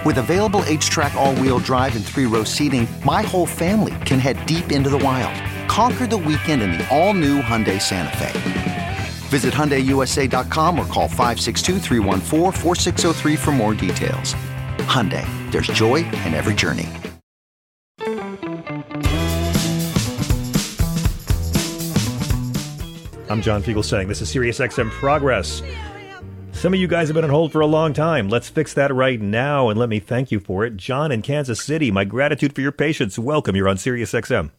With 0.06 0.18
available 0.18 0.62
HTRAC, 0.62 1.14
all 1.16 1.36
wheel 1.36 1.60
drive, 1.60 1.96
and 1.96 2.06
three 2.06 2.26
row 2.26 2.44
seating, 2.44 2.88
my 3.04 3.22
whole 3.22 3.46
family 3.46 3.96
can 4.06 4.20
head 4.20 4.46
deep 4.46 4.72
into 4.72 4.90
the 4.90 5.00
wild. 5.00 5.36
Conquer 5.70 6.08
the 6.08 6.18
weekend 6.18 6.62
in 6.62 6.72
the 6.72 6.88
all 6.96 7.14
new 7.14 7.42
Hyundai 7.42 7.82
Santa 7.82 8.16
Fe. 8.18 8.99
Visit 9.30 9.54
HyundaiUSA.com 9.54 10.80
or 10.80 10.88
call 10.88 11.08
562-314-4603 11.08 13.38
for 13.38 13.52
more 13.52 13.76
details. 13.76 14.34
Hyundai, 14.90 15.24
there's 15.52 15.68
joy 15.68 15.98
in 15.98 16.34
every 16.34 16.56
journey. 16.56 16.90
I'm 23.30 23.44
John 23.44 23.62
Fugelsang 23.62 24.08
this 24.08 24.22
is 24.22 24.30
Sirius 24.30 24.58
XM 24.58 24.90
Progress. 24.90 25.62
Some 26.52 26.74
of 26.74 26.80
you 26.80 26.88
guys 26.88 27.10
have 27.10 27.16
been 27.16 27.24
on 27.24 27.30
hold 27.30 27.52
for 27.52 27.62
a 27.62 27.68
long 27.68 27.94
time. 27.94 28.28
Let's 28.28 28.50
fix 28.50 28.74
that 28.74 28.92
right 28.94 29.22
now, 29.22 29.70
and 29.70 29.80
let 29.80 29.88
me 29.88 30.00
thank 30.00 30.32
you 30.32 30.40
for 30.40 30.66
it. 30.66 30.78
John 30.78 31.12
in 31.12 31.22
Kansas 31.22 31.64
City, 31.64 31.92
my 31.92 32.06
gratitude 32.06 32.56
for 32.56 32.62
your 32.62 32.72
patience. 32.72 33.20
Welcome. 33.20 33.56
You're 33.56 33.70
on 33.70 33.78
Sirius 33.78 34.14
XM. 34.14 34.50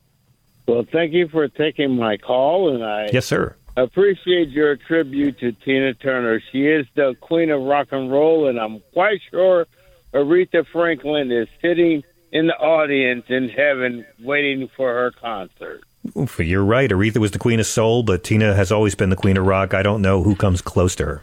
Well, 0.68 0.86
thank 0.92 1.12
you 1.12 1.26
for 1.28 1.48
taking 1.48 1.96
my 1.96 2.16
call, 2.16 2.72
and 2.72 2.84
I 2.84 3.08
Yes, 3.12 3.26
sir. 3.26 3.56
Appreciate 3.76 4.48
your 4.48 4.76
tribute 4.76 5.38
to 5.40 5.52
Tina 5.52 5.94
Turner. 5.94 6.40
She 6.52 6.66
is 6.66 6.86
the 6.94 7.14
queen 7.20 7.50
of 7.50 7.62
rock 7.62 7.88
and 7.92 8.10
roll, 8.10 8.48
and 8.48 8.58
I'm 8.58 8.80
quite 8.92 9.20
sure 9.30 9.66
Aretha 10.12 10.66
Franklin 10.66 11.30
is 11.30 11.48
sitting 11.60 12.02
in 12.32 12.46
the 12.46 12.56
audience 12.56 13.24
in 13.28 13.48
heaven 13.48 14.04
waiting 14.20 14.68
for 14.76 14.92
her 14.92 15.10
concert. 15.10 15.82
Oof, 16.16 16.38
you're 16.38 16.64
right. 16.64 16.90
Aretha 16.90 17.18
was 17.18 17.30
the 17.30 17.38
queen 17.38 17.60
of 17.60 17.66
soul, 17.66 18.02
but 18.02 18.24
Tina 18.24 18.54
has 18.54 18.72
always 18.72 18.94
been 18.94 19.10
the 19.10 19.16
queen 19.16 19.36
of 19.36 19.44
rock. 19.44 19.74
I 19.74 19.82
don't 19.82 20.02
know 20.02 20.22
who 20.22 20.34
comes 20.34 20.62
close 20.62 20.94
to 20.96 21.06
her. 21.06 21.22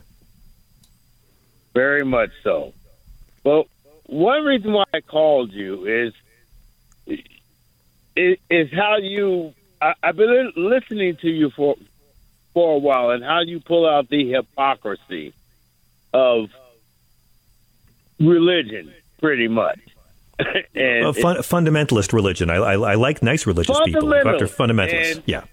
Very 1.74 2.06
much 2.06 2.32
so. 2.44 2.74
Well, 3.44 3.66
one 4.06 4.44
reason 4.44 4.74
why 4.74 4.86
I 4.94 5.02
called 5.02 5.52
you 5.52 5.86
is 5.86 6.14
is, 8.16 8.38
is 8.50 8.72
how 8.74 8.98
you. 8.98 9.54
I, 9.82 9.94
I've 10.02 10.16
been 10.16 10.54
listening 10.56 11.18
to 11.18 11.30
you 11.30 11.52
for 11.52 11.76
for 12.58 12.74
a 12.74 12.80
while, 12.80 13.12
and 13.12 13.24
how 13.24 13.42
you 13.42 13.60
pull 13.60 13.88
out 13.88 14.10
the 14.10 14.32
hypocrisy 14.32 15.32
of 16.12 16.50
religion, 18.20 18.92
pretty 19.22 19.48
much. 19.48 19.78
and 20.74 21.06
a 21.06 21.14
fun, 21.14 21.38
fundamentalist 21.38 22.14
religion. 22.14 22.50
I, 22.50 22.56
I, 22.56 22.74
I 22.74 22.96
like 22.96 23.22
nice 23.22 23.46
religious 23.46 23.80
people. 23.86 24.12
After 24.12 24.48
fundamentalists. 24.48 25.18
And- 25.18 25.24
yeah. 25.28 25.44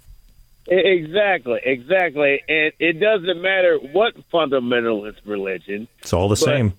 Exactly, 0.67 1.61
exactly. 1.63 2.43
And 2.49 2.73
it 2.79 2.99
doesn't 2.99 3.43
matter 3.43 3.77
what 3.77 4.15
fundamentalist 4.31 5.19
religion, 5.27 5.89
It's 6.01 6.15
all 6.15 6.31
the 6.31 6.39
same. 6.39 6.73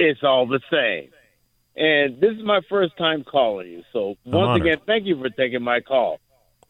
it's 0.00 0.24
all 0.24 0.48
the 0.48 0.58
same. 0.68 1.10
And 1.76 2.20
this 2.20 2.32
is 2.36 2.42
my 2.42 2.60
first 2.68 2.96
time 2.96 3.22
calling 3.22 3.68
you. 3.70 3.84
So 3.92 4.16
once 4.24 4.60
again, 4.60 4.78
thank 4.84 5.06
you 5.06 5.16
for 5.16 5.30
taking 5.30 5.62
my 5.62 5.78
call. 5.78 6.18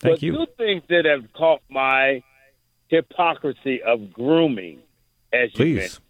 Thank 0.00 0.14
but 0.16 0.22
you. 0.22 0.32
two 0.32 0.46
things 0.56 0.82
that 0.88 1.04
have 1.04 1.32
caught 1.32 1.62
my 1.70 2.22
hypocrisy 2.88 3.82
of 3.82 4.12
grooming, 4.12 4.78
as 5.32 5.50
you 5.52 5.56
Please. 5.56 5.76
mentioned, 5.76 6.00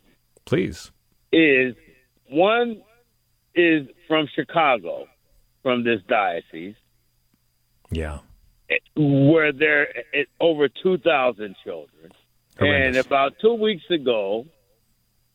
Please. 0.45 0.93
is 1.33 1.75
one 2.29 2.83
is 3.55 3.87
from 4.09 4.27
Chicago, 4.35 5.07
from 5.63 5.85
this 5.85 6.01
diocese, 6.09 6.75
Yeah. 7.91 8.19
where 8.97 9.53
there 9.53 9.89
are 10.15 10.25
over 10.41 10.69
2,000 10.69 11.57
children. 11.65 12.13
And 12.59 12.97
about 12.97 13.39
two 13.39 13.55
weeks 13.55 13.89
ago, 13.91 14.47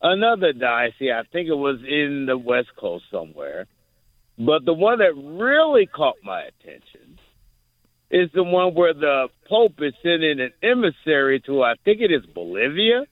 another 0.02 0.52
diocese, 0.52 1.10
I 1.12 1.22
think 1.32 1.48
it 1.48 1.54
was 1.54 1.82
in 1.84 2.26
the 2.26 2.36
West 2.36 2.74
Coast 2.76 3.04
somewhere, 3.10 3.66
but 4.38 4.64
the 4.64 4.74
one 4.74 4.98
that 4.98 5.14
really 5.16 5.86
caught 5.86 6.16
my 6.22 6.42
attention 6.42 7.01
is 8.12 8.30
the 8.34 8.44
one 8.44 8.74
where 8.74 8.94
the 8.94 9.28
Pope 9.48 9.80
is 9.80 9.94
sending 10.02 10.38
an 10.40 10.52
emissary 10.62 11.40
to, 11.46 11.62
I 11.64 11.74
think 11.84 12.00
it 12.00 12.12
is 12.12 12.24
Bolivia. 12.26 13.04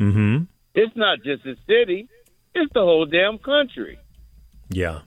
Mm-hmm. 0.00 0.44
It's 0.74 0.96
not 0.96 1.18
just 1.22 1.44
a 1.46 1.54
city, 1.68 2.08
it's 2.54 2.72
the 2.72 2.80
whole 2.80 3.04
damn 3.06 3.38
country, 3.38 3.98
Yeah. 4.70 5.00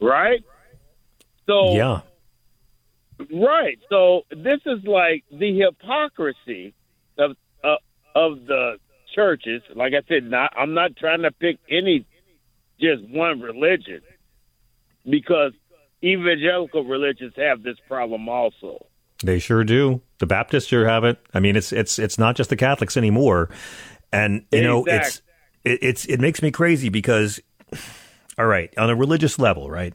right? 0.00 0.44
So, 1.46 1.72
Yeah. 1.74 2.00
Right. 3.32 3.78
So 3.88 4.26
this 4.30 4.60
is 4.66 4.84
like 4.84 5.24
the 5.32 5.58
hypocrisy 5.58 6.74
of 7.18 7.30
uh, 7.64 7.76
of 8.14 8.44
the 8.46 8.76
churches. 9.14 9.62
Like 9.74 9.94
I 9.94 10.02
said, 10.06 10.24
not 10.24 10.52
I'm 10.54 10.74
not 10.74 10.96
trying 10.96 11.22
to 11.22 11.30
pick 11.30 11.58
any 11.70 12.04
just 12.78 13.02
one 13.08 13.40
religion 13.40 14.02
because 15.08 15.52
evangelical 16.06 16.84
religions 16.84 17.34
have 17.36 17.62
this 17.62 17.76
problem 17.88 18.28
also. 18.28 18.86
They 19.22 19.38
sure 19.38 19.64
do. 19.64 20.02
The 20.18 20.26
Baptists 20.26 20.66
sure 20.66 20.86
have 20.86 21.04
it. 21.04 21.18
I 21.34 21.40
mean, 21.40 21.56
it's 21.56 21.72
it's 21.72 21.98
it's 21.98 22.18
not 22.18 22.36
just 22.36 22.50
the 22.50 22.56
Catholics 22.56 22.96
anymore. 22.96 23.48
And 24.12 24.44
you 24.52 24.62
know, 24.62 24.84
it's 24.84 25.22
it, 25.64 25.78
it's 25.82 26.04
it 26.06 26.20
makes 26.20 26.42
me 26.42 26.50
crazy 26.50 26.88
because 26.88 27.40
all 28.38 28.46
right, 28.46 28.72
on 28.78 28.90
a 28.90 28.94
religious 28.94 29.38
level, 29.38 29.70
right? 29.70 29.94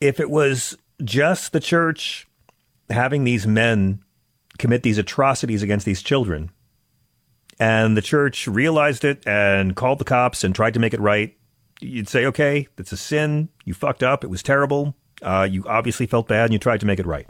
If 0.00 0.20
it 0.20 0.30
was 0.30 0.76
just 1.04 1.52
the 1.52 1.60
church 1.60 2.26
having 2.90 3.24
these 3.24 3.46
men 3.46 4.02
commit 4.58 4.82
these 4.82 4.98
atrocities 4.98 5.62
against 5.62 5.84
these 5.84 6.02
children, 6.02 6.50
and 7.58 7.96
the 7.96 8.02
church 8.02 8.46
realized 8.46 9.04
it 9.04 9.26
and 9.26 9.76
called 9.76 9.98
the 9.98 10.04
cops 10.04 10.44
and 10.44 10.54
tried 10.54 10.74
to 10.74 10.80
make 10.80 10.94
it 10.94 11.00
right, 11.00 11.36
you'd 11.80 12.08
say, 12.08 12.26
okay, 12.26 12.68
that's 12.76 12.92
a 12.92 12.96
sin. 12.96 13.48
You 13.64 13.74
fucked 13.74 14.02
up. 14.02 14.24
It 14.24 14.30
was 14.30 14.42
terrible. 14.42 14.94
Uh, 15.22 15.48
you 15.50 15.64
obviously 15.66 16.06
felt 16.06 16.28
bad 16.28 16.44
and 16.44 16.52
you 16.52 16.58
tried 16.58 16.80
to 16.80 16.86
make 16.86 16.98
it 16.98 17.06
right. 17.06 17.26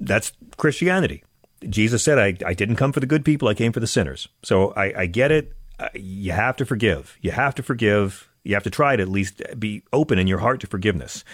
That's 0.00 0.32
Christianity. 0.56 1.24
Jesus 1.68 2.02
said, 2.02 2.18
I, 2.18 2.36
I 2.44 2.54
didn't 2.54 2.76
come 2.76 2.92
for 2.92 3.00
the 3.00 3.06
good 3.06 3.24
people, 3.24 3.48
I 3.48 3.54
came 3.54 3.72
for 3.72 3.80
the 3.80 3.86
sinners. 3.86 4.28
So 4.42 4.72
I, 4.72 5.02
I 5.02 5.06
get 5.06 5.30
it. 5.30 5.52
Uh, 5.78 5.88
you 5.94 6.32
have 6.32 6.56
to 6.56 6.64
forgive. 6.64 7.16
You 7.22 7.30
have 7.30 7.54
to 7.54 7.62
forgive. 7.62 8.28
You 8.44 8.54
have 8.54 8.64
to 8.64 8.70
try 8.70 8.96
to 8.96 9.02
at 9.02 9.08
least 9.08 9.40
be 9.58 9.82
open 9.92 10.18
in 10.18 10.26
your 10.26 10.38
heart 10.40 10.60
to 10.60 10.66
forgiveness. 10.66 11.24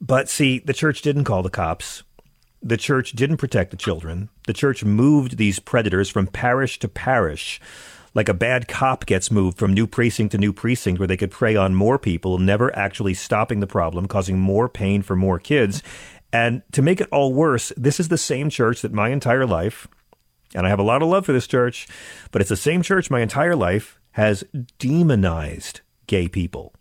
But 0.00 0.28
see, 0.28 0.58
the 0.58 0.72
church 0.72 1.02
didn't 1.02 1.24
call 1.24 1.42
the 1.42 1.50
cops. 1.50 2.02
the 2.62 2.76
church 2.76 3.12
didn't 3.12 3.36
protect 3.36 3.70
the 3.70 3.76
children. 3.76 4.28
The 4.46 4.52
church 4.52 4.84
moved 4.84 5.36
these 5.36 5.58
predators 5.58 6.08
from 6.08 6.26
parish 6.26 6.78
to 6.80 6.88
parish. 6.88 7.60
Like 8.16 8.30
a 8.30 8.34
bad 8.34 8.66
cop 8.66 9.04
gets 9.04 9.30
moved 9.30 9.58
from 9.58 9.74
new 9.74 9.86
precinct 9.86 10.32
to 10.32 10.38
new 10.38 10.54
precinct 10.54 10.98
where 10.98 11.06
they 11.06 11.18
could 11.18 11.30
prey 11.30 11.54
on 11.54 11.74
more 11.74 11.98
people, 11.98 12.38
never 12.38 12.74
actually 12.74 13.12
stopping 13.12 13.60
the 13.60 13.66
problem, 13.66 14.08
causing 14.08 14.38
more 14.38 14.70
pain 14.70 15.02
for 15.02 15.14
more 15.14 15.38
kids. 15.38 15.82
And 16.32 16.62
to 16.72 16.80
make 16.80 16.98
it 16.98 17.10
all 17.12 17.34
worse, 17.34 17.74
this 17.76 18.00
is 18.00 18.08
the 18.08 18.16
same 18.16 18.48
church 18.48 18.80
that 18.80 18.94
my 18.94 19.10
entire 19.10 19.44
life, 19.44 19.86
and 20.54 20.66
I 20.66 20.70
have 20.70 20.78
a 20.78 20.82
lot 20.82 21.02
of 21.02 21.08
love 21.08 21.26
for 21.26 21.34
this 21.34 21.46
church, 21.46 21.86
but 22.30 22.40
it's 22.40 22.48
the 22.48 22.56
same 22.56 22.80
church 22.80 23.10
my 23.10 23.20
entire 23.20 23.54
life 23.54 24.00
has 24.12 24.44
demonized 24.78 25.82
gay 26.06 26.26
people, 26.26 26.72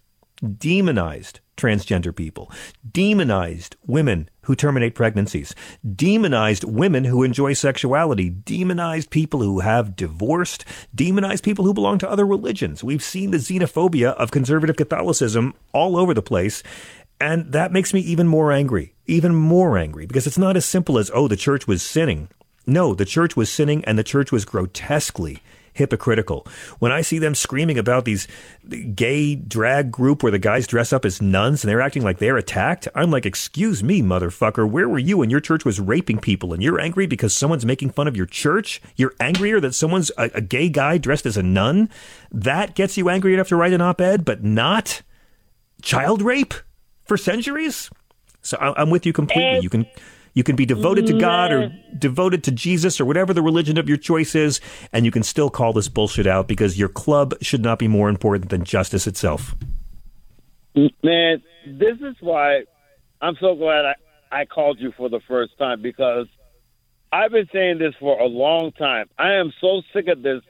demonized 0.58 1.42
transgender 1.58 2.16
people, 2.16 2.50
demonized 2.90 3.76
women 3.86 4.30
who 4.46 4.56
terminate 4.56 4.96
pregnancies, 4.96 5.54
demonized 5.96 6.64
women 6.64 7.04
who 7.04 7.24
enjoy 7.24 7.54
sexuality, 7.54 8.30
demonized 8.30 9.10
people 9.10 9.42
who 9.42 9.60
have 9.60 9.96
divorced, 9.96 10.66
demonized 10.94 11.44
people 11.44 11.66
who 11.66 11.74
belong 11.74 11.98
to 12.00 12.10
other 12.10 12.26
religions. 12.26 12.84
We've 12.84 13.04
seen 13.04 13.32
the 13.32 13.38
xenophobia 13.38 14.14
of 14.14 14.32
conservative 14.32 14.76
Catholicism 14.76 15.54
all 15.74 15.98
over 15.98 16.14
the 16.14 16.22
place. 16.22 16.64
And 17.20 17.52
that 17.54 17.72
makes 17.72 17.94
me 17.94 18.02
even 18.02 18.28
more 18.28 18.52
angry, 18.52 18.94
even 19.06 19.36
more 19.36 19.78
angry, 19.78 20.06
because 20.06 20.28
it's 20.28 20.38
not 20.38 20.58
as 20.58 20.66
simple 20.66 20.98
as, 20.98 21.10
oh, 21.14 21.28
the 21.28 21.38
church 21.38 21.68
was 21.68 21.82
sinning. 21.82 22.28
No, 22.68 22.94
the 22.94 23.06
church 23.06 23.36
was 23.36 23.52
sinning 23.52 23.86
and 23.86 23.98
the 23.98 24.04
church 24.04 24.32
was 24.32 24.44
grotesquely 24.44 25.42
hypocritical. 25.76 26.48
When 26.80 26.92
I 26.92 27.02
see 27.02 27.20
them 27.20 27.36
screaming 27.36 27.78
about 27.78 28.06
these 28.06 28.28
gay 28.96 29.36
drag 29.36 29.92
group 29.92 30.24
where 30.24 30.32
the 30.32 30.40
guys 30.40 30.66
dress 30.66 30.92
up 30.92 31.06
as 31.06 31.22
nuns 31.22 31.64
and 31.64 31.70
they're 31.70 31.82
acting 31.82 32.04
like 32.04 32.18
they're 32.18 32.38
attacked, 32.38 32.88
I'm 32.96 33.12
like, 33.12 33.26
excuse 33.26 33.84
me, 33.84 34.02
motherfucker, 34.02 34.68
where 34.68 34.90
were 34.90 34.98
you 34.98 35.20
when 35.20 35.30
your 35.30 35.40
church 35.40 35.64
was 35.64 35.80
raping 35.80 36.18
people 36.18 36.54
and 36.54 36.64
you're 36.64 36.80
angry 36.80 37.06
because 37.06 37.36
someone's 37.36 37.66
making 37.66 37.92
fun 37.92 38.08
of 38.08 38.18
your 38.18 38.26
church? 38.26 38.82
You're 38.96 39.14
angrier 39.20 39.60
that 39.60 39.76
someone's 39.76 40.12
a, 40.18 40.32
a 40.34 40.42
gay 40.42 40.70
guy 40.70 40.98
dressed 40.98 41.26
as 41.26 41.38
a 41.38 41.44
nun? 41.44 41.90
That 42.32 42.76
gets 42.76 42.98
you 42.98 43.10
angry 43.10 43.34
enough 43.34 43.50
to 43.50 43.56
write 43.56 43.74
an 43.74 43.82
op-ed, 43.82 44.26
but 44.26 44.44
not 44.44 45.02
child 45.82 46.22
rape 46.22 46.54
for 47.04 47.18
centuries? 47.18 47.90
So 48.42 48.58
I'm 48.60 48.90
with 48.90 49.06
you 49.06 49.14
completely. 49.14 49.60
You 49.62 49.70
can 49.70 49.88
you 50.36 50.44
can 50.44 50.56
be 50.56 50.66
devoted 50.66 51.08
to 51.08 51.18
God 51.18 51.52
or 51.52 51.74
devoted 51.98 52.44
to 52.44 52.52
Jesus 52.52 53.00
or 53.00 53.06
whatever 53.06 53.34
the 53.34 53.42
religion 53.42 53.78
of 53.78 53.88
your 53.88 53.98
choice 53.98 54.36
is, 54.36 54.60
and 54.92 55.06
you 55.06 55.12
can 55.12 55.24
still 55.24 55.50
call 55.50 55.74
this 55.74 55.88
bullshit 55.88 56.28
out 56.28 56.48
because 56.48 56.78
your 56.78 56.90
club 56.90 57.34
should 57.42 57.64
not 57.64 57.80
be 57.80 57.88
more 57.88 58.10
important 58.10 58.50
than 58.50 58.64
justice 58.66 59.08
itself. 59.08 59.56
Man, 60.76 61.42
this 61.66 61.98
is 62.02 62.16
why 62.20 62.66
I'm 63.22 63.38
so 63.40 63.56
glad 63.56 63.86
I, 63.86 63.96
I 64.42 64.46
called 64.46 64.78
you 64.80 64.92
for 64.98 65.10
the 65.10 65.22
first 65.26 65.58
time 65.58 65.82
because 65.82 66.28
I've 67.14 67.32
been 67.32 67.48
saying 67.54 67.80
this 67.80 67.94
for 67.98 68.20
a 68.20 68.26
long 68.26 68.74
time. 68.74 69.10
I 69.18 69.36
am 69.36 69.54
so 69.62 69.82
sick 69.94 70.10
of 70.10 70.22
this, 70.22 70.42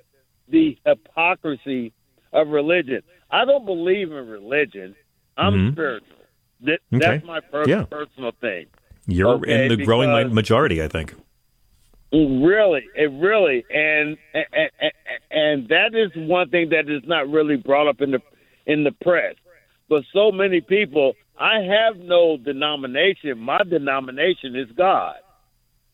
the 0.50 0.80
hypocrisy 0.84 1.94
of 2.34 2.48
religion. 2.48 3.04
I 3.30 3.46
don't 3.46 3.66
believe 3.66 4.12
in 4.12 4.28
religion. 4.28 4.96
I'm 5.38 5.54
mm-hmm. 5.54 5.74
spiritual. 5.74 6.18
That, 6.62 6.80
okay. 6.92 7.06
That's 7.06 7.26
my 7.26 7.40
per- 7.40 7.68
yeah. 7.68 7.84
personal 7.84 8.32
thing. 8.42 8.66
You're 9.08 9.36
okay, 9.36 9.66
in 9.66 9.78
the 9.78 9.86
growing 9.86 10.34
majority, 10.34 10.82
I 10.82 10.88
think. 10.88 11.14
Really, 12.12 12.84
it 12.96 13.12
really, 13.12 13.66
and, 13.70 14.18
and 14.34 14.92
and 15.32 15.68
that 15.68 15.94
is 15.94 16.12
one 16.16 16.50
thing 16.50 16.70
that 16.70 16.90
is 16.90 17.02
not 17.06 17.30
really 17.30 17.58
brought 17.58 17.88
up 17.88 18.00
in 18.00 18.12
the 18.12 18.20
in 18.66 18.84
the 18.84 18.92
press. 18.92 19.36
But 19.90 20.04
so 20.14 20.32
many 20.32 20.62
people, 20.62 21.14
I 21.38 21.60
have 21.60 21.98
no 21.98 22.38
denomination. 22.38 23.38
My 23.38 23.60
denomination 23.70 24.56
is 24.56 24.68
God. 24.76 25.16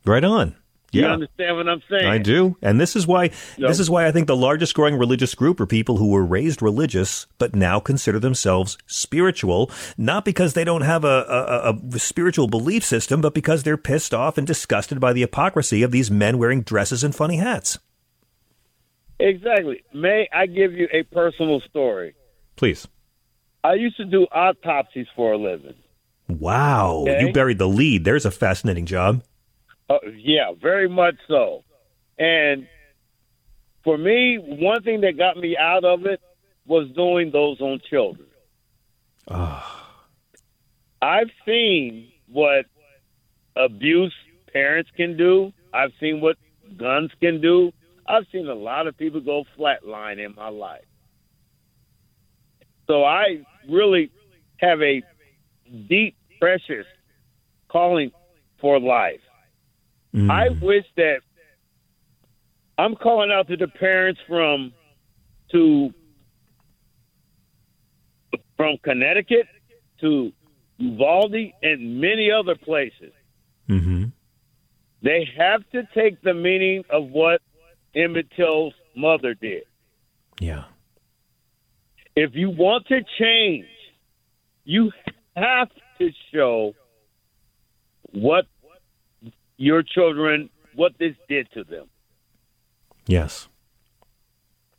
Right 0.05 0.23
on. 0.23 0.55
Yeah. 0.91 1.03
You 1.03 1.07
understand 1.07 1.55
what 1.55 1.69
I'm 1.69 1.81
saying? 1.89 2.05
I 2.05 2.17
do. 2.17 2.57
And 2.61 2.79
this 2.79 2.97
is 2.97 3.07
why 3.07 3.25
yep. 3.57 3.69
this 3.69 3.79
is 3.79 3.89
why 3.89 4.07
I 4.07 4.11
think 4.11 4.27
the 4.27 4.35
largest 4.35 4.73
growing 4.73 4.97
religious 4.97 5.33
group 5.35 5.59
are 5.61 5.65
people 5.65 5.97
who 5.97 6.09
were 6.09 6.25
raised 6.25 6.61
religious 6.61 7.27
but 7.37 7.55
now 7.55 7.79
consider 7.79 8.19
themselves 8.19 8.77
spiritual, 8.87 9.71
not 9.97 10.25
because 10.25 10.53
they 10.53 10.65
don't 10.65 10.81
have 10.81 11.05
a, 11.05 11.25
a, 11.87 11.95
a 11.95 11.99
spiritual 11.99 12.47
belief 12.47 12.83
system, 12.83 13.21
but 13.21 13.33
because 13.33 13.63
they're 13.63 13.77
pissed 13.77 14.13
off 14.13 14.37
and 14.37 14.45
disgusted 14.45 14.99
by 14.99 15.13
the 15.13 15.21
hypocrisy 15.21 15.81
of 15.81 15.91
these 15.91 16.11
men 16.11 16.37
wearing 16.37 16.61
dresses 16.61 17.03
and 17.03 17.15
funny 17.15 17.37
hats. 17.37 17.79
Exactly. 19.19 19.83
May 19.93 20.27
I 20.33 20.45
give 20.47 20.73
you 20.73 20.89
a 20.91 21.03
personal 21.03 21.61
story? 21.61 22.15
Please. 22.57 22.87
I 23.63 23.75
used 23.75 23.97
to 23.97 24.05
do 24.05 24.23
autopsies 24.23 25.07
for 25.15 25.33
a 25.33 25.37
living. 25.37 25.75
Wow. 26.27 27.05
Okay? 27.07 27.21
You 27.21 27.31
buried 27.31 27.59
the 27.59 27.67
lead. 27.67 28.03
There's 28.03 28.25
a 28.25 28.31
fascinating 28.31 28.85
job. 28.85 29.23
Uh, 29.91 29.97
yeah, 30.15 30.53
very 30.61 30.87
much 30.87 31.15
so. 31.27 31.63
And 32.17 32.67
for 33.83 33.97
me, 33.97 34.37
one 34.37 34.83
thing 34.83 35.01
that 35.01 35.17
got 35.17 35.35
me 35.37 35.57
out 35.57 35.83
of 35.83 36.05
it 36.05 36.21
was 36.65 36.87
doing 36.95 37.31
those 37.31 37.59
on 37.59 37.81
children. 37.89 38.27
Oh. 39.27 39.89
I've 41.01 41.29
seen 41.45 42.09
what 42.27 42.67
abuse 43.57 44.13
parents 44.53 44.89
can 44.95 45.17
do. 45.17 45.51
I've 45.73 45.91
seen 45.99 46.21
what 46.21 46.37
guns 46.77 47.11
can 47.19 47.41
do. 47.41 47.73
I've 48.07 48.23
seen 48.31 48.47
a 48.47 48.55
lot 48.55 48.87
of 48.87 48.97
people 48.97 49.19
go 49.19 49.43
flatline 49.57 50.23
in 50.23 50.35
my 50.35 50.47
life. 50.47 50.85
So 52.87 53.03
I 53.03 53.43
really 53.69 54.09
have 54.57 54.81
a 54.81 55.01
deep, 55.89 56.15
precious 56.39 56.85
calling 57.67 58.11
for 58.61 58.79
life. 58.79 59.19
Mm. 60.13 60.29
I 60.29 60.49
wish 60.63 60.85
that 60.97 61.21
I'm 62.77 62.95
calling 62.95 63.31
out 63.31 63.47
to 63.47 63.57
the 63.57 63.67
parents 63.67 64.19
from 64.27 64.73
to 65.51 65.93
from 68.57 68.77
Connecticut 68.83 69.47
to 70.01 70.31
Uvalde 70.77 71.53
and 71.61 72.01
many 72.01 72.29
other 72.31 72.55
places. 72.55 73.13
Mm-hmm. 73.69 74.05
They 75.03 75.27
have 75.37 75.61
to 75.71 75.87
take 75.95 76.21
the 76.21 76.33
meaning 76.33 76.83
of 76.89 77.09
what 77.09 77.41
Emmett 77.95 78.27
Till's 78.35 78.73
mother 78.95 79.33
did. 79.33 79.63
Yeah. 80.39 80.65
If 82.15 82.31
you 82.35 82.49
want 82.49 82.87
to 82.87 83.01
change, 83.19 83.65
you 84.63 84.91
have 85.35 85.69
to 85.99 86.09
show 86.33 86.73
what 88.11 88.45
your 89.61 89.83
children 89.83 90.49
what 90.75 90.93
this 90.97 91.15
did 91.29 91.47
to 91.53 91.63
them. 91.63 91.85
Yes. 93.05 93.47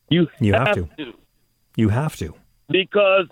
You, 0.09 0.27
you 0.41 0.53
have, 0.53 0.69
have 0.69 0.77
to. 0.77 0.89
to. 0.97 1.13
You 1.77 1.89
have 1.89 2.17
to. 2.17 2.35
Because 2.69 3.27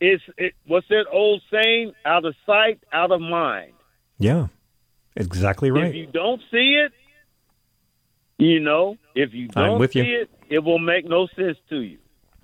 it's 0.00 0.22
it, 0.36 0.52
what's 0.66 0.86
that 0.88 1.06
old 1.10 1.40
saying? 1.50 1.92
Out 2.04 2.24
of 2.24 2.34
sight, 2.44 2.80
out 2.92 3.10
of 3.10 3.20
mind. 3.20 3.72
Yeah, 4.18 4.48
exactly 5.16 5.70
right. 5.70 5.86
If 5.86 5.94
you 5.94 6.06
don't 6.06 6.40
see 6.50 6.80
it, 6.84 6.92
you 8.38 8.60
know, 8.60 8.96
if 9.14 9.32
you 9.32 9.48
don't 9.48 9.80
with 9.80 9.92
see 9.92 10.00
you. 10.00 10.22
it, 10.22 10.30
it 10.50 10.58
will 10.60 10.78
make 10.78 11.08
no 11.08 11.26
sense 11.34 11.56
to 11.70 11.80
you. 11.80 11.98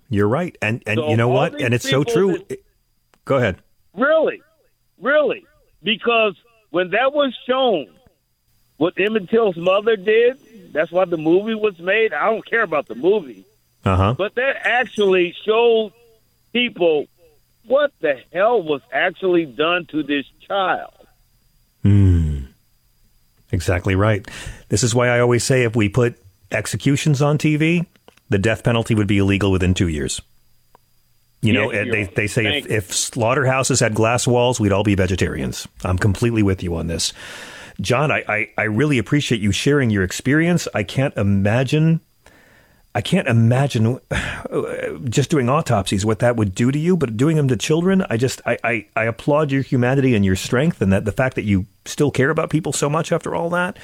You're 0.08 0.28
right, 0.28 0.56
and 0.62 0.82
and 0.86 0.98
so 0.98 1.10
you 1.10 1.16
know 1.16 1.28
what? 1.28 1.60
And 1.60 1.74
it's 1.74 1.88
so 1.88 2.02
true. 2.04 2.38
That, 2.48 2.64
Go 3.24 3.36
ahead. 3.36 3.62
Really, 3.94 4.40
really, 5.00 5.44
because 5.82 6.34
when 6.70 6.90
that 6.90 7.12
was 7.12 7.36
shown, 7.48 7.88
what 8.80 8.98
Emmett 8.98 9.28
Till's 9.28 9.58
mother 9.58 9.94
did. 9.94 10.38
That's 10.72 10.90
why 10.90 11.04
the 11.04 11.18
movie 11.18 11.54
was 11.54 11.78
made. 11.78 12.14
I 12.14 12.30
don't 12.30 12.46
care 12.46 12.62
about 12.62 12.88
the 12.88 12.94
movie, 12.94 13.44
uh-huh. 13.84 14.14
but 14.16 14.36
that 14.36 14.56
actually 14.64 15.36
showed 15.44 15.92
people 16.54 17.06
what 17.66 17.92
the 18.00 18.18
hell 18.32 18.62
was 18.62 18.80
actually 18.90 19.44
done 19.44 19.84
to 19.90 20.02
this 20.02 20.24
child. 20.48 20.94
Hmm. 21.82 22.38
Exactly 23.52 23.96
right. 23.96 24.26
This 24.70 24.82
is 24.82 24.94
why 24.94 25.08
I 25.08 25.20
always 25.20 25.44
say 25.44 25.64
if 25.64 25.76
we 25.76 25.90
put 25.90 26.16
executions 26.50 27.20
on 27.20 27.36
TV, 27.36 27.84
the 28.30 28.38
death 28.38 28.64
penalty 28.64 28.94
would 28.94 29.06
be 29.06 29.18
illegal 29.18 29.52
within 29.52 29.74
two 29.74 29.88
years. 29.88 30.22
You 31.42 31.52
know, 31.52 31.70
yeah, 31.70 31.84
they, 31.84 32.04
they 32.04 32.26
say 32.26 32.60
if, 32.60 32.66
if 32.70 32.94
slaughterhouses 32.94 33.80
had 33.80 33.92
glass 33.92 34.26
walls, 34.26 34.58
we'd 34.58 34.72
all 34.72 34.84
be 34.84 34.94
vegetarians. 34.94 35.68
I'm 35.84 35.98
completely 35.98 36.42
with 36.42 36.62
you 36.62 36.76
on 36.76 36.86
this. 36.86 37.12
John, 37.80 38.10
I, 38.10 38.24
I, 38.28 38.50
I 38.58 38.62
really 38.64 38.98
appreciate 38.98 39.40
you 39.40 39.52
sharing 39.52 39.90
your 39.90 40.02
experience. 40.02 40.68
I 40.74 40.82
can't 40.82 41.16
imagine 41.16 42.00
I 42.92 43.02
can't 43.02 43.28
imagine 43.28 44.00
just 45.04 45.30
doing 45.30 45.48
autopsies 45.48 46.04
what 46.04 46.18
that 46.20 46.36
would 46.36 46.54
do 46.54 46.72
to 46.72 46.78
you, 46.78 46.96
but 46.96 47.16
doing 47.16 47.36
them 47.36 47.48
to 47.48 47.56
children, 47.56 48.04
I 48.10 48.16
just 48.16 48.40
I, 48.44 48.58
I, 48.64 48.86
I, 48.96 49.04
applaud 49.04 49.52
your 49.52 49.62
humanity 49.62 50.14
and 50.16 50.24
your 50.24 50.34
strength 50.34 50.82
and 50.82 50.92
that 50.92 51.04
the 51.04 51.12
fact 51.12 51.36
that 51.36 51.44
you 51.44 51.66
still 51.84 52.10
care 52.10 52.30
about 52.30 52.50
people 52.50 52.72
so 52.72 52.90
much 52.90 53.12
after 53.12 53.34
all 53.34 53.50
that. 53.50 53.78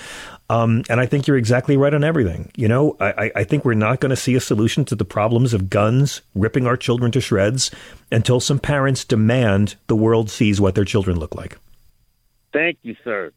Um, 0.51 0.83
and 0.89 1.01
I 1.01 1.07
think 1.07 1.27
you're 1.27 1.37
exactly 1.37 1.77
right 1.77 1.95
on 1.95 2.03
everything. 2.03 2.51
You 2.57 2.69
know, 2.69 2.97
I, 3.01 3.31
I 3.35 3.45
think 3.45 3.65
we're 3.65 3.75
not 3.75 4.01
going 4.01 4.11
to 4.11 4.17
see 4.17 4.35
a 4.35 4.41
solution 4.41 4.85
to 4.87 4.97
the 4.97 5.05
problems 5.05 5.55
of 5.55 5.71
guns 5.71 6.23
ripping 6.35 6.67
our 6.67 6.77
children 6.77 7.13
to 7.13 7.21
shreds 7.21 7.71
until 8.11 8.41
some 8.41 8.59
parents 8.59 9.05
demand 9.05 9.77
the 9.87 9.97
world 9.97 10.31
sees 10.31 10.61
what 10.61 10.75
their 10.75 10.85
children 10.85 11.19
look 11.19 11.35
like. 11.35 11.59
Thank 12.53 12.79
you, 12.83 12.97
sir. 13.05 13.33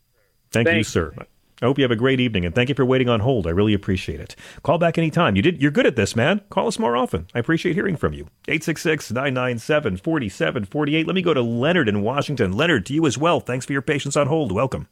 Thank 0.52 0.70
you, 0.70 0.84
sir. 0.84 1.14
I 1.62 1.66
hope 1.66 1.78
you 1.78 1.84
have 1.84 1.92
a 1.92 1.96
great 1.98 2.22
evening, 2.22 2.46
and 2.46 2.56
thank 2.56 2.70
you 2.70 2.76
for 2.76 2.86
waiting 2.86 3.10
on 3.10 3.20
hold. 3.20 3.46
I 3.46 3.50
really 3.50 3.74
appreciate 3.74 4.22
it. 4.22 4.34
Call 4.64 4.78
back 4.78 4.98
anytime. 4.98 5.36
You 5.36 5.42
did. 5.42 5.62
You're 5.62 5.72
good 5.72 5.86
at 5.86 5.98
this, 5.98 6.16
man. 6.16 6.40
Call 6.50 6.68
us 6.68 6.80
more 6.80 6.96
often. 6.96 7.28
I 7.36 7.40
appreciate 7.40 7.76
hearing 7.76 7.98
from 7.98 8.14
you. 8.14 8.28
866-997-4748. 8.48 11.06
Let 11.06 11.16
me 11.16 11.22
go 11.22 11.34
to 11.34 11.42
Leonard 11.42 11.90
in 11.90 12.02
Washington. 12.02 12.54
Leonard, 12.54 12.86
to 12.88 12.94
you 12.94 13.06
as 13.06 13.18
well. 13.18 13.42
Thanks 13.42 13.66
for 13.66 13.74
your 13.74 13.82
patience 13.82 14.16
on 14.16 14.28
hold. 14.28 14.54
Welcome. 14.54 14.88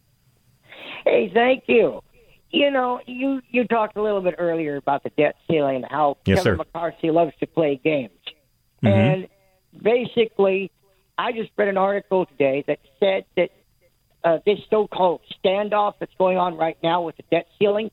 Hey, 1.06 1.32
thank 1.34 1.64
you. 1.68 2.02
You 2.52 2.72
know, 2.72 3.00
you 3.06 3.42
you 3.50 3.66
talked 3.66 3.98
a 3.98 4.02
little 4.02 4.22
bit 4.22 4.36
earlier 4.38 4.76
about 4.78 5.04
the 5.04 5.10
debt 5.12 5.36
ceiling 5.50 5.78
and 5.78 5.86
how 5.90 6.18
Yes, 6.26 6.40
Kevin 6.40 6.54
sir. 6.54 6.58
McCarthy 6.58 7.12
loves 7.12 7.34
to 7.40 7.48
play 7.48 7.80
games. 7.82 8.12
Mhm. 8.84 8.90
And 8.90 9.28
basically, 9.82 10.72
I 11.18 11.32
just 11.34 11.50
read 11.58 11.68
an 11.68 11.78
article 11.78 12.26
today 12.26 12.64
that 12.68 12.80
said 13.00 13.26
that 13.36 13.50
uh, 14.28 14.40
this 14.46 14.60
so-called 14.70 15.22
standoff 15.44 15.94
that's 16.00 16.14
going 16.18 16.38
on 16.38 16.58
right 16.58 16.78
now 16.84 17.02
with 17.02 17.16
the 17.18 17.24
debt 17.32 17.48
ceiling, 17.58 17.90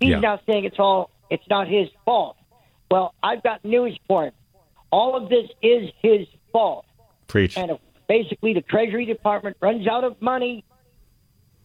he's 0.00 0.10
Yeah. 0.10 0.20
now 0.20 0.40
saying 0.46 0.64
it's 0.64 0.78
all 0.78 1.10
it's 1.30 1.46
not 1.48 1.66
his 1.68 1.88
fault. 2.04 2.36
Well, 2.90 3.14
I've 3.22 3.42
got 3.42 3.64
news 3.64 3.98
for 4.06 4.24
him. 4.26 4.32
All 4.90 5.14
of 5.16 5.28
this 5.28 5.48
is 5.62 5.90
his 6.02 6.26
fault. 6.52 6.84
Preach. 7.26 7.56
And 7.58 7.70
if 7.72 7.78
basically 8.08 8.54
the 8.54 8.62
Treasury 8.62 9.04
Department 9.04 9.56
runs 9.60 9.86
out 9.86 10.04
of 10.04 10.20
money, 10.22 10.64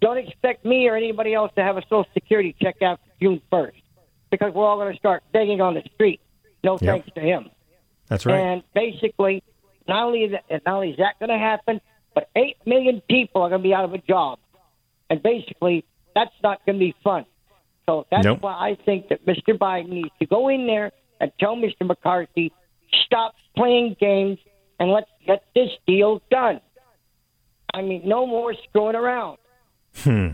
don't 0.01 0.17
expect 0.17 0.65
me 0.65 0.87
or 0.89 0.95
anybody 0.97 1.33
else 1.33 1.51
to 1.55 1.63
have 1.63 1.77
a 1.77 1.81
Social 1.83 2.05
Security 2.13 2.53
check 2.61 2.75
after 2.81 3.09
June 3.21 3.41
1st 3.51 3.71
because 4.31 4.53
we're 4.53 4.65
all 4.65 4.77
going 4.77 4.91
to 4.91 4.99
start 4.99 5.23
begging 5.31 5.61
on 5.61 5.75
the 5.75 5.83
street. 5.93 6.19
No 6.63 6.73
Yep. 6.73 6.79
thanks 6.81 7.09
to 7.15 7.21
him. 7.21 7.49
That's 8.07 8.25
right. 8.25 8.35
And 8.39 8.63
basically, 8.73 9.43
not 9.87 10.03
only 10.07 10.27
that, 10.27 10.43
not 10.65 10.75
only 10.75 10.91
is 10.91 10.97
that 10.97 11.17
going 11.19 11.29
to 11.29 11.37
happen, 11.37 11.79
but 12.15 12.29
eight 12.35 12.57
million 12.65 13.01
people 13.09 13.41
are 13.41 13.49
going 13.49 13.61
to 13.61 13.67
be 13.67 13.73
out 13.73 13.85
of 13.85 13.93
a 13.93 13.97
job, 13.99 14.39
and 15.09 15.21
basically, 15.21 15.85
that's 16.15 16.33
not 16.43 16.65
going 16.65 16.77
to 16.77 16.85
be 16.85 16.95
fun. 17.03 17.25
So 17.85 18.05
that's 18.09 18.23
Nope. 18.23 18.41
why 18.41 18.53
I 18.53 18.77
think 18.85 19.09
that 19.09 19.25
Mr. 19.25 19.57
Biden 19.57 19.89
needs 19.89 20.11
to 20.19 20.25
go 20.25 20.47
in 20.49 20.67
there 20.67 20.91
and 21.19 21.31
tell 21.39 21.55
Mr. 21.55 21.85
McCarthy 21.85 22.53
stop 23.05 23.35
playing 23.57 23.95
games 23.99 24.37
and 24.79 24.91
let's 24.91 25.09
get 25.25 25.43
this 25.53 25.69
deal 25.85 26.21
done. 26.31 26.61
I 27.73 27.81
mean, 27.81 28.03
no 28.05 28.25
more 28.25 28.53
screwing 28.69 28.95
around. 28.95 29.37
Hmm. 29.97 30.27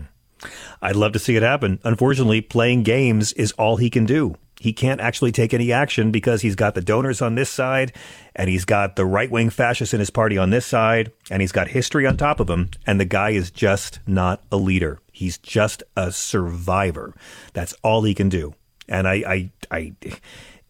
I'd 0.80 0.96
love 0.96 1.12
to 1.12 1.18
see 1.18 1.36
it 1.36 1.42
happen. 1.42 1.80
Unfortunately, 1.84 2.40
playing 2.40 2.82
games 2.82 3.32
is 3.32 3.52
all 3.52 3.76
he 3.76 3.90
can 3.90 4.04
do. 4.06 4.36
He 4.60 4.74
can't 4.74 5.00
actually 5.00 5.32
take 5.32 5.54
any 5.54 5.72
action 5.72 6.10
because 6.10 6.42
he's 6.42 6.54
got 6.54 6.74
the 6.74 6.82
donors 6.82 7.22
on 7.22 7.34
this 7.34 7.48
side 7.48 7.94
and 8.36 8.50
he's 8.50 8.66
got 8.66 8.94
the 8.94 9.06
right 9.06 9.30
wing 9.30 9.48
fascists 9.48 9.94
in 9.94 10.00
his 10.00 10.10
party 10.10 10.36
on 10.36 10.50
this 10.50 10.66
side 10.66 11.12
and 11.30 11.40
he's 11.40 11.50
got 11.50 11.68
history 11.68 12.06
on 12.06 12.18
top 12.18 12.40
of 12.40 12.50
him. 12.50 12.68
And 12.86 13.00
the 13.00 13.06
guy 13.06 13.30
is 13.30 13.50
just 13.50 14.00
not 14.06 14.44
a 14.52 14.58
leader. 14.58 15.00
He's 15.12 15.38
just 15.38 15.82
a 15.96 16.12
survivor. 16.12 17.14
That's 17.54 17.72
all 17.82 18.02
he 18.02 18.12
can 18.12 18.28
do. 18.28 18.52
And 18.86 19.08
I, 19.08 19.14
I, 19.26 19.50
I, 19.70 19.94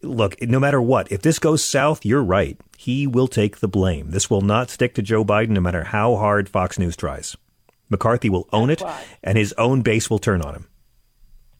look, 0.01 0.41
no 0.41 0.61
matter 0.61 0.81
what, 0.81 1.11
if 1.11 1.21
this 1.21 1.37
goes 1.37 1.61
south, 1.61 2.05
you're 2.05 2.23
right. 2.23 2.57
He 2.77 3.07
will 3.07 3.27
take 3.27 3.59
the 3.59 3.67
blame. 3.67 4.11
This 4.11 4.29
will 4.29 4.39
not 4.39 4.69
stick 4.69 4.95
to 4.95 5.01
Joe 5.01 5.25
Biden 5.25 5.49
no 5.49 5.59
matter 5.59 5.83
how 5.83 6.15
hard 6.15 6.47
Fox 6.47 6.79
News 6.79 6.95
tries. 6.95 7.35
McCarthy 7.89 8.29
will 8.29 8.47
own 8.53 8.69
it, 8.69 8.81
and 9.21 9.37
his 9.37 9.51
own 9.57 9.81
base 9.81 10.09
will 10.09 10.17
turn 10.17 10.41
on 10.41 10.55
him. 10.55 10.67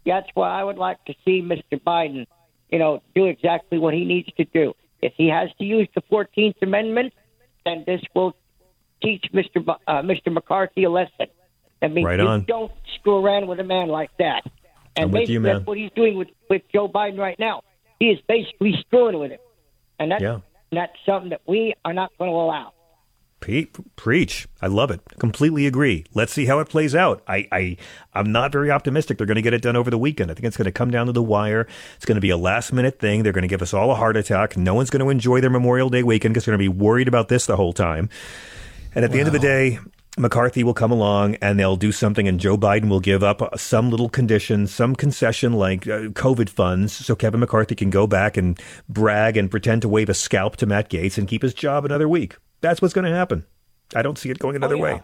That's 0.06 0.28
why 0.34 0.50
I 0.60 0.64
would 0.64 0.78
like 0.78 1.04
to 1.06 1.14
see 1.26 1.42
Mr. 1.42 1.80
Biden, 1.80 2.26
you 2.70 2.80
know, 2.80 3.02
do 3.16 3.26
exactly 3.26 3.78
what 3.78 3.94
he 3.94 4.04
needs 4.06 4.30
to 4.38 4.46
do. 4.46 4.74
If 5.02 5.14
he 5.18 5.28
has 5.28 5.50
to 5.60 5.66
use 5.66 5.88
the 5.96 6.02
Fourteenth 6.10 6.58
Amendment, 6.62 7.14
then 7.66 7.84
this 7.86 8.02
will 8.16 8.36
teach 9.02 9.26
Mr. 9.34 9.64
Bu- 9.64 9.74
uh, 9.88 10.02
Mr. 10.02 10.32
McCarthy 10.32 10.84
a 10.84 10.90
lesson. 10.90 11.28
I 11.82 11.88
mean, 11.88 12.06
Right 12.06 12.20
you 12.20 12.28
on. 12.28 12.46
don't 12.46 12.72
screw 12.96 13.24
around 13.24 13.48
with 13.48 13.60
a 13.60 13.64
man 13.64 13.88
like 13.88 14.12
that. 14.20 14.44
And 14.96 15.06
I'm 15.06 15.12
with 15.12 15.30
you, 15.30 15.40
man. 15.40 15.56
that's 15.56 15.66
what 15.68 15.78
he's 15.78 15.92
doing 15.96 16.16
with 16.18 16.28
with 16.50 16.62
Joe 16.72 16.88
Biden 16.88 17.18
right 17.18 17.40
now. 17.40 17.64
He 18.00 18.08
is 18.10 18.20
basically 18.28 18.74
screwing 18.82 19.18
with 19.20 19.32
him, 19.32 19.40
and 20.00 20.12
that's 20.12 20.22
Yeah. 20.22 20.40
that's 20.72 20.94
something 21.06 21.30
that 21.30 21.42
we 21.48 21.74
are 21.86 21.94
not 21.94 22.12
going 22.18 22.30
to 22.30 22.36
allow. 22.36 22.74
Preach. 23.42 24.48
I 24.62 24.68
love 24.68 24.92
it. 24.92 25.02
Completely 25.20 25.66
agree. 25.66 26.06
Let's 26.14 26.32
see 26.32 26.46
how 26.46 26.60
it 26.60 26.70
plays 26.70 26.94
out. 26.96 27.24
I, 27.28 27.48
I, 27.52 27.78
I'm 28.14 28.32
not 28.32 28.52
very 28.52 28.70
optimistic 28.70 29.18
they're 29.18 29.28
going 29.28 29.36
to 29.36 29.42
get 29.42 29.54
it 29.54 29.64
done 29.64 29.76
over 29.76 29.90
the 29.90 29.98
weekend. 29.98 30.30
I 30.30 30.36
think 30.36 30.46
it's 30.46 30.58
going 30.58 30.66
to 30.66 30.72
come 30.72 30.92
down 30.92 31.08
to 31.08 31.12
the 31.12 31.24
wire. 31.24 31.68
It's 31.96 32.06
going 32.06 32.16
to 32.16 32.22
be 32.22 32.30
a 32.30 32.38
last 32.38 32.72
minute 32.72 33.00
thing. 33.00 33.24
They're 33.24 33.34
going 33.34 33.42
to 33.42 33.48
give 33.48 33.64
us 33.64 33.74
all 33.74 33.92
a 33.92 33.96
heart 33.96 34.16
attack. 34.16 34.56
No 34.56 34.76
one's 34.76 34.92
going 34.92 35.04
to 35.04 35.10
enjoy 35.10 35.42
their 35.42 35.50
Memorial 35.50 35.90
Day 35.90 36.04
weekend 36.04 36.34
because 36.34 36.46
they're 36.46 36.56
going 36.56 36.66
to 36.66 36.72
be 36.72 36.80
worried 36.84 37.08
about 37.08 37.28
this 37.28 37.48
the 37.48 37.56
whole 37.56 37.74
time. 37.74 38.10
And 38.94 39.04
at 39.04 39.12
the 39.12 39.20
end 39.20 39.28
of 39.28 39.34
the 39.34 39.40
day, 39.40 39.80
McCarthy 40.18 40.64
will 40.64 40.74
come 40.74 40.92
along 40.92 41.36
and 41.36 41.58
they'll 41.58 41.78
do 41.78 41.92
something, 41.92 42.28
and 42.28 42.40
Joe 42.40 42.58
Biden 42.58 42.90
will 42.90 43.00
give 43.00 43.24
up 43.24 43.58
some 43.58 43.90
little 43.90 44.10
condition, 44.10 44.68
some 44.68 44.96
concession 44.96 45.54
like 45.54 45.88
uh, 45.88 46.10
COVID 46.10 46.50
funds, 46.50 46.94
so 46.94 47.16
Kevin 47.16 47.40
McCarthy 47.40 47.76
can 47.76 47.90
go 47.90 48.06
back 48.06 48.36
and 48.36 48.60
brag 48.90 49.38
and 49.38 49.50
pretend 49.50 49.82
to 49.84 49.90
wave 49.90 50.10
a 50.10 50.14
scalp 50.14 50.58
to 50.58 50.66
Matt 50.66 50.90
Gaetz 50.90 51.18
and 51.18 51.28
keep 51.28 51.42
his 51.42 51.54
job 51.54 51.86
another 51.86 52.10
week. 52.10 52.36
That's 52.62 52.82
what's 52.82 52.94
going 52.94 53.06
to 53.06 53.16
happen. 53.16 53.46
I 53.96 54.02
don't 54.02 54.18
see 54.18 54.30
it 54.30 54.40
going 54.40 54.56
another 54.56 54.76
yeah. 54.76 54.82
way. 54.82 55.02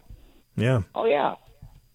Yeah. 0.55 0.81
Oh 0.95 1.05
yeah. 1.05 1.35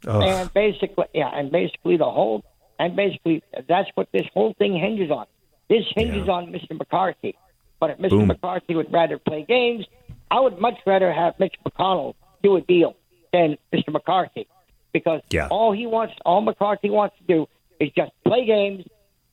And 0.06 0.52
basically, 0.52 1.06
yeah, 1.14 1.30
and 1.32 1.50
basically 1.50 1.96
the 1.96 2.10
whole, 2.10 2.44
and 2.78 2.96
basically 2.96 3.42
that's 3.68 3.88
what 3.94 4.08
this 4.12 4.26
whole 4.34 4.54
thing 4.58 4.76
hinges 4.78 5.10
on. 5.10 5.26
This 5.68 5.84
hinges 5.94 6.28
on 6.28 6.52
Mr. 6.52 6.76
McCarthy. 6.76 7.36
But 7.80 7.90
if 7.90 7.98
Mr. 7.98 8.10
Boom. 8.10 8.26
McCarthy 8.28 8.74
would 8.74 8.92
rather 8.92 9.18
play 9.18 9.44
games, 9.48 9.86
I 10.30 10.40
would 10.40 10.58
much 10.58 10.78
rather 10.86 11.12
have 11.12 11.34
Mitch 11.38 11.54
McConnell 11.66 12.14
do 12.42 12.56
a 12.56 12.60
deal 12.60 12.96
than 13.32 13.56
Mr. 13.72 13.92
McCarthy, 13.92 14.46
because 14.92 15.20
Yeah. 15.30 15.48
all 15.48 15.72
he 15.72 15.86
wants, 15.86 16.14
all 16.24 16.40
McCarthy 16.40 16.90
wants 16.90 17.16
to 17.18 17.24
do 17.24 17.48
is 17.80 17.90
just 17.96 18.12
play 18.24 18.44
games 18.44 18.84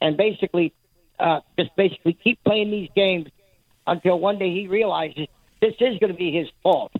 and 0.01 0.17
basically, 0.17 0.73
uh, 1.19 1.41
just 1.57 1.75
basically 1.75 2.13
keep 2.13 2.43
playing 2.43 2.71
these 2.71 2.89
games 2.95 3.29
until 3.85 4.19
one 4.19 4.39
day 4.39 4.51
he 4.51 4.67
realizes 4.67 5.27
this 5.61 5.73
is 5.79 5.99
going 5.99 6.11
to 6.11 6.17
be 6.17 6.31
his 6.31 6.47
fault. 6.63 6.91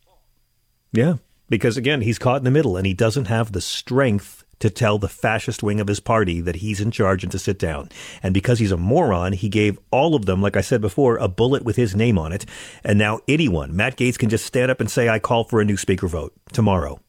Yeah. 0.92 1.16
Because 1.50 1.78
again, 1.78 2.02
he's 2.02 2.20
caught 2.20 2.38
in 2.38 2.44
the 2.44 2.52
middle 2.52 2.78
and 2.78 2.86
he 2.86 2.94
doesn't 2.94 3.26
have 3.26 3.52
the 3.52 3.62
strength 3.62 4.44
to 4.60 4.70
tell 4.70 4.98
the 4.98 5.08
fascist 5.08 5.64
wing 5.64 5.80
of 5.80 5.88
his 5.88 6.00
party 6.00 6.42
that 6.42 6.58
he's 6.58 6.82
in 6.82 6.92
charge 6.92 7.24
and 7.24 7.32
to 7.32 7.40
sit 7.40 7.58
down. 7.58 7.90
And 8.22 8.34
because 8.34 8.60
he's 8.60 8.74
a 8.74 8.78
moron, 8.78 9.34
he 9.34 9.50
gave 9.50 9.80
all 9.90 10.16
of 10.16 10.26
them, 10.26 10.42
like 10.42 10.58
I 10.58 10.62
said 10.62 10.82
before, 10.82 11.18
a 11.18 11.28
bullet 11.28 11.64
with 11.64 11.78
his 11.78 11.96
name 11.96 12.18
on 12.18 12.34
it. 12.34 12.46
And 12.84 13.00
now 13.00 13.22
anyone, 13.28 13.76
Matt 13.76 13.96
Gaetz 13.96 14.18
can 14.18 14.30
just 14.30 14.46
stand 14.46 14.70
up 14.70 14.82
and 14.82 14.92
say, 14.92 15.08
I 15.08 15.20
call 15.20 15.46
for 15.46 15.62
a 15.62 15.66
new 15.66 15.78
speaker 15.78 16.08
vote 16.08 16.34
tomorrow. 16.52 17.00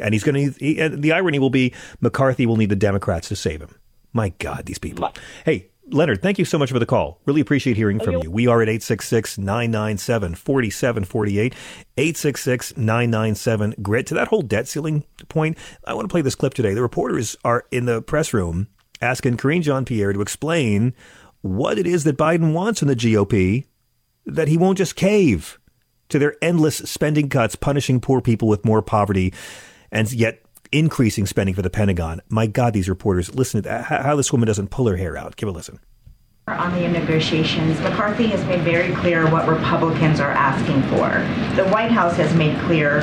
And 0.00 0.14
he's 0.14 0.24
going 0.24 0.52
to, 0.52 0.58
he, 0.58 0.80
and 0.80 1.02
the 1.02 1.12
irony 1.12 1.38
will 1.38 1.50
be 1.50 1.74
McCarthy 2.00 2.46
will 2.46 2.56
need 2.56 2.70
the 2.70 2.76
Democrats 2.76 3.28
to 3.28 3.36
save 3.36 3.60
him. 3.60 3.74
My 4.12 4.30
God, 4.38 4.64
these 4.64 4.78
people. 4.78 5.12
Hey, 5.44 5.68
Leonard, 5.90 6.20
thank 6.22 6.38
you 6.38 6.44
so 6.44 6.58
much 6.58 6.70
for 6.70 6.78
the 6.78 6.86
call. 6.86 7.20
Really 7.24 7.40
appreciate 7.40 7.76
hearing 7.76 8.00
oh, 8.00 8.04
from 8.04 8.16
you. 8.18 8.30
We 8.30 8.46
are 8.46 8.60
at 8.60 8.68
866 8.68 9.38
997 9.38 10.34
4748. 10.34 11.54
866 11.96 12.76
997 12.76 13.74
GRIT. 13.80 14.06
To 14.08 14.14
that 14.14 14.28
whole 14.28 14.42
debt 14.42 14.68
ceiling 14.68 15.04
point, 15.28 15.56
I 15.84 15.94
want 15.94 16.08
to 16.08 16.12
play 16.12 16.20
this 16.20 16.34
clip 16.34 16.54
today. 16.54 16.74
The 16.74 16.82
reporters 16.82 17.36
are 17.44 17.64
in 17.70 17.86
the 17.86 18.02
press 18.02 18.34
room 18.34 18.68
asking 19.00 19.36
Karine 19.36 19.62
Jean 19.62 19.84
Pierre 19.84 20.12
to 20.12 20.20
explain 20.20 20.94
what 21.40 21.78
it 21.78 21.86
is 21.86 22.04
that 22.04 22.18
Biden 22.18 22.52
wants 22.52 22.82
in 22.82 22.88
the 22.88 22.96
GOP 22.96 23.64
that 24.26 24.48
he 24.48 24.58
won't 24.58 24.78
just 24.78 24.96
cave 24.96 25.58
to 26.08 26.18
their 26.18 26.36
endless 26.42 26.76
spending 26.78 27.28
cuts, 27.28 27.56
punishing 27.56 28.00
poor 28.00 28.20
people 28.20 28.48
with 28.48 28.64
more 28.64 28.82
poverty, 28.82 29.32
and 29.90 30.12
yet 30.12 30.42
increasing 30.72 31.26
spending 31.26 31.54
for 31.54 31.62
the 31.62 31.70
Pentagon. 31.70 32.20
My 32.28 32.46
God, 32.46 32.72
these 32.72 32.88
reporters, 32.88 33.34
listen 33.34 33.62
to 33.62 33.68
that, 33.68 33.84
how 33.84 34.16
this 34.16 34.32
woman 34.32 34.46
doesn't 34.46 34.68
pull 34.68 34.86
her 34.88 34.96
hair 34.96 35.16
out. 35.16 35.36
Give 35.36 35.48
a 35.48 35.52
listen. 35.52 35.80
On 36.48 36.72
the 36.72 36.88
negotiations, 36.88 37.78
McCarthy 37.80 38.26
has 38.28 38.42
made 38.46 38.62
very 38.62 38.94
clear 38.94 39.30
what 39.30 39.46
Republicans 39.46 40.18
are 40.18 40.30
asking 40.30 40.82
for. 40.84 41.08
The 41.62 41.68
White 41.70 41.90
House 41.90 42.16
has 42.16 42.34
made 42.34 42.58
clear 42.60 43.02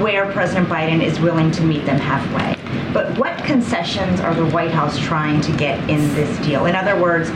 where 0.00 0.30
President 0.32 0.68
Biden 0.68 1.02
is 1.02 1.20
willing 1.20 1.50
to 1.50 1.62
meet 1.62 1.84
them 1.84 1.98
halfway. 1.98 2.61
But 2.92 3.18
what 3.18 3.42
concessions 3.44 4.20
are 4.20 4.34
the 4.34 4.46
White 4.46 4.70
House 4.70 4.98
trying 4.98 5.40
to 5.42 5.52
get 5.56 5.78
in 5.88 6.00
this 6.14 6.38
deal? 6.44 6.66
In 6.66 6.74
other 6.74 7.00
words, 7.00 7.30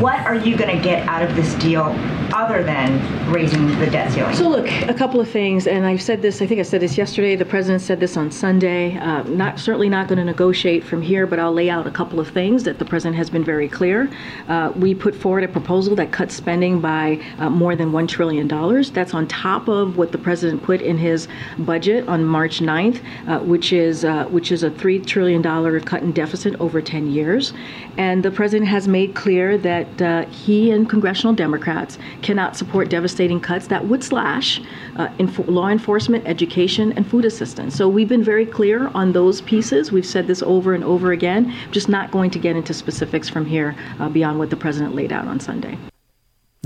what 0.00 0.18
are 0.20 0.34
you 0.34 0.56
going 0.56 0.76
to 0.76 0.82
get 0.82 1.06
out 1.08 1.22
of 1.22 1.36
this 1.36 1.54
deal 1.54 1.94
other 2.34 2.64
than 2.64 3.30
raising 3.30 3.66
the 3.78 3.86
debt 3.86 4.12
ceiling? 4.12 4.34
So 4.34 4.48
look, 4.48 4.68
a 4.88 4.94
couple 4.94 5.20
of 5.20 5.30
things, 5.30 5.68
and 5.68 5.86
I've 5.86 6.02
said 6.02 6.22
this. 6.22 6.42
I 6.42 6.46
think 6.46 6.58
I 6.58 6.64
said 6.64 6.80
this 6.80 6.98
yesterday. 6.98 7.36
The 7.36 7.44
president 7.44 7.82
said 7.82 8.00
this 8.00 8.16
on 8.16 8.32
Sunday. 8.32 8.96
Uh, 8.96 9.22
not 9.24 9.60
certainly 9.60 9.88
not 9.88 10.08
going 10.08 10.18
to 10.18 10.24
negotiate 10.24 10.82
from 10.82 11.02
here, 11.02 11.24
but 11.24 11.38
I'll 11.38 11.52
lay 11.52 11.70
out 11.70 11.86
a 11.86 11.90
couple 11.90 12.18
of 12.18 12.28
things 12.28 12.64
that 12.64 12.80
the 12.80 12.84
president 12.84 13.16
has 13.16 13.30
been 13.30 13.44
very 13.44 13.68
clear. 13.68 14.10
Uh, 14.48 14.72
we 14.74 14.92
put 14.92 15.14
forward 15.14 15.44
a 15.44 15.48
proposal 15.48 15.94
that 15.96 16.10
cuts 16.10 16.34
spending 16.34 16.80
by 16.80 17.20
uh, 17.38 17.48
more 17.48 17.76
than 17.76 17.92
one 17.92 18.08
trillion 18.08 18.48
dollars. 18.48 18.90
That's 18.90 19.14
on 19.14 19.28
top 19.28 19.68
of 19.68 19.96
what 19.96 20.10
the 20.10 20.18
president 20.18 20.64
put 20.64 20.82
in 20.82 20.98
his 20.98 21.28
budget 21.58 22.08
on 22.08 22.24
March 22.24 22.58
9th, 22.58 23.00
uh, 23.28 23.38
which 23.38 23.72
is 23.72 24.04
uh, 24.04 24.24
which 24.26 24.50
is 24.50 24.64
a 24.64 24.70
three 24.70 24.95
trillion 25.04 25.42
cut 25.82 26.02
in 26.02 26.12
deficit 26.12 26.58
over 26.60 26.80
10 26.80 27.10
years. 27.10 27.52
And 27.98 28.22
the 28.22 28.30
president 28.30 28.68
has 28.68 28.88
made 28.88 29.14
clear 29.14 29.58
that 29.58 30.02
uh, 30.02 30.26
he 30.26 30.70
and 30.70 30.88
congressional 30.88 31.34
Democrats 31.34 31.98
cannot 32.22 32.56
support 32.56 32.88
devastating 32.88 33.40
cuts 33.40 33.66
that 33.66 33.86
would 33.86 34.02
slash 34.02 34.60
uh, 34.96 35.08
inf- 35.18 35.48
law 35.48 35.68
enforcement, 35.68 36.26
education, 36.26 36.92
and 36.92 37.06
food 37.06 37.24
assistance. 37.24 37.74
So 37.74 37.88
we've 37.88 38.08
been 38.08 38.24
very 38.24 38.46
clear 38.46 38.88
on 38.88 39.12
those 39.12 39.40
pieces. 39.40 39.92
We've 39.92 40.06
said 40.06 40.26
this 40.26 40.42
over 40.42 40.74
and 40.74 40.84
over 40.84 41.12
again, 41.12 41.52
just 41.70 41.88
not 41.88 42.10
going 42.10 42.30
to 42.30 42.38
get 42.38 42.56
into 42.56 42.72
specifics 42.72 43.28
from 43.28 43.44
here 43.44 43.74
uh, 43.98 44.08
beyond 44.08 44.38
what 44.38 44.50
the 44.50 44.56
president 44.56 44.94
laid 44.94 45.12
out 45.12 45.26
on 45.26 45.40
Sunday. 45.40 45.76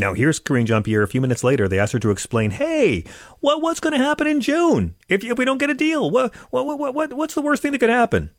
Now, 0.00 0.14
here's 0.14 0.40
Karine 0.40 0.64
Jean 0.64 0.82
Pierre. 0.82 1.02
A 1.02 1.06
few 1.08 1.20
minutes 1.20 1.44
later, 1.44 1.68
they 1.68 1.78
asked 1.78 1.92
her 1.92 1.98
to 1.98 2.10
explain, 2.10 2.52
hey, 2.52 3.04
what, 3.40 3.60
what's 3.60 3.80
going 3.80 3.92
to 3.92 4.02
happen 4.02 4.26
in 4.26 4.40
June 4.40 4.94
if, 5.10 5.22
if 5.22 5.36
we 5.36 5.44
don't 5.44 5.58
get 5.58 5.68
a 5.68 5.74
deal? 5.74 6.10
What, 6.10 6.34
what, 6.48 6.78
what, 6.78 6.94
what, 6.94 7.12
what's 7.12 7.34
the 7.34 7.42
worst 7.42 7.60
thing 7.60 7.72
that 7.72 7.80
could 7.80 7.90
happen? 7.90 8.30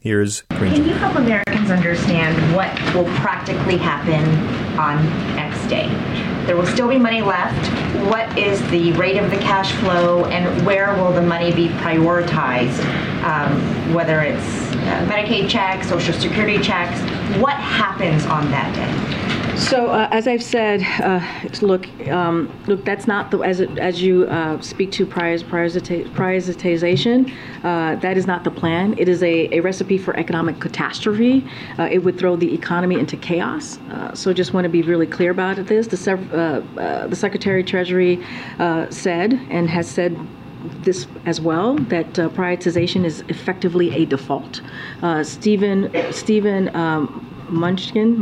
Here's 0.00 0.42
Karine 0.42 0.74
Can 0.74 0.86
you 0.86 0.94
help 0.94 1.16
Americans 1.16 1.72
understand 1.72 2.54
what 2.54 2.70
will 2.94 3.12
practically 3.16 3.76
happen 3.76 4.22
on 4.78 5.04
X 5.36 5.66
day? 5.66 5.88
There 6.48 6.56
will 6.56 6.64
still 6.64 6.88
be 6.88 6.96
money 6.96 7.20
left. 7.20 7.70
What 8.10 8.38
is 8.38 8.58
the 8.70 8.92
rate 8.92 9.18
of 9.18 9.30
the 9.30 9.36
cash 9.36 9.70
flow, 9.72 10.24
and 10.24 10.64
where 10.64 10.94
will 10.94 11.12
the 11.12 11.20
money 11.20 11.52
be 11.52 11.68
prioritized? 11.68 12.82
Um, 13.22 13.92
whether 13.92 14.22
it's 14.22 14.42
uh, 14.42 15.06
Medicaid 15.10 15.50
checks, 15.50 15.90
Social 15.90 16.14
Security 16.14 16.58
checks, 16.58 16.98
what 17.38 17.52
happens 17.52 18.24
on 18.24 18.50
that 18.50 18.74
day? 18.74 19.18
So, 19.58 19.88
uh, 19.90 20.08
as 20.12 20.28
I've 20.28 20.42
said, 20.42 20.82
uh, 21.00 21.20
look, 21.60 21.88
um, 22.08 22.48
look, 22.68 22.84
that's 22.84 23.08
not 23.08 23.32
the 23.32 23.40
as 23.40 23.58
it, 23.58 23.76
as 23.76 24.00
you 24.00 24.24
uh, 24.26 24.60
speak 24.60 24.92
to 24.92 25.04
prior, 25.04 25.36
prioritization. 25.36 27.32
Uh, 27.64 27.96
that 27.96 28.16
is 28.16 28.26
not 28.26 28.44
the 28.44 28.52
plan. 28.52 28.94
It 28.96 29.08
is 29.08 29.20
a, 29.24 29.52
a 29.52 29.60
recipe 29.60 29.98
for 29.98 30.16
economic 30.16 30.60
catastrophe. 30.60 31.44
Uh, 31.76 31.88
it 31.90 31.98
would 31.98 32.16
throw 32.18 32.36
the 32.36 32.54
economy 32.54 33.00
into 33.00 33.16
chaos. 33.16 33.78
Uh, 33.90 34.14
so, 34.14 34.32
just 34.32 34.54
want 34.54 34.64
to 34.64 34.68
be 34.68 34.82
really 34.82 35.08
clear 35.08 35.32
about 35.32 35.56
this. 35.66 35.88
The, 35.88 35.96
the 37.08 37.16
Secretary 37.16 37.60
of 37.60 37.66
Treasury 37.66 38.24
said 38.90 39.32
and 39.50 39.68
has 39.68 39.88
said 39.88 40.16
this 40.82 41.06
as 41.24 41.40
well 41.40 41.76
that 41.76 42.18
uh, 42.18 42.28
prioritization 42.30 43.04
is 43.04 43.20
effectively 43.28 43.94
a 43.94 44.04
default. 44.04 44.60
Uh, 45.02 45.22
Stephen 45.22 45.90
Stephen 46.12 46.74
um, 46.74 47.27
Munchkin. 47.50 48.16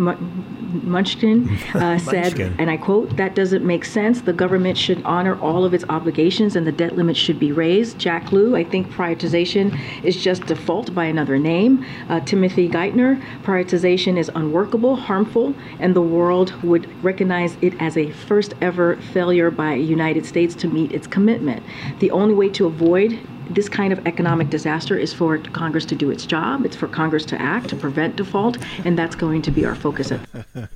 Munchkin 0.83 1.49
uh, 1.75 1.99
said, 1.99 2.39
and 2.59 2.71
I 2.71 2.77
quote, 2.77 3.17
that 3.17 3.35
doesn't 3.35 3.65
make 3.65 3.85
sense. 3.85 4.21
The 4.21 4.33
government 4.33 4.77
should 4.77 5.03
honor 5.05 5.39
all 5.41 5.65
of 5.65 5.75
its 5.75 5.85
obligations 5.89 6.57
and 6.57 6.67
the 6.67 6.73
debt 6.73 6.97
limit 6.97 7.17
should 7.17 7.39
be 7.39 7.53
raised. 7.53 7.99
Jack 7.99 8.33
Lew, 8.33 8.57
I 8.57 8.65
think 8.65 8.89
prioritization 8.89 9.79
is 10.05 10.17
just 10.17 10.47
default 10.47 10.95
by 10.95 11.05
another 11.05 11.39
name. 11.39 11.85
Uh, 12.09 12.21
Timothy 12.21 12.69
Geithner, 12.69 13.23
prioritization 13.43 14.19
is 14.19 14.31
unworkable, 14.35 14.97
harmful, 14.97 15.55
and 15.79 15.95
the 15.95 16.03
world 16.03 16.53
would 16.63 16.87
recognize 17.03 17.57
it 17.63 17.81
as 17.81 17.97
a 17.97 18.11
first 18.11 18.55
ever 18.61 18.97
failure 18.97 19.51
by 19.51 19.77
the 19.77 19.83
United 19.83 20.27
States 20.27 20.55
to 20.57 20.69
meet 20.69 20.93
its 20.93 21.07
commitment. 21.07 21.63
The 22.01 22.11
only 22.11 22.35
way 22.35 22.49
to 22.51 22.67
avoid 22.67 23.19
this 23.51 23.69
kind 23.69 23.93
of 23.93 24.07
economic 24.07 24.51
disaster 24.51 24.97
is 24.97 25.13
for 25.13 25.39
Congress 25.39 25.85
to 25.87 25.95
do 25.95 26.11
its 26.11 26.27
job. 26.27 26.65
It's 26.65 26.77
for 26.77 26.89
Congress 26.89 27.25
to 27.27 27.41
act 27.41 27.69
to 27.71 27.77
prevent 27.77 28.17
default, 28.17 28.59
and 28.85 28.99
that's 28.99 29.15
going 29.15 29.43
to 29.43 29.51
be 29.51 29.65
our 29.65 29.75
focus. 29.75 30.13
At- 30.13 30.21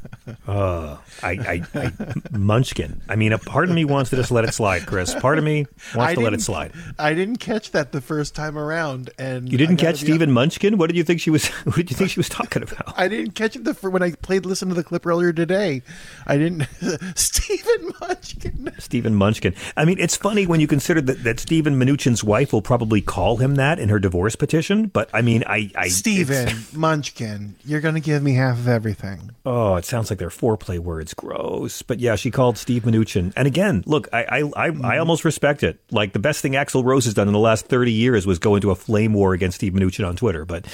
uh, 0.46 0.96
I, 1.22 1.30
I, 1.30 1.62
I, 1.74 1.92
Munchkin. 2.36 3.00
I 3.08 3.16
mean, 3.16 3.32
a 3.32 3.38
part 3.38 3.68
of 3.68 3.74
me 3.74 3.84
wants 3.84 4.10
to 4.10 4.16
just 4.16 4.30
let 4.30 4.44
it 4.44 4.54
slide, 4.54 4.86
Chris. 4.86 5.14
Part 5.14 5.38
of 5.38 5.44
me 5.44 5.66
wants 5.94 6.12
I 6.12 6.14
to 6.14 6.20
let 6.20 6.32
it 6.32 6.40
slide. 6.40 6.72
I 6.98 7.14
didn't 7.14 7.36
catch 7.36 7.72
that 7.72 7.92
the 7.92 8.00
first 8.00 8.34
time 8.34 8.56
around, 8.56 9.10
and 9.18 9.50
you 9.50 9.58
didn't 9.58 9.76
catch 9.76 9.96
Stephen 9.96 10.30
Munchkin. 10.32 10.78
What 10.78 10.88
did 10.88 10.96
you 10.96 11.04
think 11.04 11.20
she 11.20 11.30
was? 11.30 11.48
What 11.70 11.76
did 11.76 11.90
you 11.90 11.96
think 11.96 12.10
she 12.10 12.18
was 12.18 12.28
talking 12.28 12.62
about? 12.62 12.98
I 12.98 13.06
didn't 13.06 13.32
catch 13.32 13.54
it 13.54 13.64
the 13.64 13.74
when 13.88 14.02
I 14.02 14.12
played. 14.12 14.44
Listen 14.44 14.68
to 14.70 14.74
the 14.74 14.82
clip 14.82 15.06
earlier 15.06 15.32
today. 15.32 15.82
I 16.26 16.36
didn't. 16.36 16.66
Stephen 17.14 17.92
Munchkin. 18.00 18.72
Stephen 18.78 19.14
Munchkin. 19.14 19.54
I 19.76 19.84
mean, 19.84 19.98
it's 19.98 20.16
funny 20.16 20.46
when 20.46 20.60
you 20.60 20.66
consider 20.66 21.00
that 21.02 21.22
that 21.22 21.38
Stephen 21.40 21.78
Mnuchin's 21.78 22.24
wife 22.24 22.52
will 22.60 22.66
probably 22.66 23.00
call 23.00 23.38
him 23.38 23.54
that 23.54 23.78
in 23.78 23.88
her 23.88 23.98
divorce 23.98 24.36
petition. 24.36 24.88
But 24.88 25.08
I 25.14 25.22
mean, 25.22 25.42
I, 25.46 25.70
I 25.74 25.88
Stephen 25.88 26.48
Munchkin, 26.74 27.56
you're 27.64 27.80
going 27.80 27.94
to 27.94 28.02
give 28.02 28.22
me 28.22 28.34
half 28.34 28.58
of 28.58 28.68
everything. 28.68 29.30
Oh, 29.46 29.76
it 29.76 29.86
sounds 29.86 30.10
like 30.10 30.18
they're 30.18 30.28
foreplay 30.28 30.78
words. 30.78 31.14
Gross. 31.14 31.80
But 31.80 32.00
yeah, 32.00 32.16
she 32.16 32.30
called 32.30 32.58
Steve 32.58 32.82
Mnuchin. 32.82 33.32
And 33.34 33.48
again, 33.48 33.82
look, 33.86 34.08
I 34.12 34.24
I, 34.24 34.38
I, 34.56 34.70
mm. 34.70 34.84
I 34.84 34.98
almost 34.98 35.24
respect 35.24 35.62
it. 35.62 35.80
Like 35.90 36.12
the 36.12 36.18
best 36.18 36.42
thing 36.42 36.52
Axl 36.52 36.84
Rose 36.84 37.06
has 37.06 37.14
done 37.14 37.28
in 37.28 37.32
the 37.32 37.38
last 37.38 37.66
30 37.66 37.92
years 37.92 38.26
was 38.26 38.38
go 38.38 38.54
into 38.56 38.70
a 38.70 38.74
flame 38.74 39.14
war 39.14 39.32
against 39.32 39.56
Steve 39.56 39.72
Mnuchin 39.72 40.06
on 40.06 40.16
Twitter. 40.16 40.44
But 40.44 40.66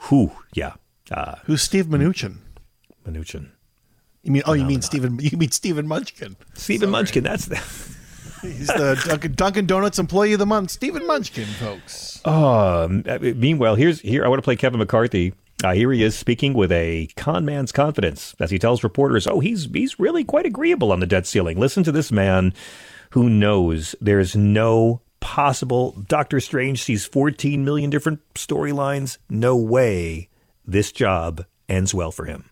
who, 0.00 0.32
yeah. 0.52 0.74
Uh, 1.10 1.36
Who's 1.44 1.62
Steve 1.62 1.86
Mnuchin? 1.86 2.36
Mnuchin. 3.08 3.48
You 4.22 4.32
mean? 4.32 4.42
Oh, 4.44 4.52
you 4.52 4.66
mean 4.66 4.82
Stephen? 4.82 5.18
You 5.18 5.38
mean 5.38 5.50
Stephen 5.50 5.88
Munchkin? 5.88 6.36
Stephen. 6.52 6.90
Munchkin. 6.90 7.24
That's 7.24 7.46
the. 7.46 7.56
He's 8.42 8.66
the 8.68 9.00
Dunkin', 9.06 9.32
Dunkin' 9.32 9.66
Donuts 9.66 9.98
Employee 9.98 10.32
of 10.32 10.38
the 10.38 10.46
Month, 10.46 10.70
Stephen 10.70 11.06
Munchkin, 11.06 11.46
folks. 11.46 12.24
Um, 12.26 13.04
meanwhile, 13.20 13.74
here's 13.74 14.00
here. 14.00 14.24
I 14.24 14.28
want 14.28 14.38
to 14.38 14.44
play 14.44 14.56
Kevin 14.56 14.78
McCarthy. 14.78 15.34
Uh, 15.62 15.72
here 15.74 15.92
he 15.92 16.02
is 16.02 16.16
speaking 16.16 16.54
with 16.54 16.72
a 16.72 17.08
con 17.16 17.44
man's 17.44 17.70
confidence 17.72 18.34
as 18.40 18.50
he 18.50 18.58
tells 18.58 18.82
reporters, 18.82 19.26
"Oh, 19.26 19.40
he's 19.40 19.66
he's 19.66 19.98
really 19.98 20.24
quite 20.24 20.46
agreeable 20.46 20.90
on 20.92 21.00
the 21.00 21.06
debt 21.06 21.26
ceiling." 21.26 21.58
Listen 21.58 21.84
to 21.84 21.92
this 21.92 22.10
man 22.10 22.54
who 23.10 23.28
knows 23.28 23.94
there's 24.00 24.34
no 24.34 25.02
possible. 25.20 25.92
Doctor 26.08 26.40
Strange 26.40 26.82
sees 26.82 27.04
14 27.04 27.64
million 27.64 27.90
different 27.90 28.20
storylines. 28.34 29.18
No 29.28 29.56
way 29.56 30.28
this 30.66 30.92
job 30.92 31.44
ends 31.68 31.94
well 31.94 32.10
for 32.10 32.24
him. 32.24 32.49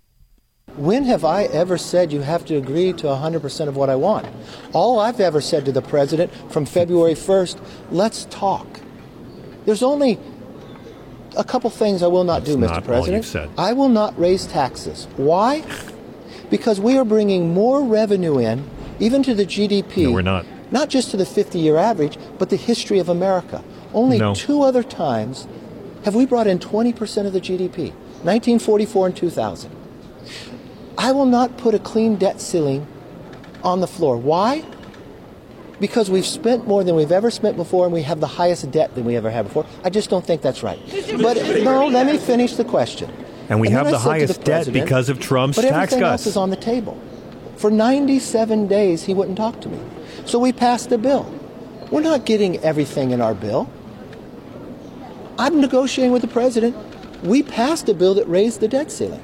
When 0.77 1.05
have 1.05 1.25
I 1.25 1.45
ever 1.45 1.77
said 1.77 2.13
you 2.13 2.21
have 2.21 2.45
to 2.47 2.57
agree 2.57 2.93
to 2.95 3.07
100% 3.07 3.69
of 3.69 3.77
what 3.77 3.91
I 3.91 3.97
want? 3.97 4.27
All 4.73 5.01
I've 5.01 5.19
ever 5.21 5.41
said 5.41 5.65
to 5.65 5.73
the 5.73 5.83
president 5.83 6.33
from 6.53 6.67
February 6.67 7.15
1st, 7.15 7.59
let's 7.91 8.27
talk. 8.27 8.67
There's 9.65 9.83
only 9.83 10.19
a 11.37 11.43
couple 11.45 11.69
things 11.71 12.03
I 12.03 12.07
will 12.07 12.25
not 12.25 12.41
That's 12.45 12.53
do, 12.55 12.59
not 12.59 12.83
Mr. 12.83 12.85
President. 12.85 13.25
said. 13.25 13.51
I 13.59 13.73
will 13.73 13.89
not 13.89 14.19
raise 14.19 14.47
taxes. 14.47 15.09
Why? 15.17 15.65
Because 16.49 16.81
we 16.81 16.97
are 16.97 17.05
bringing 17.05 17.53
more 17.53 17.83
revenue 17.83 18.39
in, 18.39 18.69
even 19.01 19.23
to 19.25 19.35
the 19.35 19.45
GDP. 19.45 20.05
No, 20.05 20.13
we're 20.13 20.23
not. 20.23 20.47
Not 20.71 20.91
just 20.91 21.11
to 21.11 21.17
the 21.17 21.27
50 21.27 21.59
year 21.59 21.77
average, 21.77 22.19
but 22.39 22.51
the 22.51 22.57
history 22.57 22.99
of 22.99 23.09
America. 23.09 23.65
Only 23.93 24.19
No. 24.19 24.35
two 24.35 24.63
other 24.63 24.83
times 24.83 25.49
have 26.05 26.15
we 26.15 26.25
brought 26.25 26.47
in 26.47 26.59
20% 26.59 27.27
of 27.27 27.33
the 27.33 27.41
GDP 27.41 27.91
1944 28.23 29.07
and 29.07 29.17
2000. 29.17 29.71
I 30.99 31.13
will 31.13 31.27
not 31.27 31.57
put 31.57 31.75
a 31.75 31.79
clean 31.79 32.17
debt 32.17 32.41
ceiling 32.41 32.87
on 33.63 33.81
the 33.81 33.87
floor. 33.87 34.17
Why? 34.17 34.65
Because 35.81 36.11
we've 36.11 36.27
spent 36.27 36.67
more 36.67 36.83
than 36.83 36.97
we've 36.97 37.13
ever 37.13 37.31
spent 37.31 37.57
before 37.57 37.85
and 37.85 37.95
we 37.95 38.03
have 38.03 38.19
the 38.19 38.27
highest 38.27 38.69
debt 38.73 38.97
than 38.97 39.05
we 39.05 39.15
ever 39.17 39.31
had 39.31 39.45
before. 39.45 39.65
I 39.85 39.91
just 39.91 40.11
don't 40.11 40.27
think 40.27 40.43
that's 40.43 40.65
right. 40.65 40.81
But 41.23 41.37
no, 41.63 41.87
let 41.87 42.05
me 42.07 42.19
finish 42.19 42.57
the 42.57 42.65
question. 42.65 43.11
And 43.49 43.61
we 43.61 43.69
And 43.69 43.77
have 43.77 43.87
the 43.87 43.93
I 43.93 43.99
said 43.99 44.03
to 44.03 44.11
highest 44.11 44.39
the 44.41 44.45
debt 44.45 44.73
because 44.73 45.09
of 45.09 45.21
Trump's 45.21 45.57
but 45.57 45.63
tax 45.63 45.93
everything 45.93 46.01
cuts. 46.01 46.23
else 46.23 46.27
is 46.27 46.37
on 46.37 46.51
the 46.51 46.57
table. 46.57 47.01
For 47.57 47.71
97 47.71 48.67
days, 48.67 49.05
he 49.05 49.15
wouldn't 49.15 49.39
talk 49.39 49.61
to 49.63 49.69
me. 49.69 49.79
So 50.27 50.39
we 50.41 50.53
passed 50.53 50.91
a 50.93 50.99
bill. 50.99 51.33
We're 51.91 52.03
not 52.03 52.27
getting 52.27 52.59
everything 52.59 53.13
in 53.13 53.21
our 53.21 53.35
bill. 53.35 53.71
I'm 55.39 55.61
negotiating 55.61 56.13
with 56.13 56.23
the 56.23 56.29
president. 56.29 56.77
We 57.23 57.43
passed 57.45 57.89
a 57.89 57.95
bill 57.95 58.15
that 58.15 58.29
raised 58.29 58.61
the 58.61 58.69
debt 58.69 58.91
ceiling. 58.91 59.23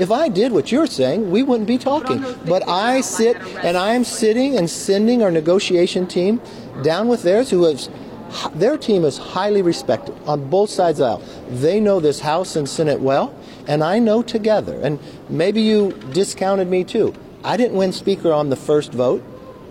If 0.00 0.10
I 0.10 0.28
did 0.28 0.52
what 0.52 0.72
you're 0.72 0.86
saying, 0.86 1.30
we 1.30 1.42
wouldn't 1.42 1.68
be 1.68 1.76
talking. 1.76 2.24
But 2.46 2.66
I 2.66 3.02
sit 3.02 3.36
and 3.62 3.76
I'm 3.76 4.02
sitting 4.02 4.56
and 4.56 4.68
sending 4.68 5.22
our 5.22 5.30
negotiation 5.30 6.06
team 6.06 6.40
down 6.82 7.06
with 7.06 7.22
theirs, 7.22 7.50
who 7.50 7.66
is 7.66 7.90
their 8.54 8.78
team 8.78 9.04
is 9.04 9.18
highly 9.18 9.60
respected 9.60 10.14
on 10.26 10.48
both 10.48 10.70
sides 10.70 11.00
of 11.00 11.20
the 11.20 11.26
aisle. 11.26 11.48
They 11.50 11.80
know 11.80 12.00
this 12.00 12.20
House 12.20 12.56
and 12.56 12.66
Senate 12.66 13.00
well, 13.00 13.34
and 13.66 13.84
I 13.84 13.98
know 13.98 14.22
together. 14.22 14.80
And 14.80 14.98
maybe 15.28 15.60
you 15.60 15.92
discounted 16.12 16.68
me 16.68 16.82
too. 16.82 17.12
I 17.44 17.58
didn't 17.58 17.76
win 17.76 17.92
Speaker 17.92 18.32
on 18.32 18.48
the 18.48 18.56
first 18.56 18.92
vote. 18.92 19.22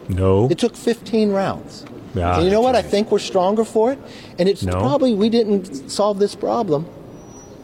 No. 0.09 0.47
It 0.49 0.59
took 0.59 0.75
15 0.75 1.31
rounds. 1.31 1.85
Ah, 2.17 2.35
and 2.35 2.45
you 2.45 2.51
know 2.51 2.61
what? 2.61 2.75
I 2.75 2.81
think 2.83 3.11
we're 3.11 3.19
stronger 3.19 3.63
for 3.63 3.93
it. 3.93 3.99
And 4.37 4.47
it's 4.49 4.63
No. 4.63 4.73
probably 4.73 5.15
we 5.15 5.29
didn't 5.29 5.89
solve 5.89 6.19
this 6.19 6.35
problem 6.35 6.85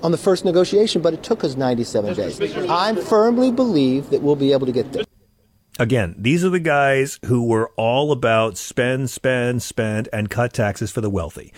on 0.04 0.12
the 0.12 0.18
first 0.18 0.46
negotiation, 0.46 1.02
but 1.02 1.14
it 1.14 1.24
took 1.24 1.44
us 1.44 1.56
97 1.56 2.14
days. 2.14 2.42
I 2.70 2.96
firmly 2.96 3.52
believe 3.52 4.10
that 4.10 4.22
we'll 4.22 4.36
be 4.36 4.52
able 4.54 4.66
to 4.66 4.72
get 4.72 4.92
there. 4.92 5.04
Again, 5.78 6.16
these 6.18 6.46
are 6.46 6.50
the 6.50 6.60
guys 6.60 7.20
who 7.26 7.46
were 7.46 7.70
all 7.76 8.14
about 8.14 8.58
spend, 8.58 9.10
spend, 9.10 9.62
spend, 9.62 10.08
and 10.14 10.30
cut 10.30 10.54
taxes 10.54 10.90
for 10.90 11.02
the 11.02 11.10
wealthy. 11.10 11.52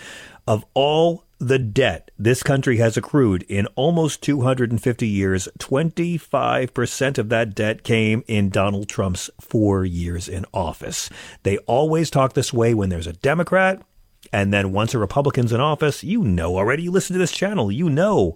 Of 0.46 0.64
all 0.74 1.24
the 1.38 1.58
debt 1.58 2.10
this 2.18 2.42
country 2.42 2.78
has 2.78 2.96
accrued 2.96 3.44
in 3.44 3.66
almost 3.76 4.22
250 4.22 5.06
years, 5.06 5.48
25% 5.58 7.18
of 7.18 7.28
that 7.28 7.54
debt 7.54 7.84
came 7.84 8.24
in 8.26 8.50
Donald 8.50 8.88
Trump's 8.88 9.30
four 9.40 9.84
years 9.84 10.28
in 10.28 10.44
office. 10.52 11.08
They 11.44 11.58
always 11.58 12.10
talk 12.10 12.32
this 12.32 12.52
way 12.52 12.74
when 12.74 12.88
there's 12.88 13.06
a 13.06 13.12
Democrat 13.12 13.80
And 14.32 14.52
then 14.52 14.72
once 14.72 14.94
a 14.94 14.98
Republican's 14.98 15.52
in 15.52 15.60
office, 15.60 16.04
you 16.04 16.22
know 16.22 16.56
already, 16.56 16.82
you 16.82 16.90
listen 16.90 17.14
to 17.14 17.18
this 17.20 17.32
channel, 17.32 17.72
you 17.72 17.88
know 17.88 18.34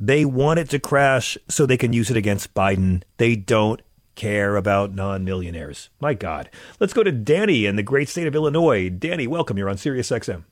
they 0.00 0.24
want 0.24 0.60
it 0.60 0.70
to 0.70 0.78
crash 0.78 1.36
so 1.48 1.66
they 1.66 1.76
can 1.76 1.92
use 1.92 2.10
it 2.10 2.16
against 2.16 2.54
Biden. 2.54 3.02
They 3.16 3.34
don't 3.36 3.82
care 4.14 4.56
about 4.56 4.94
non 4.94 5.24
millionaires. 5.24 5.90
My 6.00 6.14
God. 6.14 6.50
Let's 6.80 6.92
go 6.92 7.02
to 7.02 7.12
Danny 7.12 7.66
in 7.66 7.76
the 7.76 7.82
great 7.82 8.08
state 8.08 8.26
of 8.26 8.34
Illinois. 8.34 8.90
Danny, 8.90 9.26
welcome. 9.26 9.58
You're 9.58 9.70
on 9.70 9.78
Sirius 9.78 10.10
XM. 10.10 10.44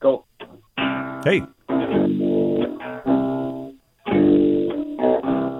Go. 0.00 0.26
Hey. 1.24 1.42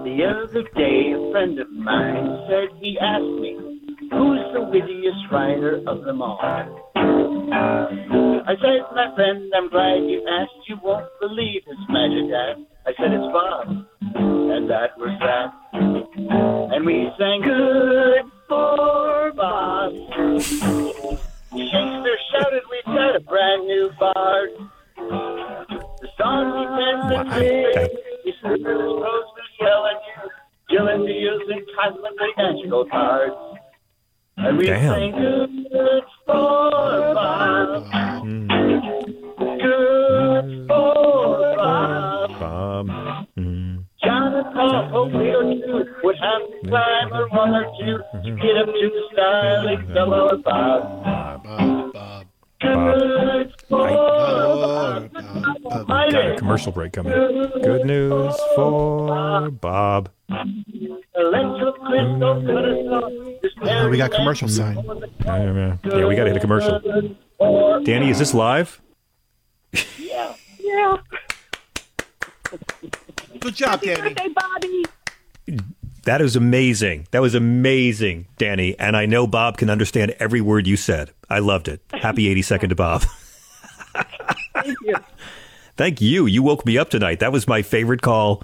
The 0.03 0.23
other 0.23 0.63
day, 0.75 1.13
a 1.13 1.31
friend 1.31 1.59
of 1.59 1.71
mine 1.71 2.45
said 2.47 2.69
he 2.79 2.97
asked 2.99 3.23
me, 3.23 3.57
Who's 4.11 4.53
the 4.53 4.61
wittiest 4.71 5.31
writer 5.31 5.81
of 5.87 6.03
them 6.03 6.21
all? 6.21 6.84
I 8.47 8.53
said, 8.61 8.81
My 8.93 9.13
friend, 9.15 9.51
I'm 9.55 9.69
glad 9.69 10.05
you 10.05 10.25
asked. 10.27 10.67
You 10.67 10.77
won't 10.83 11.07
believe 11.19 11.63
his 11.65 11.77
magic 11.89 12.31
act. 12.31 12.59
I 12.85 12.93
said, 12.97 13.11
It's 13.11 13.31
Bob. 13.33 13.67
And 14.15 14.69
that 14.69 14.97
was 14.97 15.17
that. 15.19 15.53
And 16.73 16.85
we 16.85 17.09
sang, 17.17 17.41
Good 17.41 18.31
for 18.47 19.31
Bob. 19.35 19.91
Shakespeare 21.51 22.19
shouted, 22.31 22.63
We've 22.69 22.85
got 22.85 23.15
a 23.15 23.19
brand 23.21 23.67
new 23.67 23.91
bard. 23.99 24.49
The 24.95 26.09
song 26.17 26.45
he 26.55 26.65
meant 26.77 27.01
to 27.11 27.17
sing, 27.39 27.89
he 28.23 28.31
said, 28.41 28.51
His 28.51 28.63
prose 28.63 29.01
will 29.01 29.51
yell 29.59 29.85
at 29.87 30.01
you. 30.05 30.29
Killing 30.69 31.05
deals 31.05 31.41
and 31.49 31.61
cosmically 31.75 32.33
magical 32.37 32.85
cards. 32.85 33.35
And 34.37 34.57
we 34.57 34.65
Damn. 34.65 34.93
sang 34.93 35.11
good 35.11 36.03
for 36.25 37.13
Bob. 37.13 37.83
Good 39.61 40.67
for 40.67 41.55
Bob. 41.55 42.29
Bob. 42.39 42.87
John 44.03 44.33
and 44.33 44.53
Paul, 44.53 44.89
hope 44.89 45.11
we 45.13 45.29
or 45.29 45.43
two 45.43 45.85
would 46.03 46.15
have 46.17 46.41
to 46.41 46.57
mm-hmm. 46.57 46.69
climb 46.69 47.11
a 47.13 47.27
one 47.29 47.55
or 47.55 47.65
two 47.79 47.97
to 48.23 48.35
get 48.35 48.57
up 48.57 48.67
to 48.67 48.89
the 48.93 49.03
styling 49.13 49.87
fellow 49.93 50.37
Bob. 50.43 50.81
Good 51.43 51.49
for 51.49 51.91
Bob. 51.93 52.27
Got 52.61 53.51
a 56.15 56.35
commercial 56.37 56.71
break 56.71 56.93
coming. 56.93 57.13
Good 57.13 57.85
news 57.85 58.35
for 58.55 59.49
Bob. 59.51 60.09
Electro 60.29 61.71
crystal 61.73 62.43
cut 62.45 62.65
us 62.65 62.87
off. 62.91 63.11
Oh, 63.61 63.89
we 63.89 63.97
got 63.97 64.11
commercial 64.11 64.47
sign. 64.47 64.77
Yeah, 65.25 65.77
yeah, 65.83 66.05
we 66.05 66.15
got 66.15 66.25
to 66.25 66.29
hit 66.31 66.37
a 66.37 66.39
commercial. 66.39 66.79
Danny, 67.83 68.09
is 68.09 68.19
this 68.19 68.33
live? 68.33 68.81
Yeah. 69.97 70.33
Yeah. 70.59 70.97
Good 73.39 73.55
job, 73.55 73.81
Danny. 73.81 74.13
Birthday, 74.13 74.29
Bobby. 74.29 74.85
That 76.05 76.21
is 76.21 76.35
amazing. 76.35 77.07
That 77.11 77.21
was 77.21 77.35
amazing, 77.35 78.27
Danny. 78.37 78.77
And 78.79 78.95
I 78.95 79.05
know 79.05 79.25
Bob 79.27 79.57
can 79.57 79.69
understand 79.69 80.15
every 80.19 80.39
word 80.41 80.67
you 80.67 80.77
said. 80.77 81.11
I 81.29 81.39
loved 81.39 81.67
it. 81.67 81.81
Happy 81.91 82.25
82nd 82.35 82.69
to 82.69 82.75
Bob. 82.75 83.03
Thank 84.53 84.77
you. 84.81 84.95
Thank 85.77 86.01
you. 86.01 86.25
You 86.25 86.41
woke 86.43 86.65
me 86.65 86.77
up 86.77 86.89
tonight. 86.89 87.19
That 87.19 87.31
was 87.33 87.47
my 87.47 87.61
favorite 87.61 88.01
call 88.01 88.43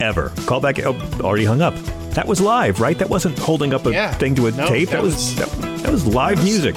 ever. 0.00 0.32
Call 0.46 0.60
back. 0.60 0.78
Oh, 0.80 0.94
already 1.20 1.44
hung 1.44 1.60
up. 1.60 1.74
That 2.14 2.26
was 2.26 2.40
live, 2.40 2.80
right? 2.80 2.98
That 2.98 3.10
wasn't 3.10 3.38
holding 3.38 3.74
up 3.74 3.84
a 3.84 3.92
Yeah. 3.92 4.12
thing 4.14 4.34
to 4.36 4.46
a 4.46 4.52
No, 4.52 4.66
tape. 4.68 4.88
That, 4.90 4.96
that 4.98 5.02
was, 5.02 5.14
was- 5.14 5.36
that, 5.36 5.82
that 5.82 5.92
was 5.92 6.06
live 6.06 6.42
music. 6.44 6.76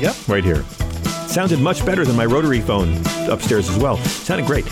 Yep. 0.00 0.28
Right 0.28 0.44
here. 0.44 0.62
Sounded 1.28 1.60
much 1.60 1.86
better 1.86 2.04
than 2.04 2.16
my 2.16 2.26
rotary 2.26 2.60
phone 2.60 2.96
upstairs 3.30 3.68
as 3.70 3.78
well. 3.78 3.96
Sounded 3.98 4.46
great. 4.46 4.66